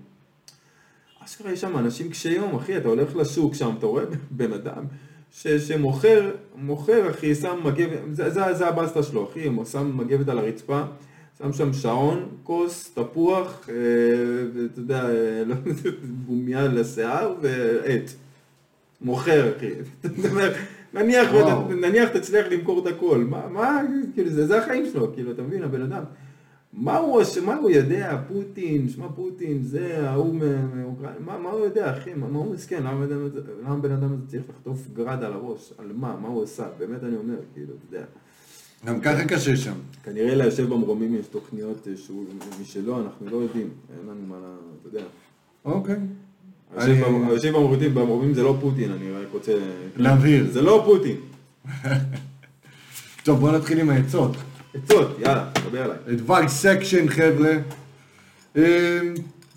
אשכרה 1.25 1.53
יש 1.53 1.61
שם 1.61 1.79
אנשים 1.79 2.11
קשי 2.11 2.33
יום, 2.33 2.57
אחי, 2.57 2.77
אתה 2.77 2.89
הולך 2.89 3.17
לשוק 3.17 3.55
שם, 3.55 3.75
אתה 3.79 3.87
רואה 3.87 4.05
בן 4.31 4.53
אדם 4.53 4.85
ש, 5.33 5.49
שמוכר, 5.49 6.31
מוכר, 6.57 7.11
אחי, 7.11 7.35
שם 7.35 7.61
מגבת, 7.65 7.99
זה, 8.13 8.31
זה, 8.31 8.55
זה 8.55 8.69
הבסטה 8.69 9.03
שלו, 9.03 9.29
אחי, 9.31 9.47
הוא 9.47 9.65
שם 9.65 9.97
מגבת 9.97 10.29
על 10.29 10.39
הרצפה, 10.39 10.83
שם 11.39 11.53
שם 11.53 11.73
שעון, 11.73 12.29
כוס, 12.43 12.91
תפוח, 12.95 13.69
אה, 13.69 13.75
ואתה 14.55 14.81
יודע, 14.81 15.05
אה, 15.05 15.45
לא, 15.47 15.55
גומיה 16.27 16.69
לשיער 16.69 17.35
ועט. 17.41 18.11
מוכר, 19.01 19.53
אחי. 19.57 19.71
נניח, 21.81 22.09
תצליח 22.09 22.47
למכור 22.51 22.89
את 22.89 22.95
הכל, 22.95 23.19
מה, 23.31 23.49
מה, 23.49 23.81
כאילו, 24.15 24.31
זה, 24.31 24.47
זה 24.47 24.63
החיים 24.63 24.87
שלו, 24.93 25.13
כאילו, 25.15 25.33
אתה 25.33 25.43
מבין, 25.43 25.63
הבן 25.63 25.83
אדם. 25.83 26.03
מה 26.73 26.97
הוא, 26.97 27.23
מה 27.45 27.55
הוא 27.55 27.71
יודע, 27.71 28.19
פוטין, 28.29 28.89
שמע 28.89 29.07
פוטין, 29.15 29.63
זה, 29.63 30.11
ההוא 30.11 30.35
מאוקראינה, 30.75 31.19
מה, 31.27 31.39
מה 31.39 31.51
הוא 31.51 31.65
יודע, 31.65 31.99
אחי, 31.99 32.15
מה, 32.15 32.29
מה 32.29 32.39
הוא 32.39 32.55
מסכן, 32.55 32.83
למה 32.83 32.91
הבן 32.91 33.13
אדם 33.13 33.25
הזה- 33.25 33.41
למה 33.65 33.75
הבן 33.75 33.93
אדם 33.93 34.13
הזה 34.13 34.23
צריך 34.27 34.43
לחטוף 34.49 34.87
גרד 34.93 35.23
על 35.25 35.33
הראש, 35.33 35.73
על 35.79 35.93
מה, 35.95 36.17
מה 36.23 36.29
הוא 36.29 36.43
עשה, 36.43 36.67
באמת 36.79 37.05
אני 37.05 37.17
אומר, 37.17 37.35
כאילו, 37.55 37.73
אתה 37.75 37.97
יודע. 37.97 38.07
גם 38.87 39.01
ככה 39.01 39.25
קשה 39.25 39.57
שם. 39.57 39.73
כנראה 40.05 40.35
ליושב 40.35 40.69
במרומים 40.69 41.15
יש 41.15 41.27
תוכניות 41.27 41.89
שהוא, 41.97 42.25
משלו, 42.63 43.01
אנחנו 43.01 43.31
לא 43.31 43.37
יודעים, 43.37 43.69
אין 43.91 44.09
לנו 44.09 44.27
מה, 44.29 44.37
אתה 44.81 44.89
יודע. 44.89 45.07
אוקיי. 45.65 45.97
היושב 46.77 47.95
במרומים, 47.95 48.35
זה 48.35 48.43
לא 48.43 48.57
פוטין, 48.61 48.93
אני 48.93 49.11
רק 49.11 49.27
רוצה... 49.33 49.53
להבהיר. 49.97 50.47
זה 50.53 50.63
לא 50.63 50.83
פוטין. 50.87 51.17
טוב, 53.25 53.41
בוא 53.41 53.53
נתחיל 53.53 53.81
עם 53.81 53.91
העצות. 53.91 54.37
עצות, 54.75 55.17
יאללה, 55.19 55.51
דבר 55.71 55.85
אליי. 55.85 56.19
advice 56.19 56.65
section 56.65 57.11
חבר'ה. 57.11 57.57
אמ, 58.57 58.63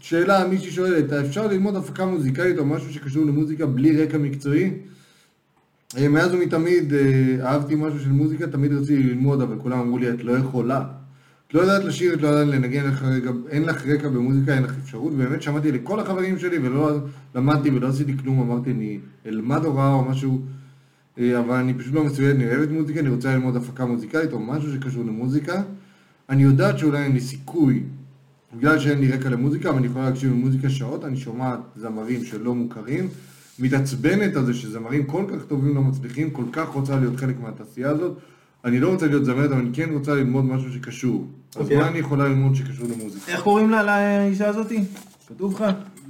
שאלה, 0.02 0.48
מישהי 0.48 0.72
שואלת, 0.72 1.14
אפשר 1.14 1.48
ללמוד 1.48 1.76
הפקה 1.76 2.06
מוזיקלית 2.06 2.58
או 2.58 2.66
משהו 2.66 2.94
שקשור 2.94 3.26
למוזיקה 3.26 3.66
בלי 3.66 4.04
רקע 4.04 4.18
מקצועי? 4.18 4.72
אה, 5.98 6.08
מאז 6.08 6.34
ומתמיד 6.34 6.94
אה, 6.94 7.00
אהבתי 7.46 7.76
משהו 7.76 8.00
של 8.00 8.10
מוזיקה, 8.10 8.48
תמיד 8.48 8.74
רציתי 8.74 9.04
ללמוד, 9.04 9.42
אבל 9.42 9.56
כולם 9.60 9.80
אמרו 9.80 9.98
לי, 9.98 10.10
את 10.10 10.24
לא 10.24 10.32
יכולה. 10.32 10.84
לא 11.54 11.62
יודעת 11.62 11.84
לשיר, 11.84 12.14
את 12.14 12.22
לא 12.22 12.28
יודעת 12.28 12.48
לנגן, 12.56 12.86
לך 12.86 13.04
רקע- 13.04 13.50
אין 13.50 13.64
לך 13.64 13.86
רקע 13.86 14.10
במוזיקה, 14.10 14.54
אין 14.54 14.64
לך 14.64 14.74
אפשרות, 14.84 15.14
ובאמת 15.14 15.42
שמעתי 15.42 15.72
לכל 15.72 16.00
החברים 16.00 16.40
שלי 16.40 16.58
ולא 16.58 16.98
למדתי 17.36 17.70
ולא 17.70 17.88
עשיתי 17.88 18.18
כלום, 18.18 18.42
אמרתי, 18.42 18.72
אני 18.72 19.00
אלמד 19.26 19.66
הוראה 19.66 19.94
או 19.94 20.04
משהו, 20.06 20.42
אה, 21.20 21.40
אבל 21.40 21.56
אני 21.56 21.74
פשוט 21.74 21.94
לא 21.94 22.04
מסויד, 22.04 22.36
אני 22.36 22.48
אוהבת 22.48 22.70
מוזיקה, 22.70 23.00
אני 23.00 23.10
רוצה 23.10 23.34
ללמוד 23.34 23.56
הפקה 23.56 23.86
מוזיקלית 23.86 24.34
או 24.34 24.40
משהו 24.40 24.74
שקשור 24.74 25.04
למוזיקה. 25.04 25.62
אני 26.30 26.44
יודעת 26.44 26.78
שאולי 26.80 27.04
אין 27.04 27.12
לי 27.12 27.20
סיכוי, 27.20 27.84
בגלל 28.58 28.80
שאין 28.80 29.00
לי 29.00 29.12
רקע 29.12 29.30
למוזיקה, 29.30 29.70
אבל 29.70 29.78
אני 29.78 29.88
יכולה 29.88 30.06
להקשיב 30.10 30.32
למוזיקה 30.32 30.70
שעות, 30.70 31.06
אני 31.06 31.18
שומעת 31.18 31.60
זמרים 31.76 32.26
שלא 32.26 32.56
מוכרים, 32.56 33.08
מתעצבנת 33.60 34.36
על 34.36 34.46
זה 34.46 34.54
שזמרים 34.54 35.06
כל 35.06 35.26
כך 35.32 35.46
טובים 35.46 35.76
לא 35.76 35.82
מצליחים, 35.82 36.30
כל 36.30 36.46
כך 36.52 36.68
רוצה 36.68 37.00
להיות 37.00 37.16
חלק 37.18 37.36
מהתעשייה 37.40 37.90
הזאת. 37.90 38.18
אני 38.66 38.80
לא 38.80 38.90
רוצה 38.90 39.08
להיות 39.08 39.26
זמרת, 39.26 39.52
אבל 39.52 39.60
אני 39.60 39.70
כן 39.74 39.90
רוצה 39.94 40.16
ללמוד 40.16 40.46
משהו 40.46 40.74
שקשור. 40.74 41.28
אז 41.56 41.62
אוקיי. 41.62 41.78
מה 41.78 41.88
אני 41.88 42.00
יכולה 42.00 42.28
ללמוד 42.28 42.56
שקשור 42.56 42.88
למוזיקה? 42.88 43.32
איך 43.32 43.42
קוראים 43.42 43.70
לה, 43.70 43.84
לאישה 43.84 44.48
הזאתי? 44.48 44.84
כתוב 45.28 45.54
לך? 45.54 45.64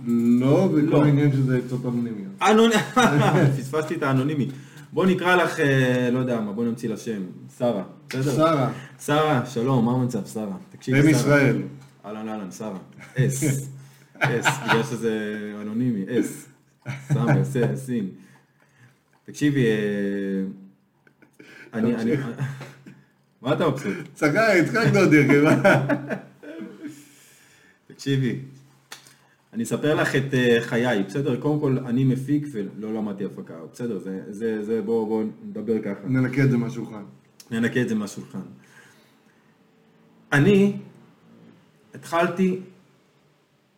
לא, 0.08 0.70
וכל 0.74 0.82
לא. 0.82 1.04
העניין 1.04 1.32
שזה 1.32 1.60
עצות 1.66 1.86
אנונימיות. 1.86 2.32
אנונימי. 2.41 2.82
פספסתי 3.58 3.95
את 3.95 4.04
האנונימי. 4.04 4.47
בוא 4.93 5.06
נקרא 5.06 5.36
לך, 5.36 5.60
אה, 5.60 6.10
לא 6.12 6.20
יודע 6.20 6.41
מה, 6.41 6.52
בוא 6.52 6.66
נמציא 6.66 6.89
לה 6.89 6.97
שם. 6.97 7.22
שרה. 7.58 7.84
שרה, 8.14 8.72
שרה, 9.06 9.45
שלום, 9.45 9.86
מה 9.86 9.91
המצב, 9.91 10.26
שרה? 10.26 10.58
תקשיבי, 10.72 10.97
אם 10.97 11.04
שרה. 11.04 11.12
ישראל. 11.12 11.62
אהלן, 12.06 12.30
אהלן, 12.30 12.52
שרה. 12.52 12.78
אס. 13.18 13.70
אס, 14.20 14.45
בגלל 14.66 14.84
שזה 14.84 15.38
אנונימי, 15.62 16.06
אס. 16.20 16.45
סמי, 17.08 17.45
סין. 17.76 18.10
תקשיבי, 19.26 19.66
אה, 19.66 20.43
אני, 21.74 21.96
אני, 21.96 22.12
מה 23.42 23.54
אתה 23.54 23.70
מבסוט? 23.70 23.96
צחק, 24.14 24.36
הצחקנו 24.36 25.00
אותי, 25.00 25.28
מה? 25.44 25.86
תקשיבי, 27.88 28.40
אני 29.54 29.64
אספר 29.64 29.96
לך 29.96 30.16
את 30.16 30.34
אה, 30.34 30.58
חיי, 30.62 31.04
בסדר? 31.04 31.41
קודם 31.41 31.60
כל, 31.60 31.78
אני 31.78 32.04
מפיק 32.04 32.48
ולא 32.52 32.94
למדתי 32.94 33.26
הפקה, 33.26 33.54
בסדר? 33.74 34.00
זה, 34.00 34.22
זה, 34.30 34.64
זה, 34.64 34.82
בואו 34.82 35.06
בוא 35.06 35.24
נדבר 35.48 35.82
ככה. 35.82 36.08
ננקה 36.08 36.44
את 36.44 36.52
זה 36.52 36.58
מהשולחן. 36.58 37.04
ננקה 37.52 37.82
את 37.82 37.90
זה 37.90 37.96
מהשולחן. 37.96 38.40
אני 40.34 40.78
התחלתי 41.94 42.60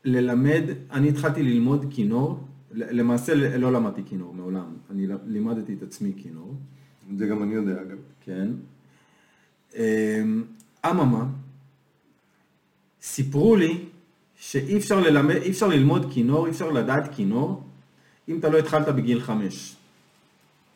ללמד, 0.06 0.64
אני 0.92 1.10
התחלתי 1.10 1.44
ללמוד 1.44 1.86
כינור, 1.90 2.40
למעשה 2.72 3.36
לא 3.58 3.74
למדתי 3.74 4.02
כינור 4.06 4.34
מעולם, 4.34 4.74
אני 4.90 5.08
לימדתי 5.28 5.74
את 5.74 5.84
עצמי 5.84 6.14
כינור, 6.18 6.56
זה 7.18 7.28
גם 7.28 7.44
אני 7.44 7.54
יודע, 7.54 7.82
אגב. 7.82 7.98
כן. 8.26 8.48
אמ, 9.76 10.44
אממה, 10.86 11.26
סיפרו 13.02 13.56
לי 13.56 13.86
שאי 14.36 14.78
אפשר 14.78 15.00
ללמד, 15.00 15.36
אי 15.36 15.50
אפשר 15.50 15.68
ללמוד 15.68 16.14
כינור, 16.14 16.46
אי 16.46 16.52
אפשר 16.52 16.72
לדעת 16.72 17.16
כינור, 17.16 17.64
אם 18.30 18.40
אתה 18.40 18.50
לא 18.50 18.58
התחלת 18.58 18.88
בגיל 18.88 19.22
חמש 19.22 19.76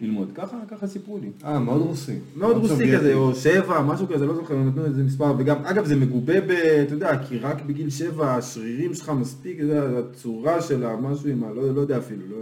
ללמוד. 0.01 0.29
ככה, 0.35 0.57
ככה 0.67 0.87
סיפרו 0.87 1.17
לי. 1.17 1.29
אה, 1.43 1.59
מאוד 1.59 1.81
רוסי. 1.81 2.15
מאוד 2.35 2.55
רוסי 2.57 2.69
סובייטי. 2.69 2.97
כזה, 2.97 3.13
או 3.13 3.35
שבע, 3.35 3.81
משהו 3.81 4.07
כזה, 4.07 4.25
לא 4.25 4.35
זוכר, 4.35 4.55
נתנו 4.55 4.85
איזה 4.85 5.03
מספר, 5.03 5.33
וגם, 5.37 5.65
אגב, 5.65 5.85
זה 5.85 5.95
מגובה 5.95 6.41
ב... 6.41 6.51
אתה 6.51 6.93
יודע, 6.93 7.23
כי 7.23 7.37
רק 7.37 7.61
בגיל 7.61 7.89
שבע 7.89 8.35
השרירים 8.35 8.93
שלך 8.93 9.09
מספיק, 9.09 9.59
יודע, 9.59 9.99
הצורה 9.99 10.61
של 10.61 10.85
המשהו 10.85 11.29
עם 11.29 11.43
ה... 11.43 11.51
לא, 11.51 11.73
לא 11.75 11.81
יודע 11.81 11.97
אפילו, 11.97 12.21
לא, 12.29 12.37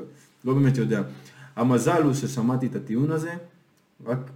לא 0.45 0.53
באמת 0.53 0.77
יודע. 0.77 1.01
המזל 1.55 2.03
הוא 2.03 2.14
ששמעתי 2.14 2.68
את 2.68 2.76
הטיעון 2.76 3.11
הזה, 3.11 3.31
רק 4.06 4.32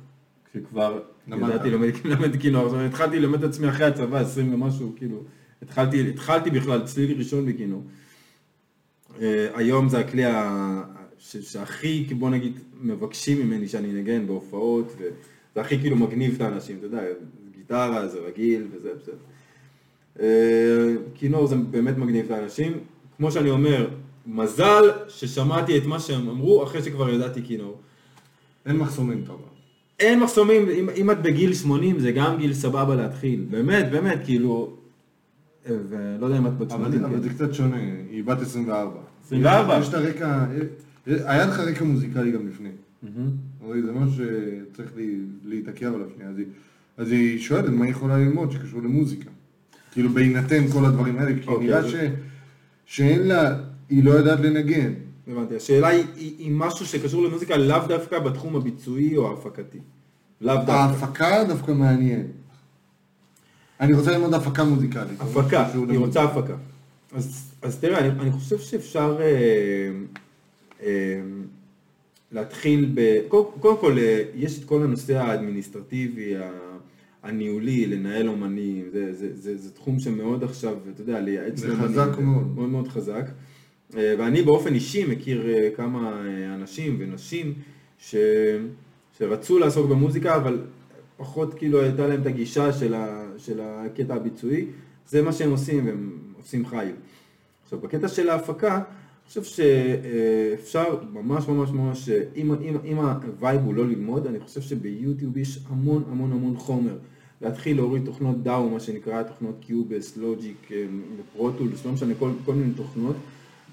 כשכבר. 0.52 1.00
ידעתי 1.28 1.70
ללמד, 2.04 2.36
כינור, 2.42 2.70
זאת 2.70 2.74
אומרת, 2.74 2.90
התחלתי 2.90 3.20
ללמד 3.20 3.44
את 3.44 3.50
עצמי 3.50 3.70
אחרי 3.70 3.86
הצבא, 3.86 4.20
20 4.20 4.54
ומשהו, 4.54 4.94
כאילו, 4.96 5.24
התחלתי, 5.62 6.10
התחלתי 6.10 6.50
בכלל 6.50 6.86
צליל 6.86 7.18
ראשון 7.18 7.46
בכינור. 7.46 7.84
אה, 9.22 9.48
היום 9.56 9.90
זה 9.90 10.00
הכלי 10.00 10.24
שהכי, 11.20 12.04
בוא 12.04 12.30
נגיד, 12.30 12.60
מבקשים 12.82 13.48
ממני 13.48 13.68
שאני 13.68 13.92
אנגן 13.92 14.28
בהופעות, 14.28 14.94
וזה 14.98 15.62
הכי 15.62 15.80
כאילו 15.80 15.96
מגניב 15.96 16.36
את 16.36 16.42
האנשים, 16.42 16.78
אתה 16.78 16.86
יודע, 16.86 17.02
גיטרה 17.58 18.08
זה 18.08 18.20
רגיל 18.20 18.68
וזה 18.72 18.90
בסדר. 19.02 19.16
אה, 20.20 20.96
כינור 21.16 21.48
זה 21.48 21.56
באמת 21.56 21.98
מגניב 21.98 22.26
את 22.26 22.32
האנשים. 22.32 22.80
כמו 23.18 23.32
שאני 23.32 23.50
אומר, 23.50 23.90
מזל 24.28 24.84
ששמעתי 25.08 25.78
את 25.78 25.86
מה 25.86 26.00
שהם 26.00 26.30
אמרו 26.30 26.64
אחרי 26.64 26.84
שכבר 26.84 27.10
ידעתי 27.10 27.44
כינור. 27.44 27.80
אין 28.66 28.78
מחסומים, 28.78 29.22
אתה 29.24 29.32
אומר. 29.32 29.57
אין 30.00 30.20
מחסומים, 30.20 30.70
אם, 30.70 30.90
אם 30.96 31.12
את 31.12 31.22
בגיל 31.22 31.54
80 31.54 32.00
זה 32.00 32.12
גם 32.12 32.38
גיל 32.38 32.54
סבבה 32.54 32.96
להתחיל, 32.96 33.46
באמת, 33.50 33.92
באמת, 33.92 34.20
כאילו, 34.26 34.74
אה, 35.70 35.76
ולא 35.90 36.26
יודע 36.26 36.38
אם 36.38 36.48
את 36.48 36.58
בת 36.58 36.70
80. 36.70 37.04
אבל 37.04 37.14
אבל 37.14 37.22
זה 37.24 37.30
קצת 37.30 37.54
שונה, 37.54 37.78
היא 38.12 38.24
בת 38.24 38.42
24. 38.42 38.92
24? 39.26 39.80
יש 39.82 39.94
לה 39.94 40.00
רקע, 40.00 40.46
אה, 41.08 41.32
היה 41.32 41.46
לך 41.46 41.60
רקע 41.60 41.84
מוזיקלי 41.86 42.32
גם 42.32 42.48
לפני. 42.48 42.70
זה 43.86 43.92
משהו 43.92 44.26
שצריך 44.26 44.92
לי- 44.96 45.20
להתעכב 45.46 45.94
עליו 45.96 46.08
שנייה. 46.16 46.30
אז 46.30 46.38
היא- 46.38 46.46
אז 46.98 47.12
היא 47.12 47.40
שואלת 47.40 47.70
מה 47.70 47.84
היא 47.86 47.92
יכולה 47.92 48.18
ללמוד 48.18 48.52
שקשור 48.52 48.82
למוזיקה. 48.82 49.30
כאילו 49.92 50.10
בהינתן 50.10 50.68
כל 50.68 50.86
הדברים 50.86 51.20
האלה, 51.20 51.32
כי 51.42 51.48
אוקיי, 51.48 51.68
נראה 51.68 51.82
שאין 52.86 53.28
לה, 53.28 53.56
היא 53.90 54.04
לא 54.04 54.12
יודעת 54.12 54.40
לנגן. 54.40 54.94
הבנתי, 55.28 55.56
השאלה 55.56 55.88
היא, 55.88 56.06
היא, 56.16 56.34
היא 56.38 56.52
משהו 56.52 56.86
שקשור 56.86 57.24
למוזיקה 57.24 57.58
לאו 57.58 57.88
דווקא 57.88 58.20
בתחום 58.20 58.56
הביצועי 58.56 59.18
או 59.18 59.30
ההפקתי. 59.30 59.80
לאו 60.42 60.56
דווקא. 60.56 60.72
ההפקה 60.72 61.44
דווקא 61.48 61.72
מעניין. 61.72 62.28
אני 63.80 63.94
רוצה 63.94 64.12
ללמוד 64.12 64.34
הפקה 64.34 64.64
מוזיקלית. 64.64 65.22
הפקה, 65.22 65.68
היא. 65.90 66.00
רוצה 66.00 66.24
הפקה. 66.24 66.56
אז, 67.14 67.52
אז 67.62 67.80
תראה, 67.80 68.00
אני, 68.00 68.10
אני 68.20 68.32
חושב 68.32 68.60
שאפשר 68.60 69.18
אה, 69.22 69.92
אה, 70.84 71.22
להתחיל 72.32 72.92
ב... 72.94 73.20
קודם, 73.28 73.50
קודם 73.60 73.78
כל, 73.78 73.98
אה, 74.00 74.24
יש 74.36 74.60
את 74.60 74.66
כל 74.66 74.84
הנושא 74.84 75.18
האדמיניסטרטיבי, 75.18 76.34
הניהולי, 77.24 77.86
לנהל 77.86 78.28
אומנים, 78.28 78.86
זה, 78.92 79.14
זה, 79.14 79.28
זה, 79.36 79.58
זה 79.58 79.72
תחום 79.72 80.00
שמאוד 80.00 80.44
עכשיו, 80.44 80.78
אתה 80.94 81.02
יודע, 81.02 81.20
לייעץ 81.20 81.60
זה 81.60 81.76
חזק 81.76 82.10
מאוד. 82.20 82.56
מאוד 82.56 82.70
מאוד 82.70 82.88
חזק. 82.88 83.26
אה, 83.96 84.16
ואני 84.18 84.42
באופן 84.42 84.74
אישי 84.74 85.06
מכיר 85.06 85.50
אה, 85.50 85.70
כמה 85.76 86.22
אה, 86.26 86.56
אנשים 86.56 86.98
ונשים 87.00 87.54
ש... 88.00 88.16
שרצו 89.18 89.60
לעסוק 89.60 89.90
במוזיקה, 89.90 90.36
אבל 90.36 90.62
פחות 91.18 91.54
כאילו 91.54 91.82
הייתה 91.82 92.08
להם 92.08 92.22
את 92.22 92.26
הגישה 92.26 92.74
של, 92.74 92.94
ה... 92.94 93.24
של 93.38 93.60
הקטע 93.64 94.16
הביצועי, 94.16 94.66
זה 95.08 95.22
מה 95.22 95.32
שהם 95.32 95.52
עושים, 95.52 95.86
והם 95.86 96.12
עושים 96.38 96.66
חיל. 96.66 96.92
עכשיו, 97.64 97.80
בקטע 97.80 98.08
של 98.08 98.30
ההפקה, 98.30 98.76
אני 98.76 99.44
חושב 99.44 99.44
שאפשר 99.44 101.00
ממש 101.14 101.48
ממש 101.48 101.70
ממש, 101.70 102.10
אם, 102.36 102.54
אם, 102.54 102.78
אם 102.86 103.00
ה 103.00 103.12
vibe 103.12 103.62
הוא 103.62 103.74
לא 103.74 103.88
ללמוד, 103.88 104.28
אני 104.28 104.40
חושב 104.40 104.62
שביוטיוב 104.62 105.38
יש 105.38 105.60
המון 105.70 106.04
המון 106.12 106.32
המון 106.32 106.58
חומר. 106.58 106.98
להתחיל 107.42 107.78
להוריד 107.78 108.06
תוכנות 108.06 108.44
DAW, 108.44 108.70
מה 108.70 108.80
שנקרא 108.80 109.24
תוכנות 109.24 109.56
קיובייס, 109.60 110.18
לוג'יק, 110.18 110.70
פרו 111.34 111.53
טולס, 111.53 111.86
לא 111.86 111.92
משנה, 111.92 112.14
כל, 112.20 112.30
כל 112.46 112.54
מיני 112.54 112.74
תוכנות. 112.74 113.16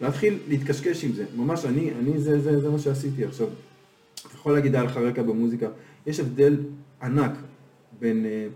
להתחיל 0.01 0.39
להתקשקש 0.49 1.05
עם 1.05 1.12
זה. 1.12 1.25
ממש, 1.37 1.65
אני, 1.65 1.91
אני 2.01 2.19
זה, 2.19 2.41
זה, 2.41 2.61
זה 2.61 2.71
מה 2.71 2.79
שעשיתי. 2.79 3.25
עכשיו, 3.25 3.47
אתה 4.15 4.35
יכול 4.35 4.53
להגיד, 4.53 4.75
היה 4.75 4.85
לך 4.85 4.97
רקע 4.97 5.23
במוזיקה, 5.23 5.69
יש 6.07 6.21
הבדל 6.21 6.57
ענק 7.03 7.33
בין 8.01 8.27
אה, 8.27 8.47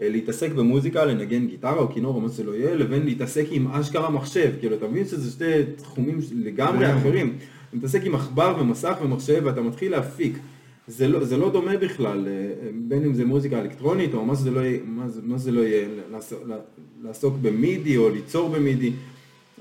אה, 0.00 0.08
להתעסק 0.08 0.52
במוזיקה, 0.52 1.04
לנגן 1.04 1.46
גיטרה 1.46 1.78
או 1.78 1.92
כינור 1.92 2.14
או 2.14 2.20
מה 2.20 2.28
שזה 2.28 2.44
לא 2.44 2.52
יהיה, 2.52 2.74
לבין 2.74 3.04
להתעסק 3.04 3.46
עם 3.50 3.68
אשכרה 3.68 4.10
מחשב. 4.10 4.52
כאילו, 4.60 4.76
אתה 4.76 4.88
מבין 4.88 5.04
שזה 5.04 5.30
שתי 5.30 5.62
תחומים 5.76 6.18
לגמרי. 6.34 6.94
אחרים. 6.96 7.36
אתה 7.68 7.76
מתעסק 7.76 8.04
עם 8.04 8.14
עכבר 8.14 8.56
ומסך 8.60 8.96
ומחשב 9.02 9.42
ואתה 9.44 9.60
מתחיל 9.60 9.92
להפיק. 9.92 10.38
זה 10.88 11.08
לא, 11.08 11.24
זה 11.24 11.36
לא 11.36 11.50
דומה 11.50 11.76
בכלל, 11.76 12.28
אה, 12.28 12.70
בין 12.88 13.04
אם 13.04 13.14
זה 13.14 13.24
מוזיקה 13.24 13.60
אלקטרונית 13.60 14.14
או 14.14 14.24
מה 14.24 14.34
זה 14.34 14.50
לא 14.50 14.60
יהיה, 14.60 14.78
מה 14.86 15.06
מה 15.22 15.38
זה 15.38 15.52
לא 15.52 15.60
יהיה 15.60 15.88
לעסוק 17.02 17.34
במידי 17.42 17.96
או 17.96 18.08
ליצור 18.10 18.48
במידי, 18.48 18.92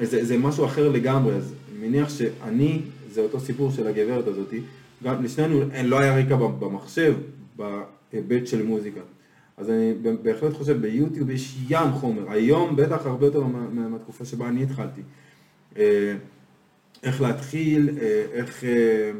זה, 0.01 0.26
זה 0.26 0.38
משהו 0.38 0.65
אחר 0.65 0.89
לגמרי, 0.89 1.35
אז 1.35 1.53
אני 1.77 1.88
מניח 1.88 2.09
שאני, 2.09 2.81
זה 3.11 3.22
אותו 3.22 3.39
סיפור 3.39 3.72
של 3.72 3.88
הגברת 3.88 4.27
הזאתי, 4.27 4.61
גם 5.03 5.23
לשנינו 5.23 5.61
אין- 5.72 5.85
לא 5.89 5.99
היה 5.99 6.17
רקע 6.19 6.35
במחשב 6.35 7.15
בהיבט 7.57 8.47
של 8.47 8.63
מוזיקה. 8.63 9.01
אז 9.57 9.69
אני 9.69 9.93
בהחלט 10.22 10.53
חושב, 10.53 10.81
ביוטיוב 10.81 11.30
יש 11.30 11.57
ים 11.69 11.91
חומר, 11.91 12.31
היום 12.31 12.76
בטח 12.76 13.05
הרבה 13.05 13.26
יותר 13.26 13.43
מה- 13.43 13.67
מה- 13.72 13.88
מהתקופה 13.88 14.26
שבה 14.26 14.47
אני 14.47 14.63
התחלתי. 14.63 15.01
אה, 15.77 16.15
איך 17.03 17.22
להתחיל, 17.22 17.89
אה, 18.01 18.26
איך, 18.34 18.63
אה, 18.63 18.69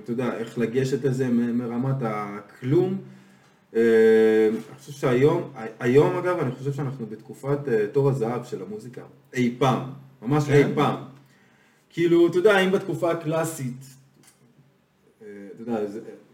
אתה 0.04 0.12
יודע, 0.12 0.34
איך 0.38 0.58
לגשת 0.58 1.04
לזה 1.06 1.30
מרמת 1.30 1.96
הכלום. 2.02 2.98
אה, 3.76 3.82
אני 4.52 4.58
חושב 4.80 4.92
שהיום, 4.92 5.44
היום 5.80 6.16
אגב, 6.16 6.40
אני 6.40 6.52
חושב 6.52 6.74
שאנחנו 6.74 7.06
בתקופת 7.06 7.60
אה, 7.68 7.86
תור 7.92 8.10
הזהב 8.10 8.44
של 8.44 8.62
המוזיקה, 8.62 9.02
אי 9.34 9.56
פעם, 9.58 9.80
ממש 10.26 10.44
כן? 10.44 10.54
אי 10.54 10.76
פעם. 10.76 10.96
כאילו, 11.90 12.28
אתה 12.28 12.38
יודע, 12.38 12.60
אם 12.60 12.72
בתקופה 12.72 13.12
הקלאסית, 13.12 13.86
אה, 15.22 15.28
אתה 15.56 15.62
יודע, 15.62 15.80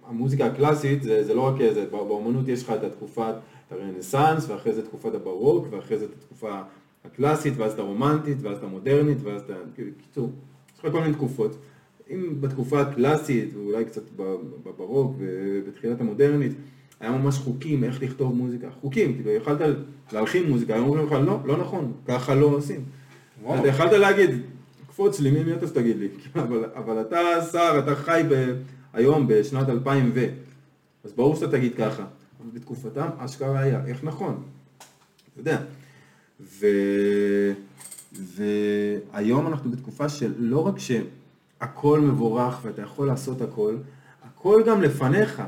המוזיקה 0.08 0.46
הקלאסית 0.46 1.04
זה, 1.04 1.24
זה 1.24 1.34
לא 1.34 1.42
רק 1.42 1.56
זה, 1.74 1.86
באומנות 1.92 2.48
יש 2.48 2.64
לך 2.64 2.70
את 2.70 2.84
התקופת 2.84 3.34
הרנסאנס, 3.72 4.50
ואחרי 4.50 4.74
זה 4.74 4.86
תקופת 4.86 5.16
הברוק, 5.16 5.68
ואחרי 5.70 5.98
זה 5.98 6.06
את 6.06 6.10
התקופה 6.20 6.62
הקלאסית, 7.06 7.54
ואז 7.58 7.74
את 7.74 7.80
הרומנטית, 7.80 8.38
ואז 8.42 8.58
את 8.58 8.64
המודרנית, 8.64 9.18
ואז 9.24 9.42
את 9.42 9.50
ה... 9.50 9.54
כאילו, 9.76 9.92
קיצור, 10.02 10.32
יש 10.74 10.80
לך 10.80 10.92
כל 10.92 11.02
מיני 11.02 11.14
תקופות. 11.14 11.58
אם 12.10 12.42
בתקופה 12.42 12.82
הקלאסית, 12.82 13.54
ואולי 13.54 13.86
קצת 13.86 14.04
בברוק 14.64 15.16
ובתחילת 15.18 16.02
המודרנית, 16.02 16.52
היה 17.00 17.12
ממש 17.12 17.38
חוקים 17.38 17.84
איך 17.84 18.04
לכתוב 18.04 18.36
מוזיקה. 18.36 18.68
חוקים, 18.82 19.14
כאילו, 19.14 19.32
יכלת 19.32 19.60
להלחין 20.12 20.50
מוזיקה, 20.50 20.74
היום 20.74 20.88
אומרים 20.88 21.06
לך, 21.06 21.12
לא, 21.12 21.40
לא 21.46 21.58
נכון, 21.58 21.92
ככה 22.06 22.36
לא 22.36 22.46
עושים. 22.46 22.84
אתה 23.60 23.68
יכלת 23.68 23.92
להגיד, 23.92 24.30
קפוץ 24.88 25.20
לי, 25.20 25.32
מי 25.32 25.54
אתה 25.54 25.68
שתגיד 25.68 25.98
לי? 25.98 26.08
אבל, 26.44 26.66
אבל 26.76 27.02
אתה 27.02 27.20
שר, 27.52 27.80
אתה 27.84 27.96
חי 27.96 28.22
ב, 28.30 28.54
היום 28.94 29.28
בשנת 29.28 29.70
2000 29.70 30.12
ו... 30.14 30.26
אז 31.04 31.14
ברור 31.14 31.36
שאתה 31.36 31.52
תגיד 31.52 31.76
ככה. 31.76 32.04
אבל 32.42 32.50
בתקופתם 32.54 33.08
אשכרה 33.18 33.60
היה, 33.60 33.86
איך 33.86 34.04
נכון? 34.04 34.44
אתה 35.34 35.40
יודע. 35.40 35.62
ו... 36.42 36.66
והיום 38.14 39.48
אנחנו 39.48 39.72
בתקופה 39.72 40.10
של 40.10 40.34
לא 40.38 40.68
רק 40.68 40.76
שהכל 40.80 42.00
מבורך 42.00 42.60
ואתה 42.64 42.82
יכול 42.82 43.08
לעשות 43.08 43.42
הכל, 43.42 43.78
הכל 44.24 44.64
גם 44.66 44.82
לפניך. 44.82 45.42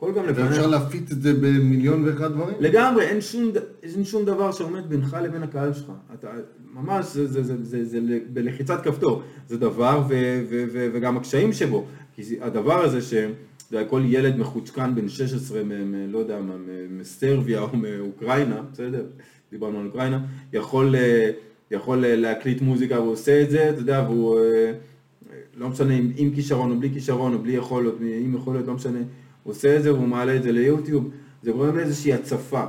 הכל 0.00 0.12
גם 0.12 0.24
לפניך. 0.26 0.46
ואפשר 0.46 0.66
להפיץ 0.66 1.12
את 1.12 1.22
זה 1.22 1.34
במיליון 1.34 2.04
ואחד 2.04 2.32
דברים? 2.32 2.54
לגמרי, 2.60 3.04
אין 3.04 3.20
שום, 3.20 3.50
אין 3.82 4.04
שום 4.04 4.24
דבר 4.24 4.52
שעומד 4.52 4.88
בינך 4.88 5.16
לבין 5.24 5.42
הקהל 5.42 5.72
שלך. 5.72 5.92
אתה, 6.14 6.28
ממש, 6.74 7.06
זה, 7.06 7.26
זה, 7.26 7.42
זה, 7.42 7.54
זה, 7.62 7.84
זה 7.84 8.00
ל- 8.00 8.18
בלחיצת 8.32 8.84
כפתור. 8.84 9.22
זה 9.48 9.58
דבר, 9.58 10.02
ו, 10.08 10.14
ו, 10.50 10.64
ו, 10.72 10.88
וגם 10.92 11.16
הקשיים 11.16 11.52
שבו. 11.52 11.84
כי 12.14 12.22
זה- 12.22 12.34
הדבר 12.40 12.84
הזה 12.84 13.02
ש... 13.02 13.14
כל 13.88 14.02
ילד 14.04 14.36
מחוצ'קן 14.36 14.94
בן 14.94 15.08
16, 15.08 15.62
מ, 15.64 15.68
מ, 15.92 16.12
לא 16.12 16.18
יודע, 16.18 16.40
מה, 16.40 16.54
מסרביה 16.90 17.60
או 17.60 17.68
מאוקראינה, 17.76 18.60
בסדר? 18.72 19.04
דיברנו 19.50 19.80
על 19.80 19.86
אוקראינה, 19.86 20.20
יכול, 20.52 20.96
אה, 20.96 21.30
יכול 21.70 22.04
אה, 22.04 22.16
להקליט 22.16 22.60
מוזיקה 22.62 23.00
והוא 23.00 23.12
עושה 23.12 23.42
את 23.42 23.50
זה, 23.50 23.70
אתה 23.70 23.78
יודע, 23.80 24.04
והוא... 24.08 24.38
אה, 24.40 24.72
לא 25.56 25.68
משנה 25.68 25.94
אם 25.94 26.10
עם 26.16 26.30
כישרון 26.34 26.70
או 26.70 26.76
בלי 26.78 26.90
כישרון 26.94 27.34
או 27.34 27.38
בלי 27.38 27.52
יכולות, 27.52 27.98
עם 28.20 28.34
יכולות, 28.34 28.66
לא 28.66 28.74
משנה, 28.74 28.98
הוא 29.42 29.50
עושה 29.50 29.76
את 29.76 29.82
זה 29.82 29.94
והוא 29.94 30.08
מעלה 30.08 30.36
את 30.36 30.42
זה 30.42 30.52
ליוטיוב, 30.52 31.10
זה 31.42 31.52
גורם 31.52 31.76
לאיזושהי 31.76 32.12
הצפה, 32.12 32.64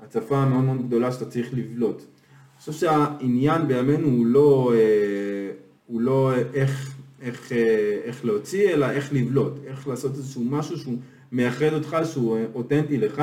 הצפה 0.00 0.44
מאוד 0.44 0.64
מאוד 0.64 0.86
גדולה 0.86 1.12
שאתה 1.12 1.24
צריך 1.24 1.48
לבלוט. 1.52 1.96
אני 1.96 2.60
חושב 2.60 2.72
שהעניין 2.72 3.68
בימינו 3.68 4.08
הוא 4.08 4.26
לא, 4.26 4.72
אה, 4.74 5.50
הוא 5.86 6.00
לא 6.00 6.32
איך, 6.54 6.94
איך, 7.22 7.52
אה, 7.52 7.98
איך 8.04 8.24
להוציא, 8.24 8.68
אלא 8.68 8.90
איך 8.90 9.12
לבלוט, 9.12 9.52
איך 9.66 9.88
לעשות 9.88 10.14
איזשהו 10.14 10.44
משהו 10.44 10.78
שהוא 10.78 10.98
מייחד 11.32 11.72
אותך, 11.72 11.96
שהוא 12.04 12.38
אותנטי 12.54 12.96
לך, 12.96 13.22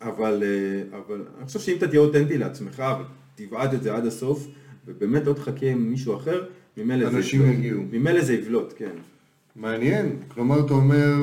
אבל, 0.00 0.42
אה, 0.42 0.98
אבל 0.98 1.24
אני 1.38 1.46
חושב 1.46 1.58
שאם 1.60 1.76
אתה 1.76 1.88
תהיה 1.88 2.00
אותנטי 2.00 2.38
לעצמך 2.38 2.82
ותבעט 3.34 3.74
את 3.74 3.82
זה 3.82 3.94
עד 3.94 4.06
הסוף, 4.06 4.48
ובאמת 4.86 5.26
לא 5.26 5.32
תחכה 5.32 5.66
עם 5.66 5.90
מישהו 5.90 6.16
אחר, 6.16 6.44
ממילא 6.76 7.10
זה 7.10 7.16
אנשים 7.16 7.40
יבלוט. 7.40 7.58
יגיעו. 7.58 7.82
ממילא 7.92 8.22
זה 8.22 8.34
יבלוט, 8.34 8.74
כן. 8.76 8.96
מעניין. 9.58 10.16
כלומר, 10.28 10.66
אתה 10.66 10.74
אומר, 10.74 11.14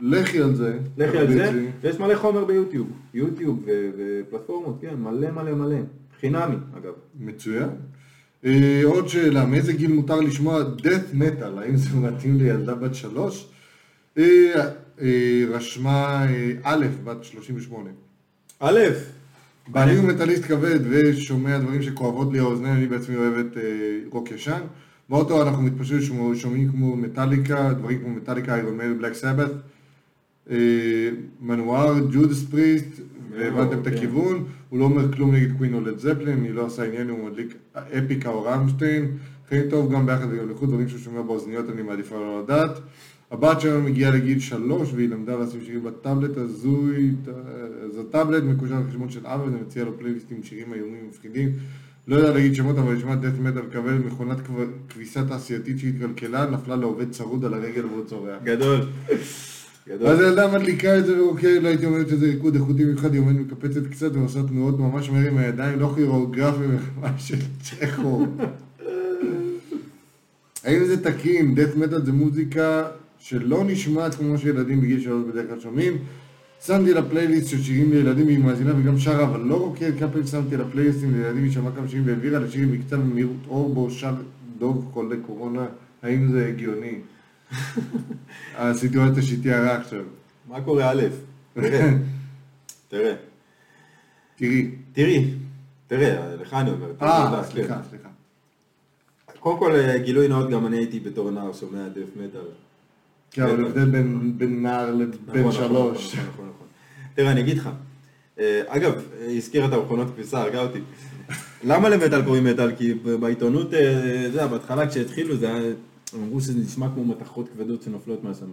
לכי 0.00 0.38
על 0.38 0.54
זה. 0.54 0.78
לכי 0.96 1.18
על 1.18 1.32
זה. 1.32 1.68
ויש 1.80 2.00
מלא 2.00 2.14
חומר 2.16 2.44
ביוטיוב, 2.44 2.88
יוטיוב 3.14 3.64
ופלטפורמות, 3.96 4.78
כן, 4.80 4.94
מלא 4.98 5.30
מלא 5.30 5.54
מלא, 5.54 5.76
חינמי 6.20 6.56
אגב. 6.76 6.92
מצוין. 7.20 7.68
אה, 8.44 8.80
עוד 8.84 9.08
שאלה, 9.08 9.46
מאיזה 9.46 9.72
גיל 9.72 9.92
מותר 9.92 10.20
לשמוע 10.20 10.62
death 10.78 11.20
metal? 11.20 11.60
האם 11.60 11.76
זה 11.76 11.96
מתאים 11.96 12.38
לילדה 12.38 12.74
בת 12.74 12.94
שלוש? 12.94 13.48
אה, 14.18 14.24
אה, 15.00 15.44
רשמה 15.48 16.26
א', 16.62 16.86
בת 17.04 17.24
38. 17.24 17.90
א', 18.60 18.78
אני 19.76 19.96
הוא 19.96 20.04
מטאליסט 20.04 20.44
כבד 20.44 20.78
ושומע 20.90 21.58
דברים 21.58 21.82
שכואבות 21.82 22.32
לי 22.32 22.38
האוזניים, 22.38 22.76
אני 22.76 22.86
בעצמי 22.86 23.16
אוהבת 23.16 23.56
רוק 24.10 24.30
ישן. 24.30 24.60
באוטו 25.08 25.42
אנחנו 25.42 25.62
מתפשטים 25.62 26.00
שומעים- 26.34 26.68
כמו 26.70 26.96
מטאליקה, 26.96 27.72
דברים 27.72 27.98
כמו 28.00 28.08
מטאליקה, 28.14 28.54
איירון 28.54 28.76
מייל, 28.76 28.92
בלק 28.92 29.12
סבת, 29.14 29.50
מנואר, 31.40 31.94
ג'ודס 32.12 32.44
פריסט, 32.44 33.00
והבנתם 33.30 33.78
את 33.78 33.88
כן. 33.88 33.94
הכיוון, 33.94 34.44
הוא 34.68 34.78
לא 34.78 34.84
אומר 34.84 35.12
כלום 35.12 35.34
נגד 35.34 35.52
קווין 35.56 35.74
או 35.74 35.80
לד 35.80 35.98
זפלין, 35.98 36.44
היא 36.44 36.54
לא 36.54 36.62
עושה 36.62 36.84
עניין, 36.84 37.08
הוא 37.08 37.30
מדליק 37.30 37.54
אפיקה 37.98 38.28
או 38.28 38.42
רמשטיין, 38.42 39.10
הכי 39.46 39.56
טוב 39.70 39.92
גם 39.92 40.06
ביחד 40.06 40.26
וגם 40.30 40.50
לחוד, 40.50 40.68
דברים 40.68 40.88
שהוא 40.88 41.00
שומע 41.00 41.22
באוזניות 41.22 41.70
אני 41.70 41.82
מעדיפה 41.82 42.14
לא 42.16 42.42
לדעת. 42.42 42.78
הבת 43.30 43.60
שלנו 43.60 43.82
מגיעה 43.82 44.10
לגיל 44.10 44.38
שלוש 44.40 44.92
והיא 44.94 45.08
למדה 45.08 45.36
לשים 45.36 45.60
שירים 45.64 45.84
בטאבלט 45.84 46.36
הזוי, 46.36 47.10
אז 47.84 47.98
הטאבלט 47.98 48.42
מקושר 48.42 48.80
לחשבון 48.80 49.10
של 49.10 49.26
אבא 49.26 49.42
ואני 49.42 49.56
מציע 49.60 49.84
לו 49.84 49.98
פלייליסט 49.98 50.26
עם 50.30 50.42
שירים 50.42 50.72
איומים 50.74 51.04
ומפחידים. 51.04 51.48
לא 52.08 52.16
יודע 52.16 52.30
להגיד 52.30 52.54
שמות 52.54 52.78
אבל 52.78 52.94
נשמע 52.94 53.14
דף 53.14 53.38
מטאל 53.40 53.62
כבד 53.72 54.06
מכונת 54.06 54.40
כב- 54.40 54.70
כביסה 54.88 55.24
תעשייתית 55.24 55.78
שהתקלקלה, 55.78 56.50
נפלה 56.50 56.76
לעובד 56.76 57.10
צרוד 57.10 57.44
על 57.44 57.54
הרגל 57.54 57.86
והוא 57.86 58.04
צורח. 58.04 58.38
גדול. 58.44 58.80
אז 58.80 59.16
גדול. 59.88 60.08
הילדה 60.24 60.58
מדליקה 60.58 60.98
את 60.98 61.06
זה 61.06 61.22
ורוקדת, 61.22 61.62
לא 61.62 61.68
הייתי 61.68 61.86
אומרת 61.86 62.08
שזה 62.08 62.26
ריקוד 62.26 62.54
איכותי 62.54 62.84
במיוחד, 62.84 63.12
היא 63.12 63.20
עומדת 63.20 63.40
מקפצת 63.40 63.86
קצת 63.90 64.10
ועושה 64.14 64.42
תנועות 64.48 64.78
ממש 64.78 65.10
מהר 65.10 65.28
עם 65.28 65.38
הידיים, 65.38 65.80
לא 65.80 65.92
כירוגרפי 65.94 66.62
ממש 67.00 67.28
של 67.28 67.38
צ'כו. 67.62 68.26
האם 70.64 70.84
זה 70.84 71.04
תקין? 71.04 71.54
דף 71.54 71.76
מטאל 71.76 72.04
זה 72.04 72.12
מוזיקה 72.12 72.84
שלא 73.18 73.64
נשמעת 73.64 74.14
כמו 74.14 74.38
שילדים 74.38 74.80
בגיל 74.80 75.00
שלוש 75.00 75.24
בדרך 75.32 75.48
כלל 75.48 75.60
שומעים. 75.60 75.96
שמתי 76.66 76.94
לה 76.94 77.02
פלייליסט 77.02 77.48
של 77.48 77.62
שירים 77.62 77.92
לילדים, 77.92 78.28
היא 78.28 78.38
מאזינה 78.38 78.72
וגם 78.78 78.98
שרה, 78.98 79.24
אבל 79.24 79.40
לא 79.40 79.74
כמה 79.98 80.10
פעמים 80.10 80.26
שמתי 80.26 80.56
לה 80.56 80.64
פלייליסטים 80.64 81.14
לילדים, 81.14 81.44
היא 81.44 81.52
שמעה 81.52 81.72
כמה 81.72 81.88
שירים 81.88 82.06
והעבירה 82.06 82.38
לשירים 82.38 82.72
מקצב 82.72 82.96
במהירות 82.96 83.36
אור 83.48 83.74
בו 83.74 83.90
שר 83.90 84.14
דוב 84.58 84.90
חולה 84.92 85.16
קורונה, 85.26 85.66
האם 86.02 86.28
זה 86.32 86.46
הגיוני? 86.46 86.98
הסיטואציה 88.56 89.22
שתיארה 89.22 89.76
עכשיו. 89.76 90.04
מה 90.48 90.60
קורה 90.60 90.90
א'? 90.90 91.02
תראה. 91.54 91.90
תראה. 92.88 93.14
תראי. 94.36 94.70
תראי. 94.92 95.34
תראה, 95.86 96.36
לך 96.36 96.54
אני 96.54 96.70
אומר. 96.70 96.92
אה. 97.02 97.42
סליחה, 97.44 97.80
סליחה. 97.90 98.08
קודם 99.40 99.58
כל, 99.58 99.72
אה, 99.74 99.98
גילוי 99.98 100.28
נאות, 100.28 100.50
גם 100.50 100.66
אני 100.66 100.76
הייתי 100.76 101.00
בתור 101.00 101.30
נער 101.30 101.52
שומע 101.52 101.88
דף 101.88 102.16
מטאל. 102.16 102.63
כן, 103.34 103.42
אבל 103.42 103.64
הבדל 103.64 103.84
בין- 103.84 104.62
נער 104.62 104.94
לבן 104.94 105.10
נכון, 105.26 105.40
נכון, 105.40 105.52
שלוש. 105.52 106.14
נכון. 106.14 106.48
תראה, 107.14 107.30
אני 107.32 107.40
אגיד 107.40 107.58
לך. 107.58 107.68
אה, 108.38 108.62
אגב, 108.66 108.92
הזכיר 109.36 109.64
את 109.66 109.72
המכונות 109.72 110.08
כביסה, 110.14 110.40
הרגה 110.40 110.60
אותי. 110.60 110.78
למה 111.70 111.88
למטאל 111.88 112.22
קוראים 112.24 112.44
מטאל? 112.44 112.76
כי 112.76 112.94
בעיתונות, 112.94 113.74
אה, 113.74 113.80
אתה 114.20 114.34
יודע, 114.34 114.46
בהתחלה 114.46 114.88
כשהתחילו 114.88 115.36
זה 115.36 115.48
היה, 115.48 115.56
הם 116.12 116.22
אמרו 116.22 116.40
שזה 116.40 116.58
נשמע 116.58 116.88
כמו 116.94 117.04
מתכות 117.04 117.48
כבדות 117.48 117.82
שנופלות 117.82 118.24
מהשמיים. 118.24 118.52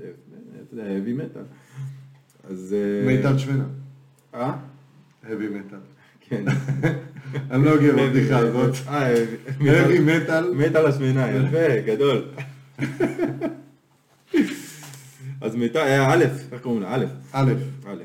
אה, 0.00 0.06
אתה 0.62 0.74
יודע, 0.74 0.84
heavy 0.88 1.20
metal. 1.20 1.44
אז... 2.50 2.76
מיטל 3.06 3.38
שוונה. 3.38 3.64
אה? 4.34 4.52
heavy 5.24 5.26
metal. 5.26 5.76
כן. 6.20 6.44
אני 7.50 7.64
לא 7.64 7.70
אוהב 7.70 8.00
בבדיחה 8.00 8.38
הזאת. 8.38 8.74
heavy 9.58 10.00
metal. 10.08 10.76
על 10.78 10.86
השמנה, 10.86 11.30
יפה, 11.30 11.80
גדול. 11.86 12.22
אז 15.40 15.56
אה, 15.76 16.12
א', 16.12 16.24
איך 16.52 16.62
קוראים 16.62 16.82
לה? 16.82 16.94
א', 16.94 17.04
א', 17.32 17.52
א'. 17.86 18.04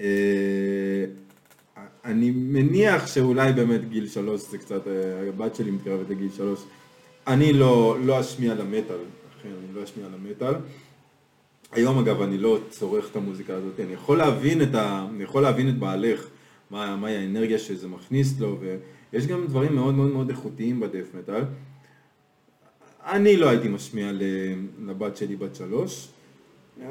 אה, 0.00 1.04
אני 2.04 2.30
מניח 2.30 3.06
שאולי 3.06 3.52
באמת 3.52 3.88
גיל 3.88 4.08
שלוש 4.08 4.50
זה 4.50 4.58
קצת, 4.58 4.88
אה, 4.88 5.28
הבת 5.28 5.54
שלי 5.54 5.70
מתקרבת 5.70 6.10
לגיל 6.10 6.30
שלוש. 6.36 6.64
אני 7.26 7.52
לא, 7.52 7.96
לא 8.04 8.20
אשמיע 8.20 8.54
למטאל, 8.54 8.96
אכן, 9.40 9.48
אני 9.48 9.74
לא 9.74 9.84
אשמיע 9.84 10.06
למטאל. 10.14 10.54
היום 11.72 11.98
אגב 11.98 12.22
אני 12.22 12.38
לא 12.38 12.58
צורך 12.70 13.10
את 13.10 13.16
המוזיקה 13.16 13.54
הזאת, 13.54 13.80
אני 13.80 13.92
יכול 13.92 14.18
להבין 14.18 14.62
את, 14.62 14.74
ה... 14.74 15.06
אני 15.14 15.24
יכול 15.24 15.42
להבין 15.42 15.68
את 15.68 15.78
בעלך, 15.78 16.26
מה, 16.70 16.96
מהי 16.96 17.16
האנרגיה 17.16 17.58
שזה 17.58 17.88
מכניס 17.88 18.40
לו, 18.40 18.58
ויש 19.12 19.26
גם 19.26 19.46
דברים 19.46 19.74
מאוד 19.74 19.94
מאוד 19.94 20.10
מאוד 20.12 20.28
איכותיים 20.28 20.80
בדף 20.80 21.06
מטאל. 21.18 21.42
אני 23.06 23.36
לא 23.36 23.48
הייתי 23.48 23.68
משמיע 23.68 24.12
לבת 24.86 25.16
שלי 25.16 25.36
בת 25.36 25.54
שלוש, 25.54 26.08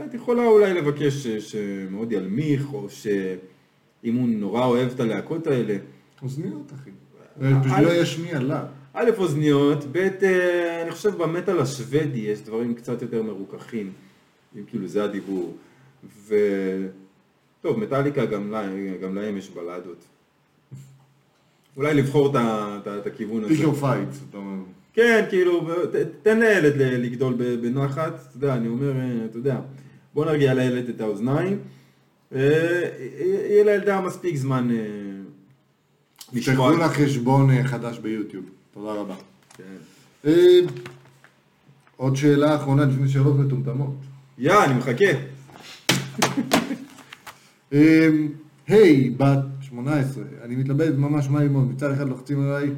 את 0.06 0.14
יכולה 0.14 0.46
אולי 0.46 0.74
לבקש 0.74 1.28
שמאוד 1.28 2.12
ינמיך, 2.12 2.74
או 2.74 2.90
שאם 2.90 4.16
הוא 4.16 4.30
נורא 4.30 4.66
אוהב 4.66 4.92
את 4.92 5.00
הלהקות 5.00 5.48
האלה, 5.48 5.78
אוזניות 6.22 6.72
אחי. 6.74 6.90
פשוט 7.64 7.80
לא 7.84 7.92
ישמיע 7.94 8.40
לה. 8.40 8.66
א', 8.94 9.10
אוזניות, 9.18 9.84
ב', 9.92 9.98
אה, 9.98 10.82
אני 10.82 10.92
חושב 10.92 11.18
במטאל 11.18 11.60
השוודי 11.60 12.20
יש 12.20 12.42
דברים 12.42 12.74
קצת 12.74 13.02
יותר 13.02 13.24
מרוככים, 13.24 13.92
אם 14.58 14.64
כאילו 14.68 14.88
זה 14.88 15.04
הדיבור. 15.04 15.54
ו... 16.04 16.36
טוב, 17.62 17.80
מטאליקה 17.80 18.26
גם, 18.26 18.52
לה, 18.52 18.64
גם 19.02 19.16
להם 19.16 19.38
יש 19.38 19.50
בלדות. 19.50 20.06
אולי 21.78 21.94
לבחור 21.94 22.34
את, 22.38 23.08
הכיוון 23.08 23.44
הזה. 23.44 23.54
Pick 23.54 23.64
your 23.64 23.74
fights, 23.74 24.20
אתה 24.30 24.38
אומר. 24.38 24.64
כן, 24.94 25.26
כאילו, 25.30 25.68
ת- 25.92 25.96
תן 26.24 26.40
לילד 26.40 26.74
לגדול 26.78 27.34
בנחת, 27.62 28.14
אתה 28.14 28.38
יודע, 28.38 28.54
אני 28.56 28.68
אומר, 28.68 28.92
אה, 28.96 29.26
אתה 29.26 29.38
יודע, 29.38 29.60
בוא 30.14 30.26
נרגיע 30.26 30.54
לילד 30.54 30.90
את 30.90 31.02
האוזניים, 31.02 31.58
אה, 32.36 32.82
יהיה 33.50 33.64
לילדה 33.64 34.02
מספיק 34.02 34.36
זמן 34.36 34.68
אה, 34.72 34.76
תפתחו 36.42 36.72
לה 36.72 36.90
חשבון 36.90 37.64
חדש 37.64 38.00
ביוטיוב. 38.00 38.46
תודה 38.74 38.92
רבה. 38.94 39.16
כן. 39.58 39.64
עוד 41.98 42.16
שאלה 42.16 42.56
אחרונה 42.56 42.86
לפני 42.86 43.10
שאלות 43.10 43.36
מטומטמות. 43.40 43.94
יא, 44.38 44.54
אני 44.64 44.74
מחכה. 44.74 45.06
היי, 48.68 49.10
בת 49.18 49.38
18, 49.62 50.24
אני 50.44 50.56
מתלבט 50.56 50.94
ממש 50.98 51.30
מה 51.30 51.40
ללמוד. 51.44 51.70
מצד 51.72 51.92
אחד 51.92 52.08
לוחצים 52.10 52.42
עליי 52.42 52.70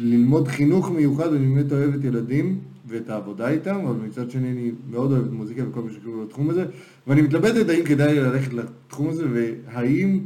ללמוד 0.00 0.48
חינוך 0.48 0.90
מיוחד, 0.90 1.32
ואני 1.32 1.54
באמת 1.54 1.72
אוהב 1.72 1.94
את 1.94 2.04
ילדים 2.04 2.58
ואת 2.86 3.08
העבודה 3.08 3.48
איתם, 3.48 3.76
אבל 3.86 3.96
מצד 4.06 4.30
שני 4.30 4.50
אני 4.50 4.70
מאוד 4.90 5.12
אוהב 5.12 5.24
את 5.24 5.30
מוזיקה 5.32 5.68
וכל 5.68 5.82
מה 5.82 5.92
שקשור 5.92 6.24
לתחום 6.24 6.50
הזה, 6.50 6.64
ואני 7.06 7.22
מתלבטת 7.22 7.68
האם 7.68 7.84
כדאי 7.84 8.20
ללכת 8.20 8.52
לתחום 8.52 9.08
הזה, 9.08 9.26
והאם, 9.32 10.20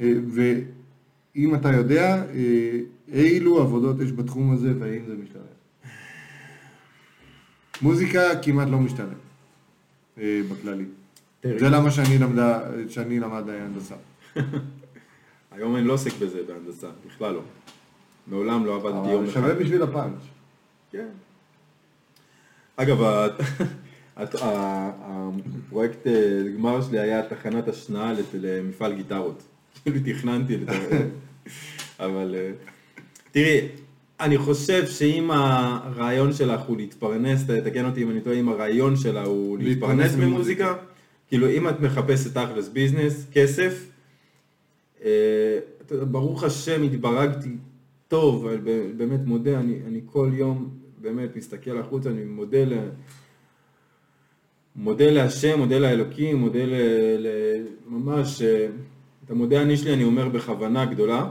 אה, 0.00 0.12
ואם 0.28 1.54
אתה 1.54 1.72
יודע, 1.72 2.24
אה, 2.34 2.80
אילו 3.12 3.60
עבודות 3.60 4.00
יש 4.00 4.12
בתחום 4.12 4.52
הזה 4.52 4.72
והאם 4.78 5.02
זה 5.06 5.14
משתלם. 5.22 5.42
מוזיקה 7.82 8.20
כמעט 8.42 8.68
לא 8.68 8.78
משתלם, 8.78 9.08
אה, 10.18 10.40
בכללי. 10.50 10.84
זה 11.42 11.68
למה 11.68 11.90
שאני 11.90 12.18
למדה, 12.18 12.60
שאני 12.88 13.20
למד 13.20 13.44
הנדסה. 13.48 13.94
היום 15.52 15.76
אני 15.76 15.84
לא 15.84 15.92
עוסק 15.92 16.10
בזה 16.20 16.38
בהנדסה, 16.46 16.88
בכלל 17.06 17.34
לא. 17.34 17.42
מעולם 18.30 18.66
לא 18.66 18.74
עבדתי 18.76 19.08
יום 19.10 19.22
אבל 19.22 19.24
אחד. 19.24 19.34
שווה 19.40 19.54
בשביל 19.54 19.82
הפאנץ'. 19.82 20.20
כן. 20.92 21.06
אגב, 22.76 22.98
הפרויקט 24.16 26.06
אה, 26.06 26.12
גמר 26.56 26.82
שלי 26.82 26.98
היה 26.98 27.22
תחנת 27.28 27.68
השנאה 27.68 28.12
למפעל 28.34 28.94
גיטרות. 28.94 29.42
כאילו 29.82 29.96
תכננתי 30.04 30.54
את 30.54 30.60
זה. 30.60 31.08
אבל 32.06 32.34
אה, 32.38 32.50
תראי, 33.32 33.68
אני 34.20 34.38
חושב 34.38 34.86
שאם 34.86 35.30
הרעיון 35.30 36.32
שלך 36.32 36.60
הוא 36.60 36.76
להתפרנס, 36.76 37.44
ת- 37.44 37.50
תקן 37.50 37.84
אותי 37.84 38.02
אם 38.02 38.10
אני 38.10 38.20
טועה, 38.20 38.36
אם 38.36 38.48
הרעיון 38.48 38.96
שלה 38.96 39.24
הוא 39.24 39.58
להתפרנס 39.58 40.14
ממוזיקה. 40.14 40.74
כאילו 41.28 41.48
אם 41.50 41.68
את 41.68 41.80
מחפשת 41.80 42.38
תכלס 42.38 42.68
ביזנס, 42.68 43.26
כסף, 43.32 43.84
אה, 45.04 45.58
ברוך 45.90 46.44
השם 46.44 46.82
התברגתי 46.82 47.56
טוב, 48.08 48.48
ב- 48.64 48.90
באמת 48.96 49.20
מודה, 49.24 49.60
אני, 49.60 49.78
אני 49.86 50.00
כל 50.06 50.30
יום 50.32 50.68
באמת 51.00 51.36
מסתכל 51.36 51.78
החוצה, 51.78 52.10
אני 52.10 52.24
מודה 52.24 52.64
ל... 52.64 52.72
מודה 54.76 55.10
להשם, 55.10 55.58
מודה 55.58 55.78
לאלוקים, 55.78 56.36
מודה 56.36 56.64
ל... 56.66 56.74
ל 57.18 57.26
ממש, 57.86 58.42
אה, 58.42 58.68
את 59.24 59.30
המודה 59.30 59.62
אני 59.62 59.76
שלי 59.76 59.94
אני 59.94 60.04
אומר 60.04 60.28
בכוונה 60.28 60.84
גדולה, 60.84 61.30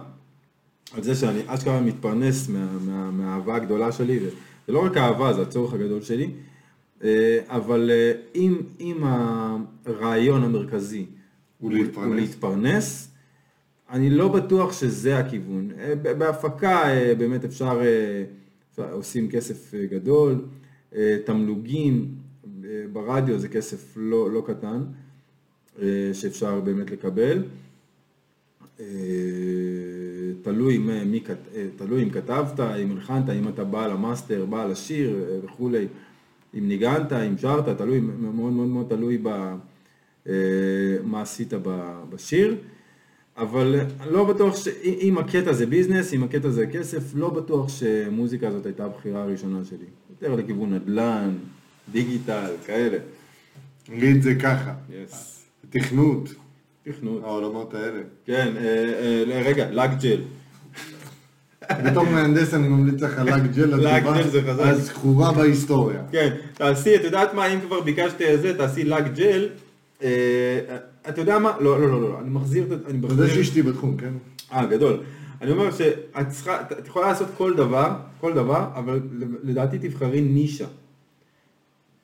על 0.94 1.04
זה 1.04 1.16
שאני 1.16 1.40
אשכרה 1.48 1.82
מתפרנס 1.82 2.49
מה, 2.49 2.68
מה, 2.86 3.12
מהאהבה 3.12 3.56
הגדולה 3.56 3.91
שלי, 3.91 4.20
וזה 4.20 4.32
לא 4.68 4.86
רק 4.86 4.98
אהבה, 4.98 5.34
זה 5.34 5.41
הצורך 5.41 5.74
הגדול 5.74 6.02
שלי, 6.02 6.32
אה, 7.04 7.40
אבל 7.48 7.91
אה, 7.94 8.12
אם, 8.36 8.62
אם 8.80 9.04
הרעיון 9.86 10.44
המרכזי 10.44 11.06
הוא 11.60 11.72
להתפרנס. 11.72 12.08
הוא 12.08 12.16
להתפרנס, 12.16 13.12
אני 13.89 14.09
לא 14.09 14.27
בטוח 14.27 14.73
שזה 14.73 15.18
הכיוון. 15.18 15.72
אה, 15.80 15.95
בהפקה 16.14 16.84
אה, 16.89 17.15
באמת 17.18 17.45
אפשר, 17.45 17.80
אה, 17.81 18.23
אפשר- 18.72 18.93
עושים 18.93 19.30
כסף 19.31 19.73
גדול, 19.91 20.35
תמלוגים 21.26 22.15
ברדיו 22.93 23.39
זה 23.39 23.47
כסף 23.47 23.93
לא, 23.97 24.31
לא 24.31 24.43
קטן, 24.47 24.84
שאפשר 26.14 26.59
באמת 26.61 26.91
לקבל. 26.91 27.43
תלוי, 30.41 30.77
מי, 30.77 31.23
תלוי 31.76 32.03
אם 32.03 32.09
כתבת, 32.09 32.59
אם 32.59 32.91
הלחנת, 32.91 33.30
אם 33.30 33.47
אתה 33.47 33.64
בעל 33.64 33.91
המאסטר, 33.91 34.45
בעל 34.45 34.72
השיר 34.72 35.15
וכולי, 35.43 35.88
אם 36.57 36.68
ניגנת, 36.68 37.14
אם 37.14 37.38
שרת, 37.38 37.77
תלוי, 37.77 37.99
מאוד 37.99 38.53
מאוד 38.53 38.68
מאוד 38.68 38.85
תלוי 38.89 39.18
ב, 39.23 39.27
אה, 40.27 40.34
מה 41.03 41.22
עשית 41.22 41.53
בשיר. 42.09 42.55
אבל 43.38 43.80
אני 44.01 44.14
לא 44.14 44.23
בטוח 44.23 44.55
שאם 44.57 45.18
הקטע 45.18 45.53
זה 45.53 45.65
ביזנס, 45.65 46.14
אם 46.14 46.23
הקטע 46.23 46.49
זה 46.49 46.68
כסף, 46.68 47.15
לא 47.15 47.30
בטוח 47.30 47.69
שמוזיקה 47.69 48.47
הזאת 48.47 48.65
הייתה 48.65 48.85
הבחירה 48.85 49.23
הראשונה 49.23 49.65
שלי. 49.65 49.85
יותר 50.09 50.35
לכיוון 50.35 50.73
נדל"ן, 50.73 51.30
דיגיטל, 51.91 52.51
כאלה. 52.65 52.97
נגיד 53.89 54.15
את 54.15 54.23
זה 54.23 54.35
ככה, 54.35 54.73
Yes. 54.89 55.15
תכנות, 55.69 56.34
תכנות. 56.84 57.23
העולמות 57.23 57.73
האלה. 57.73 57.99
כן, 58.26 58.53
אה, 58.57 58.64
אה, 59.34 59.41
רגע, 59.45 59.72
לק 59.72 59.89
ג'ל. 60.01 60.22
בתור 61.85 62.03
מהנדס 62.03 62.53
אני 62.53 62.68
ממליץ 62.68 63.01
לך 63.01 63.22
לק 63.26 63.43
ג'ל. 63.55 63.88
הזכורה 64.59 65.34
בהיסטוריה. 65.34 66.01
כן, 66.11 66.35
תעשי, 66.53 66.95
את 66.95 67.03
יודעת 67.03 67.34
מה, 67.34 67.47
אם 67.53 67.59
כבר 67.61 67.81
ביקשת 67.81 68.22
את 68.22 68.41
זה, 68.41 68.57
תעשי 68.57 68.84
לק 68.84 69.05
ג'ל. 69.15 69.49
אתה 71.10 71.22
יודע 71.22 71.40
מה? 71.40 71.54
לא, 71.60 71.80
לא, 71.82 71.90
לא, 71.92 72.02
לא, 72.02 72.20
אני 72.20 72.30
מחזיר 72.30 72.64
את... 72.74 72.80
אני 72.90 72.98
מחזיר- 72.98 73.28
שאשתי 73.28 73.62
בתחום, 73.62 73.98
כן? 73.98 74.14
אה, 74.54 74.66
גדול. 74.66 75.00
אני 75.42 75.52
אומר 75.52 75.72
שאת 75.72 76.28
צריכה, 76.30 76.62
את 76.62 76.88
יכולה 76.88 77.08
לעשות 77.08 77.28
כל 77.38 77.54
דבר, 77.54 77.90
כל 78.22 78.34
דבר, 78.34 78.66
אבל 78.76 79.00
לדעתי 79.44 79.78
תבחרי 79.80 80.22
נישה. 80.22 80.66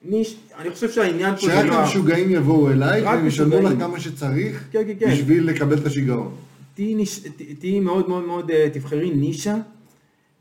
ניש, 0.06 0.36
אני 0.60 0.70
חושב 0.72 0.92
שהעניין 0.92 1.36
פה 1.36 1.42
זה 1.42 1.48
שרק 1.54 1.66
לא... 1.66 1.74
ה- 1.74 1.84
המשוגעים 1.84 2.30
יבואו 2.32 2.70
אלייך, 2.72 3.06
והם 3.06 3.28
ישלמו 3.28 3.60
לך. 3.70 3.80
כמה 3.80 4.00
שצריך, 4.00 4.64
כן, 4.72 4.84
כן, 4.88 4.94
כן. 5.00 5.12
בשביל 5.12 5.48
לקבל 5.50 5.78
את 5.78 5.86
השיגעון. 5.86 6.36
תהיי 6.76 6.96
ניש- 6.96 7.20
ת- 7.20 7.60
תהיי 7.60 7.80
מאוד 7.80 8.10
מאוד 8.10 8.26
מאוד, 8.26 8.52
אה, 8.52 8.68
תבחרי 8.74 9.12
נישה, 9.12 9.56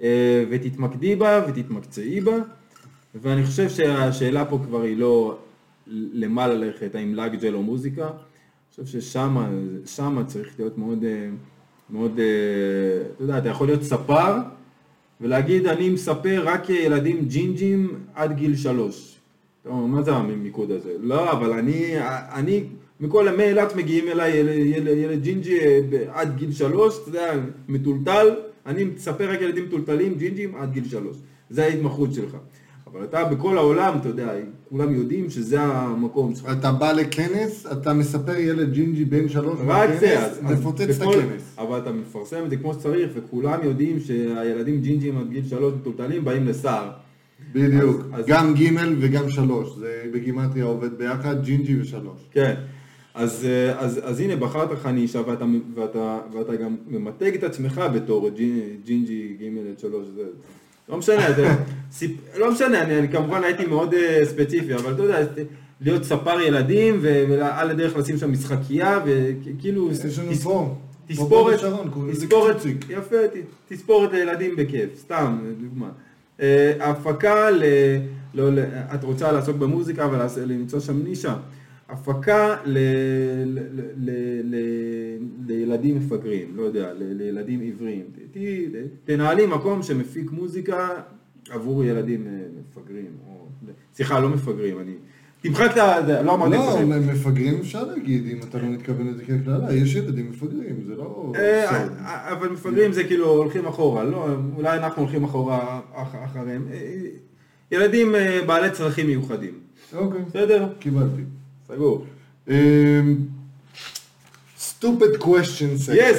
אה, 0.02 0.44
ותתמקדי 0.50 1.16
בה 1.16 1.44
ותתמקצעי 1.48 2.20
בה, 2.20 2.32
ואני 3.22 3.44
חושב 3.46 3.68
שהשאלה 3.68 4.44
פה 4.44 4.58
כבר 4.66 4.82
היא 4.82 4.96
לא 4.96 5.38
למה 6.12 6.46
ללכת, 6.46 6.94
האם 6.94 7.14
לק 7.14 7.32
ג'ל 7.40 7.54
או 7.54 7.62
מוזיקה, 7.62 8.10
חושב 8.80 9.00
ששמה 9.00 9.48
שמה 9.86 10.24
צריך 10.24 10.48
להיות 10.58 10.78
מאוד, 10.78 11.04
אה, 11.04 11.28
מאוד, 11.90 12.18
אה, 12.18 13.02
אתה 13.14 13.24
יודע, 13.24 13.38
אתה 13.38 13.48
יכול 13.48 13.66
להיות 13.66 13.82
ספר, 13.82 14.36
ולהגיד 15.20 15.66
אני 15.66 15.90
מספר 15.90 16.42
רק 16.44 16.70
ילדים 16.70 17.24
ג'ינג'ים 17.28 17.94
עד 18.14 18.36
גיל 18.36 18.56
שלוש. 18.56 19.18
אתה 19.62 19.70
אומר, 19.70 19.86
מה 19.86 20.02
זה 20.02 20.12
המיקוד 20.12 20.70
הזה? 20.70 20.92
לא, 21.00 21.32
אבל 21.32 21.52
אני, 21.52 21.94
אני, 22.34 22.64
מכל, 23.00 23.36
מאילת 23.36 23.76
מגיעים 23.76 24.08
אליי 24.08 24.36
ילד, 24.36 24.96
ילד, 24.96 25.22
ג'ינג'י 25.22 25.60
אה, 25.60 25.80
עד 26.08 26.36
גיל 26.36 26.52
שלוש, 26.52 26.98
אתה 27.02 27.08
יודע, 27.08 27.32
מטולטל, 27.68 28.28
אני 28.66 28.84
מספר 28.84 29.30
רק 29.30 29.40
ילדים 29.40 29.64
מטולטלים, 29.64 30.14
ג'ינג'ים 30.14 30.54
עד 30.54 30.72
גיל 30.72 30.88
שלוש. 30.88 31.16
זה 31.50 31.64
ההתמחות 31.64 32.14
שלך. 32.14 32.36
אבל 32.92 33.04
אתה 33.04 33.24
בכל 33.24 33.58
העולם, 33.58 33.98
אתה 34.00 34.08
יודע, 34.08 34.32
כולם 34.68 34.94
יודעים 34.94 35.30
שזה 35.30 35.60
המקום 35.60 36.34
שלך. 36.34 36.46
אתה 36.58 36.72
בא 36.72 36.92
לכנס, 36.92 37.66
אתה 37.72 37.92
מספר 37.92 38.36
ילד 38.36 38.72
ג'ינג'י 38.72 39.04
בן 39.04 39.28
שלוש 39.28 39.58
אז, 39.60 39.66
בכנס, 39.66 40.02
אז 40.02 40.40
מפוצץ 40.42 40.80
את 41.00 41.02
הכנס. 41.02 41.56
אבל 41.58 41.78
אתה 41.78 41.92
מפרסם 41.92 42.44
את 42.44 42.50
זה 42.50 42.56
כמו 42.56 42.74
שצריך, 42.74 43.10
וכולם 43.14 43.58
יודעים 43.62 44.00
שהילדים 44.00 44.80
ג'ינג'ים 44.80 45.18
עד 45.18 45.30
גיל 45.30 45.44
שלוש 45.48 45.74
מטולטלים 45.80 46.24
באים 46.24 46.46
לסער. 46.46 46.90
בדיוק, 47.52 48.00
אז- 48.12 48.20
אז- 48.20 48.26
גם 48.26 48.54
ג' 48.54 48.68
וגם 49.00 49.30
שלוש, 49.30 49.76
זה 49.76 50.02
בגימטריה 50.12 50.64
עובד 50.64 50.98
ביחד, 50.98 51.44
ג'ינג'י 51.44 51.80
ושלוש. 51.80 52.20
כן. 52.30 52.54
אז, 53.14 53.44
אה, 53.44 53.78
אז, 53.78 54.00
אז 54.02 54.20
הנה 54.20 54.36
בחרת 54.36 54.70
לך 54.72 54.86
נישה 54.86 55.20
ואתה, 55.26 55.44
ואתה, 55.74 56.18
ואתה 56.32 56.56
גם 56.56 56.76
ממתג 56.88 57.34
את 57.34 57.44
עצמך 57.44 57.80
בתור 57.94 58.28
ג'ינג'י 58.84 59.36
ג' 59.40 59.70
עד 59.70 59.78
שלוש, 59.78 60.06
זה 60.14 60.22
לא 60.88 60.96
משנה, 60.98 61.32
זה, 61.32 61.48
סיפ, 61.92 62.10
לא 62.36 62.52
משנה, 62.52 62.82
אני, 62.82 62.98
אני 62.98 63.08
כמובן 63.08 63.44
הייתי 63.44 63.66
מאוד 63.66 63.94
uh, 63.94 63.96
ספציפי, 64.24 64.74
אבל 64.74 64.92
אתה 64.94 65.02
יודע, 65.02 65.18
להיות 65.80 66.04
ספר 66.04 66.40
ילדים 66.40 66.98
ועל 67.02 67.70
הדרך 67.70 67.96
לשים 67.96 68.18
שם 68.18 68.32
משחקייה 68.32 69.00
וכאילו, 69.04 69.90
יש 69.92 70.18
לנו 70.18 70.32
תס- 70.32 70.42
פה, 70.44 70.74
תספורת, 71.08 71.60
תספורת. 72.12 72.56
יפה, 72.90 73.16
ת- 73.28 73.36
תספורת 73.72 74.12
לילדים 74.12 74.56
בכיף, 74.56 74.88
סתם, 74.98 75.38
דוגמה. 75.60 75.88
אה, 76.40 76.72
הפקה, 76.80 77.50
ל, 77.50 77.62
לא, 78.34 78.48
את 78.94 79.04
רוצה 79.04 79.32
לעסוק 79.32 79.56
במוזיקה 79.56 80.08
ולמצוא 80.36 80.80
שם 80.80 81.02
נישה, 81.04 81.34
הפקה 81.92 82.56
ל, 82.64 82.78
ל, 83.46 83.58
ל, 83.72 83.80
ל, 83.96 84.10
ל, 84.44 84.56
לילדים 85.46 85.96
מפגרים, 85.96 86.48
לא 86.56 86.62
יודע, 86.62 86.92
ל, 86.92 87.12
לילדים 87.12 87.60
עיוורים, 87.60 88.02
ת- 88.32 88.36
תנהלי 89.04 89.46
מקום 89.46 89.82
שמפיק 89.82 90.30
מוזיקה 90.30 90.88
עבור 91.50 91.84
ילדים 91.84 92.26
אה, 92.26 92.32
מפגרים, 92.60 93.06
או, 93.28 93.46
סליחה, 93.94 94.20
לא 94.20 94.28
מפגרים, 94.28 94.78
אני, 94.78 94.92
תמחק 95.40 95.70
את 95.72 95.76
ה... 95.76 96.22
לא 96.22 96.34
אמרתי 96.34 96.52
לא, 96.56 96.66
מפגרים. 96.68 96.88
מ- 96.88 97.12
מפגרים 97.12 97.54
אפשר 97.60 97.84
להגיד, 97.86 98.26
אם 98.32 98.38
אתה 98.48 98.58
לא 98.58 98.64
מתכוון 98.68 99.08
לזה 99.08 99.22
כקללה, 99.24 99.74
יש 99.74 99.94
ילדים 99.94 100.30
מפגרים, 100.30 100.76
זה 100.86 100.94
לא 100.96 101.32
אה. 101.36 101.64
אה, 101.70 102.32
אבל 102.32 102.48
מפגרים 102.48 102.92
זה 102.92 103.04
כאילו 103.04 103.26
הולכים 103.30 103.66
אחורה, 103.66 104.04
לא, 104.04 104.26
אולי 104.56 104.78
אנחנו 104.78 105.02
הולכים 105.02 105.24
אחורה 105.24 105.80
אח- 105.94 106.14
אחריהם. 106.24 106.62
אה, 106.72 106.78
ילדים 107.72 108.14
אה, 108.14 108.40
בעלי 108.46 108.70
צרכים 108.70 109.06
מיוחדים, 109.06 109.54
אוקיי, 109.94 110.20
בסדר? 110.28 110.68
קיבלתי. 110.78 111.22
סגור. 111.74 112.06
stupid 114.58 115.20
question 115.20 115.78
section. 115.86 115.96
Yes. 115.96 116.18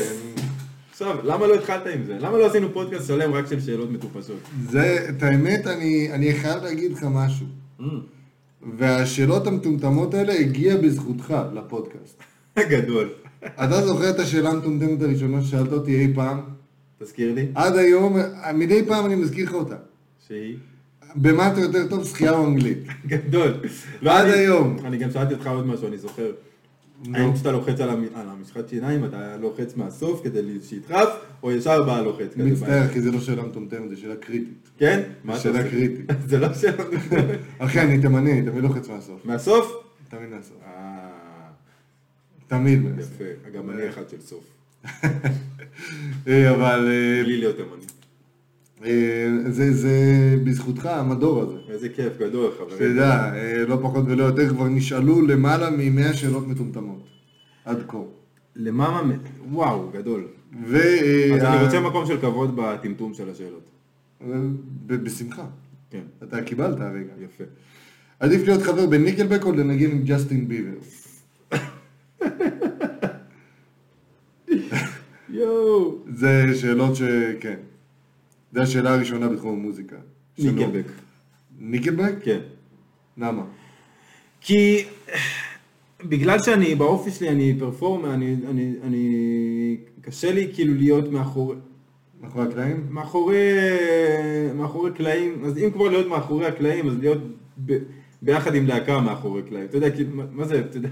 עכשיו, 0.92 1.18
למה 1.24 1.48
לא 1.48 1.56
התחלת 1.56 1.88
עם 1.88 2.04
זה? 2.04 2.18
למה 2.20 2.38
לא 2.38 2.46
עשינו 2.46 2.74
פודקאסט 2.74 3.08
שלם 3.08 3.34
רק 3.34 3.48
של 3.50 3.62
שאלות 3.62 3.92
מטופשות? 3.92 4.40
זה, 4.70 5.08
את 5.10 5.24
האמת, 5.24 5.68
אני, 5.68 6.10
אני 6.14 6.34
חייב 6.34 6.64
להגיד 6.64 6.92
לך 6.92 7.04
משהו. 7.04 7.46
והשאלות 8.78 9.48
המטומטמות 9.48 10.14
האלה 10.14 10.34
הגיע 10.34 10.78
בזכותך 10.78 11.36
לפודקאסט. 11.54 12.24
גדול. 12.72 13.10
אתה 13.46 13.82
זוכר 13.82 14.10
את 14.10 14.20
השאלה 14.20 14.50
המטומטמת 14.50 15.02
הראשונה 15.02 15.42
ששאלת 15.42 15.72
אותי 15.72 16.00
אי 16.00 16.14
פעם? 16.16 16.42
תזכיר 17.00 17.34
לי. 17.34 17.48
עד 17.56 17.76
היום, 17.76 18.18
מדי 18.54 18.86
פעם 18.88 19.06
אני 19.06 19.16
מזכיר 19.16 19.46
לך 19.46 19.54
אותה. 19.54 19.76
שהיא? 20.28 20.58
במה 21.16 21.52
אתה 21.54 21.62
יותר 21.62 21.88
טוב, 21.90 22.06
שחייה 22.08 22.32
או 22.32 22.46
אנגלית? 22.48 22.78
גדול. 23.08 23.54
עד 24.06 24.26
אני- 24.26 24.34
היום. 24.34 24.78
אני 24.86 24.98
גם 24.98 25.12
שאלתי 25.12 25.34
אותך 25.34 25.48
עוד 25.48 25.68
משהו, 25.68 25.88
אני 25.88 25.98
זוכר. 25.98 26.32
האם 27.14 27.34
כשאתה 27.34 27.52
לוחץ 27.52 27.80
על 27.80 27.90
המ- 27.90 28.08
על 28.16 28.26
המשחת 28.30 28.70
שיניים, 28.70 29.06
אתה 29.06 29.38
לוחץ 29.38 29.76
מהסוף 29.76 30.22
כדי 30.24 30.40
שידחף, 30.70 31.10
או 31.44 31.52
ישר 31.52 31.84
בא 31.84 32.02
לוחץ 32.02 32.34
כזה? 32.34 32.44
מצטער, 32.44 32.88
כי 32.88 33.02
זה 33.02 33.12
לא 33.12 33.20
שאלה 33.20 33.44
מטומטמת, 33.44 33.90
זו 33.90 34.02
שאלה 34.02 34.16
קריטית. 34.16 34.70
כן? 34.78 35.02
מה 35.24 35.34
אתה 35.34 35.42
שאלה? 35.42 35.64
קריטית. 35.64 36.06
זה 36.30 36.40
לא 36.40 36.54
שאלה 36.54 36.84
אחי, 37.60 37.82
אני 37.82 38.02
תימני, 38.02 38.32
אני 38.32 38.42
תמיד 38.52 38.64
לוחץ 38.64 38.88
מהסוף. 38.88 39.26
מהסוף? 39.26 39.74
תמיד 40.10 40.30
מהסוף. 40.30 40.58
אה, 40.66 41.10
תמיד 42.48 42.80
מהסוף. 42.84 43.12
יפה, 43.22 43.24
גם 43.58 43.70
אני 43.70 43.90
אחד 43.90 44.10
של 44.10 44.22
סוף. 44.22 44.44
אה, 46.28 46.52
אבל 46.52 46.88
אה, 46.92 47.24
בלי 47.24 47.38
להיות 47.38 47.56
תימני. 47.56 47.86
אה, 48.86 49.28
זה 49.50 49.74
זה 49.74 49.98
בזכותך, 50.44 50.86
המדור 50.86 51.42
הזה. 51.42 51.56
איזה 51.70 51.90
כיף, 51.90 52.18
גדול, 52.20 52.52
חברים. 52.58 52.78
שתדע, 52.78 53.34
אה, 53.36 53.66
לא 53.68 53.78
פחות 53.82 54.04
ולא 54.08 54.24
יותר, 54.24 54.50
כבר 54.50 54.68
נשאלו 54.68 55.22
למעלה 55.22 55.70
מ-100 55.70 56.14
שאלות 56.14 56.48
מטומטמות. 56.48 57.08
עד 57.66 57.84
כה. 57.88 57.98
למאמה, 58.56 59.02
וואו, 59.52 59.90
גדול. 59.94 60.28
ו... 60.68 60.78
אה, 60.78 61.36
אז 61.36 61.44
אני 61.44 61.66
רוצה 61.66 61.80
מקום 61.80 62.06
של 62.06 62.18
כבוד 62.22 62.56
בטמטום 62.56 63.14
של 63.14 63.30
השאלות. 63.30 63.70
בשמחה. 64.88 65.46
כן, 65.90 66.04
אתה 66.24 66.42
קיבלת 66.42 66.80
הרגע. 66.80 67.14
יפה. 67.26 67.44
עדיף 68.20 68.48
להיות 68.48 68.62
חבר 68.62 68.86
בניקלבק 68.86 69.44
או 69.46 69.52
לנגן 69.52 69.92
עם 69.92 70.04
ג'סטין 70.04 70.48
ביבר? 70.48 70.78
יואו. 75.30 75.98
זה 76.16 76.52
שאלות 76.56 76.96
ש... 76.96 77.02
זו 78.54 78.62
השאלה 78.62 78.94
הראשונה 78.94 79.28
בתחום 79.30 79.60
המוזיקה. 79.60 79.96
ניקלבק. 80.40 80.86
ניקלבק? 81.60 82.14
כן. 82.24 82.40
למה? 83.18 83.44
כי 84.42 84.84
בגלל 86.04 86.40
שאני, 86.40 86.76
באופי 86.76 87.12
שלי 87.12 87.30
אני 87.30 87.56
פרפורמר, 87.60 88.14
אני, 88.14 88.36
אני, 88.50 88.74
אני, 88.84 89.78
קשה 90.02 90.32
לי 90.32 90.52
כאילו 90.54 90.76
להיות 90.76 91.12
מאחורי, 91.12 91.56
מאחורי 92.22 92.46
הקלעים? 92.46 92.88
מאחורי, 92.90 93.38
מאחורי 94.56 94.92
קלעים, 94.92 95.46
אז 95.46 95.58
אם 95.58 95.72
כבר 95.72 95.90
להיות 95.90 96.08
מאחורי 96.08 96.46
הקלעים, 96.46 96.88
אז 96.88 97.00
להיות 97.00 97.22
ב, 97.66 97.78
ביחד 98.22 98.56
עם 98.56 98.68
להקה 98.68 99.02
מאחורי 99.02 99.42
קלעים. 99.44 99.66
אתה 99.66 99.78
יודע, 99.78 99.90
כאילו, 99.90 100.10
מה 100.32 100.46
זה, 100.46 100.60
אתה 100.60 100.78
יודע, 100.78 100.90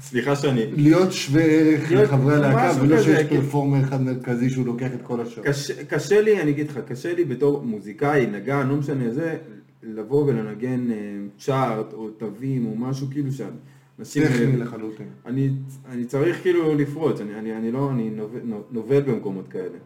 סליחה 0.00 0.36
שאני, 0.36 0.66
להיות 0.72 1.12
שווה 1.12 1.42
ערך 1.42 1.92
לחברי 1.92 2.34
הלהקה, 2.34 2.72
ולא 2.82 3.02
שיש 3.02 3.22
כן. 3.22 3.40
פרפורמר 3.40 3.80
אחד 3.80 4.02
מרכזי 4.02 4.50
שהוא 4.50 4.66
לוקח 4.66 4.88
את 4.94 5.02
כל 5.02 5.20
השעות. 5.20 5.46
קשה, 5.46 5.84
קשה 5.84 6.20
לי, 6.20 6.42
אני 6.42 6.50
אגיד 6.50 6.70
לך, 6.70 6.78
קשה 6.88 7.14
לי 7.14 7.24
בתור 7.24 7.62
מוזיקאי, 7.62 8.26
נגן, 8.26 8.68
לא 8.68 8.76
משנה 8.76 9.10
זה, 9.10 9.36
לבוא 9.82 10.24
ולנגן 10.26 10.90
אה, 10.90 10.96
צ'ארט 11.38 11.92
או 11.92 12.10
תווים 12.10 12.66
או 12.66 12.76
משהו 12.76 13.06
כאילו 13.10 13.30
שאנשים... 13.32 14.24
טכני 14.24 14.56
לחלוטין. 14.56 15.06
אני, 15.26 15.50
אני 15.88 16.04
צריך 16.04 16.42
כאילו 16.42 16.74
לפרוץ, 16.74 17.20
אני, 17.20 17.34
אני, 17.38 17.56
אני 17.56 17.72
לא, 17.72 17.90
אני 17.90 18.10
נובל, 18.10 18.40
נובל 18.70 19.00
במקומות 19.00 19.48
כאלה. 19.48 19.78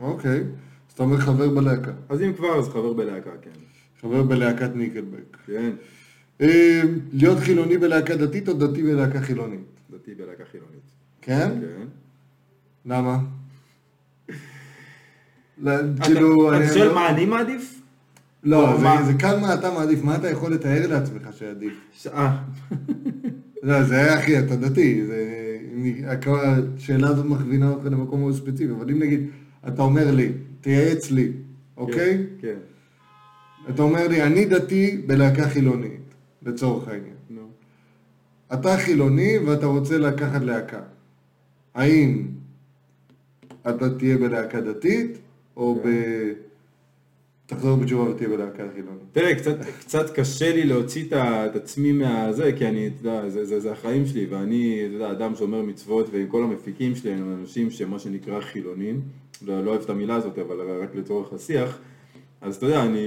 אוקיי. 0.00 0.40
אז 0.40 0.92
אתה 0.94 1.02
אומר 1.02 1.16
חבר 1.16 1.48
בלהקה. 1.48 1.92
אז 2.08 2.22
אם 2.22 2.32
כבר, 2.32 2.58
אז 2.58 2.68
חבר 2.68 2.92
בלהקה, 2.92 3.30
כן. 3.42 3.50
חבר 4.00 4.22
בלהקת 4.22 4.70
ניקלבק. 4.74 5.36
כן, 5.46 5.70
להיות 7.12 7.38
חילוני 7.38 7.78
בלהקה 7.78 8.16
דתית 8.16 8.48
או 8.48 8.52
דתי 8.54 8.82
בלהקה 8.82 9.20
חילונית? 9.20 9.60
דתי 9.90 10.14
בלהקה 10.14 10.44
חילונית. 10.52 10.80
כן? 11.22 11.48
כן. 11.60 11.86
למה? 12.86 13.18
כאילו, 16.02 16.56
אתה 16.56 16.74
שואל 16.74 16.86
לא- 16.88 16.94
מה 16.94 17.08
אני 17.10 17.26
מעדיף? 17.26 17.80
לא, 18.44 18.76
זה- 19.04 19.14
קל 19.18 19.38
מה 19.40 19.54
אתה 19.54 19.70
מעדיף, 19.70 20.04
מה 20.04 20.16
אתה 20.16 20.30
יכול 20.30 20.52
לתאר 20.52 20.86
לעצמך 20.86 21.28
שעדיף? 21.32 21.72
ש- 21.92 22.06
אה, 22.06 22.36
לא, 23.62 23.82
זה 23.82 23.94
היה 23.94 24.18
אחי, 24.18 24.38
אתה 24.38 24.56
דתי, 24.56 25.06
זה... 25.06 25.32
השאלה 26.76 27.08
הזאת 27.08 27.26
מכווינה 27.26 27.68
אותך 27.70 27.84
למקום 27.84 28.20
מאוד 28.20 28.34
ספציפי, 28.34 28.72
אבל 28.72 28.90
אם 28.90 28.98
נגיד, 28.98 29.26
אתה 29.68 29.82
אומר 29.82 30.10
לי, 30.10 30.32
תייעץ 30.60 31.10
לי, 31.10 31.32
אוקיי? 31.76 32.26
כן. 32.40 32.54
אתה 33.70 33.82
אומר 33.82 34.08
לי, 34.08 34.22
אני 34.22 34.44
דתי 34.44 35.02
בלהקה 35.06 35.48
חילונית, 35.48 36.05
לצורך 36.46 36.88
העניין. 36.88 37.14
נו. 37.30 37.48
אתה 38.54 38.76
חילוני 38.76 39.38
ואתה 39.38 39.66
רוצה 39.66 39.98
לקחת 39.98 40.42
להקה. 40.42 40.80
האם 41.74 42.26
אתה 43.68 43.98
תהיה 43.98 44.16
בלהקה 44.16 44.60
דתית, 44.60 45.18
או 45.56 45.74
ב... 45.74 45.82
כן. 45.82 46.32
תחזור 47.46 47.76
בתשובה 47.76 48.10
ותהיה 48.10 48.28
בלהקה 48.28 48.62
חילונית? 48.74 49.02
תראה, 49.12 49.34
קצת, 49.34 49.56
קצת 49.80 50.10
קשה 50.10 50.52
לי 50.54 50.64
להוציא 50.64 51.04
את 51.12 51.56
עצמי 51.56 51.92
מהזה, 51.92 52.52
כי 52.58 52.68
אני, 52.68 52.86
אתה 52.86 53.08
יודע, 53.08 53.28
זה, 53.28 53.44
זה, 53.44 53.60
זה 53.60 53.72
החיים 53.72 54.06
שלי, 54.06 54.26
ואני, 54.26 54.82
אתה 54.86 54.94
יודע, 54.94 55.10
אדם 55.10 55.36
שומר 55.36 55.62
מצוות, 55.62 56.08
ועם 56.12 56.26
כל 56.28 56.42
המפיקים 56.42 56.94
שלי 56.94 57.12
הם 57.12 57.36
אנשים 57.40 57.70
שמה 57.70 57.98
שנקרא 57.98 58.40
חילונים, 58.40 59.00
לא, 59.46 59.64
לא 59.64 59.70
אוהב 59.70 59.82
את 59.82 59.90
המילה 59.90 60.14
הזאת, 60.14 60.38
אבל 60.38 60.82
רק 60.82 60.94
לצורך 60.94 61.32
השיח, 61.32 61.78
אז 62.40 62.56
אתה 62.56 62.66
יודע, 62.66 62.84
אני, 62.84 63.06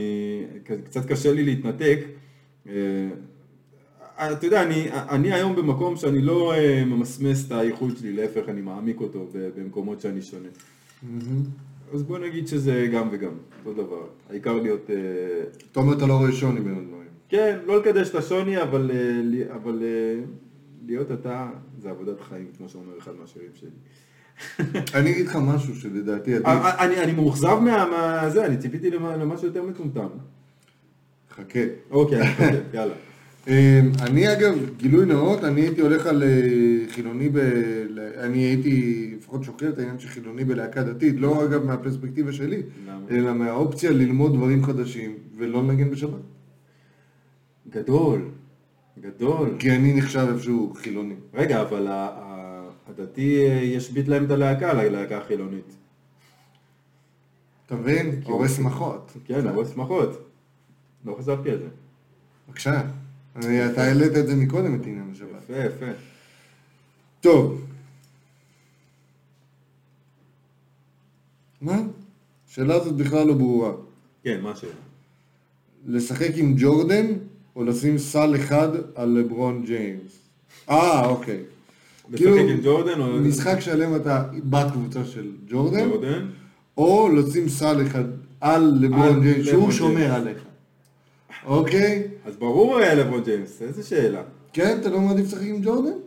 קצת 0.86 1.06
קשה 1.06 1.34
לי 1.34 1.44
להתנתק. 1.44 2.00
אה, 4.20 4.32
אתה 4.32 4.46
יודע, 4.46 4.64
אני, 4.64 4.88
אני 4.92 5.34
היום 5.34 5.56
במקום 5.56 5.96
שאני 5.96 6.22
לא 6.22 6.54
אה, 6.54 6.86
ממסמס 6.86 7.48
את 7.48 7.52
האיחוד 7.52 7.98
שלי, 7.98 8.14
להפך, 8.14 8.50
אני 8.50 8.62
מעמיק 8.62 9.02
אותו 9.02 9.28
במקומות 9.58 10.02
שאני 10.02 10.22
שונה. 10.22 10.48
אז 11.94 12.04
בוא 12.04 12.20
נגיד 12.20 12.48
שזה 12.48 12.88
גם 12.94 13.08
וגם, 13.12 13.32
אותו 13.66 13.84
דבר. 13.84 14.08
העיקר 14.30 14.54
להיות... 14.54 14.90
אה, 14.90 14.96
אתה 15.72 15.80
אומר 15.80 15.98
אתה 15.98 16.06
לא 16.08 16.14
רואה 16.14 16.32
שוני 16.32 16.60
בין 16.60 16.72
הדברים. 16.78 17.08
כן, 17.30 17.58
לא 17.66 17.80
לקדש 17.80 18.10
את 18.10 18.16
השוני, 18.16 18.62
אבל, 18.62 18.92
לי- 19.24 19.52
אבל 19.52 19.80
אה, 19.84 20.22
להיות 20.86 21.12
אתה 21.12 21.50
זה 21.82 21.90
עבודת 21.90 22.22
חיים, 22.22 22.46
כמו 22.58 22.70
שאומר 22.70 22.98
אחד 22.98 23.12
מהשירים 23.22 23.50
שלי. 23.54 23.70
אני 25.00 25.12
אגיד 25.12 25.26
לך 25.28 25.36
משהו 25.42 25.76
שלדעתי 25.76 26.32
אני, 26.46 27.04
אני 27.04 27.12
מאוכזב 27.12 27.60
מה- 27.60 27.86
מהזה, 27.90 28.46
אני 28.46 28.58
ציפיתי 28.58 28.92
למשהו 28.92 29.48
יותר 29.48 29.64
מטומטם. 29.64 30.08
חכה. 31.36 31.60
אוקיי, 31.92 32.22
אני 32.22 32.34
חושב, 32.36 32.62
יאללה. 32.74 32.94
אה, 33.50 33.80
אני 34.02 34.34
אגב, 34.34 34.56
גילוי 34.78 35.06
נאות, 35.06 35.44
אני 35.44 35.62
הייתי 35.62 35.82
הולך 35.82 36.06
על 36.06 36.24
אה, 36.24 36.30
חילוני 36.90 37.30
ב... 37.30 37.38
אני 38.18 38.38
הייתי 38.38 39.14
לפחות 39.18 39.44
שוקל 39.44 39.70
את 39.70 39.78
העניין 39.78 40.00
של 40.00 40.08
חילוני 40.08 40.44
בלהקה 40.44 40.84
דתית, 40.84 41.16
לא 41.18 41.46
אגב 41.46 41.64
מהפרספקטיבה 41.64 42.32
שלי? 42.32 42.62
אלא 43.12 43.34
מהאופציה 43.34 43.92
ללמוד 43.92 44.34
דברים 44.34 44.64
חדשים 44.64 45.18
ולא 45.38 45.64
לנגן 45.64 45.90
בשבת. 45.90 46.22
גדול, 47.70 48.30
גדול. 49.00 49.56
כי 49.60 49.72
אני 49.72 49.94
נחשב 49.94 50.28
איפשהו 50.34 50.74
חילוני. 50.76 51.16
רגע, 51.34 51.62
אבל 51.62 51.88
הדתי 52.88 53.48
אה, 53.48 53.54
ישבית 53.54 54.08
להם 54.08 54.26
את 54.26 54.32
הלהקה, 54.32 54.74
ללהקה 54.74 55.18
החילונית. 55.18 55.76
אתה 57.66 57.76
מבין? 57.76 58.22
הורס 58.24 58.58
שמחות. 58.58 59.18
כן, 59.26 59.48
הורס 59.48 59.74
שמחות. 59.74 60.30
לא 61.06 61.16
חשבתי 61.20 61.52
על 61.52 61.58
זה. 61.58 61.68
בבקשה. 62.48 62.82
אתה 63.38 63.84
העלית 63.84 64.18
את 64.18 64.28
זה 64.28 64.36
מקודם, 64.36 64.76
את 64.76 64.86
עניין 64.86 65.10
השבת. 65.12 65.44
יפה, 65.44 65.66
יפה. 65.66 65.86
טוב. 67.22 67.66
מה? 71.62 71.82
השאלה 72.50 72.76
הזאת 72.76 72.96
בכלל 72.96 73.28
לא 73.28 73.34
ברורה. 73.34 73.72
כן, 74.24 74.42
מה 74.42 74.52
השאלה? 74.52 74.72
לשחק 75.88 76.30
עם 76.36 76.56
ג'ורדן 76.58 77.06
או 77.56 77.64
לשים 77.64 77.98
סל 77.98 78.36
אחד 78.36 78.68
על 78.96 79.10
לברון 79.10 79.64
ג'יימס? 79.66 80.20
אה, 80.70 81.06
אוקיי. 81.06 81.44
כאילו, 82.16 82.36
עם 82.36 82.62
ג'ורדן 82.64 83.02
או... 83.02 83.20
משחק 83.20 83.60
שלם 83.60 83.96
אתה 83.96 84.24
בקבוצה 84.44 85.06
של 85.06 85.32
ג'ורדן, 85.50 85.90
ג'ורדן? 85.90 86.26
או 86.78 87.10
לשים 87.10 87.50
סל 87.50 87.88
אחד 87.88 88.04
על 88.42 88.78
לברון 88.82 89.22
ג'יימס, 89.22 89.46
שהוא 89.46 89.72
שומר. 89.72 90.14
עליך. 90.14 90.49
אוקיי? 91.46 92.04
אז 92.26 92.36
ברור 92.36 92.78
היה 92.78 92.96
לברון 92.96 93.24
ג'יימס, 93.24 93.62
איזה 93.62 93.84
שאלה. 93.84 94.22
כן, 94.54 94.78
אתה 94.82 94.90
לא 94.90 95.02
מעדיף 95.02 95.26
לשחק 95.26 95.46
עם 95.46 95.62
ג'ורדן? 95.64 95.98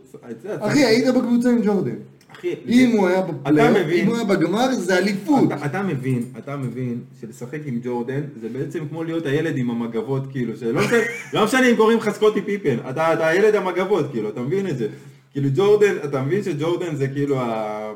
אחי, 0.60 0.84
היית 0.84 1.14
בקבוצה 1.14 1.50
עם 1.50 1.58
ג'ורדן. 1.64 1.94
אחי, 2.32 2.54
אם 2.68 2.90
הוא 2.96 3.08
היה 3.08 3.22
בפלייאוף. 3.22 3.76
אם 3.92 4.06
הוא 4.06 4.16
היה 4.16 4.24
בגמר, 4.24 4.72
זה 4.72 4.98
אליפות. 4.98 5.52
אתה, 5.52 5.66
אתה 5.66 5.82
מבין, 5.82 6.22
אתה 6.38 6.56
מבין 6.56 7.00
שלשחק 7.20 7.58
עם 7.64 7.80
ג'ורדן 7.84 8.20
זה 8.40 8.48
בעצם 8.48 8.88
כמו 8.88 9.04
להיות 9.04 9.26
הילד 9.26 9.56
עם 9.56 9.70
המגבות 9.70 10.22
כאילו, 10.30 10.56
שלא 10.56 10.80
משנה, 10.80 10.98
לא 11.32 11.44
משנה 11.44 11.70
אם 11.70 11.76
קוראים 11.76 11.98
לך 11.98 12.10
סקוטי 12.10 12.42
פיפן, 12.42 12.76
אתה, 12.90 13.12
אתה 13.12 13.26
הילד 13.26 13.54
המגבות 13.54 14.10
כאילו, 14.10 14.28
אתה 14.28 14.40
מבין 14.40 14.66
את 14.66 14.78
זה. 14.78 14.88
כאילו 15.32 15.48
ג'ורדן, 15.54 15.96
אתה 16.04 16.22
מבין 16.22 16.42
שג'ורדן 16.42 16.94
זה 16.96 17.08
כאילו 17.08 17.40
ה... 17.40 17.92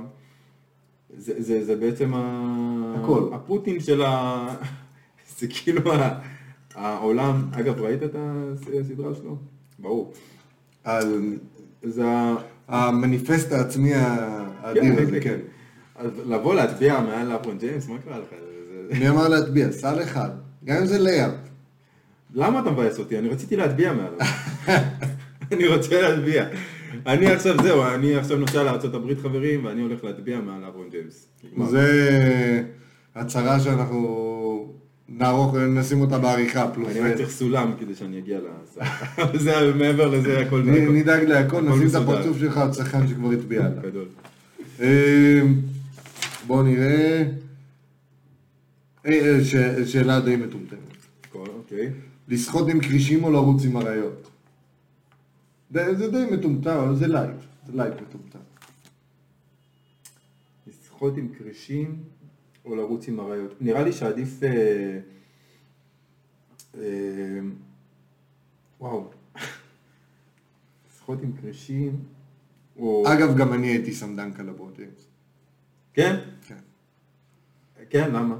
זה, 1.16 1.34
זה, 1.38 1.64
זה 1.64 1.76
בעצם 1.76 2.14
ה... 2.14 2.94
הכל. 3.02 3.28
הפוטין 3.32 3.80
של 3.80 4.02
ה... 4.02 4.46
זה 5.38 5.46
כאילו 5.50 5.92
ה... 5.92 6.18
העולם, 6.76 7.42
אגב 7.52 7.80
ראית 7.80 8.02
את 8.02 8.16
הס- 8.18 8.68
הסדרה 8.80 9.14
שלו? 9.14 9.36
ברור. 9.78 10.12
על 10.84 11.36
זה. 11.82 12.04
המניפסט 12.68 13.52
העצמי 13.52 13.92
האדיר 13.94 15.02
הזה, 15.02 15.20
כן. 15.20 15.38
אז 15.96 16.10
לבוא 16.26 16.54
להצביע 16.54 17.00
מעל 17.00 17.32
לברון 17.34 17.58
ג'יימס, 17.58 17.88
מה 17.88 17.98
קרה 17.98 18.18
לך? 18.18 18.26
מי 18.98 19.08
אמר 19.08 19.28
להטביע? 19.28 19.72
סל 19.72 20.02
אחד. 20.02 20.30
גם 20.64 20.76
אם 20.76 20.86
זה 20.86 20.98
לייאפ. 20.98 21.32
למה 22.34 22.60
אתה 22.60 22.70
מבאס 22.70 22.98
אותי? 22.98 23.18
אני 23.18 23.28
רציתי 23.28 23.56
להטביע 23.56 23.92
מעליו. 23.92 24.18
אני 25.52 25.66
רוצה 25.68 26.00
להטביע. 26.00 26.44
אני 27.06 27.26
עכשיו, 27.26 27.54
זהו, 27.62 27.82
אני 27.94 28.14
עכשיו 28.16 28.36
נוסע 28.38 28.62
לארה"ב 28.62 29.14
חברים, 29.22 29.64
ואני 29.64 29.82
הולך 29.82 30.04
להטביע 30.04 30.40
מעל 30.40 30.64
אברון 30.64 30.88
ג'יימס. 30.90 31.28
זה 31.70 32.62
הצהרה 33.14 33.60
שאנחנו 33.60 34.72
נערוך, 35.08 35.54
נשים 35.54 36.00
אותה 36.00 36.18
בעריכה, 36.18 36.70
פלוס. 36.74 36.96
אני 36.96 37.14
צריך 37.16 37.30
סולם 37.30 37.72
כדי 37.80 37.94
שאני 37.94 38.18
אגיע 38.18 38.38
לסף. 38.38 38.80
זה 39.44 39.74
מעבר 39.74 40.08
לזה 40.08 40.40
הכל 40.40 40.62
נדאג 40.62 41.22
להכל, 41.22 41.68
הכל 41.68 41.76
נשים 41.76 41.88
את. 41.88 41.94
הפרצוף 41.94 42.38
שלך 42.38 42.58
על 42.58 42.70
צרכן 42.70 43.08
שכבר 43.08 43.30
הצביע 43.30 43.66
עליו. 43.66 43.82
אמ, 44.80 45.54
בואו 46.46 46.62
נראה. 46.62 47.24
אה, 49.06 49.38
אה, 49.38 49.86
שאלה 49.86 50.20
די 50.20 50.36
מטומטמת. 50.36 50.78
אוקיי. 51.34 51.90
לשחות 52.28 52.68
עם 52.68 52.80
כרישים 52.80 53.24
או 53.24 53.30
לרוץ 53.30 53.64
עם 53.64 53.76
אריות? 53.76 54.30
זה 55.70 55.94
זה 55.94 56.10
די 56.10 56.24
מטומטם, 56.30 56.76
אבל 56.76 56.96
זה 56.96 57.06
light. 57.06 57.36
זה 57.66 57.72
light 57.74 57.94
מטומטם. 57.94 58.38
לשחות 60.66 61.16
עם 61.16 61.28
כרישים 61.38 61.96
או 62.66 62.74
לרוץ 62.74 63.08
עם 63.08 63.20
אריות. 63.20 63.62
נראה 63.62 63.82
לי 63.82 63.92
שעדיף... 63.92 64.42
אה, 64.42 64.98
אה, 66.74 67.38
וואו. 68.80 69.10
לשחות 70.90 71.22
עם 71.22 71.32
כרישים 71.40 72.04
או... 72.78 73.04
אגב, 73.12 73.36
גם 73.36 73.52
אני 73.52 73.66
הייתי 73.66 73.92
שם 73.92 74.16
דנק 74.16 74.40
על 74.40 74.46
לברון 74.46 74.72
ג'יימס. 74.76 75.06
כן? 75.94 76.16
כן. 76.46 76.56
כן, 77.90 78.10
למה? 78.14 78.38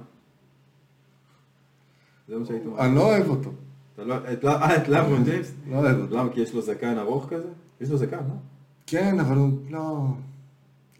זה 2.28 2.38
מה 2.38 2.44
שהיית 2.46 2.66
אומר. 2.66 2.84
אני 2.86 2.94
לא 2.94 3.00
אוהב 3.02 3.28
אותו. 3.28 3.50
אתה 3.94 4.04
לא... 4.04 4.32
את 4.32 4.44
ל- 4.44 4.48
אה, 4.48 4.76
את 4.76 4.88
לברון 4.88 5.24
ג'יימס? 5.24 5.52
לא 5.70 5.76
אוהב 5.76 5.98
אותו. 6.00 6.16
למה? 6.16 6.32
כי 6.32 6.40
יש 6.40 6.54
לו 6.54 6.62
זקן 6.62 6.98
ארוך 6.98 7.26
כזה? 7.30 7.48
יש 7.80 7.90
לו 7.90 7.96
זקן, 7.96 8.16
לא? 8.16 8.34
כן, 8.86 9.20
אבל 9.20 9.36
הוא 9.36 9.50
לא... 9.70 10.06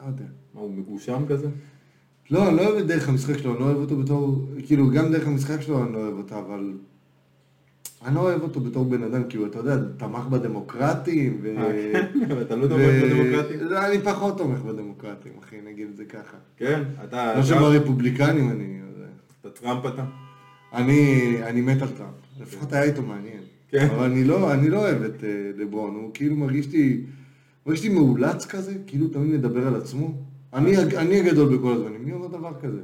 לא 0.00 0.04
יודע. 0.04 0.24
מה, 0.54 0.60
הוא 0.60 0.74
מגושם 0.74 1.24
כזה? 1.28 1.48
לא, 2.30 2.48
אני 2.48 2.56
לא 2.56 2.66
אוהב 2.66 2.76
את 2.76 2.86
דרך 2.86 3.08
המשחק 3.08 3.38
שלו, 3.38 3.52
אני 3.52 3.60
לא 3.60 3.64
אוהב 3.64 3.76
אותו 3.76 3.96
בתור... 3.96 4.48
כאילו, 4.66 4.90
גם 4.90 5.12
דרך 5.12 5.26
המשחק 5.26 5.60
שלו 5.60 5.84
אני 5.84 5.92
לא 5.92 5.98
אוהב 5.98 6.18
אותה, 6.18 6.38
אבל... 6.38 6.72
אני 8.06 8.14
לא 8.14 8.20
אוהב 8.20 8.42
אותו 8.42 8.60
בתור 8.60 8.84
בן 8.84 9.02
אדם, 9.02 9.22
כאילו, 9.28 9.46
אתה 9.46 9.58
יודע, 9.58 9.76
תמך 9.96 10.26
בדמוקרטים, 10.26 11.38
ו... 11.42 11.56
אה, 11.58 11.92
כן, 12.28 12.40
אתה 12.42 12.56
לא 12.56 12.68
תומך 12.68 12.82
בדמוקרטים? 13.02 13.60
לא, 13.60 13.86
אני 13.86 13.98
פחות 14.00 14.38
תומך 14.38 14.58
בדמוקרטים, 14.58 15.32
אחי, 15.44 15.56
נגיד 15.66 15.88
את 15.90 15.96
זה 15.96 16.04
ככה. 16.04 16.36
כן? 16.56 16.82
אתה... 17.04 17.36
לא 17.36 17.42
שברפובליקנים 17.42 18.50
אני... 18.50 18.80
אתה 19.40 19.50
טראמפ 19.50 19.86
אתה? 19.86 20.04
אני, 20.72 21.20
אני 21.42 21.60
מת 21.60 21.82
על 21.82 21.88
טראמפ. 21.88 22.12
לפחות 22.40 22.72
היה 22.72 22.82
איתו 22.82 23.02
מעניין. 23.02 23.40
כן. 23.68 23.88
אבל 23.90 24.04
אני 24.04 24.24
לא, 24.24 24.52
אני 24.52 24.70
לא 24.70 24.78
אוהב 24.78 25.02
את 25.02 25.24
אה, 25.24 25.50
לברון, 25.56 25.94
הוא 25.94 26.10
כאילו 26.14 26.36
מרגיש 26.36 26.68
לי, 26.72 27.00
מרגיש 27.66 27.82
לי 27.82 27.88
מאולץ 27.88 28.46
כזה, 28.46 28.74
כאילו 28.86 29.08
תמיד 29.08 29.30
מדבר 29.30 29.66
על 29.66 29.74
עצמו. 29.74 30.14
אני, 30.56 30.76
אני 30.96 31.20
הגדול 31.20 31.56
בכל 31.56 31.72
הזמנים, 31.72 32.04
מי 32.04 32.12
אומר 32.12 32.26
דבר 32.26 32.52
כזה? 32.62 32.80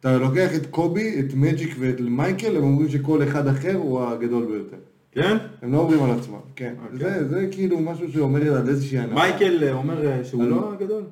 אתה 0.00 0.18
לוקח 0.18 0.54
את 0.56 0.66
קובי, 0.66 1.20
את 1.20 1.34
מג'יק 1.34 1.76
ואת 1.78 2.00
מייקל, 2.00 2.56
הם 2.56 2.62
אומרים 2.62 2.88
שכל 2.88 3.22
אחד 3.22 3.46
אחר 3.46 3.74
הוא 3.74 4.02
הגדול 4.02 4.46
ביותר. 4.46 4.76
כן? 5.12 5.36
הם 5.62 5.72
לא 5.72 5.78
אומרים 5.78 6.02
על 6.02 6.10
עצמם, 6.10 6.38
כן. 6.56 6.74
אוקיי. 6.84 6.98
זה, 6.98 7.28
זה 7.28 7.48
כאילו 7.50 7.80
משהו 7.80 8.12
שאומר 8.12 8.56
על 8.56 8.68
איזושהי 8.68 8.98
הנאה. 8.98 9.14
מייקל 9.14 9.64
אה, 9.64 9.72
אומר 9.72 10.06
אה, 10.06 10.24
שהוא 10.24 10.44
לא 10.44 10.72
הגדול? 10.72 11.02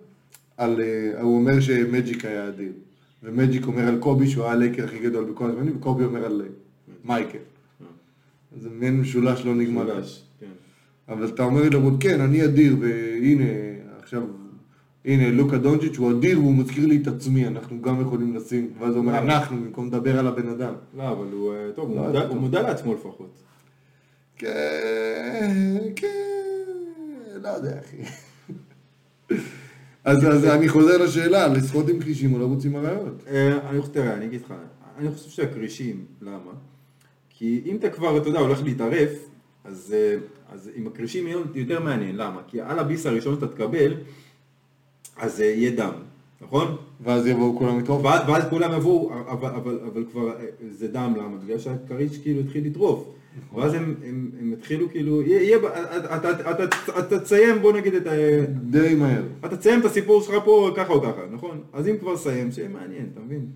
על, 0.56 0.80
אה, 0.80 1.20
הוא 1.20 1.36
אומר 1.36 1.60
שמג'יק 1.60 2.24
היה 2.24 2.48
אדיר. 2.48 2.72
ומג'יק 3.22 3.66
אומר 3.66 3.88
על 3.88 3.98
קובי 3.98 4.26
שהוא 4.28 4.44
היה 4.44 4.52
הלייקר 4.52 4.84
הכי 4.84 4.98
גדול 4.98 5.24
בכל 5.24 5.50
הזמנים, 5.50 5.76
וקובי 5.76 6.04
אומר 6.04 6.24
על 6.24 6.42
מייקל. 7.04 7.38
זה 8.60 8.68
מעין 8.78 9.00
משולש 9.00 9.44
לא 9.44 9.54
נגמר. 9.54 9.84
משולש, 9.84 10.22
כן. 10.40 10.46
אבל 11.08 11.28
אתה 11.28 11.42
אומר 11.42 11.68
לרוד, 11.68 11.96
כן, 12.00 12.20
אני 12.20 12.44
אדיר, 12.44 12.76
והנה, 12.80 13.44
עכשיו, 14.02 14.22
הנה, 15.04 15.30
לוקה 15.30 15.58
דונג'יץ' 15.58 15.96
הוא 15.96 16.10
אדיר 16.12 16.40
והוא 16.40 16.54
מזכיר 16.54 16.86
לי 16.86 16.98
את 17.02 17.06
עצמי, 17.06 17.46
אנחנו 17.46 17.82
גם 17.82 18.00
יכולים 18.00 18.36
לשים, 18.36 18.70
ואז 18.78 18.94
הוא 18.94 18.98
אומר, 19.02 19.12
למה? 19.22 19.36
אנחנו, 19.36 19.56
במקום 19.56 19.86
לדבר 19.86 20.18
על 20.18 20.26
הבן 20.26 20.48
אדם. 20.48 20.74
לא, 20.96 21.08
אבל 21.08 21.26
הוא, 21.32 21.54
טוב, 21.76 21.88
הוא 21.88 21.96
לא, 21.96 22.02
מודע- 22.06 22.20
טוב. 22.22 22.30
הוא 22.30 22.40
מודע 22.40 22.62
לעצמו 22.62 22.94
לפחות. 22.94 23.30
כן, 24.36 25.78
כן, 25.96 26.06
לא 27.42 27.48
יודע, 27.48 27.78
אחי. 27.80 27.96
אז, 30.04 30.26
אז 30.28 30.44
אני 30.44 30.68
חוזר 30.68 31.04
לשאלה, 31.04 31.48
לשחות 31.48 31.88
עם 31.88 32.00
כרישים 32.00 32.34
או 32.34 32.38
לרוץ 32.38 32.64
עם 32.64 32.76
אריות. 32.76 33.22
אה, 33.28 33.70
אני 33.70 33.80
חושב, 33.80 33.92
תראה, 33.92 34.14
אני 34.14 34.24
אגיד 34.26 34.40
לך, 34.44 34.54
אני 34.98 35.10
חושב 35.10 35.30
שהכרישים, 35.30 36.04
למה? 36.22 36.52
כי 37.30 37.62
אם 37.66 37.76
אתה 37.76 37.90
כבר, 37.90 38.18
אתה 38.18 38.28
יודע, 38.28 38.38
הולך 38.38 38.62
להתערף, 38.62 39.10
אז, 39.64 39.94
אה, 39.96 40.16
אז 40.52 40.70
עם 40.74 40.86
הכרישים 40.86 41.26
יהיה 41.26 41.38
יותר 41.54 41.80
מעניין, 41.80 42.16
למה? 42.16 42.40
כי 42.46 42.60
על 42.60 42.78
הביס 42.78 43.06
הראשון 43.06 43.34
שאתה 43.34 43.46
תקבל, 43.48 43.94
אז 45.20 45.40
אה, 45.40 45.46
יהיה 45.46 45.70
דם, 45.70 45.92
נכון? 46.40 46.76
ואז 47.00 47.26
יבואו 47.26 47.58
כולם 47.58 47.78
לטרוף. 47.78 48.04
ואז, 48.04 48.20
ואז 48.28 48.44
כולם 48.50 48.72
יבואו, 48.72 49.12
אבל, 49.28 49.48
אבל, 49.48 49.78
אבל 49.92 50.04
כבר 50.12 50.28
אה, 50.28 50.46
זה 50.70 50.88
דם, 50.88 51.14
למה? 51.16 51.36
בגלל 51.44 51.58
שהכריש 51.58 52.18
כאילו 52.18 52.40
התחיל 52.40 52.66
לטרוף. 52.66 53.08
ואז 53.54 53.74
הם, 53.74 53.94
הם, 54.04 54.30
הם 54.40 54.52
התחילו 54.52 54.90
כאילו, 54.90 55.22
יהיה, 55.22 55.42
יהיה, 55.42 55.58
אתה, 55.58 56.16
אתה, 56.16 56.50
אתה, 56.50 56.64
אתה 56.98 57.20
תסיים, 57.20 57.62
בוא 57.62 57.72
נגיד 57.72 57.94
את 57.94 58.06
ה... 58.06 58.10
די 58.70 58.94
מהר. 58.94 59.22
אתה 59.40 59.56
תסיים 59.56 59.80
את 59.80 59.84
הסיפור 59.84 60.22
שלך 60.22 60.34
פה 60.44 60.70
ככה 60.76 60.92
או 60.92 61.02
ככה, 61.02 61.20
נכון? 61.32 61.60
אז 61.72 61.88
אם 61.88 61.96
כבר 62.00 62.16
סיים, 62.16 62.52
שיהיה 62.52 62.68
מעניין, 62.68 63.06
אתה 63.12 63.20
מבין? 63.20 63.46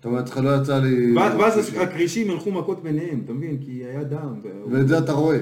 אתה 0.00 0.08
אומר, 0.08 0.20
אצלך 0.20 0.36
לא 0.36 0.56
יצא 0.56 0.78
לי... 0.78 1.14
ואז 1.16 1.74
הכרישים 1.76 2.30
ילכו 2.30 2.52
מכות 2.52 2.82
ביניהם, 2.82 3.20
אתה 3.24 3.32
מבין? 3.32 3.58
כי 3.60 3.84
היה 3.84 4.04
דם. 4.04 4.40
ואת 4.70 4.88
זה 4.88 4.98
אתה 4.98 5.12
רואה. 5.12 5.38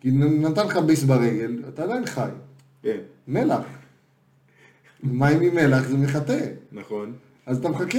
כי 0.00 0.10
נתן 0.10 0.66
לך 0.66 0.76
ביס 0.76 1.04
ברגל, 1.04 1.62
אתה 1.68 1.82
עדיין 1.82 2.06
חי. 2.06 2.28
כן, 2.82 2.98
מלח. 3.28 3.64
מים 5.04 5.40
עם 5.40 5.54
מלח 5.54 5.88
זה 5.88 5.96
מחטא. 5.96 6.38
נכון. 6.72 7.12
אז 7.46 7.58
אתה 7.58 7.68
מחכה. 7.68 7.98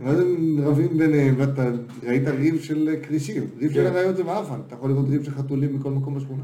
ואז 0.00 0.20
הם 0.20 0.58
רבים 0.62 0.98
ביניהם, 0.98 1.34
ואתה 1.38 1.70
ראית 2.06 2.28
ריב 2.28 2.60
של 2.60 2.94
כרישים. 3.02 3.42
ריב 3.58 3.72
של 3.72 3.90
כן. 3.90 3.96
אריות 3.96 4.16
זה 4.16 4.24
מאפן. 4.24 4.54
אתה 4.66 4.74
יכול 4.74 4.90
לראות 4.90 5.06
ריב 5.08 5.22
של 5.22 5.30
חתולים 5.30 5.78
בכל 5.78 5.90
מקום 5.90 6.14
בשכונה. 6.14 6.42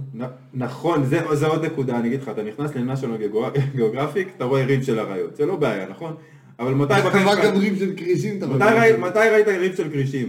נכון, 0.55 1.05
זה, 1.05 1.20
זה 1.32 1.47
עוד 1.47 1.64
נקודה, 1.64 1.98
אני 1.98 2.09
אגיד 2.09 2.23
לך, 2.23 2.28
אתה 2.28 2.43
נכנס 2.43 2.74
לנשיונל 2.74 3.16
גיאוגרפיק, 3.74 4.28
אתה 4.36 4.44
רואה 4.44 4.64
ריב 4.64 4.82
של 4.82 4.98
אריות, 4.98 5.36
זה 5.36 5.47
לא 5.47 5.56
בעיה, 5.56 5.89
נכון? 5.89 6.14
אבל 6.59 6.74
מתי 6.74 6.93
מה 7.05 7.10
שלך- 7.12 7.44
גם 7.44 7.56
ריב 7.56 7.78
של 7.78 7.93
כרישים 7.97 8.39
אתה 8.39 8.47
מתי 8.47 8.56
רואה? 8.64 8.97
מתי 8.98 9.19
ראית 9.32 9.48
ריב 9.48 9.74
של 9.74 9.90
כרישים? 9.90 10.28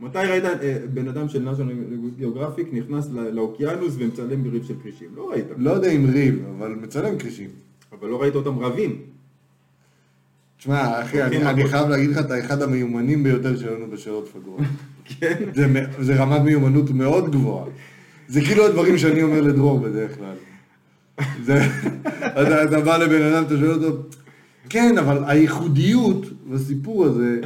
מתי 0.00 0.18
ראית 0.18 0.44
אה, 0.44 0.78
בן 0.94 1.08
אדם 1.08 1.28
של 1.28 1.50
נשיונל 1.50 1.72
גיאוגרפיק 2.16 2.68
נכנס 2.72 3.08
לאוקיינוס 3.32 3.94
ומצלם 3.98 4.42
בריב 4.42 4.64
של 4.64 4.74
כרישים? 4.82 5.08
לא 5.16 5.30
ראית. 5.30 5.44
לא 5.56 5.70
יודע 5.70 5.90
אם 5.90 6.06
ריב, 6.12 6.42
אבל 6.58 6.74
מצלם 6.82 7.18
כרישים. 7.18 7.48
אבל 7.92 8.08
לא 8.08 8.22
ראית 8.22 8.34
אותם 8.34 8.58
רבים. 8.58 9.00
תשמע, 10.58 11.02
אחי, 11.02 11.22
אני 11.22 11.46
אני. 11.46 11.68
חייב 11.68 11.88
להגיד 11.88 12.10
לך, 12.10 12.18
אתה 12.18 12.40
אחד 12.40 12.62
המיומנים 12.62 13.22
ביותר 13.22 13.56
שלנו 13.56 13.90
בשאלות 13.90 14.28
פגורות. 14.28 14.60
כן? 15.20 15.44
זה 15.54 15.66
זה 15.98 16.16
רמת 16.16 16.40
מיומנות 16.40 16.90
מאוד 16.90 17.32
גבוהה. 17.32 17.66
זה 18.28 18.40
כאילו 18.40 18.66
הדברים 18.66 18.98
שאני 18.98 19.22
אומר 19.22 19.40
לדרור 19.40 19.80
בדרך 19.80 20.16
כלל. 20.18 20.34
זה, 21.42 21.66
אתה, 22.42 22.64
אתה 22.64 22.80
בא 22.80 22.96
לבן 22.96 23.22
אדם, 23.22 23.44
אתה 23.44 23.56
שואל 23.58 23.70
אותו, 23.84 24.02
כן, 24.68 24.98
אבל 24.98 25.24
הייחודיות 25.26 26.26
בסיפור 26.50 27.04
הזה, 27.04 27.40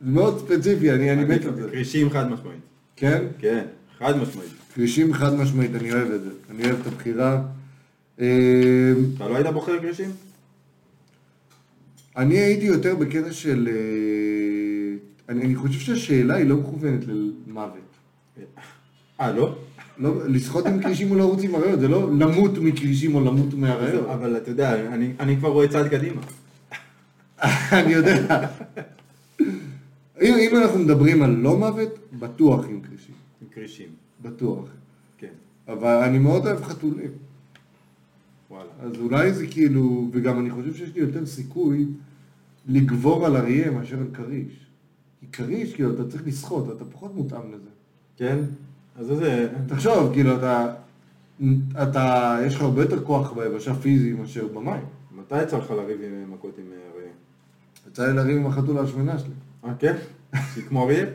זה 0.00 0.10
מאוד 0.10 0.38
ספציפי, 0.38 0.92
אני, 0.92 1.12
אני 1.12 1.24
מת 1.24 1.44
על 1.44 1.54
זה. 1.54 1.68
כרישים 1.70 2.10
חד 2.10 2.30
משמעית. 2.30 2.60
כן? 2.96 3.24
כן, 3.38 3.64
חד 3.98 4.16
משמעית. 4.16 4.50
כבישים 4.74 5.12
חד 5.12 5.34
משמעית, 5.34 5.70
אני 5.74 5.92
אוהב 5.92 6.10
את 6.10 6.22
זה. 6.22 6.30
אני 6.50 6.64
אוהב 6.64 6.76
את 6.80 6.86
הבחירה. 6.86 7.42
אה, 8.20 8.26
אתה 9.16 9.28
לא 9.28 9.36
היית 9.36 9.46
בוחר 9.46 9.78
כרישים? 9.80 10.10
אני 12.16 12.38
הייתי 12.38 12.66
יותר 12.66 12.96
בקטע 12.96 13.32
של... 13.32 13.68
אה, 13.72 14.96
אני, 15.34 15.44
אני 15.44 15.56
חושב 15.56 15.80
שהשאלה 15.80 16.34
היא 16.34 16.46
לא 16.46 16.56
מכוונת 16.56 17.00
למוות. 17.46 17.72
אה, 19.20 19.32
לא? 19.32 19.54
לא, 19.98 20.28
לשחות 20.28 20.66
עם 20.66 20.82
כרישים 20.82 21.10
או 21.10 21.16
לרוץ 21.16 21.42
עם 21.42 21.54
אריות, 21.54 21.80
זה 21.80 21.88
לא 21.88 22.10
למות 22.18 22.58
מכרישים 22.58 23.14
או 23.14 23.20
למות 23.24 23.54
מאריות. 23.54 24.06
אבל 24.08 24.36
אתה 24.36 24.50
יודע, 24.50 24.86
אני- 24.94 25.12
אני 25.20 25.36
כבר 25.36 25.48
רואה 25.48 25.68
צעד 25.68 25.88
קדימה. 25.88 26.20
אני 27.72 27.92
יודע. 27.92 28.46
אם, 30.22 30.34
אם 30.50 30.56
אנחנו 30.62 30.78
מדברים 30.78 31.22
על 31.22 31.30
לא 31.30 31.56
מוות, 31.58 31.88
בטוח 32.18 32.64
עם 32.68 32.80
כרישים. 32.80 33.14
עם 33.42 33.48
כרישים. 33.54 33.88
בטוח. 34.22 34.64
כן, 35.18 35.32
אבל 35.68 36.02
אני 36.04 36.18
מאוד 36.18 36.46
אוהב 36.46 36.62
חתולים. 36.64 37.10
וואלה. 38.52 38.70
אז 38.82 39.00
אולי 39.00 39.32
זה 39.32 39.46
כאילו, 39.46 40.08
וגם 40.12 40.40
אני 40.40 40.50
חושב 40.50 40.74
שיש 40.74 40.94
לי 40.94 41.00
יותר 41.00 41.26
סיכוי 41.26 41.86
לגבור 42.68 43.26
על 43.26 43.36
אריה 43.36 43.70
מאשר 43.70 43.98
על 43.98 44.06
כריש. 44.14 44.66
כי 45.20 45.26
כריש, 45.32 45.74
כאילו, 45.74 45.94
אתה 45.94 46.08
צריך 46.08 46.26
לשחות, 46.26 46.76
אתה 46.76 46.84
פחות 46.84 47.14
מותאם 47.14 47.52
לזה. 47.52 47.68
כן? 48.16 48.38
אז 48.96 49.06
זה... 49.06 49.48
תחשוב, 49.68 50.12
כאילו, 50.12 50.36
אתה, 50.36 50.74
אתה, 51.82 52.36
יש 52.46 52.54
לך 52.54 52.62
הרבה 52.62 52.82
יותר 52.82 53.04
כוח 53.04 53.32
ביבשה 53.32 53.74
פיזי 53.74 54.12
מאשר 54.12 54.46
במים. 54.48 54.82
מתי 55.16 55.42
יצא 55.42 55.58
לך 55.58 55.70
לריב 55.70 56.00
עם 56.02 56.32
מכות 56.32 56.58
עם 56.58 56.64
אה, 56.72 56.78
אריה? 56.96 57.12
יצא 57.90 58.06
לי 58.06 58.16
לריב 58.16 58.36
עם 58.36 58.46
החתול 58.46 58.78
השמנה 58.78 59.18
שלי. 59.18 59.28
אה, 59.64 59.74
כן? 59.78 59.96
שהיא 60.54 60.64
כמו 60.64 60.84
אריה? 60.84 61.06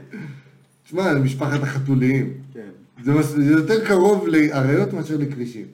תשמע, 0.84 1.14
משפחת 1.14 1.64
החתוליים. 1.64 2.34
כן. 2.54 2.70
זה, 3.04 3.14
מס- 3.14 3.36
זה 3.36 3.52
יותר 3.52 3.86
קרוב 3.86 4.28
לאריות 4.28 4.94
מאשר 4.94 5.18
לכרישים. 5.18 5.66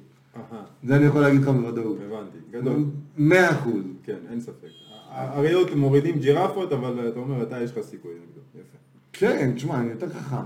זה 0.83 0.95
אני 0.95 1.05
יכול 1.05 1.21
להגיד 1.21 1.41
לך 1.41 1.47
בוודאות. 1.47 1.97
הבנתי. 2.05 2.37
גדול. 2.51 2.85
מאה 3.17 3.51
אחוז. 3.51 3.83
כן, 4.03 4.17
אין 4.29 4.41
ספק. 4.41 4.67
האריות 5.09 5.75
מורידים 5.75 6.19
ג'ירפות, 6.19 6.71
אבל 6.71 7.09
אתה 7.09 7.19
אומר, 7.19 7.43
אתה 7.43 7.61
יש 7.61 7.71
לך 7.71 7.85
סיכוי 7.85 8.11
נגדו. 8.11 8.41
יפה. 8.55 8.77
כן, 9.13 9.51
תשמע, 9.55 9.79
אני 9.79 9.89
יותר 9.89 10.09
חכם 10.09 10.45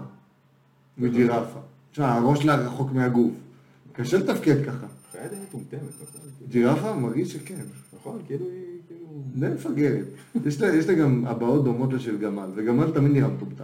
מג'ירפה. 0.97 1.59
תשמע, 1.91 2.13
הראש 2.13 2.43
שלה 2.43 2.55
רחוק 2.55 2.91
מהגוף. 2.91 3.31
קשה 3.93 4.17
לתפקד 4.17 4.65
ככה. 4.65 4.87
חיה 5.11 5.27
די 5.27 5.35
מטומטמת, 5.49 5.81
נכון? 5.81 6.21
ג'ירפה 6.49 6.93
מרגיש 6.93 7.33
שכן. 7.33 7.63
נכון, 7.99 8.19
כאילו 8.27 8.45
היא, 8.45 8.63
כאילו... 8.87 9.23
די 9.35 9.47
מפגרת. 9.47 10.05
יש 10.45 10.61
לה, 10.61 10.75
יש 10.75 10.87
לה 10.87 10.93
גם 10.93 11.23
הבעות 11.27 11.63
דומות 11.63 11.93
לשל 11.93 12.17
גמל, 12.17 12.49
וגמל 12.55 12.91
תמיד 12.91 13.11
נראה 13.11 13.27
מטומטם. 13.27 13.63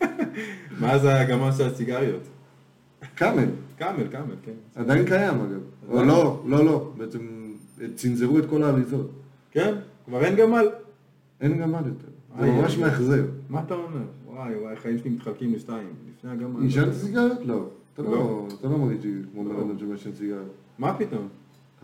מה 0.80 0.98
זה 0.98 1.20
הגמל 1.20 1.52
של 1.52 1.66
הסיגריות? 1.66 2.22
קאמל, 3.14 3.44
קאמל, 3.78 4.06
קאמל, 4.08 4.34
כן. 4.42 4.52
עדיין 4.74 5.06
קיים 5.06 5.34
אגב. 5.40 5.60
או? 5.88 6.04
לא, 6.04 6.42
לא, 6.46 6.64
לא. 6.64 6.92
בעצם 6.96 7.18
צנזרו 7.94 8.38
את 8.38 8.46
כל 8.50 8.62
האריזות. 8.62 9.10
כן? 9.50 9.74
כבר 10.06 10.24
אין 10.24 10.36
גמל? 10.36 10.68
אין 11.40 11.58
גמל 11.58 11.78
יותר. 11.86 12.08
זה 12.40 12.50
ממש. 12.50 12.78
מאכזב. 12.78 13.24
מה 13.48 13.62
אתה 13.66 13.74
אומר? 13.74 14.04
וואי, 14.26 14.56
וואי, 14.56 14.72
החיים 14.72 14.98
שלי 14.98 15.10
מתחלקים 15.10 15.52
לשתיים. 15.54 15.88
לפני 16.18 16.30
הגמל. 16.30 16.62
עישנת 16.62 16.92
סיגריות? 16.92 17.38
לא. 17.44 17.68
אתה 17.94 18.02
לא. 18.02 18.10
לא, 18.10 18.46
אתה 18.60 18.68
לא 18.68 18.78
מרגיש 18.78 19.04
כמו. 19.32 19.44
בן 19.44 19.56
אדם 19.56 19.78
שמעשן 19.78 20.12
סיגריות. 20.12 20.54
מה 20.78 20.98
פתאום? 20.98 21.28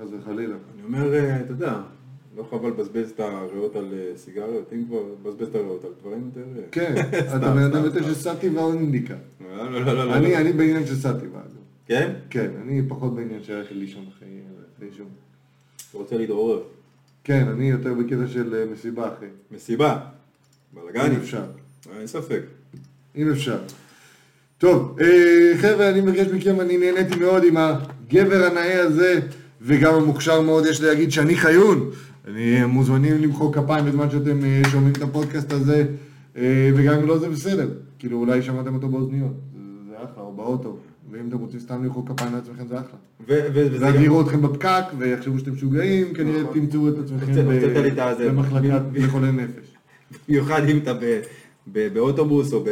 חס 0.01 0.09
וחלילה. 0.19 0.55
אני 0.75 0.83
אומר, 0.85 1.15
אה, 1.15 1.41
אתה 1.41 1.53
יודע, 1.53 1.75
לא 2.37 2.47
חבל 2.51 2.69
לבזבז 2.69 3.11
את 3.11 3.21
הריאות 3.21 3.77
על 3.77 3.89
אה, 3.93 4.17
סיגריות, 4.17 4.73
אם 4.73 4.85
כבר, 4.89 5.03
לבזבז 5.13 5.49
את 5.49 5.55
הריאות 5.55 5.85
על 5.85 5.91
דברים 6.01 6.31
יותר... 6.35 6.49
אה, 6.59 6.65
כן, 6.73 6.95
אתה 7.37 7.51
בן 7.51 7.63
אדם 7.63 7.85
יותר. 7.85 8.03
של 8.03 8.15
סאטיבה 8.15 8.61
או 8.61 8.73
אינדיקה. 8.73 9.15
לא, 9.57 9.85
לא, 9.85 9.95
לא. 9.95 10.15
אני 10.17 10.53
בעניין 10.53 10.87
של 10.87 10.97
סאטיבה. 10.97 11.39
אגב. 11.39 11.63
כן? 11.87 12.13
כן, 12.31 12.51
אני 12.63 12.83
פחות 12.89 13.15
בעניין 13.15 13.43
של 13.43 13.57
ללכת 13.57 13.73
לישון 13.73 14.05
אחרי 14.17 14.29
עישון. 14.91 15.07
אתה 15.91 15.99
רוצה 15.99 16.17
להתעורר. 16.17 16.63
כן, 17.25 17.49
אני 17.49 17.71
יותר 17.71 17.95
בקטע 17.95 18.27
של 18.27 18.55
אה, 18.55 18.73
מסיבה 18.73 19.09
אחרי. 19.09 19.29
מסיבה. 19.51 20.01
אם 20.77 20.81
בלאגני. 20.83 21.17
אפשר. 21.17 21.45
אין 21.99 22.07
ספק. 22.07 22.41
אם 23.17 23.31
אפשר. 23.31 23.59
טוב, 24.59 24.99
אה, 25.01 25.53
חבר'ה, 25.57 25.89
אני 25.89 26.01
מבקש 26.01 26.27
מכם, 26.27 26.61
אני 26.61 26.77
נהניתי 26.79 27.17
מאוד 27.17 27.45
עם 27.45 27.57
הגבר 27.57 28.45
הנאה 28.45 28.83
הזה, 28.83 29.21
וגם 29.61 29.95
המוכשר 29.95 30.41
מאוד, 30.41 30.67
יש 30.67 30.81
להגיד 30.81 31.13
שאני 31.13 31.37
חיון. 31.37 31.91
אני 32.29 32.65
מוזמנים 32.67 33.15
למחוא 33.23 33.53
כפיים 33.53 33.85
בזמן 33.85 34.11
שאתם 34.11 34.45
אה, 34.45 34.63
שומעים 34.71 34.93
את 34.93 35.03
הפודקאסט 35.03 35.53
הזה, 35.53 35.87
אה, 36.37 36.71
וגם 36.77 36.95
אם 36.95 37.07
לא 37.07 37.19
זה 37.19 37.29
בסדר. 37.29 37.69
כאילו, 37.99 38.19
אולי 38.19 38.43
שמעתם 38.43 38.75
אותו 38.75 38.89
באוזניות, 38.89 39.33
זה- 39.91 39.97
אחלה, 39.97 40.23
או 40.23 40.33
באוטו. 40.33 40.77
ואם 41.11 41.29
אתם 41.29 41.39
רוצים 41.39 41.61
סתם 41.61 41.85
למחוא 41.85 42.03
כפיים 42.07 42.35
לעצמכם 42.35 42.67
זה 42.69 42.75
אחלה. 42.81 42.99
וזה 43.29 43.77
ואז 43.85 43.95
גם- 43.95 44.03
יראו 44.03 44.21
אתכם 44.21 44.43
בפקק, 44.43 44.83
ויחשבו 44.99 45.39
שאתם 45.39 45.53
משוגעים, 45.53 46.15
כנראה 46.15 46.43
נכון. 46.43 46.55
תמצאו 46.55 46.89
את 46.89 46.95
עצמכם. 46.99 47.33
במחלקת 48.29 48.83
לחולי 48.95 49.33
נפש. 49.33 49.75
במיוחד 50.29 50.69
אם 50.69 50.79
אתה 50.79 50.93
באוטובוס 51.93 52.53
או 52.53 52.65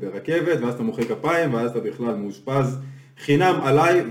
ברכבת, 0.00 0.58
ואז 0.62 0.74
אתה 0.74 0.82
מוחא 0.82 1.02
כפיים, 1.02 1.54
ואז 1.54 1.70
אתה 1.70 1.80
בכלל 1.80 2.14
מאושפז 2.16 2.76
חינם 3.24 3.54
עליי, 3.62 4.02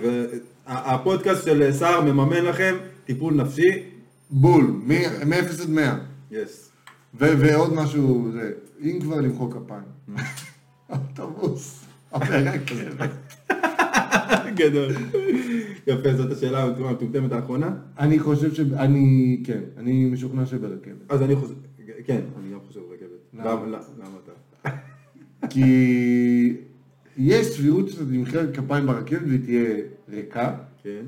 והפודקאסט 0.68 1.45
של 1.45 1.72
סער 1.72 2.02
מממן 2.02 2.45
לכם 2.45 2.76
טיפול 3.06 3.34
נפשי, 3.34 3.84
בול, 4.31 4.63
מ- 4.63 4.89
מ-0 5.29 5.61
עד 5.63 5.69
100. 5.69 5.97
יס. 6.31 6.71
ו- 7.19 7.39
ועוד 7.39 7.73
משהו, 7.73 8.29
זה, 8.33 8.51
אם 8.81 8.99
כבר 9.01 9.21
למחוא 9.21 9.51
כפיים. 9.51 9.83
אוטובוס, 10.89 11.85
ברכבת. 12.11 13.09
גדול. 14.57 14.91
יפה, 15.87 16.13
זאת 16.17 16.31
השאלה 16.31 16.63
המטומטמת 16.63 17.31
האחרונה. 17.31 17.75
אני 17.99 18.19
חושב 18.19 18.53
ש... 18.53 18.59
אני, 18.59 19.41
כן, 19.45 19.59
אני 19.77 20.05
משוכנע 20.05 20.45
שברכבת. 20.45 20.95
אז 21.09 21.21
אני 21.21 21.35
חושב, 21.35 21.53
כן, 22.05 22.21
אני 22.39 22.53
גם 22.53 22.59
חושב 22.67 22.79
רכבת. 22.79 23.09
למה? 23.33 23.53
למה 23.67 23.77
למה 23.99 24.17
אתה? 24.23 24.69
כי 25.49 26.55
יש 27.17 27.47
סבירות 27.47 27.89
שאתה 27.89 28.05
תמחא 28.05 28.51
כפיים 28.53 28.85
ברכבת 28.85 29.21
והיא 29.27 29.39
תהיה 29.45 29.75
ריקה, 30.09 30.55
כן. 30.83 31.05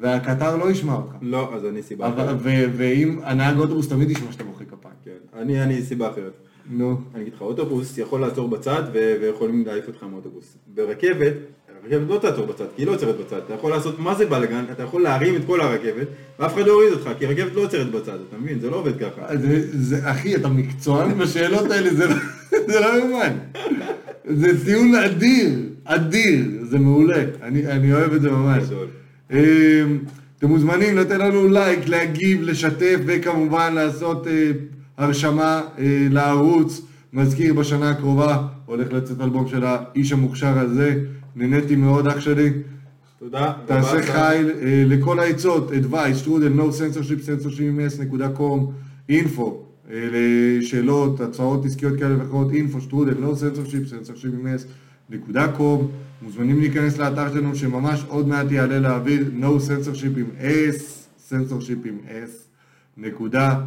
והקטר 0.00 0.56
לא 0.56 0.70
ישמע 0.70 0.94
אותך. 0.94 1.12
לא, 1.22 1.54
אז 1.54 1.64
אני 1.64 1.82
סיבה 1.82 2.08
אחרת. 2.08 2.36
ואם 2.76 3.20
הנהג 3.22 3.58
אוטובוס 3.58 3.88
תמיד 3.88 4.10
ישמע 4.10 4.32
שאתה 4.32 4.44
מוחא 4.44 4.64
כפיים. 4.64 4.94
כן. 5.04 5.40
אני 5.40 5.62
אני 5.62 5.82
סיבה 5.82 6.10
אחרת. 6.10 6.32
נו. 6.70 6.96
אני 7.14 7.22
אגיד 7.22 7.34
לך, 7.34 7.40
אוטובוס 7.40 7.98
יכול 7.98 8.20
לעצור 8.20 8.48
בצד 8.48 8.82
ויכולים 8.92 9.66
להעיף 9.66 9.88
אותך 9.88 10.02
מאוטובוס. 10.02 10.56
ברכבת, 10.74 11.32
הרכבת 11.84 12.08
לא 12.08 12.18
תעצור 12.18 12.46
בצד, 12.46 12.64
כי 12.76 12.82
היא 12.82 12.86
לא 12.86 12.92
עוצרת 12.94 13.16
בצד. 13.16 13.36
אתה 13.36 13.54
יכול 13.54 13.70
לעשות 13.70 13.98
מה 13.98 14.14
זה 14.14 14.26
בלאגן, 14.26 14.64
אתה 14.72 14.82
יכול 14.82 15.02
להרים 15.02 15.36
את 15.36 15.40
כל 15.46 15.60
הרכבת, 15.60 16.06
ואף 16.38 16.54
אחד 16.54 16.62
לא 16.66 16.72
יוריד 16.72 16.92
אותך, 16.92 17.10
כי 17.18 17.26
הרכבת 17.26 17.54
לא 17.54 17.60
עוצרת 17.60 17.90
בצד, 17.90 18.18
אתה 18.28 18.38
מבין? 18.38 18.60
זה 18.60 18.70
לא 18.70 18.76
עובד 18.76 18.98
ככה. 18.98 19.36
זה, 19.36 19.78
זה, 19.78 20.10
אחי, 20.10 20.36
אתה 20.36 20.48
מקצוען 20.48 21.18
בשאלות 21.18 21.70
האלה, 21.70 21.94
זה 21.94 22.06
לא, 22.06 22.14
זה 22.72 22.80
לא 22.80 22.98
יאומן. 22.98 23.32
זה 24.24 24.64
טיעון 24.64 24.94
אדיר, 24.94 25.50
אדיר, 25.84 26.46
זה 26.62 26.78
מעולה. 26.78 27.24
אני, 27.42 27.66
אני 27.66 27.92
אוהב 27.94 28.12
את 28.12 28.22
זה 28.22 28.30
ממש. 28.30 28.62
אמ, 29.30 29.36
אתם 30.38 30.48
מוזמנים 30.48 30.96
לתת 30.96 31.10
לנו 31.18 31.48
לייק, 31.48 31.88
להגיב, 31.88 32.42
לשתף, 32.42 32.96
וכמובן 33.06 33.74
לעשות 33.74 34.26
אה, 34.26 34.50
הרשמה 34.96 35.60
אה, 35.78 36.06
לערוץ. 36.10 36.80
מזכיר, 37.12 37.54
בשנה 37.54 37.90
הקרובה 37.90 38.46
הולך 38.66 38.92
לצאת 38.92 39.20
אלבום 39.20 39.48
של 39.48 39.64
האיש 39.64 40.12
המוכשר 40.12 40.58
הזה. 40.58 41.00
נהניתי 41.36 41.76
מאוד, 41.76 42.06
אח 42.06 42.20
שלי. 42.20 42.52
תודה. 43.18 43.52
תעשה 43.66 44.02
חייל 44.02 44.50
אה, 44.50 44.82
לכל 44.86 45.18
העצות, 45.18 45.70
advice, 45.70 46.14
שטרודל, 46.14 46.52
no 46.60 46.62
censorship, 46.62 47.20
censorship.com, 47.26 48.60
info, 49.10 49.42
לשאלות, 49.90 51.20
הצעות 51.20 51.64
עסקיות 51.64 51.98
כאלה 51.98 52.18
ואחרות, 52.18 52.50
info, 52.52 52.80
שטרודל, 52.80 53.12
no 53.12 53.34
censorship, 53.34 53.84
censorship.com, 53.92 55.78
מוזמנים 56.24 56.60
להיכנס 56.60 56.98
לאתר 56.98 57.32
שלנו 57.32 57.54
שממש 57.54 58.04
עוד 58.08 58.28
מעט 58.28 58.50
יעלה 58.50 58.78
לאוויר, 58.78 59.30
no 59.40 59.44
censorship 59.44 60.18
עם 60.18 60.26
s, 60.40 60.80
censorship 61.30 61.88
עם 61.88 61.98
s, 62.06 62.30
נקודה, 62.96 63.60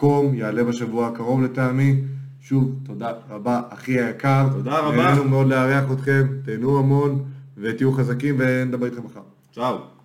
com, 0.00 0.34
יעלה 0.34 0.64
בשבוע 0.64 1.06
הקרוב 1.06 1.42
לטעמי. 1.42 2.00
שוב, 2.40 2.74
תודה 2.82 3.12
רבה, 3.30 3.62
אחי 3.68 4.00
היקר. 4.00 4.48
תודה 4.52 4.78
רבה. 4.78 4.96
נהנינו 4.96 5.24
מאוד 5.24 5.46
לארח 5.46 5.92
אתכם, 5.92 6.26
תהנו 6.44 6.78
המון 6.78 7.24
ותהיו 7.58 7.92
חזקים 7.92 8.34
ונדבר 8.38 8.86
איתכם 8.86 9.02
מחר. 9.04 9.20
צ'או. 9.52 9.99